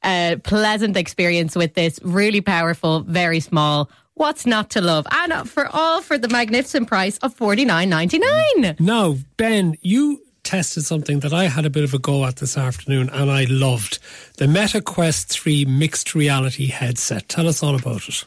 a 0.04 0.40
pleasant 0.42 0.96
experience 0.96 1.54
with 1.54 1.74
this. 1.74 2.00
Really 2.02 2.40
powerful, 2.40 3.00
very 3.00 3.38
small. 3.38 3.88
What's 4.22 4.46
not 4.46 4.70
to 4.70 4.80
love? 4.80 5.04
And 5.10 5.50
for 5.50 5.66
all 5.66 6.00
for 6.00 6.16
the 6.16 6.28
magnificent 6.28 6.86
price 6.86 7.18
of 7.18 7.34
forty 7.34 7.64
nine 7.64 7.90
ninety 7.90 8.20
nine. 8.20 8.76
Now, 8.78 9.16
Ben, 9.36 9.76
you 9.80 10.22
tested 10.44 10.84
something 10.84 11.18
that 11.20 11.32
I 11.32 11.48
had 11.48 11.66
a 11.66 11.70
bit 11.70 11.82
of 11.82 11.92
a 11.92 11.98
go 11.98 12.24
at 12.24 12.36
this 12.36 12.56
afternoon 12.56 13.10
and 13.10 13.32
I 13.32 13.46
loved 13.50 13.98
the 14.36 14.46
Meta 14.46 14.80
Quest 14.80 15.28
3 15.28 15.64
mixed 15.64 16.14
reality 16.14 16.68
headset. 16.68 17.28
Tell 17.28 17.48
us 17.48 17.64
all 17.64 17.74
about 17.74 18.08
it. 18.08 18.24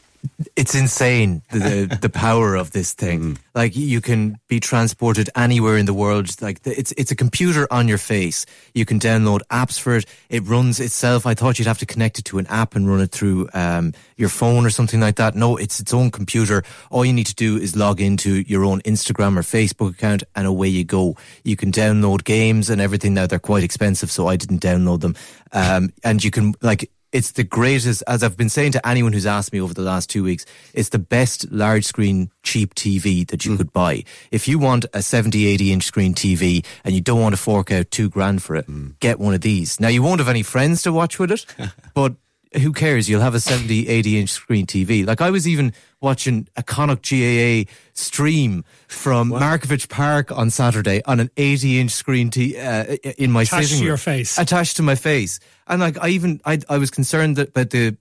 It's 0.56 0.74
insane 0.74 1.42
the 1.50 1.98
the, 2.00 2.08
power 2.08 2.54
of 2.54 2.70
this 2.70 2.94
thing. 2.94 3.38
Like 3.54 3.76
you 3.76 4.00
can 4.00 4.38
be 4.48 4.60
transported 4.60 5.28
anywhere 5.36 5.76
in 5.76 5.86
the 5.86 5.94
world. 5.94 6.30
Like 6.40 6.60
it's 6.64 6.92
it's 6.92 7.10
a 7.10 7.16
computer 7.16 7.66
on 7.70 7.88
your 7.88 7.98
face. 7.98 8.46
You 8.74 8.84
can 8.84 8.98
download 8.98 9.40
apps 9.50 9.78
for 9.78 9.96
it. 9.96 10.06
It 10.28 10.42
runs 10.44 10.80
itself. 10.80 11.26
I 11.26 11.34
thought 11.34 11.58
you'd 11.58 11.68
have 11.68 11.78
to 11.78 11.86
connect 11.86 12.18
it 12.18 12.24
to 12.26 12.38
an 12.38 12.46
app 12.46 12.74
and 12.74 12.88
run 12.88 13.00
it 13.00 13.10
through 13.10 13.48
um, 13.54 13.92
your 14.16 14.28
phone 14.28 14.64
or 14.64 14.70
something 14.70 15.00
like 15.00 15.16
that. 15.16 15.34
No, 15.34 15.56
it's 15.56 15.80
its 15.80 15.92
own 15.92 16.10
computer. 16.10 16.64
All 16.90 17.04
you 17.04 17.12
need 17.12 17.26
to 17.26 17.34
do 17.34 17.56
is 17.56 17.76
log 17.76 18.00
into 18.00 18.40
your 18.42 18.64
own 18.64 18.80
Instagram 18.82 19.36
or 19.36 19.42
Facebook 19.42 19.90
account, 19.90 20.22
and 20.34 20.46
away 20.46 20.68
you 20.68 20.84
go. 20.84 21.16
You 21.44 21.56
can 21.56 21.72
download 21.72 22.24
games 22.24 22.70
and 22.70 22.80
everything. 22.80 23.14
Now 23.14 23.26
they're 23.26 23.38
quite 23.38 23.64
expensive, 23.64 24.10
so 24.10 24.26
I 24.26 24.36
didn't 24.36 24.62
download 24.62 25.00
them. 25.00 25.16
Um, 25.52 25.92
and 26.04 26.22
you 26.22 26.30
can 26.30 26.54
like 26.60 26.90
it's 27.12 27.32
the 27.32 27.44
greatest, 27.44 28.02
as 28.06 28.22
I've 28.22 28.36
been 28.36 28.48
saying 28.48 28.72
to 28.72 28.86
anyone 28.86 29.12
who's 29.12 29.26
asked 29.26 29.52
me 29.52 29.60
over 29.60 29.72
the 29.72 29.82
last 29.82 30.10
two 30.10 30.22
weeks, 30.24 30.44
it's 30.74 30.90
the 30.90 30.98
best 30.98 31.50
large 31.50 31.84
screen 31.84 32.30
cheap 32.42 32.74
TV 32.74 33.26
that 33.28 33.44
you 33.44 33.56
could 33.56 33.72
buy. 33.72 34.04
If 34.30 34.48
you 34.48 34.58
want 34.58 34.86
a 34.92 35.02
70, 35.02 35.46
80 35.46 35.72
inch 35.72 35.84
screen 35.84 36.14
TV 36.14 36.64
and 36.84 36.94
you 36.94 37.00
don't 37.00 37.20
want 37.20 37.34
to 37.34 37.40
fork 37.40 37.70
out 37.70 37.90
two 37.90 38.08
grand 38.08 38.42
for 38.42 38.56
it, 38.56 38.66
get 39.00 39.18
one 39.18 39.34
of 39.34 39.40
these. 39.40 39.80
Now 39.80 39.88
you 39.88 40.02
won't 40.02 40.20
have 40.20 40.28
any 40.28 40.42
friends 40.42 40.82
to 40.82 40.92
watch 40.92 41.18
with 41.18 41.30
it, 41.30 41.46
but 41.94 42.14
who 42.60 42.72
cares? 42.72 43.08
You'll 43.08 43.20
have 43.20 43.34
a 43.34 43.40
70, 43.40 43.86
80 43.88 44.18
inch 44.20 44.30
screen 44.30 44.66
TV. 44.66 45.06
Like 45.06 45.20
I 45.20 45.30
was 45.30 45.46
even 45.46 45.72
watching 46.00 46.48
a 46.56 46.62
Connacht 46.62 47.02
GAA 47.08 47.70
stream 47.92 48.64
from 48.88 49.30
Markievicz 49.30 49.88
Park 49.88 50.30
on 50.32 50.50
Saturday 50.50 51.02
on 51.04 51.20
an 51.20 51.30
80 51.36 51.80
inch 51.80 51.90
screen 51.90 52.30
t- 52.30 52.56
uh, 52.58 52.84
in 53.18 53.30
my 53.30 53.42
Attached 53.42 53.64
sitting 53.68 53.78
to 53.78 53.82
room. 53.84 53.88
your 53.88 53.96
face. 53.96 54.38
Attached 54.38 54.76
to 54.76 54.82
my 54.82 54.94
face. 54.94 55.38
And 55.66 55.80
like 55.80 55.98
I 56.00 56.08
even, 56.08 56.40
I, 56.44 56.60
I 56.68 56.78
was 56.78 56.90
concerned 56.90 57.36
that, 57.36 57.54
that 57.54 57.70
the, 57.70 57.96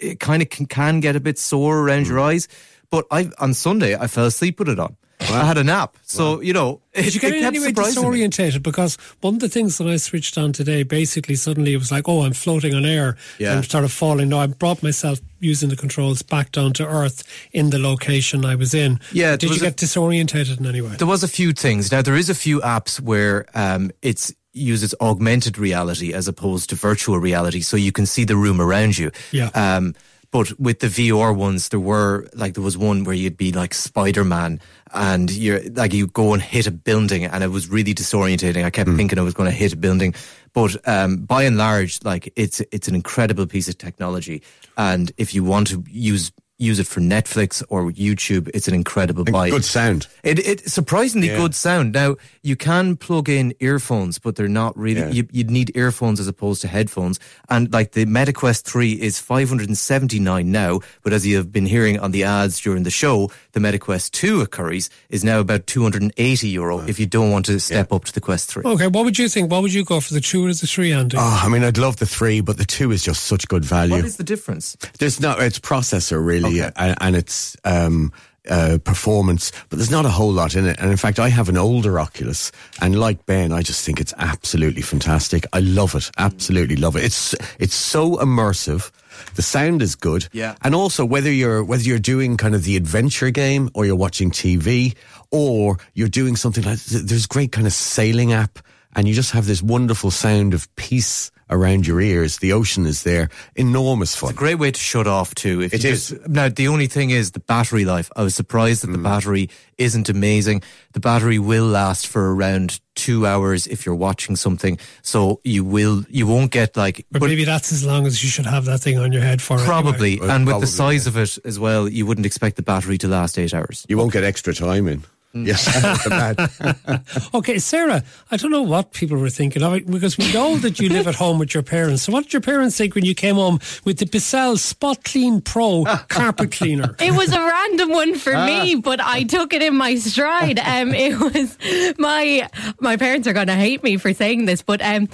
it 0.00 0.20
kind 0.20 0.42
of 0.42 0.50
can, 0.50 0.66
can 0.66 1.00
get 1.00 1.16
a 1.16 1.20
bit 1.20 1.38
sore 1.38 1.78
around 1.80 2.06
your 2.06 2.20
eyes. 2.20 2.48
But 2.90 3.06
I, 3.10 3.30
on 3.38 3.54
Sunday, 3.54 3.96
I 3.96 4.06
fell 4.06 4.26
asleep 4.26 4.58
with 4.58 4.68
it 4.68 4.78
on. 4.78 4.96
I 5.18 5.44
had 5.44 5.56
a 5.56 5.64
nap. 5.64 5.96
So, 6.02 6.40
you 6.42 6.52
know, 6.52 6.82
it, 6.92 7.04
Did 7.04 7.14
you 7.14 7.20
get 7.20 7.32
it 7.32 7.36
in 7.36 7.42
kept 7.44 7.56
any 7.56 7.64
way 7.64 7.68
surprising 7.70 8.02
me. 8.10 8.20
disorientated? 8.20 8.62
Because 8.62 8.96
one 9.22 9.34
of 9.34 9.40
the 9.40 9.48
things 9.48 9.78
that 9.78 9.88
I 9.88 9.96
switched 9.96 10.36
on 10.36 10.52
today, 10.52 10.82
basically, 10.82 11.36
suddenly 11.36 11.72
it 11.72 11.78
was 11.78 11.90
like, 11.90 12.06
oh, 12.06 12.22
I'm 12.22 12.34
floating 12.34 12.74
on 12.74 12.84
air. 12.84 13.16
Yeah. 13.38 13.54
I'm 13.54 13.62
sort 13.62 13.84
of 13.84 13.92
falling. 13.92 14.28
No, 14.28 14.38
I 14.38 14.46
brought 14.46 14.82
myself 14.82 15.20
using 15.40 15.70
the 15.70 15.76
controls 15.76 16.20
back 16.20 16.52
down 16.52 16.74
to 16.74 16.86
earth 16.86 17.24
in 17.52 17.70
the 17.70 17.78
location 17.78 18.44
I 18.44 18.56
was 18.56 18.74
in. 18.74 19.00
Yeah, 19.10 19.32
Did 19.36 19.44
you 19.44 19.48
was 19.50 19.62
a- 19.62 19.64
get 19.64 19.76
disorientated 19.76 20.60
in 20.60 20.66
any 20.66 20.82
way? 20.82 20.96
There 20.96 21.06
was 21.08 21.24
a 21.24 21.28
few 21.28 21.52
things. 21.52 21.90
Now 21.90 22.02
there 22.02 22.16
is 22.16 22.28
a 22.28 22.34
few 22.34 22.60
apps 22.60 23.00
where 23.00 23.46
um, 23.54 23.90
it's 24.02 24.34
uses 24.56 24.94
augmented 25.00 25.58
reality 25.58 26.12
as 26.12 26.28
opposed 26.28 26.70
to 26.70 26.76
virtual 26.76 27.18
reality, 27.18 27.60
so 27.60 27.76
you 27.76 27.92
can 27.92 28.06
see 28.06 28.24
the 28.24 28.36
room 28.36 28.60
around 28.60 28.98
you. 28.98 29.10
Yeah. 29.32 29.50
Um, 29.54 29.94
but 30.30 30.58
with 30.58 30.80
the 30.80 30.88
VR 30.88 31.34
ones, 31.34 31.68
there 31.68 31.80
were 31.80 32.28
like 32.34 32.54
there 32.54 32.62
was 32.62 32.76
one 32.76 33.04
where 33.04 33.14
you'd 33.14 33.36
be 33.36 33.52
like 33.52 33.72
Spider 33.72 34.24
Man, 34.24 34.60
and 34.92 35.30
you're 35.30 35.62
like 35.70 35.92
you 35.92 36.08
go 36.08 36.32
and 36.32 36.42
hit 36.42 36.66
a 36.66 36.70
building, 36.70 37.24
and 37.24 37.44
it 37.44 37.48
was 37.48 37.68
really 37.68 37.94
disorientating. 37.94 38.64
I 38.64 38.70
kept 38.70 38.90
thinking 38.90 39.18
I 39.18 39.22
was 39.22 39.34
going 39.34 39.48
to 39.48 39.56
hit 39.56 39.72
a 39.72 39.76
building, 39.76 40.14
but 40.52 40.76
um, 40.88 41.18
by 41.18 41.44
and 41.44 41.56
large, 41.56 42.02
like 42.04 42.32
it's 42.36 42.60
it's 42.72 42.88
an 42.88 42.94
incredible 42.94 43.46
piece 43.46 43.68
of 43.68 43.78
technology, 43.78 44.42
and 44.76 45.12
if 45.16 45.34
you 45.34 45.44
want 45.44 45.68
to 45.68 45.84
use 45.88 46.32
use 46.58 46.78
it 46.78 46.86
for 46.86 47.00
Netflix 47.00 47.62
or 47.68 47.90
YouTube, 47.92 48.48
it's 48.54 48.66
an 48.66 48.74
incredible 48.74 49.24
buy. 49.24 49.50
Good 49.50 49.64
sound. 49.64 50.06
It, 50.22 50.38
it 50.38 50.68
surprisingly 50.70 51.28
Yeah. 51.28 51.36
good 51.36 51.54
sound. 51.54 51.92
Now 51.92 52.16
you 52.42 52.56
can 52.56 52.96
plug 52.96 53.28
in 53.28 53.54
earphones, 53.60 54.18
but 54.18 54.36
they're 54.36 54.48
not 54.48 54.76
really. 54.76 55.00
Yeah. 55.00 55.10
You, 55.10 55.28
you'd 55.32 55.50
need 55.50 55.76
earphones 55.76 56.18
as 56.18 56.28
opposed 56.28 56.62
to 56.62 56.68
headphones. 56.68 57.20
And 57.50 57.70
like 57.72 57.92
the 57.92 58.06
MetaQuest 58.06 58.62
Three 58.62 58.92
is 58.92 59.18
five 59.20 59.48
hundred 59.48 59.68
and 59.68 59.76
seventy 59.76 60.18
nine 60.18 60.50
now, 60.50 60.80
but 61.02 61.12
as 61.12 61.26
you 61.26 61.36
have 61.36 61.52
been 61.52 61.66
hearing 61.66 61.98
on 61.98 62.12
the 62.12 62.24
ads 62.24 62.58
during 62.60 62.84
the 62.84 62.90
show, 62.90 63.30
the 63.56 63.60
MetaQuest 63.60 64.10
Two 64.10 64.42
at 64.42 64.50
Currys 64.50 64.90
is 65.08 65.24
now 65.24 65.40
about 65.40 65.66
two 65.66 65.82
hundred 65.82 66.02
and 66.02 66.12
eighty 66.18 66.48
euro 66.48 66.80
if 66.86 67.00
you 67.00 67.06
don't 67.06 67.30
want 67.30 67.46
to 67.46 67.58
step 67.58 67.90
up 67.90 68.04
to 68.04 68.12
the 68.12 68.20
Quest 68.20 68.50
Three. 68.50 68.62
Okay, 68.64 68.86
what 68.86 69.06
would 69.06 69.18
you 69.18 69.30
think? 69.30 69.50
What 69.50 69.62
would 69.62 69.72
you 69.72 69.82
go 69.82 69.98
for 70.00 70.12
the 70.12 70.20
two 70.20 70.44
or 70.44 70.48
the 70.52 70.66
three, 70.66 70.92
Andy? 70.92 71.16
Oh, 71.18 71.40
I 71.42 71.48
mean, 71.48 71.64
I'd 71.64 71.78
love 71.78 71.96
the 71.96 72.04
three, 72.06 72.42
but 72.42 72.58
the 72.58 72.66
two 72.66 72.92
is 72.92 73.02
just 73.02 73.24
such 73.24 73.48
good 73.48 73.64
value. 73.64 73.94
What 73.96 74.04
is 74.04 74.18
the 74.18 74.24
difference? 74.24 74.76
There's 74.98 75.20
no, 75.20 75.32
it's 75.38 75.58
processor 75.58 76.24
really, 76.24 76.60
Okay. 76.60 76.70
and, 76.76 76.96
and 77.00 77.16
it's 77.16 77.56
um, 77.64 78.12
uh, 78.50 78.76
performance, 78.84 79.50
but 79.70 79.78
there's 79.78 79.90
not 79.90 80.04
a 80.04 80.10
whole 80.10 80.32
lot 80.32 80.54
in 80.54 80.66
it. 80.66 80.78
And 80.78 80.90
in 80.90 80.98
fact, 80.98 81.18
I 81.18 81.30
have 81.30 81.48
an 81.48 81.56
older 81.56 81.98
Oculus, 81.98 82.52
and 82.82 83.00
like 83.00 83.24
Ben, 83.24 83.52
I 83.52 83.62
just 83.62 83.84
think 83.86 84.00
it's 84.00 84.12
absolutely 84.18 84.82
fantastic. 84.82 85.46
I 85.54 85.60
love 85.60 85.94
it, 85.94 86.10
absolutely 86.18 86.76
love 86.76 86.94
it. 86.96 87.04
It's 87.04 87.34
it's 87.58 87.74
so 87.74 88.16
immersive. 88.18 88.90
The 89.34 89.42
sound 89.42 89.82
is 89.82 89.94
good, 89.96 90.28
Yeah. 90.32 90.54
and 90.62 90.74
also 90.74 91.04
whether 91.04 91.30
you're 91.30 91.62
whether 91.64 91.82
you're 91.82 91.98
doing 91.98 92.36
kind 92.36 92.54
of 92.54 92.64
the 92.64 92.76
adventure 92.76 93.30
game 93.30 93.70
or 93.74 93.84
you're 93.86 93.96
watching 93.96 94.30
TV 94.30 94.94
or 95.30 95.78
you're 95.94 96.08
doing 96.08 96.36
something 96.36 96.64
like 96.64 96.78
there's 96.84 97.26
great 97.26 97.52
kind 97.52 97.66
of 97.66 97.72
sailing 97.72 98.32
app, 98.32 98.58
and 98.94 99.06
you 99.08 99.14
just 99.14 99.32
have 99.32 99.46
this 99.46 99.62
wonderful 99.62 100.10
sound 100.10 100.54
of 100.54 100.68
peace 100.76 101.30
around 101.50 101.86
your 101.86 102.00
ears. 102.00 102.38
The 102.38 102.52
ocean 102.52 102.86
is 102.86 103.02
there, 103.02 103.28
enormous 103.54 104.14
fun. 104.16 104.30
It's 104.30 104.36
a 104.36 104.38
great 104.38 104.56
way 104.56 104.70
to 104.70 104.80
shut 104.80 105.06
off 105.06 105.34
too. 105.34 105.62
If 105.62 105.74
It 105.74 105.84
you 105.84 105.90
is. 105.90 106.08
just- 106.08 106.28
now, 106.28 106.48
the 106.48 106.68
only 106.68 106.86
thing 106.86 107.10
is 107.10 107.32
the 107.32 107.40
battery 107.40 107.84
life. 107.84 108.10
I 108.16 108.22
was 108.22 108.34
surprised 108.34 108.82
that 108.82 108.92
the 108.92 108.98
mm. 108.98 109.04
battery 109.04 109.48
isn't 109.78 110.08
amazing. 110.08 110.62
The 110.92 111.00
battery 111.00 111.38
will 111.38 111.66
last 111.66 112.06
for 112.06 112.34
around 112.34 112.80
two 112.94 113.26
hours 113.26 113.66
if 113.66 113.84
you're 113.84 113.94
watching 113.94 114.36
something. 114.36 114.78
So 115.02 115.40
you 115.44 115.64
will, 115.64 116.04
you 116.08 116.26
won't 116.26 116.50
get 116.50 116.76
like, 116.76 117.04
But, 117.12 117.22
maybe 117.22 117.44
that's 117.44 117.70
as 117.72 117.84
long 117.84 118.06
as 118.06 118.24
you 118.24 118.30
should 118.30 118.46
have 118.46 118.64
that 118.64 118.80
thing 118.80 118.98
on 118.98 119.12
your 119.12 119.22
head 119.22 119.42
for. 119.42 119.58
probably, 119.58 120.18
Well, 120.18 120.30
and 120.30 120.46
with 120.46 120.52
probably, 120.54 120.66
the 120.66 120.72
size 120.72 121.06
of 121.06 121.16
it 121.16 121.38
as 121.44 121.58
well, 121.58 121.88
you 121.88 122.06
wouldn't 122.06 122.26
expect 122.26 122.56
the 122.56 122.62
battery 122.62 122.96
to 122.98 123.08
last 123.08 123.38
eight 123.38 123.52
hours. 123.52 123.84
You 123.88 123.98
won't 123.98 124.12
get 124.12 124.24
extra 124.24 124.54
time 124.54 124.88
in. 124.88 125.04
Yes. 125.44 125.66
Okay, 127.34 127.58
Sarah, 127.58 128.02
I 128.30 128.36
don't 128.36 128.50
know 128.50 128.62
what 128.62 128.92
people 128.92 129.16
were 129.18 129.28
thinking 129.30 129.62
of 129.62 129.74
it 129.74 129.86
because 129.86 130.16
we 130.16 130.32
know 130.32 130.56
that 130.58 130.78
you 130.80 130.88
live 130.88 131.06
at 131.06 131.14
home 131.14 131.38
with 131.38 131.52
your 131.54 131.62
parents. 131.62 132.02
So, 132.04 132.12
what 132.12 132.24
did 132.24 132.32
your 132.32 132.42
parents 132.42 132.76
think 132.76 132.94
when 132.94 133.04
you 133.04 133.14
came 133.14 133.34
home 133.36 133.58
with 133.84 133.98
the 133.98 134.06
Bissell 134.06 134.56
Spot 134.56 135.02
Clean 135.04 135.40
Pro 135.40 135.84
carpet 136.08 136.52
cleaner? 136.52 136.94
It 136.98 137.12
was 137.12 137.32
a 137.32 137.38
random 137.40 137.90
one 137.90 138.14
for 138.14 138.32
me, 138.32 138.76
but 138.76 139.00
I 139.00 139.24
took 139.24 139.52
it 139.52 139.62
in 139.62 139.76
my 139.76 139.96
stride. 139.96 140.58
Um, 140.58 140.94
it 140.94 141.18
was 141.18 141.58
my 141.98 142.48
my 142.80 142.96
parents 142.96 143.26
are 143.28 143.32
going 143.34 143.48
to 143.48 143.54
hate 143.54 143.82
me 143.82 143.96
for 143.98 144.12
saying 144.14 144.46
this, 144.46 144.62
but 144.62 144.80
um. 144.82 145.08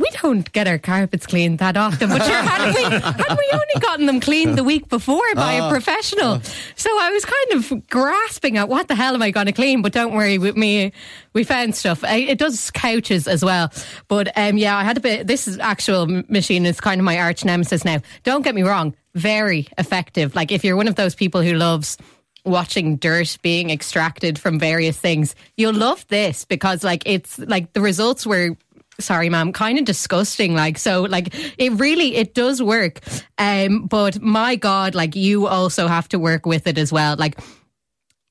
We 0.00 0.08
don't 0.22 0.50
get 0.52 0.66
our 0.66 0.78
carpets 0.78 1.26
cleaned 1.26 1.58
that 1.58 1.76
often, 1.76 2.08
but 2.08 2.22
sure, 2.24 2.34
had 2.34 2.74
we, 2.74 2.82
had 2.82 3.36
we 3.36 3.50
only 3.52 3.80
gotten 3.80 4.06
them 4.06 4.18
cleaned 4.18 4.56
the 4.56 4.64
week 4.64 4.88
before 4.88 5.34
by 5.34 5.52
a 5.52 5.68
professional. 5.68 6.40
So 6.74 6.88
I 6.90 7.10
was 7.10 7.24
kind 7.26 7.52
of 7.52 7.88
grasping 7.88 8.56
at 8.56 8.70
what 8.70 8.88
the 8.88 8.94
hell 8.94 9.14
am 9.14 9.20
I 9.20 9.30
going 9.30 9.44
to 9.46 9.52
clean? 9.52 9.82
But 9.82 9.92
don't 9.92 10.14
worry, 10.14 10.38
with 10.38 10.56
me, 10.56 10.92
we 11.34 11.44
found 11.44 11.76
stuff. 11.76 12.02
It 12.04 12.38
does 12.38 12.70
couches 12.70 13.28
as 13.28 13.44
well. 13.44 13.70
But 14.08 14.32
um, 14.38 14.56
yeah, 14.56 14.74
I 14.76 14.84
had 14.84 14.96
a 14.96 15.00
bit, 15.00 15.26
this 15.26 15.46
is 15.46 15.58
actual 15.58 16.06
machine 16.06 16.64
is 16.64 16.80
kind 16.80 16.98
of 16.98 17.04
my 17.04 17.18
arch 17.18 17.44
nemesis 17.44 17.84
now. 17.84 18.00
Don't 18.22 18.42
get 18.42 18.54
me 18.54 18.62
wrong, 18.62 18.94
very 19.14 19.68
effective. 19.76 20.34
Like 20.34 20.50
if 20.50 20.64
you're 20.64 20.76
one 20.76 20.88
of 20.88 20.94
those 20.94 21.14
people 21.14 21.42
who 21.42 21.52
loves 21.52 21.98
watching 22.46 22.96
dirt 22.96 23.36
being 23.42 23.68
extracted 23.68 24.38
from 24.38 24.58
various 24.58 24.98
things, 24.98 25.34
you'll 25.58 25.74
love 25.74 26.06
this 26.08 26.46
because 26.46 26.82
like 26.82 27.02
it's 27.04 27.38
like 27.38 27.74
the 27.74 27.82
results 27.82 28.26
were 28.26 28.56
sorry 29.00 29.28
ma'am 29.28 29.52
kind 29.52 29.78
of 29.78 29.84
disgusting 29.84 30.54
like 30.54 30.78
so 30.78 31.02
like 31.02 31.34
it 31.58 31.72
really 31.72 32.16
it 32.16 32.34
does 32.34 32.62
work 32.62 33.00
um 33.38 33.86
but 33.86 34.20
my 34.20 34.56
god 34.56 34.94
like 34.94 35.16
you 35.16 35.46
also 35.46 35.88
have 35.88 36.08
to 36.08 36.18
work 36.18 36.46
with 36.46 36.66
it 36.66 36.78
as 36.78 36.92
well 36.92 37.16
like 37.16 37.38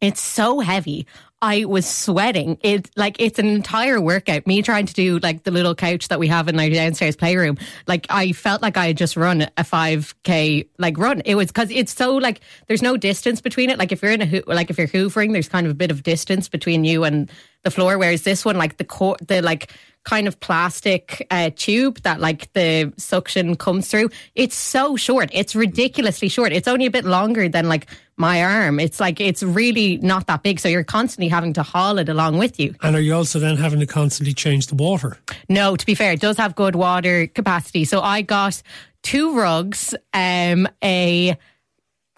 it's 0.01 0.21
so 0.21 0.59
heavy. 0.59 1.07
I 1.41 1.63
was 1.63 1.87
sweating. 1.87 2.57
It 2.61 2.89
like 2.97 3.15
it's 3.19 3.39
an 3.39 3.47
entire 3.47 4.01
workout. 4.01 4.45
Me 4.45 4.61
trying 4.61 4.85
to 4.85 4.93
do 4.93 5.19
like 5.19 5.43
the 5.43 5.51
little 5.51 5.73
couch 5.73 6.09
that 6.09 6.19
we 6.19 6.27
have 6.27 6.49
in 6.49 6.59
our 6.59 6.69
downstairs 6.69 7.15
playroom. 7.15 7.57
Like 7.87 8.07
I 8.09 8.33
felt 8.33 8.61
like 8.61 8.75
I 8.75 8.87
had 8.87 8.97
just 8.97 9.15
run 9.15 9.47
a 9.55 9.63
five 9.63 10.13
k 10.23 10.65
like 10.77 10.97
run. 10.97 11.21
It 11.21 11.35
was 11.35 11.47
because 11.47 11.71
it's 11.71 11.93
so 11.93 12.15
like 12.15 12.41
there's 12.67 12.81
no 12.81 12.97
distance 12.97 13.39
between 13.39 13.69
it. 13.69 13.77
Like 13.77 13.93
if 13.93 14.01
you're 14.01 14.11
in 14.11 14.21
a 14.21 14.41
like 14.47 14.69
if 14.69 14.77
you're 14.77 14.87
hoovering, 14.87 15.31
there's 15.31 15.47
kind 15.47 15.65
of 15.65 15.71
a 15.71 15.75
bit 15.75 15.91
of 15.91 16.03
distance 16.03 16.49
between 16.49 16.83
you 16.83 17.05
and 17.05 17.31
the 17.63 17.71
floor. 17.71 17.97
Whereas 17.97 18.23
this 18.23 18.43
one, 18.43 18.57
like 18.57 18.75
the 18.75 18.85
core, 18.85 19.17
the 19.25 19.41
like 19.41 19.71
kind 20.09 20.27
of 20.27 20.39
plastic 20.39 21.27
uh, 21.29 21.51
tube 21.55 22.01
that 22.01 22.19
like 22.19 22.51
the 22.53 22.91
suction 22.97 23.55
comes 23.55 23.87
through. 23.87 24.09
It's 24.33 24.55
so 24.55 24.95
short. 24.95 25.29
It's 25.31 25.55
ridiculously 25.55 26.29
short. 26.29 26.51
It's 26.51 26.67
only 26.67 26.87
a 26.87 26.89
bit 26.89 27.05
longer 27.05 27.47
than 27.47 27.69
like 27.69 27.85
my 28.17 28.41
arm. 28.41 28.79
It's 28.79 28.99
like 28.99 29.21
it's 29.21 29.43
really 29.43 29.97
not 29.97 30.25
that 30.25 30.41
big. 30.41 30.59
So 30.59 30.67
you're 30.67 30.83
constantly 30.83 31.27
having 31.27 31.53
to 31.53 31.61
haul 31.61 31.99
it 31.99 32.09
along 32.09 32.39
with 32.39 32.59
you. 32.59 32.73
And 32.81 32.95
are 32.95 32.99
you 32.99 33.13
also 33.13 33.37
then 33.37 33.57
having 33.57 33.79
to 33.81 33.85
constantly 33.85 34.33
change 34.33 34.65
the 34.65 34.75
water? 34.75 35.17
No, 35.47 35.75
to 35.75 35.85
be 35.85 35.93
fair, 35.93 36.13
it 36.13 36.21
does 36.21 36.37
have 36.37 36.55
good 36.55 36.75
water 36.75 37.27
capacity. 37.27 37.85
So 37.85 38.01
I 38.01 38.23
got 38.23 38.63
two 39.03 39.37
rugs, 39.37 39.93
um, 40.13 40.67
a 40.83 41.37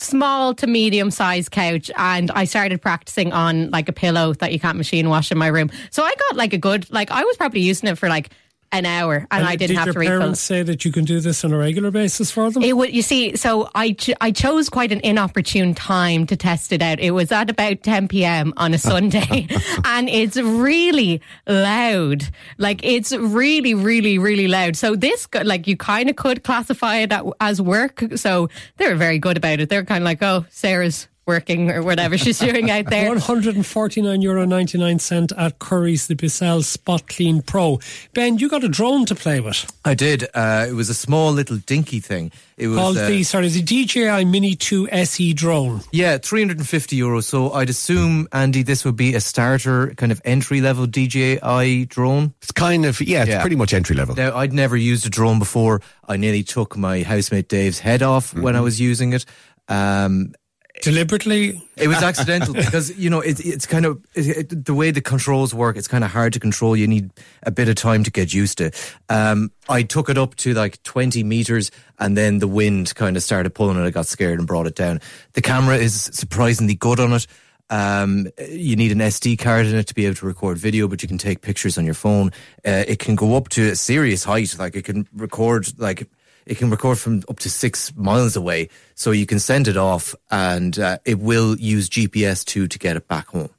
small 0.02 0.54
to 0.56 0.68
medium 0.68 1.12
sized 1.12 1.52
couch, 1.52 1.92
and 1.98 2.32
I 2.32 2.46
started 2.46 2.82
practicing 2.82 3.32
on 3.34 3.70
like 3.70 3.88
a 3.88 3.94
pillow 3.94 4.34
that 4.34 4.52
you 4.52 4.60
can't 4.60 4.78
machine 4.78 5.10
wash 5.10 5.32
in 5.32 5.38
my 5.38 5.48
room. 5.48 5.70
So 5.90 6.04
I 6.04 6.14
got 6.16 6.38
like 6.38 6.54
a 6.54 6.58
good, 6.58 6.92
like 6.92 7.12
I 7.12 7.24
was 7.24 7.38
probably 7.38 7.62
using 7.62 7.90
it 7.90 7.98
for 7.98 8.10
like 8.10 8.32
an 8.72 8.86
hour, 8.86 9.28
and, 9.30 9.46
I 9.46 9.56
didn't 9.56 9.76
did 9.76 9.78
have 9.78 9.94
to 9.94 10.00
refill. 10.00 10.02
Did 10.02 10.10
your 10.10 10.20
parents 10.20 10.40
say 10.40 10.64
that 10.64 10.86
you 10.86 10.92
can 10.92 11.06
do 11.06 11.20
this 11.20 11.44
on 11.44 11.52
a 11.52 11.58
regular 11.58 11.92
basis 11.92 12.32
for 12.32 12.50
them? 12.50 12.64
It 12.64 12.76
would, 12.78 12.94
you 12.94 13.02
see, 13.02 13.36
so 13.36 13.70
I, 13.76 13.92
ch- 13.92 14.16
I 14.22 14.32
chose 14.32 14.70
quite 14.70 14.92
an 14.92 15.02
inopportune 15.02 15.74
time 15.74 16.26
to 16.28 16.36
test 16.36 16.72
it 16.72 16.82
out. 16.82 17.00
It 17.00 17.12
was 17.12 17.32
at 17.32 17.50
about 17.50 17.84
10 17.84 18.08
p.m. 18.08 18.54
on 18.58 18.74
a 18.74 18.78
Sunday 18.92 19.48
and 19.86 20.10
it's 20.10 20.38
really 20.38 21.22
loud. 21.48 22.28
Like 22.58 22.84
it's 22.84 23.12
really, 23.12 23.74
really, 23.74 24.18
really 24.18 24.48
loud. 24.48 24.76
So 24.76 24.96
this, 24.96 25.28
like 25.44 25.68
you 25.68 25.78
kind 25.78 26.10
of 26.10 26.16
could 26.16 26.44
classify 26.44 26.98
it 26.98 27.12
as 27.40 27.62
work. 27.62 28.04
So 28.16 28.50
they 28.78 28.88
were 28.88 28.96
very 28.96 29.20
good 29.20 29.38
about 29.38 29.60
it. 29.60 29.70
They're 29.70 29.86
kind 29.86 30.04
of 30.04 30.06
like, 30.06 30.22
oh, 30.22 30.46
Sarah's 30.50 31.08
working 31.28 31.70
or 31.72 31.84
whatever 31.84 32.18
she's 32.18 32.40
doing 32.40 32.70
out 32.72 32.86
there. 32.90 33.14
€149.99 33.16 35.32
at 35.38 35.60
Currys 35.60 36.08
the 36.08 36.16
Bissell 36.16 36.64
Spot 36.64 37.08
Clean 37.08 37.42
Pro. 37.42 37.80
Ben, 38.14 38.38
you 38.38 38.50
got 38.50 38.64
a 38.64 38.70
drone 38.70 39.06
to 39.06 39.16
play 39.16 39.40
with 39.40 39.72
I 39.86 39.94
did. 39.94 40.28
Uh, 40.34 40.66
it 40.70 40.74
was 40.74 40.90
a 40.90 40.94
small 40.94 41.32
little 41.32 41.58
dinky 41.58 42.00
thing. 42.00 42.32
It 42.58 42.68
was 42.68 42.78
called 42.78 42.98
uh, 42.98 43.08
the, 43.08 43.24
sorry, 43.24 43.48
the 43.50 43.62
DJI 43.62 44.26
Mini 44.26 44.56
2 44.56 44.90
SE 44.92 45.34
drone. 45.34 45.82
Yeah, 45.92 46.18
350 46.18 47.00
euros. 47.00 47.24
So 47.24 47.52
I'd 47.54 47.70
assume, 47.70 48.28
Andy, 48.32 48.64
this 48.64 48.86
would 48.86 48.96
be 48.96 49.16
a 49.16 49.22
starter 49.22 49.94
kind 49.96 50.12
of 50.12 50.22
entry 50.26 50.62
level 50.62 50.86
DJI 50.86 51.86
drone. 51.86 52.34
It's 52.42 52.52
kind 52.52 52.86
of 52.86 53.02
yeah, 53.02 53.22
it's 53.22 53.30
Yeah. 53.30 53.42
pretty 53.42 53.56
much 53.56 53.74
entry 53.74 53.96
level. 53.96 54.16
Now, 54.16 54.38
I'd 54.38 54.54
never 54.54 54.78
used 54.78 55.06
a 55.06 55.10
drone 55.10 55.40
before. 55.40 55.82
I 56.08 56.18
nearly 56.18 56.44
took 56.44 56.78
my 56.78 57.02
housemate 57.04 57.48
Dave's 57.48 57.80
head 57.80 58.04
off 58.04 58.34
when 58.34 58.56
I 58.56 58.62
was 58.62 58.80
using 58.80 59.14
it. 59.14 59.26
Um, 59.68 60.34
Deliberately, 60.82 61.62
it 61.78 61.88
was 61.88 62.02
accidental 62.02 62.54
because 62.54 62.98
you 62.98 63.10
know 63.10 63.22
it, 63.22 63.40
it's 63.46 63.66
kind 63.68 63.86
of 63.86 64.04
it, 64.16 64.52
it- 64.52 64.66
the 64.66 64.74
way 64.74 64.90
the 64.92 65.02
controls 65.02 65.54
work. 65.54 65.78
It's 65.78 65.88
kind 65.88 66.04
of 66.04 66.12
hard 66.12 66.34
to 66.34 66.40
control. 66.40 66.76
You 66.76 66.88
need 66.88 67.12
a 67.44 67.52
bit 67.52 67.70
of 67.70 67.76
time 67.76 68.04
to 68.04 68.12
get 68.12 68.34
used 68.34 68.58
to. 68.58 68.72
Um, 69.08 69.52
I 69.70 69.84
took 69.84 70.10
it 70.10 70.18
up 70.18 70.36
to 70.38 70.54
like 70.54 70.82
twenty 70.84 71.24
meters, 71.24 71.70
and 72.00 72.18
then 72.18 72.40
the 72.40 72.48
wind 72.48 72.96
kind 72.96 73.16
of 73.16 73.24
started 73.24 73.52
pulling, 73.54 73.78
and 73.78 73.86
I 73.86 73.92
got 73.92 74.08
scared 74.08 74.40
and 74.40 74.48
brought 74.48 74.66
it 74.68 74.76
down. 74.76 75.02
The 75.34 75.42
camera 75.42 75.78
is 75.78 75.94
surprisingly 76.14 76.76
good 76.76 77.00
on 77.00 77.14
it. 77.14 77.28
Um, 77.70 78.28
you 78.50 78.76
need 78.76 78.92
an 78.92 78.98
SD 79.00 79.40
card 79.40 79.66
in 79.68 79.76
it 79.76 79.88
to 79.88 79.94
be 79.96 80.06
able 80.06 80.16
to 80.16 80.26
record 80.26 80.58
video, 80.58 80.88
but 80.90 81.02
you 81.02 81.08
can 81.08 81.18
take 81.18 81.42
pictures 81.42 81.78
on 81.78 81.86
your 81.86 81.94
phone. 81.94 82.32
Uh, 82.66 82.84
it 82.88 83.00
can 83.00 83.16
go 83.16 83.36
up 83.38 83.48
to 83.50 83.70
a 83.70 83.76
serious 83.76 84.24
height, 84.26 84.58
like 84.60 84.76
it 84.76 84.84
can 84.86 85.08
record 85.16 85.68
like 85.80 86.10
it 86.46 86.58
can 86.58 86.70
record 86.70 86.98
from 87.00 87.24
up 87.30 87.40
to 87.40 87.50
six 87.50 87.96
miles 87.96 88.36
away. 88.36 88.70
So 88.96 89.12
you 89.12 89.26
can 89.26 89.40
send 89.40 89.68
it 89.68 89.78
off, 89.78 90.16
and 90.30 90.78
uh, 90.80 90.98
it 91.06 91.20
will 91.20 91.58
use 91.58 91.90
GPS 91.90 92.44
too 92.46 92.68
to 92.68 92.80
get 92.80 92.96
it 92.98 93.08
back 93.08 93.28
home. 93.28 93.50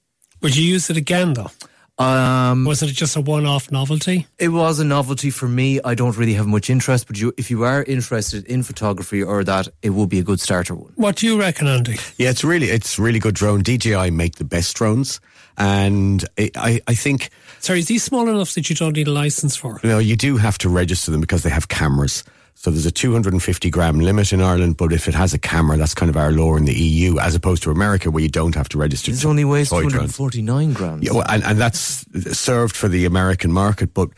would 0.41 0.57
you 0.57 0.65
use 0.65 0.91
it 0.91 0.97
again 0.97 1.35
though? 1.35 1.51
Um, 1.99 2.65
Was 2.65 2.83
it 2.83 2.87
just 2.89 3.17
a 3.17 3.21
one 3.21 3.47
off 3.47 3.71
novelty? 3.71 4.27
it 4.39 4.49
was 4.49 4.81
a 4.81 4.85
novelty 4.85 5.31
for 5.31 5.47
me. 5.47 5.79
I 5.85 5.95
don't 5.95 6.17
really 6.17 6.33
have 6.35 6.47
much 6.47 6.71
interest, 6.71 7.07
but 7.07 7.19
you, 7.21 7.33
if 7.37 7.51
you 7.51 7.63
are 7.65 7.85
interested 7.85 8.45
in 8.47 8.63
photography 8.63 9.23
or 9.23 9.45
that, 9.45 9.69
it 9.83 9.91
will 9.91 10.07
be 10.07 10.19
a 10.19 10.23
good 10.23 10.41
starter 10.41 10.75
one. 10.75 10.93
What 10.97 11.17
do 11.17 11.27
you 11.27 11.39
reckon, 11.39 11.69
Andy? 11.69 11.99
Yeah, 12.17 12.31
it's 12.31 12.43
really 12.43 12.69
it's 12.71 12.99
really 12.99 13.19
good 13.19 13.35
drone. 13.35 13.63
DJI 13.63 14.11
make 14.11 14.37
the 14.37 14.45
best 14.45 14.75
drones, 14.75 15.21
and 15.59 16.25
it, 16.37 16.57
I 16.57 16.81
I 16.89 16.95
think 16.95 17.29
Sorry, 17.61 17.79
is 17.81 17.87
these 17.87 18.03
small 18.03 18.27
enough 18.29 18.55
that 18.55 18.69
you 18.71 18.75
don't 18.75 18.97
need 18.97 19.07
a 19.07 19.13
license 19.13 19.55
for? 19.55 19.79
No, 19.85 19.99
you 19.99 20.17
do 20.17 20.39
have 20.39 20.59
to 20.59 20.69
register 20.71 21.13
them 21.13 21.21
because 21.21 21.43
they 21.45 21.51
have 21.51 21.69
cameras. 21.69 22.25
So 22.55 22.71
there's 22.71 22.87
a 22.87 22.93
250 22.93 23.71
gram 23.71 23.99
limit 23.99 24.33
in 24.33 24.41
Ireland, 24.41 24.77
but 24.77 24.93
if 24.93 25.09
it 25.09 25.15
has 25.15 25.35
a 25.35 25.39
camera, 25.39 25.77
that's 25.77 25.95
kind 25.95 26.09
of 26.09 26.17
our 26.17 26.31
law 26.31 26.55
in 26.57 26.65
the 26.65 26.75
EU, 26.75 27.19
as 27.19 27.35
opposed 27.35 27.63
to 27.65 27.71
America 27.73 28.11
where 28.11 28.23
you 28.23 28.29
don't 28.29 28.55
have 28.55 28.69
to 28.69 28.79
register. 28.79 29.11
It 29.11 29.25
only 29.25 29.45
weighs 29.45 29.71
toy 29.71 29.81
drones. 29.81 30.17
249 30.17 30.73
grams. 30.73 31.05
Yeah, 31.05 31.13
well, 31.13 31.27
and, 31.29 31.43
and 31.43 31.59
that's 31.59 32.05
served 32.39 32.77
for 32.77 32.89
the 32.89 33.05
American 33.05 33.51
market, 33.51 33.95
but 33.95 34.11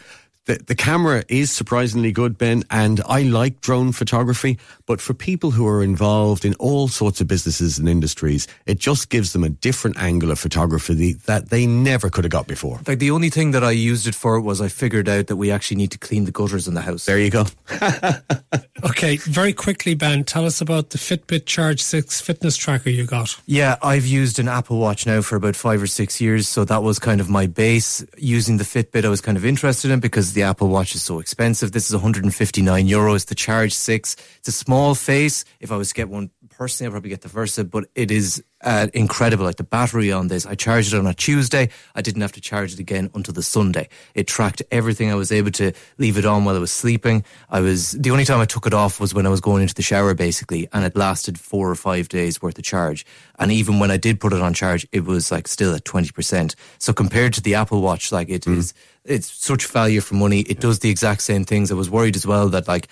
the, 0.46 0.56
the 0.66 0.74
camera 0.74 1.24
is 1.28 1.50
surprisingly 1.50 2.12
good, 2.12 2.36
Ben, 2.36 2.64
and 2.70 3.00
I 3.06 3.22
like 3.22 3.60
drone 3.60 3.92
photography, 3.92 4.58
but 4.86 5.00
for 5.00 5.14
people 5.14 5.50
who 5.50 5.66
are 5.66 5.82
involved 5.82 6.44
in 6.44 6.54
all 6.54 6.88
sorts 6.88 7.20
of 7.20 7.28
businesses 7.28 7.78
and 7.78 7.88
industries, 7.88 8.46
it 8.66 8.78
just 8.78 9.08
gives 9.08 9.32
them 9.32 9.42
a 9.42 9.48
different 9.48 9.98
angle 9.98 10.30
of 10.30 10.38
photography 10.38 11.14
that 11.26 11.48
they 11.48 11.66
never 11.66 12.10
could 12.10 12.24
have 12.24 12.30
got 12.30 12.46
before. 12.46 12.80
Like 12.86 12.98
the 12.98 13.10
only 13.10 13.30
thing 13.30 13.52
that 13.52 13.64
I 13.64 13.70
used 13.70 14.06
it 14.06 14.14
for 14.14 14.40
was 14.40 14.60
I 14.60 14.68
figured 14.68 15.08
out 15.08 15.28
that 15.28 15.36
we 15.36 15.50
actually 15.50 15.78
need 15.78 15.92
to 15.92 15.98
clean 15.98 16.24
the 16.24 16.32
gutters 16.32 16.68
in 16.68 16.74
the 16.74 16.82
house. 16.82 17.06
There 17.06 17.18
you 17.18 17.30
go. 17.30 17.46
Okay. 17.70 18.20
Okay, 18.84 19.16
very 19.16 19.54
quickly, 19.54 19.94
Ben, 19.94 20.24
tell 20.24 20.44
us 20.44 20.60
about 20.60 20.90
the 20.90 20.98
Fitbit 20.98 21.46
Charge 21.46 21.82
6 21.82 22.20
fitness 22.20 22.54
tracker 22.56 22.90
you 22.90 23.06
got. 23.06 23.40
Yeah, 23.46 23.76
I've 23.82 24.04
used 24.04 24.38
an 24.38 24.46
Apple 24.46 24.78
Watch 24.78 25.06
now 25.06 25.22
for 25.22 25.36
about 25.36 25.56
five 25.56 25.82
or 25.82 25.86
six 25.86 26.20
years, 26.20 26.48
so 26.48 26.66
that 26.66 26.82
was 26.82 26.98
kind 26.98 27.18
of 27.20 27.30
my 27.30 27.46
base. 27.46 28.04
Using 28.18 28.58
the 28.58 28.64
Fitbit, 28.64 29.06
I 29.06 29.08
was 29.08 29.22
kind 29.22 29.38
of 29.38 29.44
interested 29.44 29.90
in 29.90 30.00
because 30.00 30.33
the 30.34 30.42
Apple 30.42 30.68
Watch 30.68 30.94
is 30.94 31.02
so 31.02 31.18
expensive. 31.20 31.72
This 31.72 31.88
is 31.88 31.94
159 31.94 32.86
euros. 32.86 33.26
The 33.26 33.34
Charge 33.34 33.72
6, 33.72 34.16
it's 34.38 34.48
a 34.48 34.52
small 34.52 34.94
face. 34.94 35.44
If 35.60 35.72
I 35.72 35.76
was 35.76 35.88
to 35.88 35.94
get 35.94 36.08
one 36.08 36.30
personally, 36.64 36.88
I'd 36.88 36.92
probably 36.92 37.10
get 37.10 37.20
the 37.20 37.28
Versa, 37.28 37.62
but 37.62 37.84
it 37.94 38.10
is 38.10 38.42
uh, 38.62 38.86
incredible. 38.94 39.44
Like 39.44 39.56
the 39.56 39.64
battery 39.64 40.10
on 40.10 40.28
this, 40.28 40.46
I 40.46 40.54
charged 40.54 40.94
it 40.94 40.98
on 40.98 41.06
a 41.06 41.12
Tuesday. 41.12 41.68
I 41.94 42.00
didn't 42.00 42.22
have 42.22 42.32
to 42.32 42.40
charge 42.40 42.72
it 42.72 42.78
again 42.78 43.10
until 43.14 43.34
the 43.34 43.42
Sunday. 43.42 43.90
It 44.14 44.26
tracked 44.26 44.62
everything. 44.70 45.10
I 45.10 45.14
was 45.14 45.30
able 45.30 45.50
to 45.50 45.72
leave 45.98 46.16
it 46.16 46.24
on 46.24 46.46
while 46.46 46.56
I 46.56 46.58
was 46.58 46.72
sleeping. 46.72 47.22
I 47.50 47.60
was 47.60 47.92
the 47.92 48.10
only 48.10 48.24
time 48.24 48.40
I 48.40 48.46
took 48.46 48.66
it 48.66 48.72
off 48.72 48.98
was 48.98 49.12
when 49.12 49.26
I 49.26 49.28
was 49.28 49.42
going 49.42 49.60
into 49.60 49.74
the 49.74 49.82
shower, 49.82 50.14
basically, 50.14 50.66
and 50.72 50.86
it 50.86 50.96
lasted 50.96 51.38
four 51.38 51.68
or 51.68 51.74
five 51.74 52.08
days 52.08 52.40
worth 52.40 52.56
of 52.56 52.64
charge. 52.64 53.04
And 53.38 53.52
even 53.52 53.78
when 53.78 53.90
I 53.90 53.98
did 53.98 54.18
put 54.18 54.32
it 54.32 54.40
on 54.40 54.54
charge, 54.54 54.86
it 54.90 55.04
was 55.04 55.30
like 55.30 55.46
still 55.48 55.74
at 55.74 55.84
twenty 55.84 56.12
percent. 56.12 56.56
So 56.78 56.94
compared 56.94 57.34
to 57.34 57.42
the 57.42 57.56
Apple 57.56 57.82
Watch, 57.82 58.10
like 58.10 58.30
it 58.30 58.46
is, 58.46 58.72
it's 59.04 59.30
such 59.30 59.66
value 59.66 60.00
for 60.00 60.14
money. 60.14 60.40
It 60.40 60.60
does 60.60 60.78
the 60.78 60.88
exact 60.88 61.20
same 61.20 61.44
things. 61.44 61.70
I 61.70 61.74
was 61.74 61.90
worried 61.90 62.16
as 62.16 62.26
well 62.26 62.48
that 62.48 62.66
like. 62.66 62.88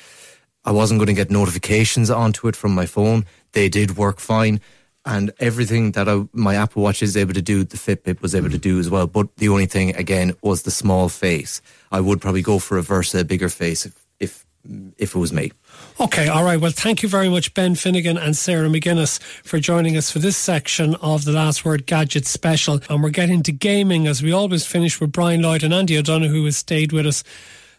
I 0.64 0.70
wasn't 0.70 0.98
going 0.98 1.08
to 1.08 1.12
get 1.12 1.30
notifications 1.30 2.10
onto 2.10 2.48
it 2.48 2.56
from 2.56 2.74
my 2.74 2.86
phone. 2.86 3.24
They 3.52 3.68
did 3.68 3.96
work 3.96 4.20
fine. 4.20 4.60
And 5.04 5.32
everything 5.40 5.92
that 5.92 6.08
I, 6.08 6.22
my 6.32 6.54
Apple 6.54 6.82
Watch 6.82 7.02
is 7.02 7.16
able 7.16 7.34
to 7.34 7.42
do, 7.42 7.64
the 7.64 7.76
Fitbit 7.76 8.22
was 8.22 8.34
able 8.36 8.50
to 8.50 8.58
do 8.58 8.78
as 8.78 8.88
well. 8.88 9.08
But 9.08 9.36
the 9.36 9.48
only 9.48 9.66
thing, 9.66 9.96
again, 9.96 10.34
was 10.42 10.62
the 10.62 10.70
small 10.70 11.08
face. 11.08 11.60
I 11.90 12.00
would 12.00 12.20
probably 12.20 12.42
go 12.42 12.60
for 12.60 12.78
a 12.78 12.82
Versa, 12.82 13.24
bigger 13.24 13.48
face, 13.48 13.84
if, 13.84 14.06
if, 14.20 14.46
if 14.98 15.16
it 15.16 15.18
was 15.18 15.32
me. 15.32 15.50
Okay, 15.98 16.28
all 16.28 16.44
right. 16.44 16.60
Well, 16.60 16.70
thank 16.70 17.02
you 17.02 17.08
very 17.08 17.28
much, 17.28 17.52
Ben 17.52 17.74
Finnegan 17.74 18.16
and 18.16 18.36
Sarah 18.36 18.68
McGuinness, 18.68 19.20
for 19.20 19.58
joining 19.58 19.96
us 19.96 20.12
for 20.12 20.20
this 20.20 20.36
section 20.36 20.94
of 20.96 21.24
the 21.24 21.32
Last 21.32 21.64
Word 21.64 21.84
Gadget 21.86 22.24
special. 22.24 22.78
And 22.88 23.02
we're 23.02 23.10
getting 23.10 23.42
to 23.42 23.52
gaming 23.52 24.06
as 24.06 24.22
we 24.22 24.30
always 24.30 24.64
finish 24.64 25.00
with 25.00 25.10
Brian 25.10 25.42
Lloyd 25.42 25.64
and 25.64 25.74
Andy 25.74 25.98
O'Donoghue, 25.98 26.32
who 26.32 26.44
has 26.44 26.58
stayed 26.58 26.92
with 26.92 27.08
us. 27.08 27.24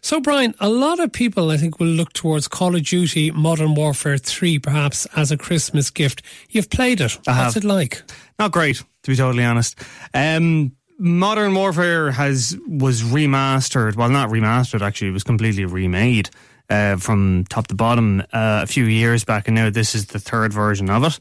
So, 0.04 0.20
Brian, 0.20 0.54
a 0.60 0.68
lot 0.68 1.00
of 1.00 1.14
people, 1.14 1.50
I 1.50 1.56
think, 1.56 1.80
will 1.80 1.88
look 1.88 2.12
towards 2.12 2.50
Call 2.50 2.76
of 2.76 2.84
Duty 2.84 3.32
Modern 3.32 3.74
Warfare 3.74 4.18
3 4.18 4.60
perhaps 4.60 5.08
as 5.16 5.32
a 5.32 5.38
Christmas 5.38 5.90
gift. 5.90 6.22
You've 6.50 6.70
played 6.70 7.00
it. 7.00 7.18
I 7.26 7.42
What's 7.44 7.54
have. 7.56 7.64
it 7.64 7.66
like? 7.66 8.04
Not 8.38 8.52
great, 8.52 8.84
to 9.04 9.12
be 9.12 9.16
totally 9.16 9.46
honest. 9.46 9.80
Um, 10.14 10.74
Modern 11.00 11.56
Warfare 11.56 12.12
has 12.12 12.58
was 12.68 13.02
remastered. 13.02 13.96
Well, 13.96 14.10
not 14.10 14.28
remastered. 14.30 14.82
Actually, 14.82 15.08
it 15.08 15.14
was 15.14 15.24
completely 15.24 15.64
remade 15.64 16.30
uh, 16.70 16.98
from 16.98 17.46
top 17.50 17.68
to 17.68 17.76
bottom 17.76 18.20
uh, 18.34 18.60
a 18.64 18.68
few 18.68 18.84
years 18.84 19.24
back, 19.24 19.48
and 19.48 19.56
now 19.56 19.70
this 19.70 19.96
is 19.96 20.08
the 20.08 20.20
third 20.20 20.52
version 20.52 20.90
of 20.90 21.06
it. 21.06 21.20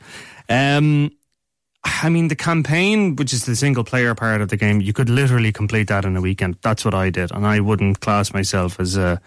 Um, 0.49 1.13
I 1.85 2.09
mean, 2.09 2.29
the 2.29 2.37
campaign, 2.37 3.17
which 3.17 3.33
is 3.33 3.45
the 3.45 3.57
single 3.57 3.85
player 3.85 4.15
part 4.15 4.41
of 4.41 4.49
the 4.49 4.57
game, 4.57 4.81
you 4.81 4.93
could 4.93 5.09
literally 5.09 5.53
complete 5.53 5.89
that 5.89 6.05
in 6.05 6.17
a 6.17 6.21
weekend. 6.21 6.57
That's 6.63 6.85
what 6.85 6.95
I 6.95 7.11
did, 7.11 7.33
and 7.33 7.47
I 7.47 7.61
wouldn't 7.61 8.01
class 8.01 8.33
myself 8.33 8.79
as 8.79 8.97
a 8.97 9.21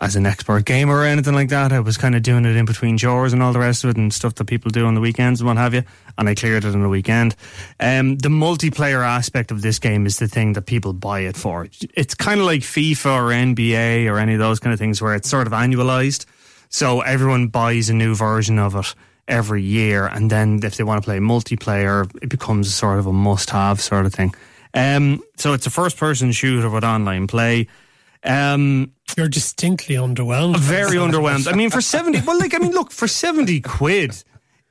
as 0.00 0.14
an 0.14 0.26
expert 0.26 0.64
gamer 0.64 0.98
or 0.98 1.04
anything 1.04 1.34
like 1.34 1.48
that. 1.48 1.72
I 1.72 1.80
was 1.80 1.96
kind 1.96 2.14
of 2.14 2.22
doing 2.22 2.44
it 2.44 2.54
in 2.54 2.64
between 2.64 2.96
chores 2.96 3.32
and 3.32 3.42
all 3.42 3.52
the 3.52 3.58
rest 3.58 3.82
of 3.82 3.90
it 3.90 3.96
and 3.96 4.12
stuff 4.12 4.36
that 4.36 4.44
people 4.44 4.70
do 4.70 4.86
on 4.86 4.94
the 4.94 5.00
weekends 5.00 5.40
and 5.40 5.48
what 5.48 5.56
have 5.56 5.74
you. 5.74 5.82
And 6.16 6.28
I 6.28 6.36
cleared 6.36 6.64
it 6.64 6.72
in 6.72 6.84
a 6.84 6.88
weekend. 6.88 7.34
Um, 7.80 8.16
the 8.16 8.28
multiplayer 8.28 9.04
aspect 9.04 9.50
of 9.50 9.62
this 9.62 9.80
game 9.80 10.06
is 10.06 10.18
the 10.18 10.28
thing 10.28 10.52
that 10.52 10.66
people 10.66 10.92
buy 10.92 11.20
it 11.20 11.36
for. 11.36 11.66
It's 11.94 12.14
kind 12.14 12.38
of 12.38 12.46
like 12.46 12.60
FIFA 12.60 13.06
or 13.06 13.30
NBA 13.30 14.08
or 14.08 14.18
any 14.18 14.34
of 14.34 14.38
those 14.38 14.60
kind 14.60 14.72
of 14.72 14.78
things 14.78 15.02
where 15.02 15.16
it's 15.16 15.28
sort 15.28 15.48
of 15.48 15.52
annualized. 15.52 16.26
So 16.68 17.00
everyone 17.00 17.48
buys 17.48 17.90
a 17.90 17.94
new 17.94 18.14
version 18.14 18.58
of 18.60 18.76
it 18.76 18.94
every 19.28 19.62
year. 19.62 20.06
And 20.06 20.30
then 20.30 20.60
if 20.64 20.76
they 20.76 20.84
want 20.84 21.02
to 21.02 21.06
play 21.06 21.18
multiplayer, 21.18 22.10
it 22.22 22.28
becomes 22.28 22.74
sort 22.74 22.98
of 22.98 23.06
a 23.06 23.12
must 23.12 23.50
have 23.50 23.80
sort 23.80 24.06
of 24.06 24.14
thing. 24.14 24.34
Um, 24.74 25.22
so 25.36 25.52
it's 25.52 25.66
a 25.66 25.70
first 25.70 25.96
person 25.96 26.32
shooter 26.32 26.68
with 26.68 26.84
online 26.84 27.26
play. 27.26 27.68
Um, 28.24 28.92
You're 29.16 29.28
distinctly 29.28 29.94
underwhelmed. 29.94 30.58
very 30.58 30.96
underwhelmed. 30.96 31.50
I 31.50 31.54
mean, 31.54 31.70
for 31.70 31.80
70, 31.80 32.22
well, 32.26 32.38
like, 32.38 32.54
I 32.54 32.58
mean, 32.58 32.72
look, 32.72 32.90
for 32.90 33.06
70 33.06 33.60
quid, 33.60 34.24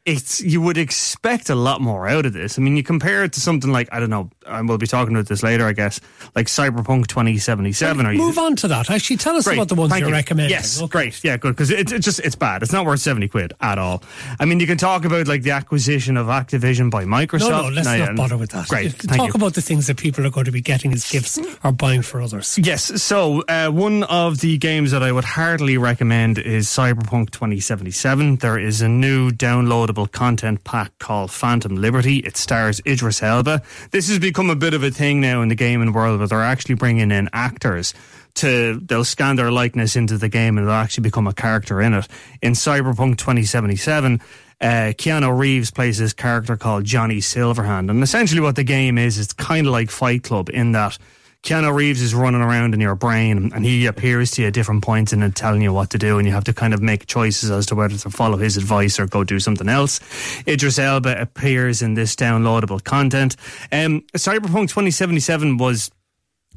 it's, 0.07 0.41
you 0.41 0.61
would 0.61 0.77
expect 0.77 1.49
a 1.49 1.55
lot 1.55 1.81
more 1.81 2.07
out 2.07 2.25
of 2.25 2.31
this. 2.31 2.57
I 2.57 2.61
mean, 2.61 2.77
you 2.77 2.81
compare 2.83 3.25
it 3.25 3.33
to 3.33 3.41
something 3.41 3.71
like, 3.71 3.89
I 3.91 3.99
don't 3.99 4.09
know, 4.09 4.29
and 4.45 4.67
we'll 4.69 4.77
be 4.77 4.87
talking 4.87 5.13
about 5.13 5.27
this 5.27 5.43
later, 5.43 5.67
I 5.67 5.73
guess, 5.73 5.99
like 6.33 6.47
Cyberpunk 6.47 7.07
2077. 7.07 8.05
Or 8.05 8.13
you, 8.13 8.19
Move 8.19 8.37
on 8.37 8.55
to 8.55 8.69
that. 8.69 8.89
Actually, 8.89 9.17
tell 9.17 9.35
us 9.35 9.43
Great. 9.43 9.57
about 9.57 9.67
the 9.67 9.75
ones 9.75 9.91
you're 9.99 10.07
you. 10.07 10.13
recommending. 10.15 10.49
Yes, 10.51 10.81
Okay. 10.81 10.89
great. 10.89 11.23
Yeah, 11.25 11.35
good. 11.35 11.49
Because 11.55 11.71
it's 11.71 11.91
it's 11.91 12.05
just 12.05 12.21
it's 12.21 12.35
bad. 12.35 12.63
It's 12.63 12.71
not 12.71 12.85
worth 12.85 13.01
seventy 13.01 13.27
quid 13.27 13.51
at 13.59 13.77
all. 13.77 14.01
I 14.39 14.45
mean, 14.45 14.61
you 14.61 14.67
can 14.67 14.77
talk 14.77 15.03
about 15.03 15.27
like 15.27 15.41
the 15.41 15.51
acquisition 15.51 16.15
of 16.15 16.27
Activision 16.27 16.89
by 16.89 17.03
Microsoft. 17.03 17.49
No, 17.49 17.61
no, 17.63 17.67
let's 17.69 17.87
yeah, 17.89 18.05
not 18.05 18.15
bother 18.15 18.37
with 18.37 18.51
that. 18.51 18.69
Great. 18.69 18.97
Talk 18.99 19.27
you. 19.27 19.33
about 19.33 19.55
the 19.55 19.61
things 19.61 19.87
that 19.87 19.97
people 19.97 20.25
are 20.25 20.29
going 20.29 20.45
to 20.45 20.51
be 20.51 20.61
getting 20.61 20.93
as 20.93 21.09
gifts 21.11 21.37
or 21.65 21.73
buying 21.73 22.01
for 22.01 22.21
others. 22.21 22.57
Yes, 22.57 23.01
so 23.03 23.41
uh, 23.49 23.69
one 23.69 24.03
of 24.03 24.39
the 24.39 24.57
games 24.57 24.91
that 24.91 25.03
I 25.03 25.11
would 25.11 25.25
heartily 25.25 25.77
recommend 25.77 26.37
is 26.37 26.67
Cyberpunk 26.67 27.31
2077. 27.31 28.37
There 28.37 28.57
is 28.57 28.81
a 28.81 28.87
new 28.87 29.31
downloadable 29.31 29.96
content 30.05 30.63
pack 30.63 30.99
called 30.99 31.31
Phantom 31.31 31.75
Liberty. 31.75 32.17
It 32.17 32.37
stars 32.37 32.81
Idris 32.85 33.23
Elba. 33.23 33.63
This 33.91 34.09
has 34.09 34.19
become 34.19 34.49
a 34.49 34.55
bit 34.55 34.73
of 34.73 34.83
a 34.83 34.91
thing 34.91 35.19
now 35.21 35.41
in 35.41 35.49
the 35.49 35.55
gaming 35.55 35.93
world 35.93 36.19
where 36.19 36.27
they're 36.27 36.43
actually 36.43 36.75
bringing 36.75 37.09
in 37.09 37.29
actors 37.33 37.93
to 38.35 38.79
they'll 38.85 39.03
scan 39.03 39.35
their 39.35 39.51
likeness 39.51 39.95
into 39.95 40.17
the 40.17 40.29
game 40.29 40.57
and 40.57 40.67
they'll 40.67 40.75
actually 40.75 41.01
become 41.01 41.25
a 41.25 41.33
character 41.33 41.81
in 41.81 41.93
it. 41.93 42.07
In 42.41 42.53
Cyberpunk 42.53 43.17
2077, 43.17 44.21
uh, 44.59 44.65
Keanu 44.97 45.37
Reeves 45.37 45.71
plays 45.71 45.97
this 45.97 46.13
character 46.13 46.55
called 46.57 46.83
Johnny 46.83 47.17
Silverhand, 47.17 47.89
and 47.89 48.01
essentially 48.01 48.41
what 48.41 48.55
the 48.55 48.63
game 48.63 48.97
is, 48.97 49.19
it's 49.19 49.33
kind 49.33 49.67
of 49.67 49.73
like 49.73 49.91
Fight 49.91 50.23
Club 50.23 50.49
in 50.51 50.71
that 50.71 50.97
Keanu 51.43 51.73
Reeves 51.73 52.01
is 52.01 52.13
running 52.13 52.41
around 52.41 52.73
in 52.73 52.79
your 52.79 52.95
brain 52.95 53.51
and 53.53 53.63
he 53.63 53.85
appears 53.85 54.31
to 54.31 54.41
you 54.41 54.47
at 54.47 54.53
different 54.53 54.83
points 54.83 55.13
and 55.13 55.35
telling 55.35 55.61
you 55.61 55.71
what 55.71 55.89
to 55.91 55.97
do, 55.97 56.17
and 56.17 56.27
you 56.27 56.33
have 56.33 56.43
to 56.45 56.53
kind 56.53 56.73
of 56.73 56.81
make 56.81 57.05
choices 57.07 57.51
as 57.51 57.65
to 57.67 57.75
whether 57.75 57.97
to 57.97 58.09
follow 58.09 58.37
his 58.37 58.57
advice 58.57 58.99
or 58.99 59.05
go 59.05 59.23
do 59.23 59.39
something 59.39 59.69
else. 59.69 59.99
Idris 60.47 60.79
Elba 60.79 61.19
appears 61.21 61.81
in 61.81 61.93
this 61.93 62.15
downloadable 62.15 62.83
content. 62.83 63.35
Um, 63.71 64.01
Cyberpunk 64.15 64.69
2077 64.69 65.57
was 65.57 65.91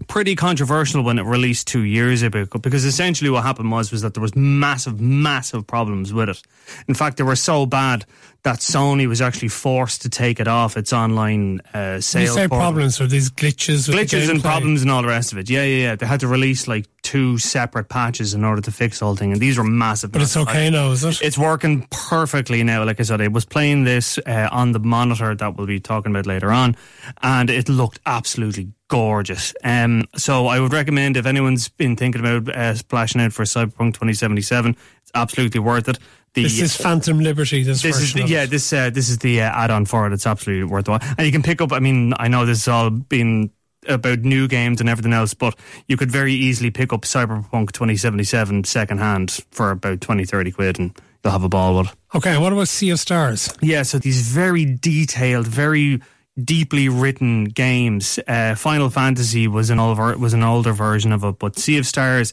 pretty 0.09 0.35
controversial 0.35 1.03
when 1.03 1.19
it 1.19 1.25
released 1.25 1.67
two 1.67 1.83
years 1.83 2.23
ago 2.23 2.47
because 2.63 2.85
essentially 2.85 3.31
what 3.31 3.43
happened 3.43 3.71
was 3.71 3.93
was 3.93 4.03
that 4.03 4.15
there 4.15 4.23
was 4.23 4.35
massive 4.35 5.01
massive 5.01 5.67
problems 5.67 6.13
with 6.13 6.29
it 6.29 6.41
in 6.89 6.95
fact 6.95 7.19
they 7.19 7.23
were 7.23 7.37
so 7.37 7.67
bad 7.67 8.05
that 8.43 8.59
Sony 8.61 9.07
was 9.07 9.21
actually 9.21 9.49
forced 9.49 10.03
to 10.03 10.09
take 10.09 10.41
it 10.41 10.49
off 10.49 10.77
its 10.77 10.93
online 10.93 11.61
uh, 11.75 11.95
you 11.97 12.01
sales 12.01 12.35
say 12.35 12.49
problems 12.49 13.01
or 13.01 13.07
these 13.07 13.31
glitches, 13.31 13.87
with 13.89 13.97
the 13.97 14.17
glitches 14.17 14.31
and 14.31 14.41
problems 14.43 14.83
and 14.83 14.91
all 14.91 15.03
the 15.03 15.09
rest 15.09 15.33
of 15.33 15.39
it 15.39 15.51
yeah 15.51 15.63
yeah 15.63 15.83
yeah 15.89 15.95
they 15.97 16.07
had 16.07 16.21
to 16.21 16.29
release 16.29 16.67
like 16.67 16.87
two 17.03 17.39
separate 17.39 17.89
patches 17.89 18.35
in 18.35 18.45
order 18.45 18.61
to 18.61 18.71
fix 18.71 18.99
the 18.99 19.05
whole 19.05 19.17
thing 19.17 19.33
and 19.33 19.41
these 19.41 19.57
were 19.59 19.65
massive 19.65 20.13
But 20.13 20.23
it's 20.23 20.37
okay 20.37 20.71
now, 20.71 20.91
is 20.93 21.05
it? 21.05 21.21
it's 21.23 21.39
working 21.39 21.87
perfectly 21.91 22.63
now. 22.63 22.85
Like 22.85 23.01
I 23.01 23.03
said, 23.05 23.21
I 23.21 23.29
was 23.29 23.45
playing 23.45 23.85
this 23.85 24.19
uh, 24.27 24.49
on 24.53 24.73
the 24.73 24.81
monitor 24.81 25.35
that 25.35 25.57
we'll 25.57 25.67
be 25.67 25.81
talking 25.81 26.13
about 26.13 26.27
later 26.27 26.53
on, 26.53 26.77
and 27.23 27.49
it 27.51 27.69
looked 27.69 28.01
absolutely 28.07 28.73
gorgeous. 28.89 29.55
Um, 29.65 30.05
so 30.17 30.47
I 30.49 30.61
would 30.61 30.73
recommend 30.73 31.17
if 31.17 31.25
anyone's 31.27 31.69
been 31.69 31.97
thinking 31.97 32.21
about 32.21 32.55
uh, 32.55 32.75
splashing 32.75 33.21
out 33.21 33.33
for 33.33 33.45
Cyberpunk 33.45 33.95
2077, 33.95 34.77
it's 35.03 35.11
absolutely 35.15 35.61
worth 35.61 35.89
it. 35.89 35.99
The, 36.35 36.45
This 36.45 36.61
is 36.61 36.77
Phantom 36.77 37.19
Liberty. 37.19 37.63
This, 37.65 37.83
this 37.83 37.97
is 37.97 38.13
version 38.13 38.27
the, 38.27 38.33
yeah 38.33 38.47
this 38.47 38.73
uh, 38.73 38.91
this 38.91 39.09
is 39.09 39.19
the 39.19 39.43
uh, 39.43 39.51
add-on 39.51 39.85
for 39.85 40.07
it. 40.07 40.13
It's 40.13 40.27
absolutely 40.27 40.65
worthwhile, 40.65 41.01
and 41.19 41.27
you 41.27 41.33
can 41.33 41.43
pick 41.43 41.61
up. 41.61 41.73
I 41.73 41.81
mean, 41.81 42.15
I 42.19 42.29
know 42.29 42.47
this 42.47 42.67
has 42.67 42.69
all 42.69 42.91
been 42.91 43.51
about 43.89 44.21
new 44.21 44.47
games 44.47 44.81
and 44.81 44.89
everything 44.89 45.13
else, 45.13 45.35
but 45.35 45.59
you 45.89 45.97
could 45.97 46.11
very 46.11 46.33
easily 46.33 46.71
pick 46.71 46.93
up 46.93 47.03
Cyberpunk 47.03 47.73
2077 47.73 48.65
second 48.65 48.99
hand 48.99 49.41
for 49.51 49.71
about 49.71 50.01
20, 50.01 50.25
30 50.25 50.51
quid, 50.53 50.79
and 50.79 50.97
you'll 51.25 51.33
have 51.33 51.43
a 51.43 51.49
ball 51.49 51.79
with 51.79 51.89
it. 51.89 51.97
Okay, 52.15 52.39
what 52.39 52.53
about 52.53 52.69
Sea 52.69 52.91
of 52.91 53.01
Stars? 53.01 53.53
Yeah, 53.61 53.83
so 53.83 53.99
these 53.99 54.21
very 54.29 54.65
detailed, 54.65 55.47
very 55.47 56.01
deeply 56.43 56.89
written 56.89 57.45
games. 57.45 58.19
Uh, 58.29 58.55
Final 58.55 58.91
Fantasy 58.91 59.49
was 59.49 59.71
an 59.71 59.81
older 59.81 60.17
was 60.17 60.35
an 60.35 60.43
older 60.43 60.73
version 60.73 61.13
of 61.13 61.25
it, 61.25 61.39
but 61.39 61.59
Sea 61.59 61.79
of 61.79 61.87
Stars. 61.87 62.33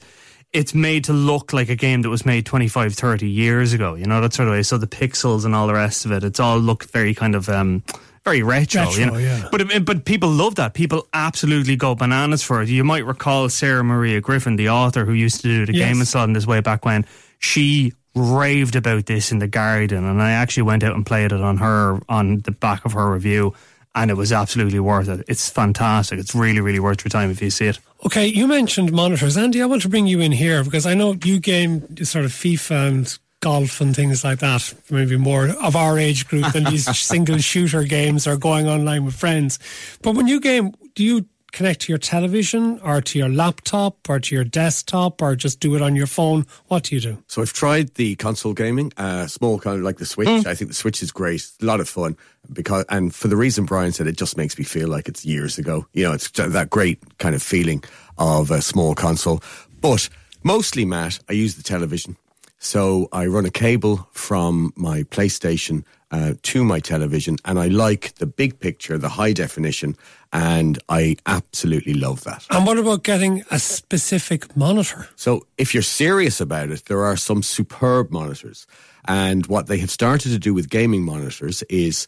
It's 0.53 0.73
made 0.73 1.03
to 1.05 1.13
look 1.13 1.51
like 1.53 1.69
a 1.69 1.75
game 1.75 2.01
that 2.03 2.09
was 2.09 2.25
made 2.25 2.45
25, 2.45 2.93
30 2.93 3.29
years 3.29 3.73
ago. 3.73 3.95
You 3.95 4.05
know, 4.05 4.21
that 4.21 4.33
sort 4.33 4.47
of 4.47 4.53
way. 4.53 4.63
So 4.63 4.77
the 4.77 4.87
pixels 4.87 5.45
and 5.45 5.53
all 5.53 5.67
the 5.67 5.73
rest 5.73 6.05
of 6.05 6.11
it, 6.11 6.23
it's 6.23 6.39
all 6.39 6.57
look 6.57 6.85
very 6.85 7.13
kind 7.13 7.35
of 7.35 7.49
um, 7.49 7.83
very 8.23 8.43
retro. 8.43 8.83
Retro, 8.83 8.99
you 8.99 9.05
know? 9.11 9.17
yeah. 9.17 9.47
But 9.51 9.85
but 9.85 10.05
people 10.05 10.29
love 10.29 10.55
that. 10.55 10.73
People 10.73 11.07
absolutely 11.13 11.75
go 11.75 11.95
bananas 11.95 12.43
for 12.43 12.61
it. 12.61 12.69
You 12.69 12.83
might 12.83 13.05
recall 13.05 13.49
Sarah 13.49 13.83
Maria 13.83 14.21
Griffin, 14.21 14.55
the 14.55 14.69
author 14.69 15.05
who 15.05 15.13
used 15.13 15.41
to 15.41 15.47
do 15.47 15.65
the 15.65 15.73
Yes. 15.75 15.87
game 15.89 15.99
and 16.01 16.15
on 16.15 16.33
this 16.33 16.47
way 16.47 16.61
back 16.61 16.85
when. 16.85 17.05
She 17.39 17.93
raved 18.15 18.75
about 18.75 19.05
this 19.05 19.31
in 19.31 19.37
the 19.39 19.47
Guardian, 19.47 20.03
and 20.05 20.21
I 20.23 20.31
actually 20.31 20.63
went 20.63 20.83
out 20.83 20.95
and 20.95 21.05
played 21.05 21.31
it 21.31 21.39
on 21.41 21.57
her 21.57 21.99
on 22.09 22.39
the 22.39 22.51
back 22.51 22.83
of 22.85 22.93
her 22.93 23.11
review, 23.11 23.53
and 23.97 24.11
it 24.11 24.15
was 24.15 24.31
absolutely 24.31 24.79
worth 24.79 25.09
it. 25.09 25.25
It's 25.27 25.49
fantastic. 25.49 26.19
It's 26.19 26.35
really 26.35 26.61
really 26.61 26.79
worth 26.79 27.03
your 27.03 27.09
time 27.09 27.31
if 27.31 27.41
you 27.41 27.49
see 27.49 27.67
it. 27.67 27.79
Okay, 28.05 28.27
you 28.27 28.47
mentioned 28.47 28.91
monitors. 28.91 29.35
Andy, 29.37 29.61
I 29.61 29.65
want 29.65 29.81
to 29.81 29.89
bring 29.89 30.07
you 30.07 30.19
in 30.21 30.31
here 30.31 30.63
because 30.63 30.85
I 30.85 30.93
know 30.93 31.15
you 31.23 31.39
game 31.39 31.81
sort 32.05 32.25
of 32.25 32.31
FIFA 32.31 32.87
and 32.87 33.19
golf 33.39 33.81
and 33.81 33.95
things 33.95 34.23
like 34.23 34.39
that. 34.39 34.73
Maybe 34.89 35.17
more 35.17 35.47
of 35.47 35.75
our 35.75 35.97
age 35.97 36.28
group 36.28 36.51
than 36.53 36.65
these 36.65 36.86
single 36.97 37.39
shooter 37.39 37.83
games 37.83 38.28
or 38.28 38.37
going 38.37 38.67
online 38.67 39.05
with 39.05 39.15
friends. 39.15 39.59
But 40.01 40.15
when 40.15 40.28
you 40.28 40.39
game, 40.39 40.74
do 40.95 41.03
you 41.03 41.25
connect 41.51 41.82
to 41.82 41.91
your 41.91 41.97
television 41.97 42.79
or 42.83 43.01
to 43.01 43.17
your 43.17 43.29
laptop 43.29 44.09
or 44.09 44.19
to 44.19 44.36
your 44.36 44.43
desktop 44.43 45.21
or 45.21 45.36
just 45.36 45.59
do 45.59 45.75
it 45.75 45.82
on 45.82 45.95
your 45.95 46.07
phone? 46.07 46.45
What 46.67 46.83
do 46.83 46.95
you 46.95 47.01
do? 47.01 47.24
So 47.28 47.41
I've 47.41 47.53
tried 47.53 47.95
the 47.95 48.15
console 48.15 48.53
gaming, 48.53 48.91
uh, 48.97 49.28
small 49.28 49.59
kind 49.59 49.78
of 49.78 49.83
like 49.83 49.97
the 49.97 50.05
Switch. 50.05 50.28
Mm. 50.28 50.45
I 50.45 50.53
think 50.53 50.69
the 50.69 50.75
Switch 50.75 51.01
is 51.01 51.11
great, 51.11 51.49
a 51.61 51.65
lot 51.65 51.79
of 51.79 51.89
fun 51.89 52.15
because, 52.53 52.86
and 52.89 53.13
for 53.13 53.28
the 53.28 53.36
reason 53.36 53.65
Brian 53.65 53.91
said, 53.91 54.07
it 54.07 54.17
just 54.17 54.37
makes 54.37 54.57
me 54.57 54.63
feel 54.63 54.87
like 54.87 55.07
it's 55.07 55.25
years 55.25 55.57
ago. 55.57 55.86
You 55.93 56.05
know, 56.05 56.13
it's 56.13 56.29
that 56.32 56.69
great 56.69 57.17
kind 57.17 57.36
of 57.36 57.43
feeling 57.43 57.83
of 58.17 58.51
a 58.51 58.61
small 58.61 58.95
console. 58.95 59.41
But 59.82 60.09
mostly, 60.43 60.86
Matt, 60.86 61.19
I 61.29 61.33
use 61.33 61.55
the 61.55 61.63
television. 61.63 62.17
So 62.59 63.07
I 63.11 63.28
run 63.28 63.45
a 63.45 63.51
cable 63.51 64.07
from 64.13 64.74
my 64.75 65.03
PlayStation 65.03 65.83
uh, 66.09 66.33
to 66.41 66.63
my 66.63 66.79
television, 66.79 67.37
and 67.45 67.59
I 67.59 67.67
like 67.67 68.15
the 68.15 68.25
big 68.25 68.59
picture, 68.59 68.97
the 68.97 69.09
high 69.09 69.33
definition, 69.33 69.95
and 70.33 70.79
I 70.89 71.17
absolutely 71.25 71.93
love 71.93 72.24
that. 72.24 72.45
And 72.49 72.65
what 72.65 72.78
about 72.78 73.03
getting 73.03 73.43
a 73.51 73.59
specific 73.59 74.55
monitor? 74.55 75.07
So 75.15 75.45
if 75.57 75.74
you're 75.74 75.83
serious 75.83 76.41
about 76.41 76.69
it, 76.69 76.86
there 76.86 77.03
are 77.03 77.17
some 77.17 77.43
superb 77.43 78.11
monitors. 78.11 78.65
And 79.05 79.45
what 79.47 79.67
they 79.67 79.78
have 79.78 79.91
started 79.91 80.29
to 80.29 80.39
do 80.39 80.53
with 80.53 80.69
gaming 80.69 81.03
monitors 81.03 81.63
is 81.63 82.07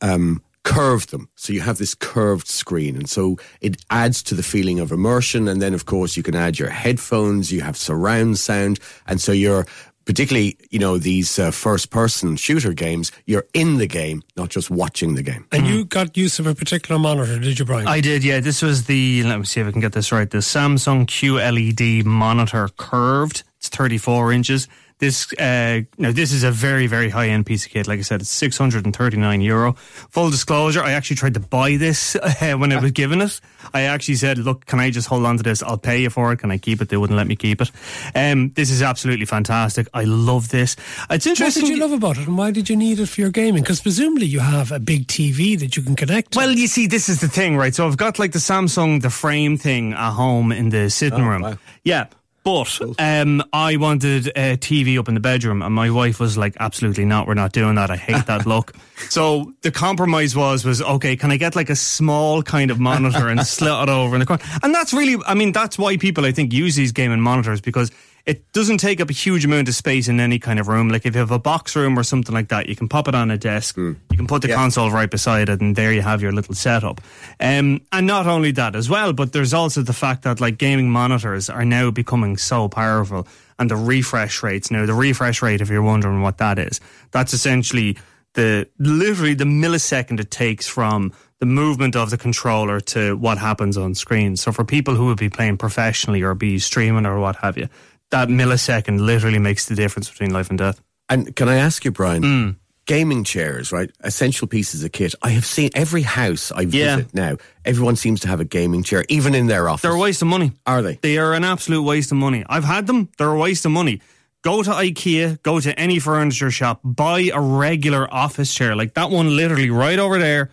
um, 0.00 0.42
curve 0.64 1.08
them. 1.08 1.28
So 1.34 1.52
you 1.52 1.60
have 1.60 1.78
this 1.78 1.94
curved 1.94 2.46
screen. 2.46 2.96
And 2.96 3.08
so 3.08 3.36
it 3.60 3.82
adds 3.90 4.22
to 4.24 4.34
the 4.34 4.42
feeling 4.42 4.80
of 4.80 4.92
immersion. 4.92 5.48
And 5.48 5.60
then, 5.60 5.74
of 5.74 5.86
course, 5.86 6.16
you 6.16 6.22
can 6.22 6.34
add 6.34 6.58
your 6.58 6.70
headphones, 6.70 7.50
you 7.50 7.62
have 7.62 7.76
surround 7.76 8.38
sound. 8.38 8.78
And 9.06 9.20
so 9.20 9.32
you're 9.32 9.66
particularly, 10.04 10.56
you 10.70 10.78
know, 10.78 10.98
these 10.98 11.38
uh, 11.38 11.50
first 11.50 11.90
person 11.90 12.36
shooter 12.36 12.72
games, 12.72 13.12
you're 13.26 13.46
in 13.54 13.78
the 13.78 13.86
game, 13.86 14.22
not 14.36 14.48
just 14.48 14.70
watching 14.70 15.14
the 15.14 15.22
game. 15.22 15.46
And 15.52 15.66
you 15.66 15.84
got 15.84 16.16
use 16.16 16.38
of 16.38 16.46
a 16.46 16.54
particular 16.54 16.98
monitor, 16.98 17.38
did 17.38 17.58
you, 17.58 17.64
Brian? 17.64 17.86
I 17.86 18.00
did, 18.00 18.24
yeah. 18.24 18.40
This 18.40 18.62
was 18.62 18.84
the, 18.84 19.22
let 19.24 19.38
me 19.38 19.44
see 19.44 19.60
if 19.60 19.66
I 19.66 19.70
can 19.70 19.80
get 19.80 19.92
this 19.92 20.12
right, 20.12 20.28
the 20.28 20.38
Samsung 20.38 21.06
QLED 21.06 22.04
monitor 22.04 22.68
curved. 22.76 23.44
It's 23.58 23.68
34 23.68 24.32
inches. 24.32 24.68
This, 25.02 25.32
uh, 25.32 25.80
now 25.98 26.12
this 26.12 26.30
is 26.30 26.44
a 26.44 26.52
very, 26.52 26.86
very 26.86 27.10
high 27.10 27.26
end 27.30 27.44
piece 27.44 27.66
of 27.66 27.72
kit. 27.72 27.88
Like 27.88 27.98
I 27.98 28.02
said, 28.02 28.20
it's 28.20 28.30
639 28.30 29.40
euro. 29.40 29.72
Full 29.72 30.30
disclosure, 30.30 30.80
I 30.80 30.92
actually 30.92 31.16
tried 31.16 31.34
to 31.34 31.40
buy 31.40 31.74
this 31.76 32.14
uh, 32.22 32.52
when 32.56 32.70
I 32.70 32.80
was 32.80 32.92
given 32.92 33.20
it. 33.20 33.40
I 33.74 33.80
actually 33.82 34.14
said, 34.14 34.38
look, 34.38 34.64
can 34.66 34.78
I 34.78 34.90
just 34.90 35.08
hold 35.08 35.26
on 35.26 35.38
to 35.38 35.42
this? 35.42 35.60
I'll 35.60 35.76
pay 35.76 36.02
you 36.02 36.08
for 36.10 36.32
it. 36.32 36.38
Can 36.38 36.52
I 36.52 36.58
keep 36.58 36.80
it? 36.80 36.88
They 36.88 36.96
wouldn't 36.96 37.16
let 37.16 37.26
me 37.26 37.34
keep 37.34 37.60
it. 37.60 37.72
Um, 38.14 38.52
this 38.54 38.70
is 38.70 38.80
absolutely 38.80 39.26
fantastic. 39.26 39.88
I 39.92 40.04
love 40.04 40.50
this. 40.50 40.76
It's 41.10 41.26
interesting. 41.26 41.64
What 41.64 41.68
did 41.70 41.74
you 41.76 41.82
love 41.82 41.90
about 41.92 42.18
it 42.18 42.28
and 42.28 42.38
why 42.38 42.52
did 42.52 42.70
you 42.70 42.76
need 42.76 43.00
it 43.00 43.06
for 43.06 43.22
your 43.22 43.30
gaming? 43.30 43.64
Because 43.64 43.80
presumably 43.80 44.26
you 44.26 44.38
have 44.38 44.70
a 44.70 44.78
big 44.78 45.08
TV 45.08 45.58
that 45.58 45.76
you 45.76 45.82
can 45.82 45.96
connect 45.96 46.30
to. 46.34 46.38
Well, 46.38 46.52
you 46.52 46.68
see, 46.68 46.86
this 46.86 47.08
is 47.08 47.20
the 47.20 47.28
thing, 47.28 47.56
right? 47.56 47.74
So 47.74 47.88
I've 47.88 47.96
got 47.96 48.20
like 48.20 48.30
the 48.30 48.38
Samsung, 48.38 49.02
the 49.02 49.10
frame 49.10 49.56
thing 49.58 49.94
at 49.94 50.12
home 50.12 50.52
in 50.52 50.68
the 50.68 50.90
sitting 50.90 51.22
Oh, 51.22 51.28
room. 51.28 51.42
wow. 51.42 51.58
Yeah. 51.82 52.06
But 52.44 52.80
um, 52.98 53.42
I 53.52 53.76
wanted 53.76 54.26
a 54.28 54.56
TV 54.56 54.98
up 54.98 55.08
in 55.08 55.14
the 55.14 55.20
bedroom, 55.20 55.62
and 55.62 55.72
my 55.72 55.90
wife 55.90 56.18
was 56.18 56.36
like, 56.36 56.56
"Absolutely 56.58 57.04
not, 57.04 57.26
we're 57.28 57.34
not 57.34 57.52
doing 57.52 57.76
that. 57.76 57.90
I 57.90 57.96
hate 57.96 58.26
that 58.26 58.46
look." 58.46 58.72
So 59.08 59.52
the 59.62 59.72
compromise 59.72 60.36
was, 60.36 60.64
was 60.64 60.80
okay. 60.80 61.16
Can 61.16 61.32
I 61.32 61.36
get 61.36 61.56
like 61.56 61.70
a 61.70 61.74
small 61.74 62.40
kind 62.40 62.70
of 62.70 62.78
monitor 62.78 63.26
and 63.28 63.44
slot 63.44 63.88
it 63.88 63.92
over 63.92 64.14
in 64.14 64.20
the 64.20 64.26
corner? 64.26 64.44
And 64.62 64.72
that's 64.72 64.94
really, 64.94 65.20
I 65.26 65.34
mean, 65.34 65.50
that's 65.50 65.76
why 65.76 65.96
people 65.96 66.24
I 66.24 66.30
think 66.30 66.52
use 66.52 66.76
these 66.76 66.92
gaming 66.92 67.20
monitors 67.20 67.60
because 67.60 67.90
it 68.24 68.52
doesn't 68.52 68.78
take 68.78 69.00
up 69.00 69.10
a 69.10 69.12
huge 69.12 69.44
amount 69.44 69.68
of 69.68 69.74
space 69.74 70.06
in 70.06 70.20
any 70.20 70.38
kind 70.38 70.60
of 70.60 70.68
room. 70.68 70.88
Like 70.88 71.04
if 71.06 71.14
you 71.14 71.18
have 71.18 71.32
a 71.32 71.38
box 71.38 71.74
room 71.74 71.98
or 71.98 72.04
something 72.04 72.34
like 72.34 72.48
that, 72.48 72.68
you 72.68 72.76
can 72.76 72.88
pop 72.88 73.08
it 73.08 73.14
on 73.14 73.30
a 73.30 73.38
desk. 73.38 73.76
You 74.10 74.16
can 74.16 74.28
put 74.28 74.42
the 74.42 74.48
console 74.54 74.90
right 74.90 75.10
beside 75.10 75.48
it, 75.48 75.60
and 75.60 75.74
there 75.74 75.92
you 75.92 76.02
have 76.02 76.22
your 76.22 76.30
little 76.30 76.54
setup. 76.54 77.00
Um, 77.40 77.80
and 77.90 78.06
not 78.06 78.26
only 78.26 78.52
that 78.52 78.76
as 78.76 78.88
well, 78.88 79.12
but 79.12 79.32
there's 79.32 79.52
also 79.52 79.82
the 79.82 79.92
fact 79.92 80.22
that 80.22 80.40
like 80.40 80.56
gaming 80.56 80.88
monitors 80.88 81.50
are 81.50 81.64
now 81.64 81.90
becoming 81.90 82.36
so 82.36 82.68
powerful, 82.68 83.26
and 83.58 83.70
the 83.70 83.76
refresh 83.76 84.42
rates. 84.42 84.70
Now, 84.70 84.86
the 84.86 84.94
refresh 84.94 85.42
rate, 85.42 85.60
if 85.60 85.68
you're 85.68 85.82
wondering 85.82 86.22
what 86.22 86.38
that 86.38 86.58
is, 86.58 86.80
that's 87.10 87.32
essentially 87.32 87.98
the 88.34 88.68
literally 88.78 89.34
the 89.34 89.44
millisecond 89.44 90.20
it 90.20 90.30
takes 90.30 90.66
from 90.66 91.12
the 91.42 91.46
movement 91.46 91.96
of 91.96 92.10
the 92.10 92.16
controller 92.16 92.78
to 92.78 93.16
what 93.16 93.36
happens 93.36 93.76
on 93.76 93.96
screen. 93.96 94.36
So 94.36 94.52
for 94.52 94.64
people 94.64 94.94
who 94.94 95.06
would 95.06 95.18
be 95.18 95.28
playing 95.28 95.56
professionally 95.56 96.22
or 96.22 96.34
be 96.34 96.60
streaming 96.60 97.04
or 97.04 97.18
what 97.18 97.34
have 97.36 97.58
you, 97.58 97.68
that 98.12 98.28
millisecond 98.28 99.00
literally 99.00 99.38
makes 99.40 99.66
the 99.66 99.74
difference 99.74 100.08
between 100.08 100.30
life 100.32 100.48
and 100.50 100.58
death. 100.58 100.80
And 101.08 101.34
can 101.34 101.48
I 101.48 101.56
ask 101.56 101.84
you, 101.84 101.90
Brian? 101.90 102.22
Mm. 102.22 102.56
Gaming 102.86 103.22
chairs, 103.24 103.70
right? 103.72 103.90
Essential 104.02 104.46
pieces 104.48 104.82
of 104.82 104.92
kit. 104.92 105.14
I 105.22 105.30
have 105.30 105.44
seen 105.44 105.70
every 105.74 106.02
house 106.02 106.50
I 106.52 106.62
Yeah. 106.62 106.96
visit 106.96 107.14
now. 107.14 107.36
Everyone 107.64 107.96
seems 107.96 108.20
to 108.20 108.28
have 108.28 108.40
a 108.40 108.44
gaming 108.44 108.82
chair, 108.82 109.04
even 109.08 109.34
in 109.34 109.46
their 109.46 109.68
office. 109.68 109.82
They're 109.82 109.92
a 109.92 109.98
waste 109.98 110.22
of 110.22 110.28
money. 110.28 110.52
Are 110.66 110.82
they? 110.82 110.98
They 111.02 111.18
are 111.18 111.32
an 111.34 111.44
absolute 111.44 111.82
waste 111.82 112.10
of 112.12 112.18
money. 112.18 112.44
I've 112.48 112.64
had 112.64 112.86
them. 112.86 113.08
They're 113.18 113.30
a 113.32 113.38
waste 113.38 113.64
of 113.66 113.72
money. 113.72 114.00
Go 114.42 114.62
to 114.64 114.70
IKEA, 114.70 115.40
go 115.42 115.60
to 115.60 115.78
any 115.78 116.00
furniture 116.00 116.50
shop, 116.50 116.80
buy 116.82 117.30
a 117.32 117.40
regular 117.40 118.12
office 118.12 118.52
chair 118.52 118.74
like 118.74 118.94
that 118.94 119.10
one 119.10 119.36
literally 119.36 119.70
right 119.70 119.98
over 120.00 120.18
there. 120.18 120.50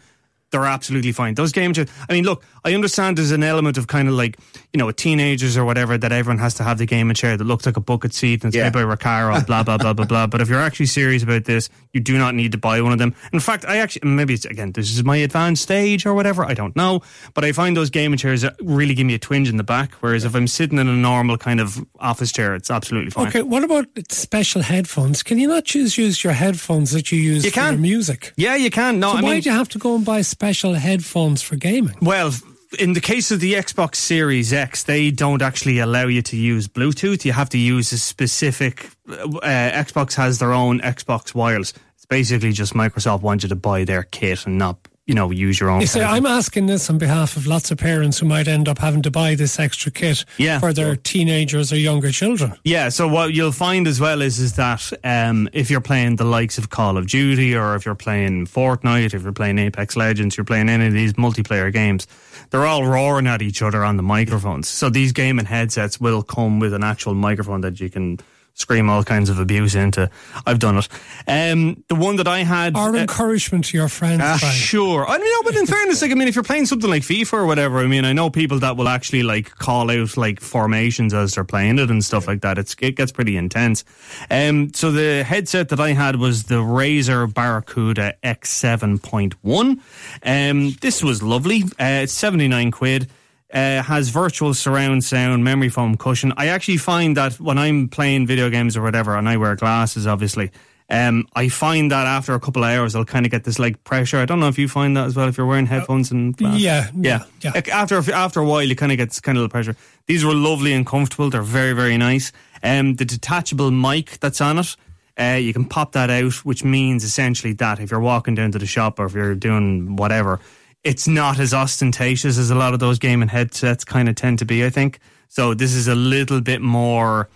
They're 0.52 0.66
absolutely 0.66 1.12
fine. 1.12 1.36
Those 1.36 1.52
game 1.52 1.74
chairs. 1.74 1.90
I 2.10 2.14
mean, 2.14 2.24
look, 2.26 2.44
I 2.66 2.74
understand 2.74 3.18
there's 3.18 3.32
an 3.32 3.44
element 3.44 3.78
of 3.78 3.88
kind 3.88 4.08
of 4.08 4.16
like, 4.16 4.38
you 4.74 4.78
know, 4.80 4.88
with 4.88 4.96
teenagers 4.96 5.56
or 5.58 5.64
whatever 5.64 5.98
that 5.98 6.12
everyone 6.12 6.40
has 6.40 6.56
to 6.56 6.64
have 6.64 6.78
the 6.80 6.86
gaming 6.88 7.14
chair 7.16 7.38
that 7.38 7.44
looks 7.44 7.66
like 7.68 7.78
a 7.78 7.82
bucket 7.82 8.14
seat 8.14 8.44
and 8.44 8.50
it's 8.50 8.56
Yeah. 8.58 8.64
made 8.66 8.74
by 8.74 8.82
Recaro, 8.82 9.46
blah, 9.46 9.62
blah, 9.64 9.78
blah, 9.78 9.94
blah, 9.94 10.06
blah. 10.06 10.28
But 10.28 10.42
if 10.42 10.50
you're 10.50 10.60
actually 10.62 10.88
serious 10.88 11.22
about 11.22 11.46
this, 11.46 11.70
you 11.94 12.00
do 12.02 12.18
not 12.18 12.34
need 12.36 12.52
to 12.54 12.58
buy 12.58 12.82
one 12.82 12.92
of 12.92 12.98
them. 13.00 13.14
In 13.32 13.40
fact, 13.40 13.64
I 13.66 13.78
actually, 13.78 14.10
maybe 14.10 14.34
it's, 14.34 14.46
again, 14.46 14.72
this 14.72 14.92
is 14.92 15.04
my 15.04 15.18
advanced 15.18 15.62
stage 15.64 16.06
or 16.06 16.14
whatever. 16.16 16.44
I 16.44 16.54
don't 16.56 16.76
know. 16.76 17.02
But 17.36 17.46
I 17.46 17.52
find 17.52 17.78
those 17.78 17.90
gaming 17.92 18.18
chairs 18.18 18.44
really 18.62 18.96
give 18.96 19.06
me 19.06 19.14
a 19.14 19.20
twinge 19.20 19.50
in 19.50 19.58
the 19.58 19.64
back. 19.64 19.94
Whereas 20.02 20.26
if 20.26 20.36
I'm 20.36 20.48
sitting 20.48 20.80
in 20.80 20.88
a 20.88 20.96
normal 20.96 21.38
kind 21.38 21.60
of 21.60 21.84
office 22.00 22.32
chair, 22.32 22.56
it's 22.56 22.72
absolutely 22.72 23.12
fine. 23.12 23.28
Okay, 23.28 23.44
what 23.44 23.64
about 23.64 23.86
special 24.10 24.64
headphones? 24.64 25.22
Can 25.24 25.38
you 25.38 25.48
not 25.48 25.66
just 25.66 25.98
use 25.98 26.24
your 26.24 26.34
headphones 26.34 26.92
that 26.92 27.12
you 27.12 27.20
use 27.20 27.44
You 27.46 27.52
for 27.52 27.56
can. 27.56 27.74
your 27.74 27.82
music? 27.82 28.34
Yeah, 28.36 28.56
you 28.56 28.72
can. 28.72 29.00
No, 29.00 29.12
So 29.12 29.18
I 29.18 29.22
why 29.22 29.32
mean, 29.34 29.42
do 29.42 29.50
you 29.50 29.56
have 29.56 29.70
to 29.70 29.78
go 29.80 29.96
and 29.96 30.04
buy 30.04 30.22
special 30.40 30.76
headphones 30.76 31.42
for 31.42 31.58
gaming? 31.58 31.98
Well, 32.02 32.32
in 32.80 32.94
the 32.94 33.02
case 33.02 33.30
of 33.30 33.42
the 33.42 33.56
Xbox 33.56 33.96
Series 33.96 34.54
X, 34.54 34.84
they 34.84 35.12
don't 35.12 35.42
actually 35.42 35.80
allow 35.80 36.08
you 36.08 36.22
to 36.22 36.38
use 36.38 36.66
Bluetooth. 36.66 37.26
You 37.26 37.34
have 37.34 37.50
to 37.50 37.58
use 37.58 37.92
a 37.92 37.98
specific. 37.98 38.90
Uh, 39.10 39.18
Xbox 39.44 40.14
has 40.16 40.40
their 40.40 40.54
own 40.54 40.80
Xbox 40.80 41.36
Wireless. 41.36 41.74
It's 41.96 42.06
basically 42.06 42.54
just 42.54 42.74
Microsoft 42.74 43.22
wants 43.22 43.44
you 43.44 43.50
to 43.50 43.58
buy 43.58 43.84
their 43.84 44.04
kit 44.04 44.46
and 44.46 44.58
not, 44.58 44.88
you 45.10 45.16
know, 45.16 45.32
use 45.32 45.60
your 45.60 45.72
own. 45.72 45.82
You 45.82 45.88
see, 45.88 46.02
I'm 46.02 46.28
asking 46.28 46.68
this 46.68 46.88
on 46.88 47.00
behalf 47.00 47.36
of 47.36 47.48
lots 47.48 47.72
of 47.72 47.80
parents 47.80 48.20
who 48.20 48.28
might 48.28 48.48
end 48.48 48.70
up 48.70 48.78
having 48.78 49.02
to 49.02 49.10
buy 49.10 49.34
this 49.34 49.60
extra 49.60 49.92
kit 49.92 50.24
Yeah. 50.38 50.60
for 50.60 50.72
their 50.72 50.96
teenagers 50.96 51.74
or 51.74 51.78
younger 51.78 52.12
children. 52.12 52.54
Yeah, 52.64 52.90
so 52.90 53.08
what 53.08 53.34
you'll 53.34 53.52
find 53.52 53.88
as 53.88 54.00
well 54.00 54.22
is 54.22 54.38
is 54.38 54.54
that 54.54 54.94
um, 55.04 55.50
if 55.52 55.72
you're 55.72 55.82
playing 55.82 56.18
the 56.18 56.26
likes 56.26 56.60
of 56.60 56.70
Call 56.70 56.96
of 56.96 57.08
Duty 57.08 57.56
or 57.56 57.76
if 57.76 57.88
you're 57.88 57.96
playing 57.96 58.46
Fortnite, 58.46 59.16
if 59.16 59.24
you're 59.24 59.32
playing 59.34 59.58
Apex 59.58 59.96
Legends, 59.98 60.38
you're 60.38 60.46
playing 60.46 60.70
any 60.70 60.86
of 60.86 60.94
these 60.94 61.14
multiplayer 61.14 61.74
games, 61.74 62.06
they're 62.52 62.68
all 62.68 62.86
roaring 62.86 63.26
at 63.26 63.42
each 63.42 63.64
other 63.64 63.84
on 63.84 63.98
the 63.98 64.04
microphones. 64.04 64.68
So 64.70 64.92
these 64.92 65.12
gaming 65.12 65.46
headsets 65.46 66.00
will 66.00 66.22
come 66.22 66.60
with 66.60 66.72
an 66.76 66.84
actual 66.84 67.16
microphone 67.16 67.62
that 67.62 67.80
you 67.80 67.90
can 67.90 68.20
scream 68.60 68.90
all 68.90 69.04
kinds 69.04 69.30
of 69.30 69.40
abuse 69.40 69.74
into. 69.74 70.10
I've 70.46 70.60
done 70.60 70.78
it. 70.78 70.88
Um, 71.28 71.84
the 71.88 71.96
one 71.96 72.18
that 72.18 72.28
I 72.28 72.40
had. 72.40 72.76
Or 72.76 72.96
uh, 72.96 73.00
encouragement 73.00 73.66
to 73.66 73.78
your 73.78 73.88
friends. 73.88 74.22
Ah, 74.24 74.38
sure. 74.38 75.08
I 75.08 75.18
mean, 75.18 75.28
no, 75.28 75.44
but 75.44 75.56
in 75.56 75.66
fairness, 75.66 76.02
like, 76.02 76.12
I 76.12 76.14
mean, 76.16 76.28
if 76.28 76.36
you're 76.36 76.44
playing 76.44 76.66
something 76.66 76.90
like 76.90 77.04
FIFA 77.04 77.34
or 77.34 77.46
whatever, 77.46 77.80
I 77.80 77.88
mean, 77.88 78.04
I 78.04 78.14
know 78.14 78.30
people 78.30 78.60
that 78.60 78.76
will 78.76 78.90
actually 78.90 79.24
like 79.24 79.56
call 79.56 79.90
out 79.90 80.18
like 80.18 80.42
formations 80.42 81.14
as 81.14 81.36
they're 81.36 81.46
playing 81.46 81.80
it 81.80 81.90
and 81.90 82.04
stuff 82.04 82.28
like 82.28 82.42
that. 82.42 82.58
It's 82.58 82.76
it 82.82 82.96
gets 82.96 83.12
pretty 83.12 83.38
intense. 83.38 83.86
Um, 84.30 84.74
so 84.74 84.92
the 84.92 85.24
headset 85.24 85.70
that 85.70 85.80
I 85.80 85.94
had 85.94 86.18
was 86.18 86.44
the 86.44 86.56
Razer 86.56 87.34
Barracuda 87.34 88.16
X7.1. 88.24 89.80
Um, 90.24 90.76
this 90.82 91.02
was 91.02 91.24
lovely. 91.24 91.64
Uh, 91.80 92.04
it's 92.04 92.14
79 92.14 92.72
quid. 92.72 93.10
Uh, 93.52 93.82
has 93.82 94.10
virtual 94.10 94.54
surround 94.54 95.04
sound, 95.04 95.44
memory 95.44 95.70
foam 95.70 95.98
cushion. 95.98 96.32
I 96.38 96.50
actually 96.50 96.78
find 96.78 97.18
that 97.18 97.40
when 97.40 97.58
I'm 97.58 97.88
playing 97.88 98.28
video 98.28 98.50
games 98.52 98.78
or 98.78 98.84
whatever, 98.84 99.18
and 99.18 99.28
I 99.28 99.38
wear 99.38 99.56
glasses, 99.56 100.06
obviously, 100.06 100.52
um, 100.92 101.28
I 101.36 101.50
find 101.50 101.92
that 101.92 102.08
after 102.08 102.34
a 102.34 102.40
couple 102.40 102.64
of 102.64 102.70
hours, 102.70 102.96
I'll 102.96 103.06
kind 103.06 103.26
of 103.26 103.32
get 103.32 103.44
this 103.44 103.60
like 103.60 103.84
pressure. 103.84 104.18
I 104.18 104.26
don't 104.26 104.40
know 104.40 104.48
if 104.48 104.58
you 104.58 104.68
find 104.68 104.98
that 104.98 105.06
as 105.06 105.16
well 105.16 105.28
if 105.28 105.38
you're 105.38 105.46
wearing 105.46 105.68
headphones 105.68 106.12
and 106.12 106.36
glasses. 106.36 106.62
yeah, 106.62 106.90
yeah, 106.96 107.24
yeah. 107.42 107.52
Like 107.54 107.70
after 107.70 107.98
after 108.12 108.40
a 108.40 108.46
while, 108.46 108.64
you 108.64 108.76
kind 108.76 108.92
of 108.92 108.98
get 108.98 109.20
kind 109.22 109.38
of 109.38 109.42
little 109.42 109.52
pressure. 109.52 109.76
These 110.08 110.26
were 110.26 110.34
lovely 110.34 110.74
and 110.74 110.86
comfortable. 110.86 111.30
They're 111.30 111.44
very 111.44 111.74
very 111.74 111.98
nice. 111.98 112.32
Um, 112.64 112.96
the 112.96 113.06
detachable 113.06 113.70
mic 113.72 114.20
that's 114.20 114.42
on 114.42 114.60
it. 114.60 114.76
Uh, 115.20 115.36
you 115.36 115.54
can 115.54 115.66
pop 115.66 115.92
that 115.92 116.10
out, 116.10 116.34
which 116.46 116.64
means 116.64 117.04
essentially 117.04 117.54
that 117.54 117.80
if 117.80 117.92
you're 117.92 118.00
walking 118.00 118.36
down 118.36 118.52
to 118.54 118.60
the 118.60 118.66
shop 118.66 119.00
or 119.00 119.06
if 119.06 119.14
you're 119.14 119.36
doing 119.36 119.96
whatever, 119.96 120.40
it's 120.84 121.08
not 121.08 121.40
as 121.40 121.54
ostentatious 121.54 122.38
as 122.38 122.52
a 122.52 122.56
lot 122.56 122.74
of 122.74 122.80
those 122.80 123.00
gaming 123.00 123.30
headsets 123.30 123.84
kind 123.84 124.08
of 124.08 124.16
tend 124.16 124.40
to 124.40 124.46
be, 124.46 124.66
I 124.66 124.70
think. 124.70 125.00
So 125.28 125.54
this 125.54 125.74
is 125.74 125.88
a 125.88 125.96
little 125.96 126.42
bit 126.42 126.62
more 126.62 127.30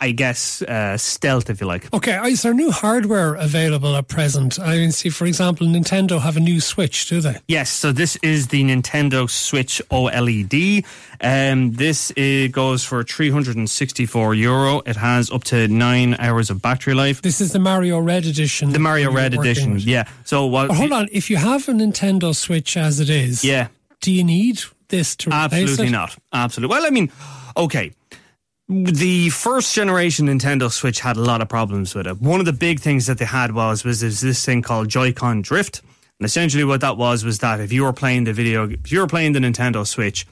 I 0.00 0.10
guess, 0.12 0.62
uh, 0.62 0.96
stealth, 0.96 1.48
if 1.50 1.60
you 1.60 1.66
like. 1.66 1.92
Okay, 1.94 2.16
is 2.30 2.42
there 2.42 2.52
new 2.54 2.70
hardware 2.70 3.34
available 3.34 3.96
at 3.96 4.08
present? 4.08 4.58
I 4.60 4.76
mean, 4.76 4.92
see, 4.92 5.08
for 5.08 5.26
example, 5.26 5.66
Nintendo 5.66 6.20
have 6.20 6.36
a 6.36 6.40
new 6.40 6.60
Switch, 6.60 7.08
do 7.08 7.20
they? 7.20 7.36
Yes, 7.48 7.70
so 7.70 7.92
this 7.92 8.16
is 8.22 8.48
the 8.48 8.62
Nintendo 8.64 9.28
Switch 9.30 9.80
OLED. 9.90 10.84
Um, 11.20 11.72
this 11.72 12.12
goes 12.52 12.84
for 12.84 13.02
364 13.02 14.34
euro. 14.34 14.80
It 14.86 14.96
has 14.96 15.30
up 15.30 15.44
to 15.44 15.68
nine 15.68 16.14
hours 16.18 16.50
of 16.50 16.60
battery 16.62 16.94
life. 16.94 17.22
This 17.22 17.40
is 17.40 17.52
the 17.52 17.58
Mario 17.58 17.98
Red 17.98 18.26
edition. 18.26 18.72
The 18.72 18.78
Mario 18.78 19.10
Red 19.12 19.34
edition, 19.34 19.74
with. 19.74 19.84
yeah. 19.84 20.04
So 20.24 20.46
what? 20.46 20.70
Hold 20.70 20.92
on, 20.92 21.08
if 21.12 21.30
you 21.30 21.36
have 21.36 21.68
a 21.68 21.72
Nintendo 21.72 22.34
Switch 22.34 22.76
as 22.76 23.00
it 23.00 23.10
is, 23.10 23.44
Yeah. 23.44 23.68
do 24.00 24.12
you 24.12 24.24
need 24.24 24.60
this 24.88 25.14
to 25.16 25.28
replace 25.30 25.52
Absolutely 25.62 25.90
not. 25.90 26.16
Absolutely. 26.32 26.74
Well, 26.74 26.86
I 26.86 26.90
mean, 26.90 27.10
okay. 27.56 27.92
The 28.70 29.30
first 29.30 29.74
generation 29.74 30.26
Nintendo 30.26 30.70
Switch 30.70 31.00
had 31.00 31.16
a 31.16 31.22
lot 31.22 31.40
of 31.40 31.48
problems 31.48 31.94
with 31.94 32.06
it. 32.06 32.20
One 32.20 32.38
of 32.38 32.44
the 32.44 32.52
big 32.52 32.80
things 32.80 33.06
that 33.06 33.16
they 33.16 33.24
had 33.24 33.54
was 33.54 33.82
was 33.82 34.00
this 34.00 34.44
thing 34.44 34.60
called 34.60 34.90
Joy-Con 34.90 35.40
drift, 35.40 35.80
and 36.18 36.26
essentially 36.26 36.64
what 36.64 36.82
that 36.82 36.98
was 36.98 37.24
was 37.24 37.38
that 37.38 37.60
if 37.60 37.72
you 37.72 37.84
were 37.84 37.94
playing 37.94 38.24
the 38.24 38.34
video, 38.34 38.68
if 38.68 38.92
you 38.92 39.00
were 39.00 39.06
playing 39.06 39.32
the 39.32 39.38
Nintendo 39.38 39.86
Switch, 39.86 40.26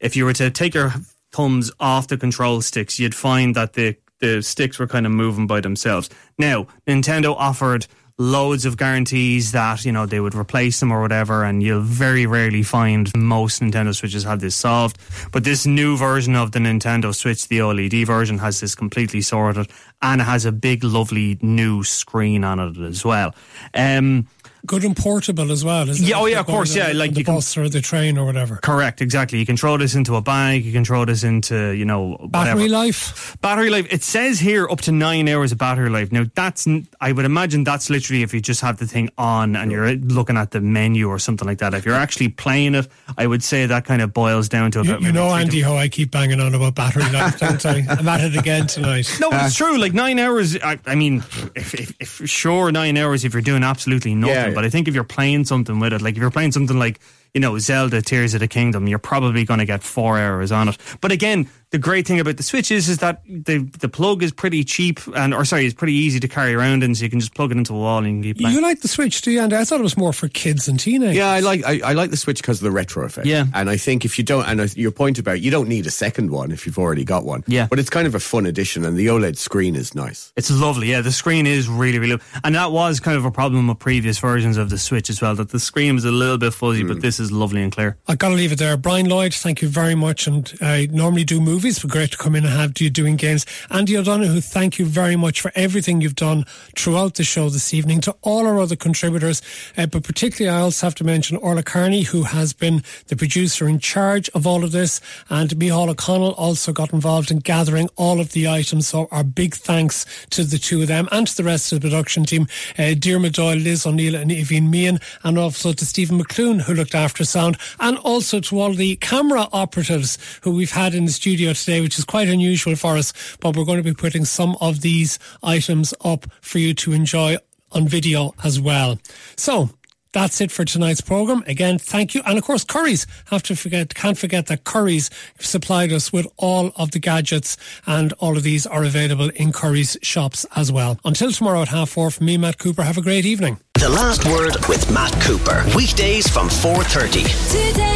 if 0.00 0.16
you 0.16 0.24
were 0.24 0.32
to 0.32 0.50
take 0.50 0.72
your 0.72 0.94
thumbs 1.32 1.70
off 1.80 2.08
the 2.08 2.16
control 2.16 2.62
sticks, 2.62 2.98
you'd 2.98 3.14
find 3.14 3.54
that 3.56 3.74
the 3.74 3.94
the 4.20 4.40
sticks 4.40 4.78
were 4.78 4.86
kind 4.86 5.04
of 5.04 5.12
moving 5.12 5.46
by 5.46 5.60
themselves. 5.60 6.08
Now, 6.38 6.68
Nintendo 6.86 7.34
offered 7.36 7.86
loads 8.18 8.64
of 8.64 8.76
guarantees 8.76 9.52
that, 9.52 9.84
you 9.84 9.92
know, 9.92 10.06
they 10.06 10.20
would 10.20 10.34
replace 10.34 10.80
them 10.80 10.92
or 10.92 11.00
whatever, 11.00 11.44
and 11.44 11.62
you'll 11.62 11.80
very 11.80 12.26
rarely 12.26 12.62
find 12.62 13.10
most 13.16 13.60
Nintendo 13.62 13.94
Switches 13.94 14.24
have 14.24 14.40
this 14.40 14.56
solved. 14.56 14.98
But 15.30 15.44
this 15.44 15.66
new 15.66 15.96
version 15.96 16.36
of 16.36 16.52
the 16.52 16.58
Nintendo 16.58 17.14
Switch, 17.14 17.48
the 17.48 17.58
OLED 17.58 18.06
version, 18.06 18.38
has 18.38 18.60
this 18.60 18.74
completely 18.74 19.20
sorted 19.20 19.70
and 20.02 20.20
it 20.20 20.24
has 20.24 20.44
a 20.44 20.52
big, 20.52 20.84
lovely 20.84 21.38
new 21.40 21.84
screen 21.84 22.44
on 22.44 22.58
it 22.58 22.76
as 22.78 23.04
well. 23.04 23.34
Um, 23.72 24.26
Good 24.64 24.84
and 24.84 24.96
portable 24.96 25.50
as 25.50 25.64
well, 25.64 25.88
isn't 25.88 26.06
Yeah, 26.06 26.18
it? 26.18 26.20
oh, 26.20 26.26
yeah, 26.26 26.38
of 26.40 26.46
course, 26.46 26.74
yeah, 26.76 26.90
on 26.90 26.98
like 26.98 27.12
the 27.14 27.18
you 27.20 27.24
can- 27.24 27.34
bus 27.34 27.56
or 27.56 27.68
the 27.68 27.80
train 27.80 28.16
or 28.16 28.24
whatever. 28.24 28.56
Correct, 28.62 29.00
exactly. 29.00 29.40
You 29.40 29.46
can 29.46 29.56
throw 29.56 29.76
this 29.76 29.96
into 29.96 30.14
a 30.14 30.22
bag. 30.22 30.64
You 30.64 30.72
can 30.72 30.84
throw 30.84 31.04
this 31.04 31.24
into, 31.24 31.72
you 31.72 31.84
know, 31.84 32.16
Battery 32.30 32.68
life. 32.68 33.36
Battery 33.40 33.70
life. 33.70 33.86
It 33.92 34.04
says 34.04 34.38
here 34.38 34.68
up 34.70 34.80
to 34.82 34.92
nine 34.92 35.28
hours 35.28 35.50
of 35.50 35.58
battery 35.58 35.90
life. 35.90 36.12
Now 36.12 36.26
that's, 36.34 36.68
I 37.00 37.10
would 37.10 37.24
imagine 37.24 37.64
that's 37.64 37.90
literally 37.90 38.22
if 38.22 38.32
you 38.32 38.40
just 38.40 38.60
have 38.60 38.78
the 38.78 38.86
thing 38.86 39.10
on 39.18 39.56
and 39.56 39.72
you're 39.72 39.94
looking 39.94 40.36
at 40.36 40.52
the 40.52 40.60
menu 40.60 41.08
or 41.08 41.18
something 41.18 41.46
like 41.48 41.58
that. 41.58 41.74
If 41.74 41.84
you're 41.84 41.96
actually 41.96 42.28
playing 42.28 42.76
it, 42.76 42.86
I 43.18 43.26
would 43.26 43.42
say 43.42 43.66
that 43.66 43.84
kind 43.84 44.00
of 44.00 44.12
boils 44.14 44.48
down 44.48 44.70
to 44.72 44.78
You, 44.78 44.90
about 44.90 45.00
you 45.00 45.06
maybe 45.08 45.14
know, 45.14 45.28
three 45.30 45.38
to- 45.38 45.42
Andy, 45.42 45.60
how 45.62 45.76
I 45.76 45.88
keep 45.88 46.12
banging 46.12 46.40
on 46.40 46.54
about 46.54 46.76
battery 46.76 47.10
life, 47.10 47.36
don't 47.40 47.66
I? 47.66 47.84
I'm 47.88 48.06
at 48.08 48.20
it 48.20 48.36
again 48.38 48.68
tonight. 48.68 49.08
No, 49.20 49.28
but 49.30 49.46
it's 49.46 49.60
uh, 49.60 49.64
true. 49.64 49.78
Like 49.78 49.92
nine 49.92 50.20
hours. 50.20 50.56
I, 50.62 50.78
I 50.86 50.94
mean, 50.94 51.24
if, 51.56 51.74
if, 51.74 51.96
if 52.22 52.28
sure 52.30 52.70
nine 52.70 52.96
hours 52.96 53.24
if 53.24 53.32
you're 53.32 53.42
doing 53.42 53.64
absolutely 53.64 54.14
nothing. 54.14 54.34
Yeah, 54.36 54.51
But 54.54 54.64
I 54.64 54.70
think 54.70 54.88
if 54.88 54.94
you're 54.94 55.04
playing 55.04 55.44
something 55.44 55.78
with 55.78 55.92
it, 55.92 56.02
like 56.02 56.16
if 56.16 56.20
you're 56.20 56.30
playing 56.30 56.52
something 56.52 56.78
like 56.78 57.00
you 57.34 57.40
know 57.40 57.58
Zelda 57.58 58.02
Tears 58.02 58.34
of 58.34 58.40
the 58.40 58.48
Kingdom, 58.48 58.86
you're 58.86 58.98
probably 58.98 59.44
going 59.44 59.60
to 59.60 59.66
get 59.66 59.82
four 59.82 60.18
hours 60.18 60.52
on 60.52 60.68
it. 60.68 60.78
But 61.00 61.12
again, 61.12 61.48
the 61.72 61.78
great 61.78 62.06
thing 62.06 62.20
about 62.20 62.36
the 62.36 62.42
Switch 62.42 62.70
is 62.70 62.88
is 62.88 62.98
that 62.98 63.22
the 63.26 63.58
the 63.80 63.88
plug 63.88 64.22
is 64.22 64.30
pretty 64.30 64.62
cheap 64.62 65.00
and 65.16 65.34
or 65.34 65.44
sorry, 65.44 65.64
it's 65.64 65.74
pretty 65.74 65.94
easy 65.94 66.20
to 66.20 66.28
carry 66.28 66.54
around, 66.54 66.82
and 66.84 66.96
so 66.96 67.02
you 67.02 67.10
can 67.10 67.18
just 67.18 67.34
plug 67.34 67.50
it 67.50 67.56
into 67.56 67.74
a 67.74 67.78
wall 67.78 67.98
and 67.98 68.06
you 68.06 68.12
can 68.12 68.22
keep 68.22 68.38
playing. 68.38 68.56
You 68.56 68.62
like 68.62 68.80
the 68.80 68.88
Switch, 68.88 69.22
do 69.22 69.30
you, 69.30 69.40
Andy? 69.40 69.56
I 69.56 69.64
thought 69.64 69.80
it 69.80 69.82
was 69.82 69.96
more 69.96 70.12
for 70.12 70.28
kids 70.28 70.68
and 70.68 70.78
teenagers. 70.78 71.16
Yeah, 71.16 71.30
I 71.30 71.40
like 71.40 71.64
I, 71.64 71.80
I 71.82 71.92
like 71.94 72.10
the 72.10 72.16
Switch 72.16 72.42
because 72.42 72.58
of 72.58 72.64
the 72.64 72.70
retro 72.70 73.04
effect. 73.04 73.26
Yeah. 73.26 73.46
and 73.54 73.70
I 73.70 73.76
think 73.78 74.04
if 74.04 74.18
you 74.18 74.24
don't, 74.24 74.46
and 74.46 74.76
your 74.76 74.90
point 74.90 75.18
about 75.18 75.40
you 75.40 75.50
don't 75.50 75.68
need 75.68 75.86
a 75.86 75.90
second 75.90 76.30
one 76.30 76.52
if 76.52 76.66
you've 76.66 76.78
already 76.78 77.04
got 77.04 77.24
one. 77.24 77.42
Yeah. 77.46 77.66
but 77.68 77.78
it's 77.78 77.90
kind 77.90 78.06
of 78.06 78.14
a 78.14 78.20
fun 78.20 78.44
addition, 78.46 78.84
and 78.84 78.96
the 78.96 79.06
OLED 79.06 79.38
screen 79.38 79.74
is 79.74 79.94
nice. 79.94 80.32
It's 80.36 80.50
lovely, 80.50 80.90
yeah. 80.90 81.00
The 81.00 81.10
screen 81.12 81.46
is 81.46 81.68
really, 81.68 81.98
really, 81.98 82.20
and 82.44 82.54
that 82.54 82.70
was 82.70 83.00
kind 83.00 83.16
of 83.16 83.24
a 83.24 83.30
problem 83.30 83.66
with 83.68 83.78
previous 83.78 84.18
versions 84.18 84.58
of 84.58 84.68
the 84.68 84.78
Switch 84.78 85.08
as 85.08 85.22
well. 85.22 85.34
That 85.34 85.48
the 85.48 85.60
screen 85.60 85.94
was 85.94 86.04
a 86.04 86.12
little 86.12 86.38
bit 86.38 86.52
fuzzy, 86.52 86.84
but 86.84 86.98
mm. 86.98 87.00
this 87.00 87.18
is 87.18 87.32
lovely 87.32 87.62
and 87.62 87.72
clear. 87.72 87.96
I've 88.06 88.18
got 88.18 88.28
to 88.28 88.34
leave 88.34 88.52
it 88.52 88.58
there. 88.58 88.76
Brian 88.76 89.08
Lloyd, 89.08 89.32
thank 89.32 89.62
you 89.62 89.68
very 89.68 89.94
much. 89.94 90.26
And 90.26 90.52
I 90.60 90.88
normally 90.90 91.24
do 91.24 91.40
movies, 91.62 91.78
but 91.78 91.92
great 91.92 92.10
to 92.10 92.16
come 92.16 92.34
in 92.34 92.44
and 92.44 92.52
have 92.52 92.72
you 92.80 92.90
doing 92.90 93.14
games. 93.14 93.46
Andy 93.70 93.96
O'Donoghue, 93.96 94.40
thank 94.40 94.80
you 94.80 94.84
very 94.84 95.14
much 95.14 95.40
for 95.40 95.52
everything 95.54 96.00
you've 96.00 96.16
done 96.16 96.44
throughout 96.76 97.14
the 97.14 97.22
show 97.22 97.48
this 97.50 97.72
evening. 97.72 98.00
To 98.00 98.16
all 98.22 98.48
our 98.48 98.58
other 98.58 98.74
contributors, 98.74 99.40
uh, 99.78 99.86
but 99.86 100.02
particularly 100.02 100.52
I 100.52 100.60
also 100.60 100.86
have 100.86 100.96
to 100.96 101.04
mention 101.04 101.36
Orla 101.36 101.62
Carney, 101.62 102.02
who 102.02 102.24
has 102.24 102.52
been 102.52 102.82
the 103.06 103.14
producer 103.14 103.68
in 103.68 103.78
charge 103.78 104.28
of 104.30 104.44
all 104.44 104.64
of 104.64 104.72
this, 104.72 105.00
and 105.30 105.56
Michal 105.56 105.88
O'Connell 105.88 106.32
also 106.32 106.72
got 106.72 106.92
involved 106.92 107.30
in 107.30 107.38
gathering 107.38 107.88
all 107.94 108.18
of 108.18 108.32
the 108.32 108.48
items. 108.48 108.88
So 108.88 109.06
our 109.12 109.22
big 109.22 109.54
thanks 109.54 110.04
to 110.30 110.42
the 110.42 110.58
two 110.58 110.82
of 110.82 110.88
them 110.88 111.08
and 111.12 111.28
to 111.28 111.36
the 111.36 111.44
rest 111.44 111.70
of 111.72 111.80
the 111.80 111.88
production 111.88 112.24
team, 112.24 112.48
uh, 112.76 112.94
Dear 112.98 113.20
Doyle, 113.28 113.56
Liz 113.56 113.86
O'Neill 113.86 114.16
and 114.16 114.32
Evie 114.32 114.60
Meehan, 114.60 114.98
and 115.22 115.38
also 115.38 115.72
to 115.72 115.86
Stephen 115.86 116.20
McClune, 116.20 116.62
who 116.62 116.74
looked 116.74 116.96
after 116.96 117.24
sound, 117.24 117.56
and 117.78 117.98
also 117.98 118.40
to 118.40 118.58
all 118.58 118.74
the 118.74 118.96
camera 118.96 119.46
operatives 119.52 120.18
who 120.40 120.50
we've 120.50 120.72
had 120.72 120.92
in 120.92 121.04
the 121.04 121.12
studio 121.56 121.72
today, 121.72 121.82
which 121.82 121.98
is 121.98 122.04
quite 122.04 122.28
unusual 122.28 122.76
for 122.76 122.96
us, 122.96 123.12
but 123.40 123.56
we're 123.56 123.64
going 123.64 123.78
to 123.78 123.82
be 123.82 123.94
putting 123.94 124.24
some 124.24 124.56
of 124.60 124.80
these 124.80 125.18
items 125.42 125.94
up 126.04 126.26
for 126.40 126.58
you 126.58 126.74
to 126.74 126.92
enjoy 126.92 127.36
on 127.72 127.88
video 127.88 128.34
as 128.44 128.60
well. 128.60 128.98
So, 129.36 129.70
that's 130.12 130.42
it 130.42 130.52
for 130.52 130.66
tonight's 130.66 131.00
program. 131.00 131.42
Again, 131.46 131.78
thank 131.78 132.14
you. 132.14 132.20
And 132.26 132.36
of 132.36 132.44
course, 132.44 132.66
Currys 132.66 133.06
have 133.30 133.42
to 133.44 133.56
forget, 133.56 133.94
can't 133.94 134.18
forget 134.18 134.46
that 134.46 134.64
Currys 134.64 135.08
supplied 135.40 135.90
us 135.90 136.12
with 136.12 136.26
all 136.36 136.72
of 136.76 136.90
the 136.90 136.98
gadgets 136.98 137.56
and 137.86 138.12
all 138.18 138.36
of 138.36 138.42
these 138.42 138.66
are 138.66 138.84
available 138.84 139.30
in 139.30 139.52
Currys 139.52 139.96
shops 140.02 140.44
as 140.54 140.70
well. 140.70 140.98
Until 141.04 141.32
tomorrow 141.32 141.62
at 141.62 141.68
half 141.68 141.88
four 141.88 142.10
from 142.10 142.26
me, 142.26 142.36
Matt 142.36 142.58
Cooper, 142.58 142.82
have 142.82 142.98
a 142.98 143.02
great 143.02 143.24
evening. 143.24 143.58
The 143.74 143.88
last 143.88 144.26
word 144.26 144.54
with 144.68 144.92
Matt 144.92 145.18
Cooper. 145.22 145.64
Weekdays 145.74 146.28
from 146.28 146.48
4:30. 146.48 147.24
Today 147.50 147.91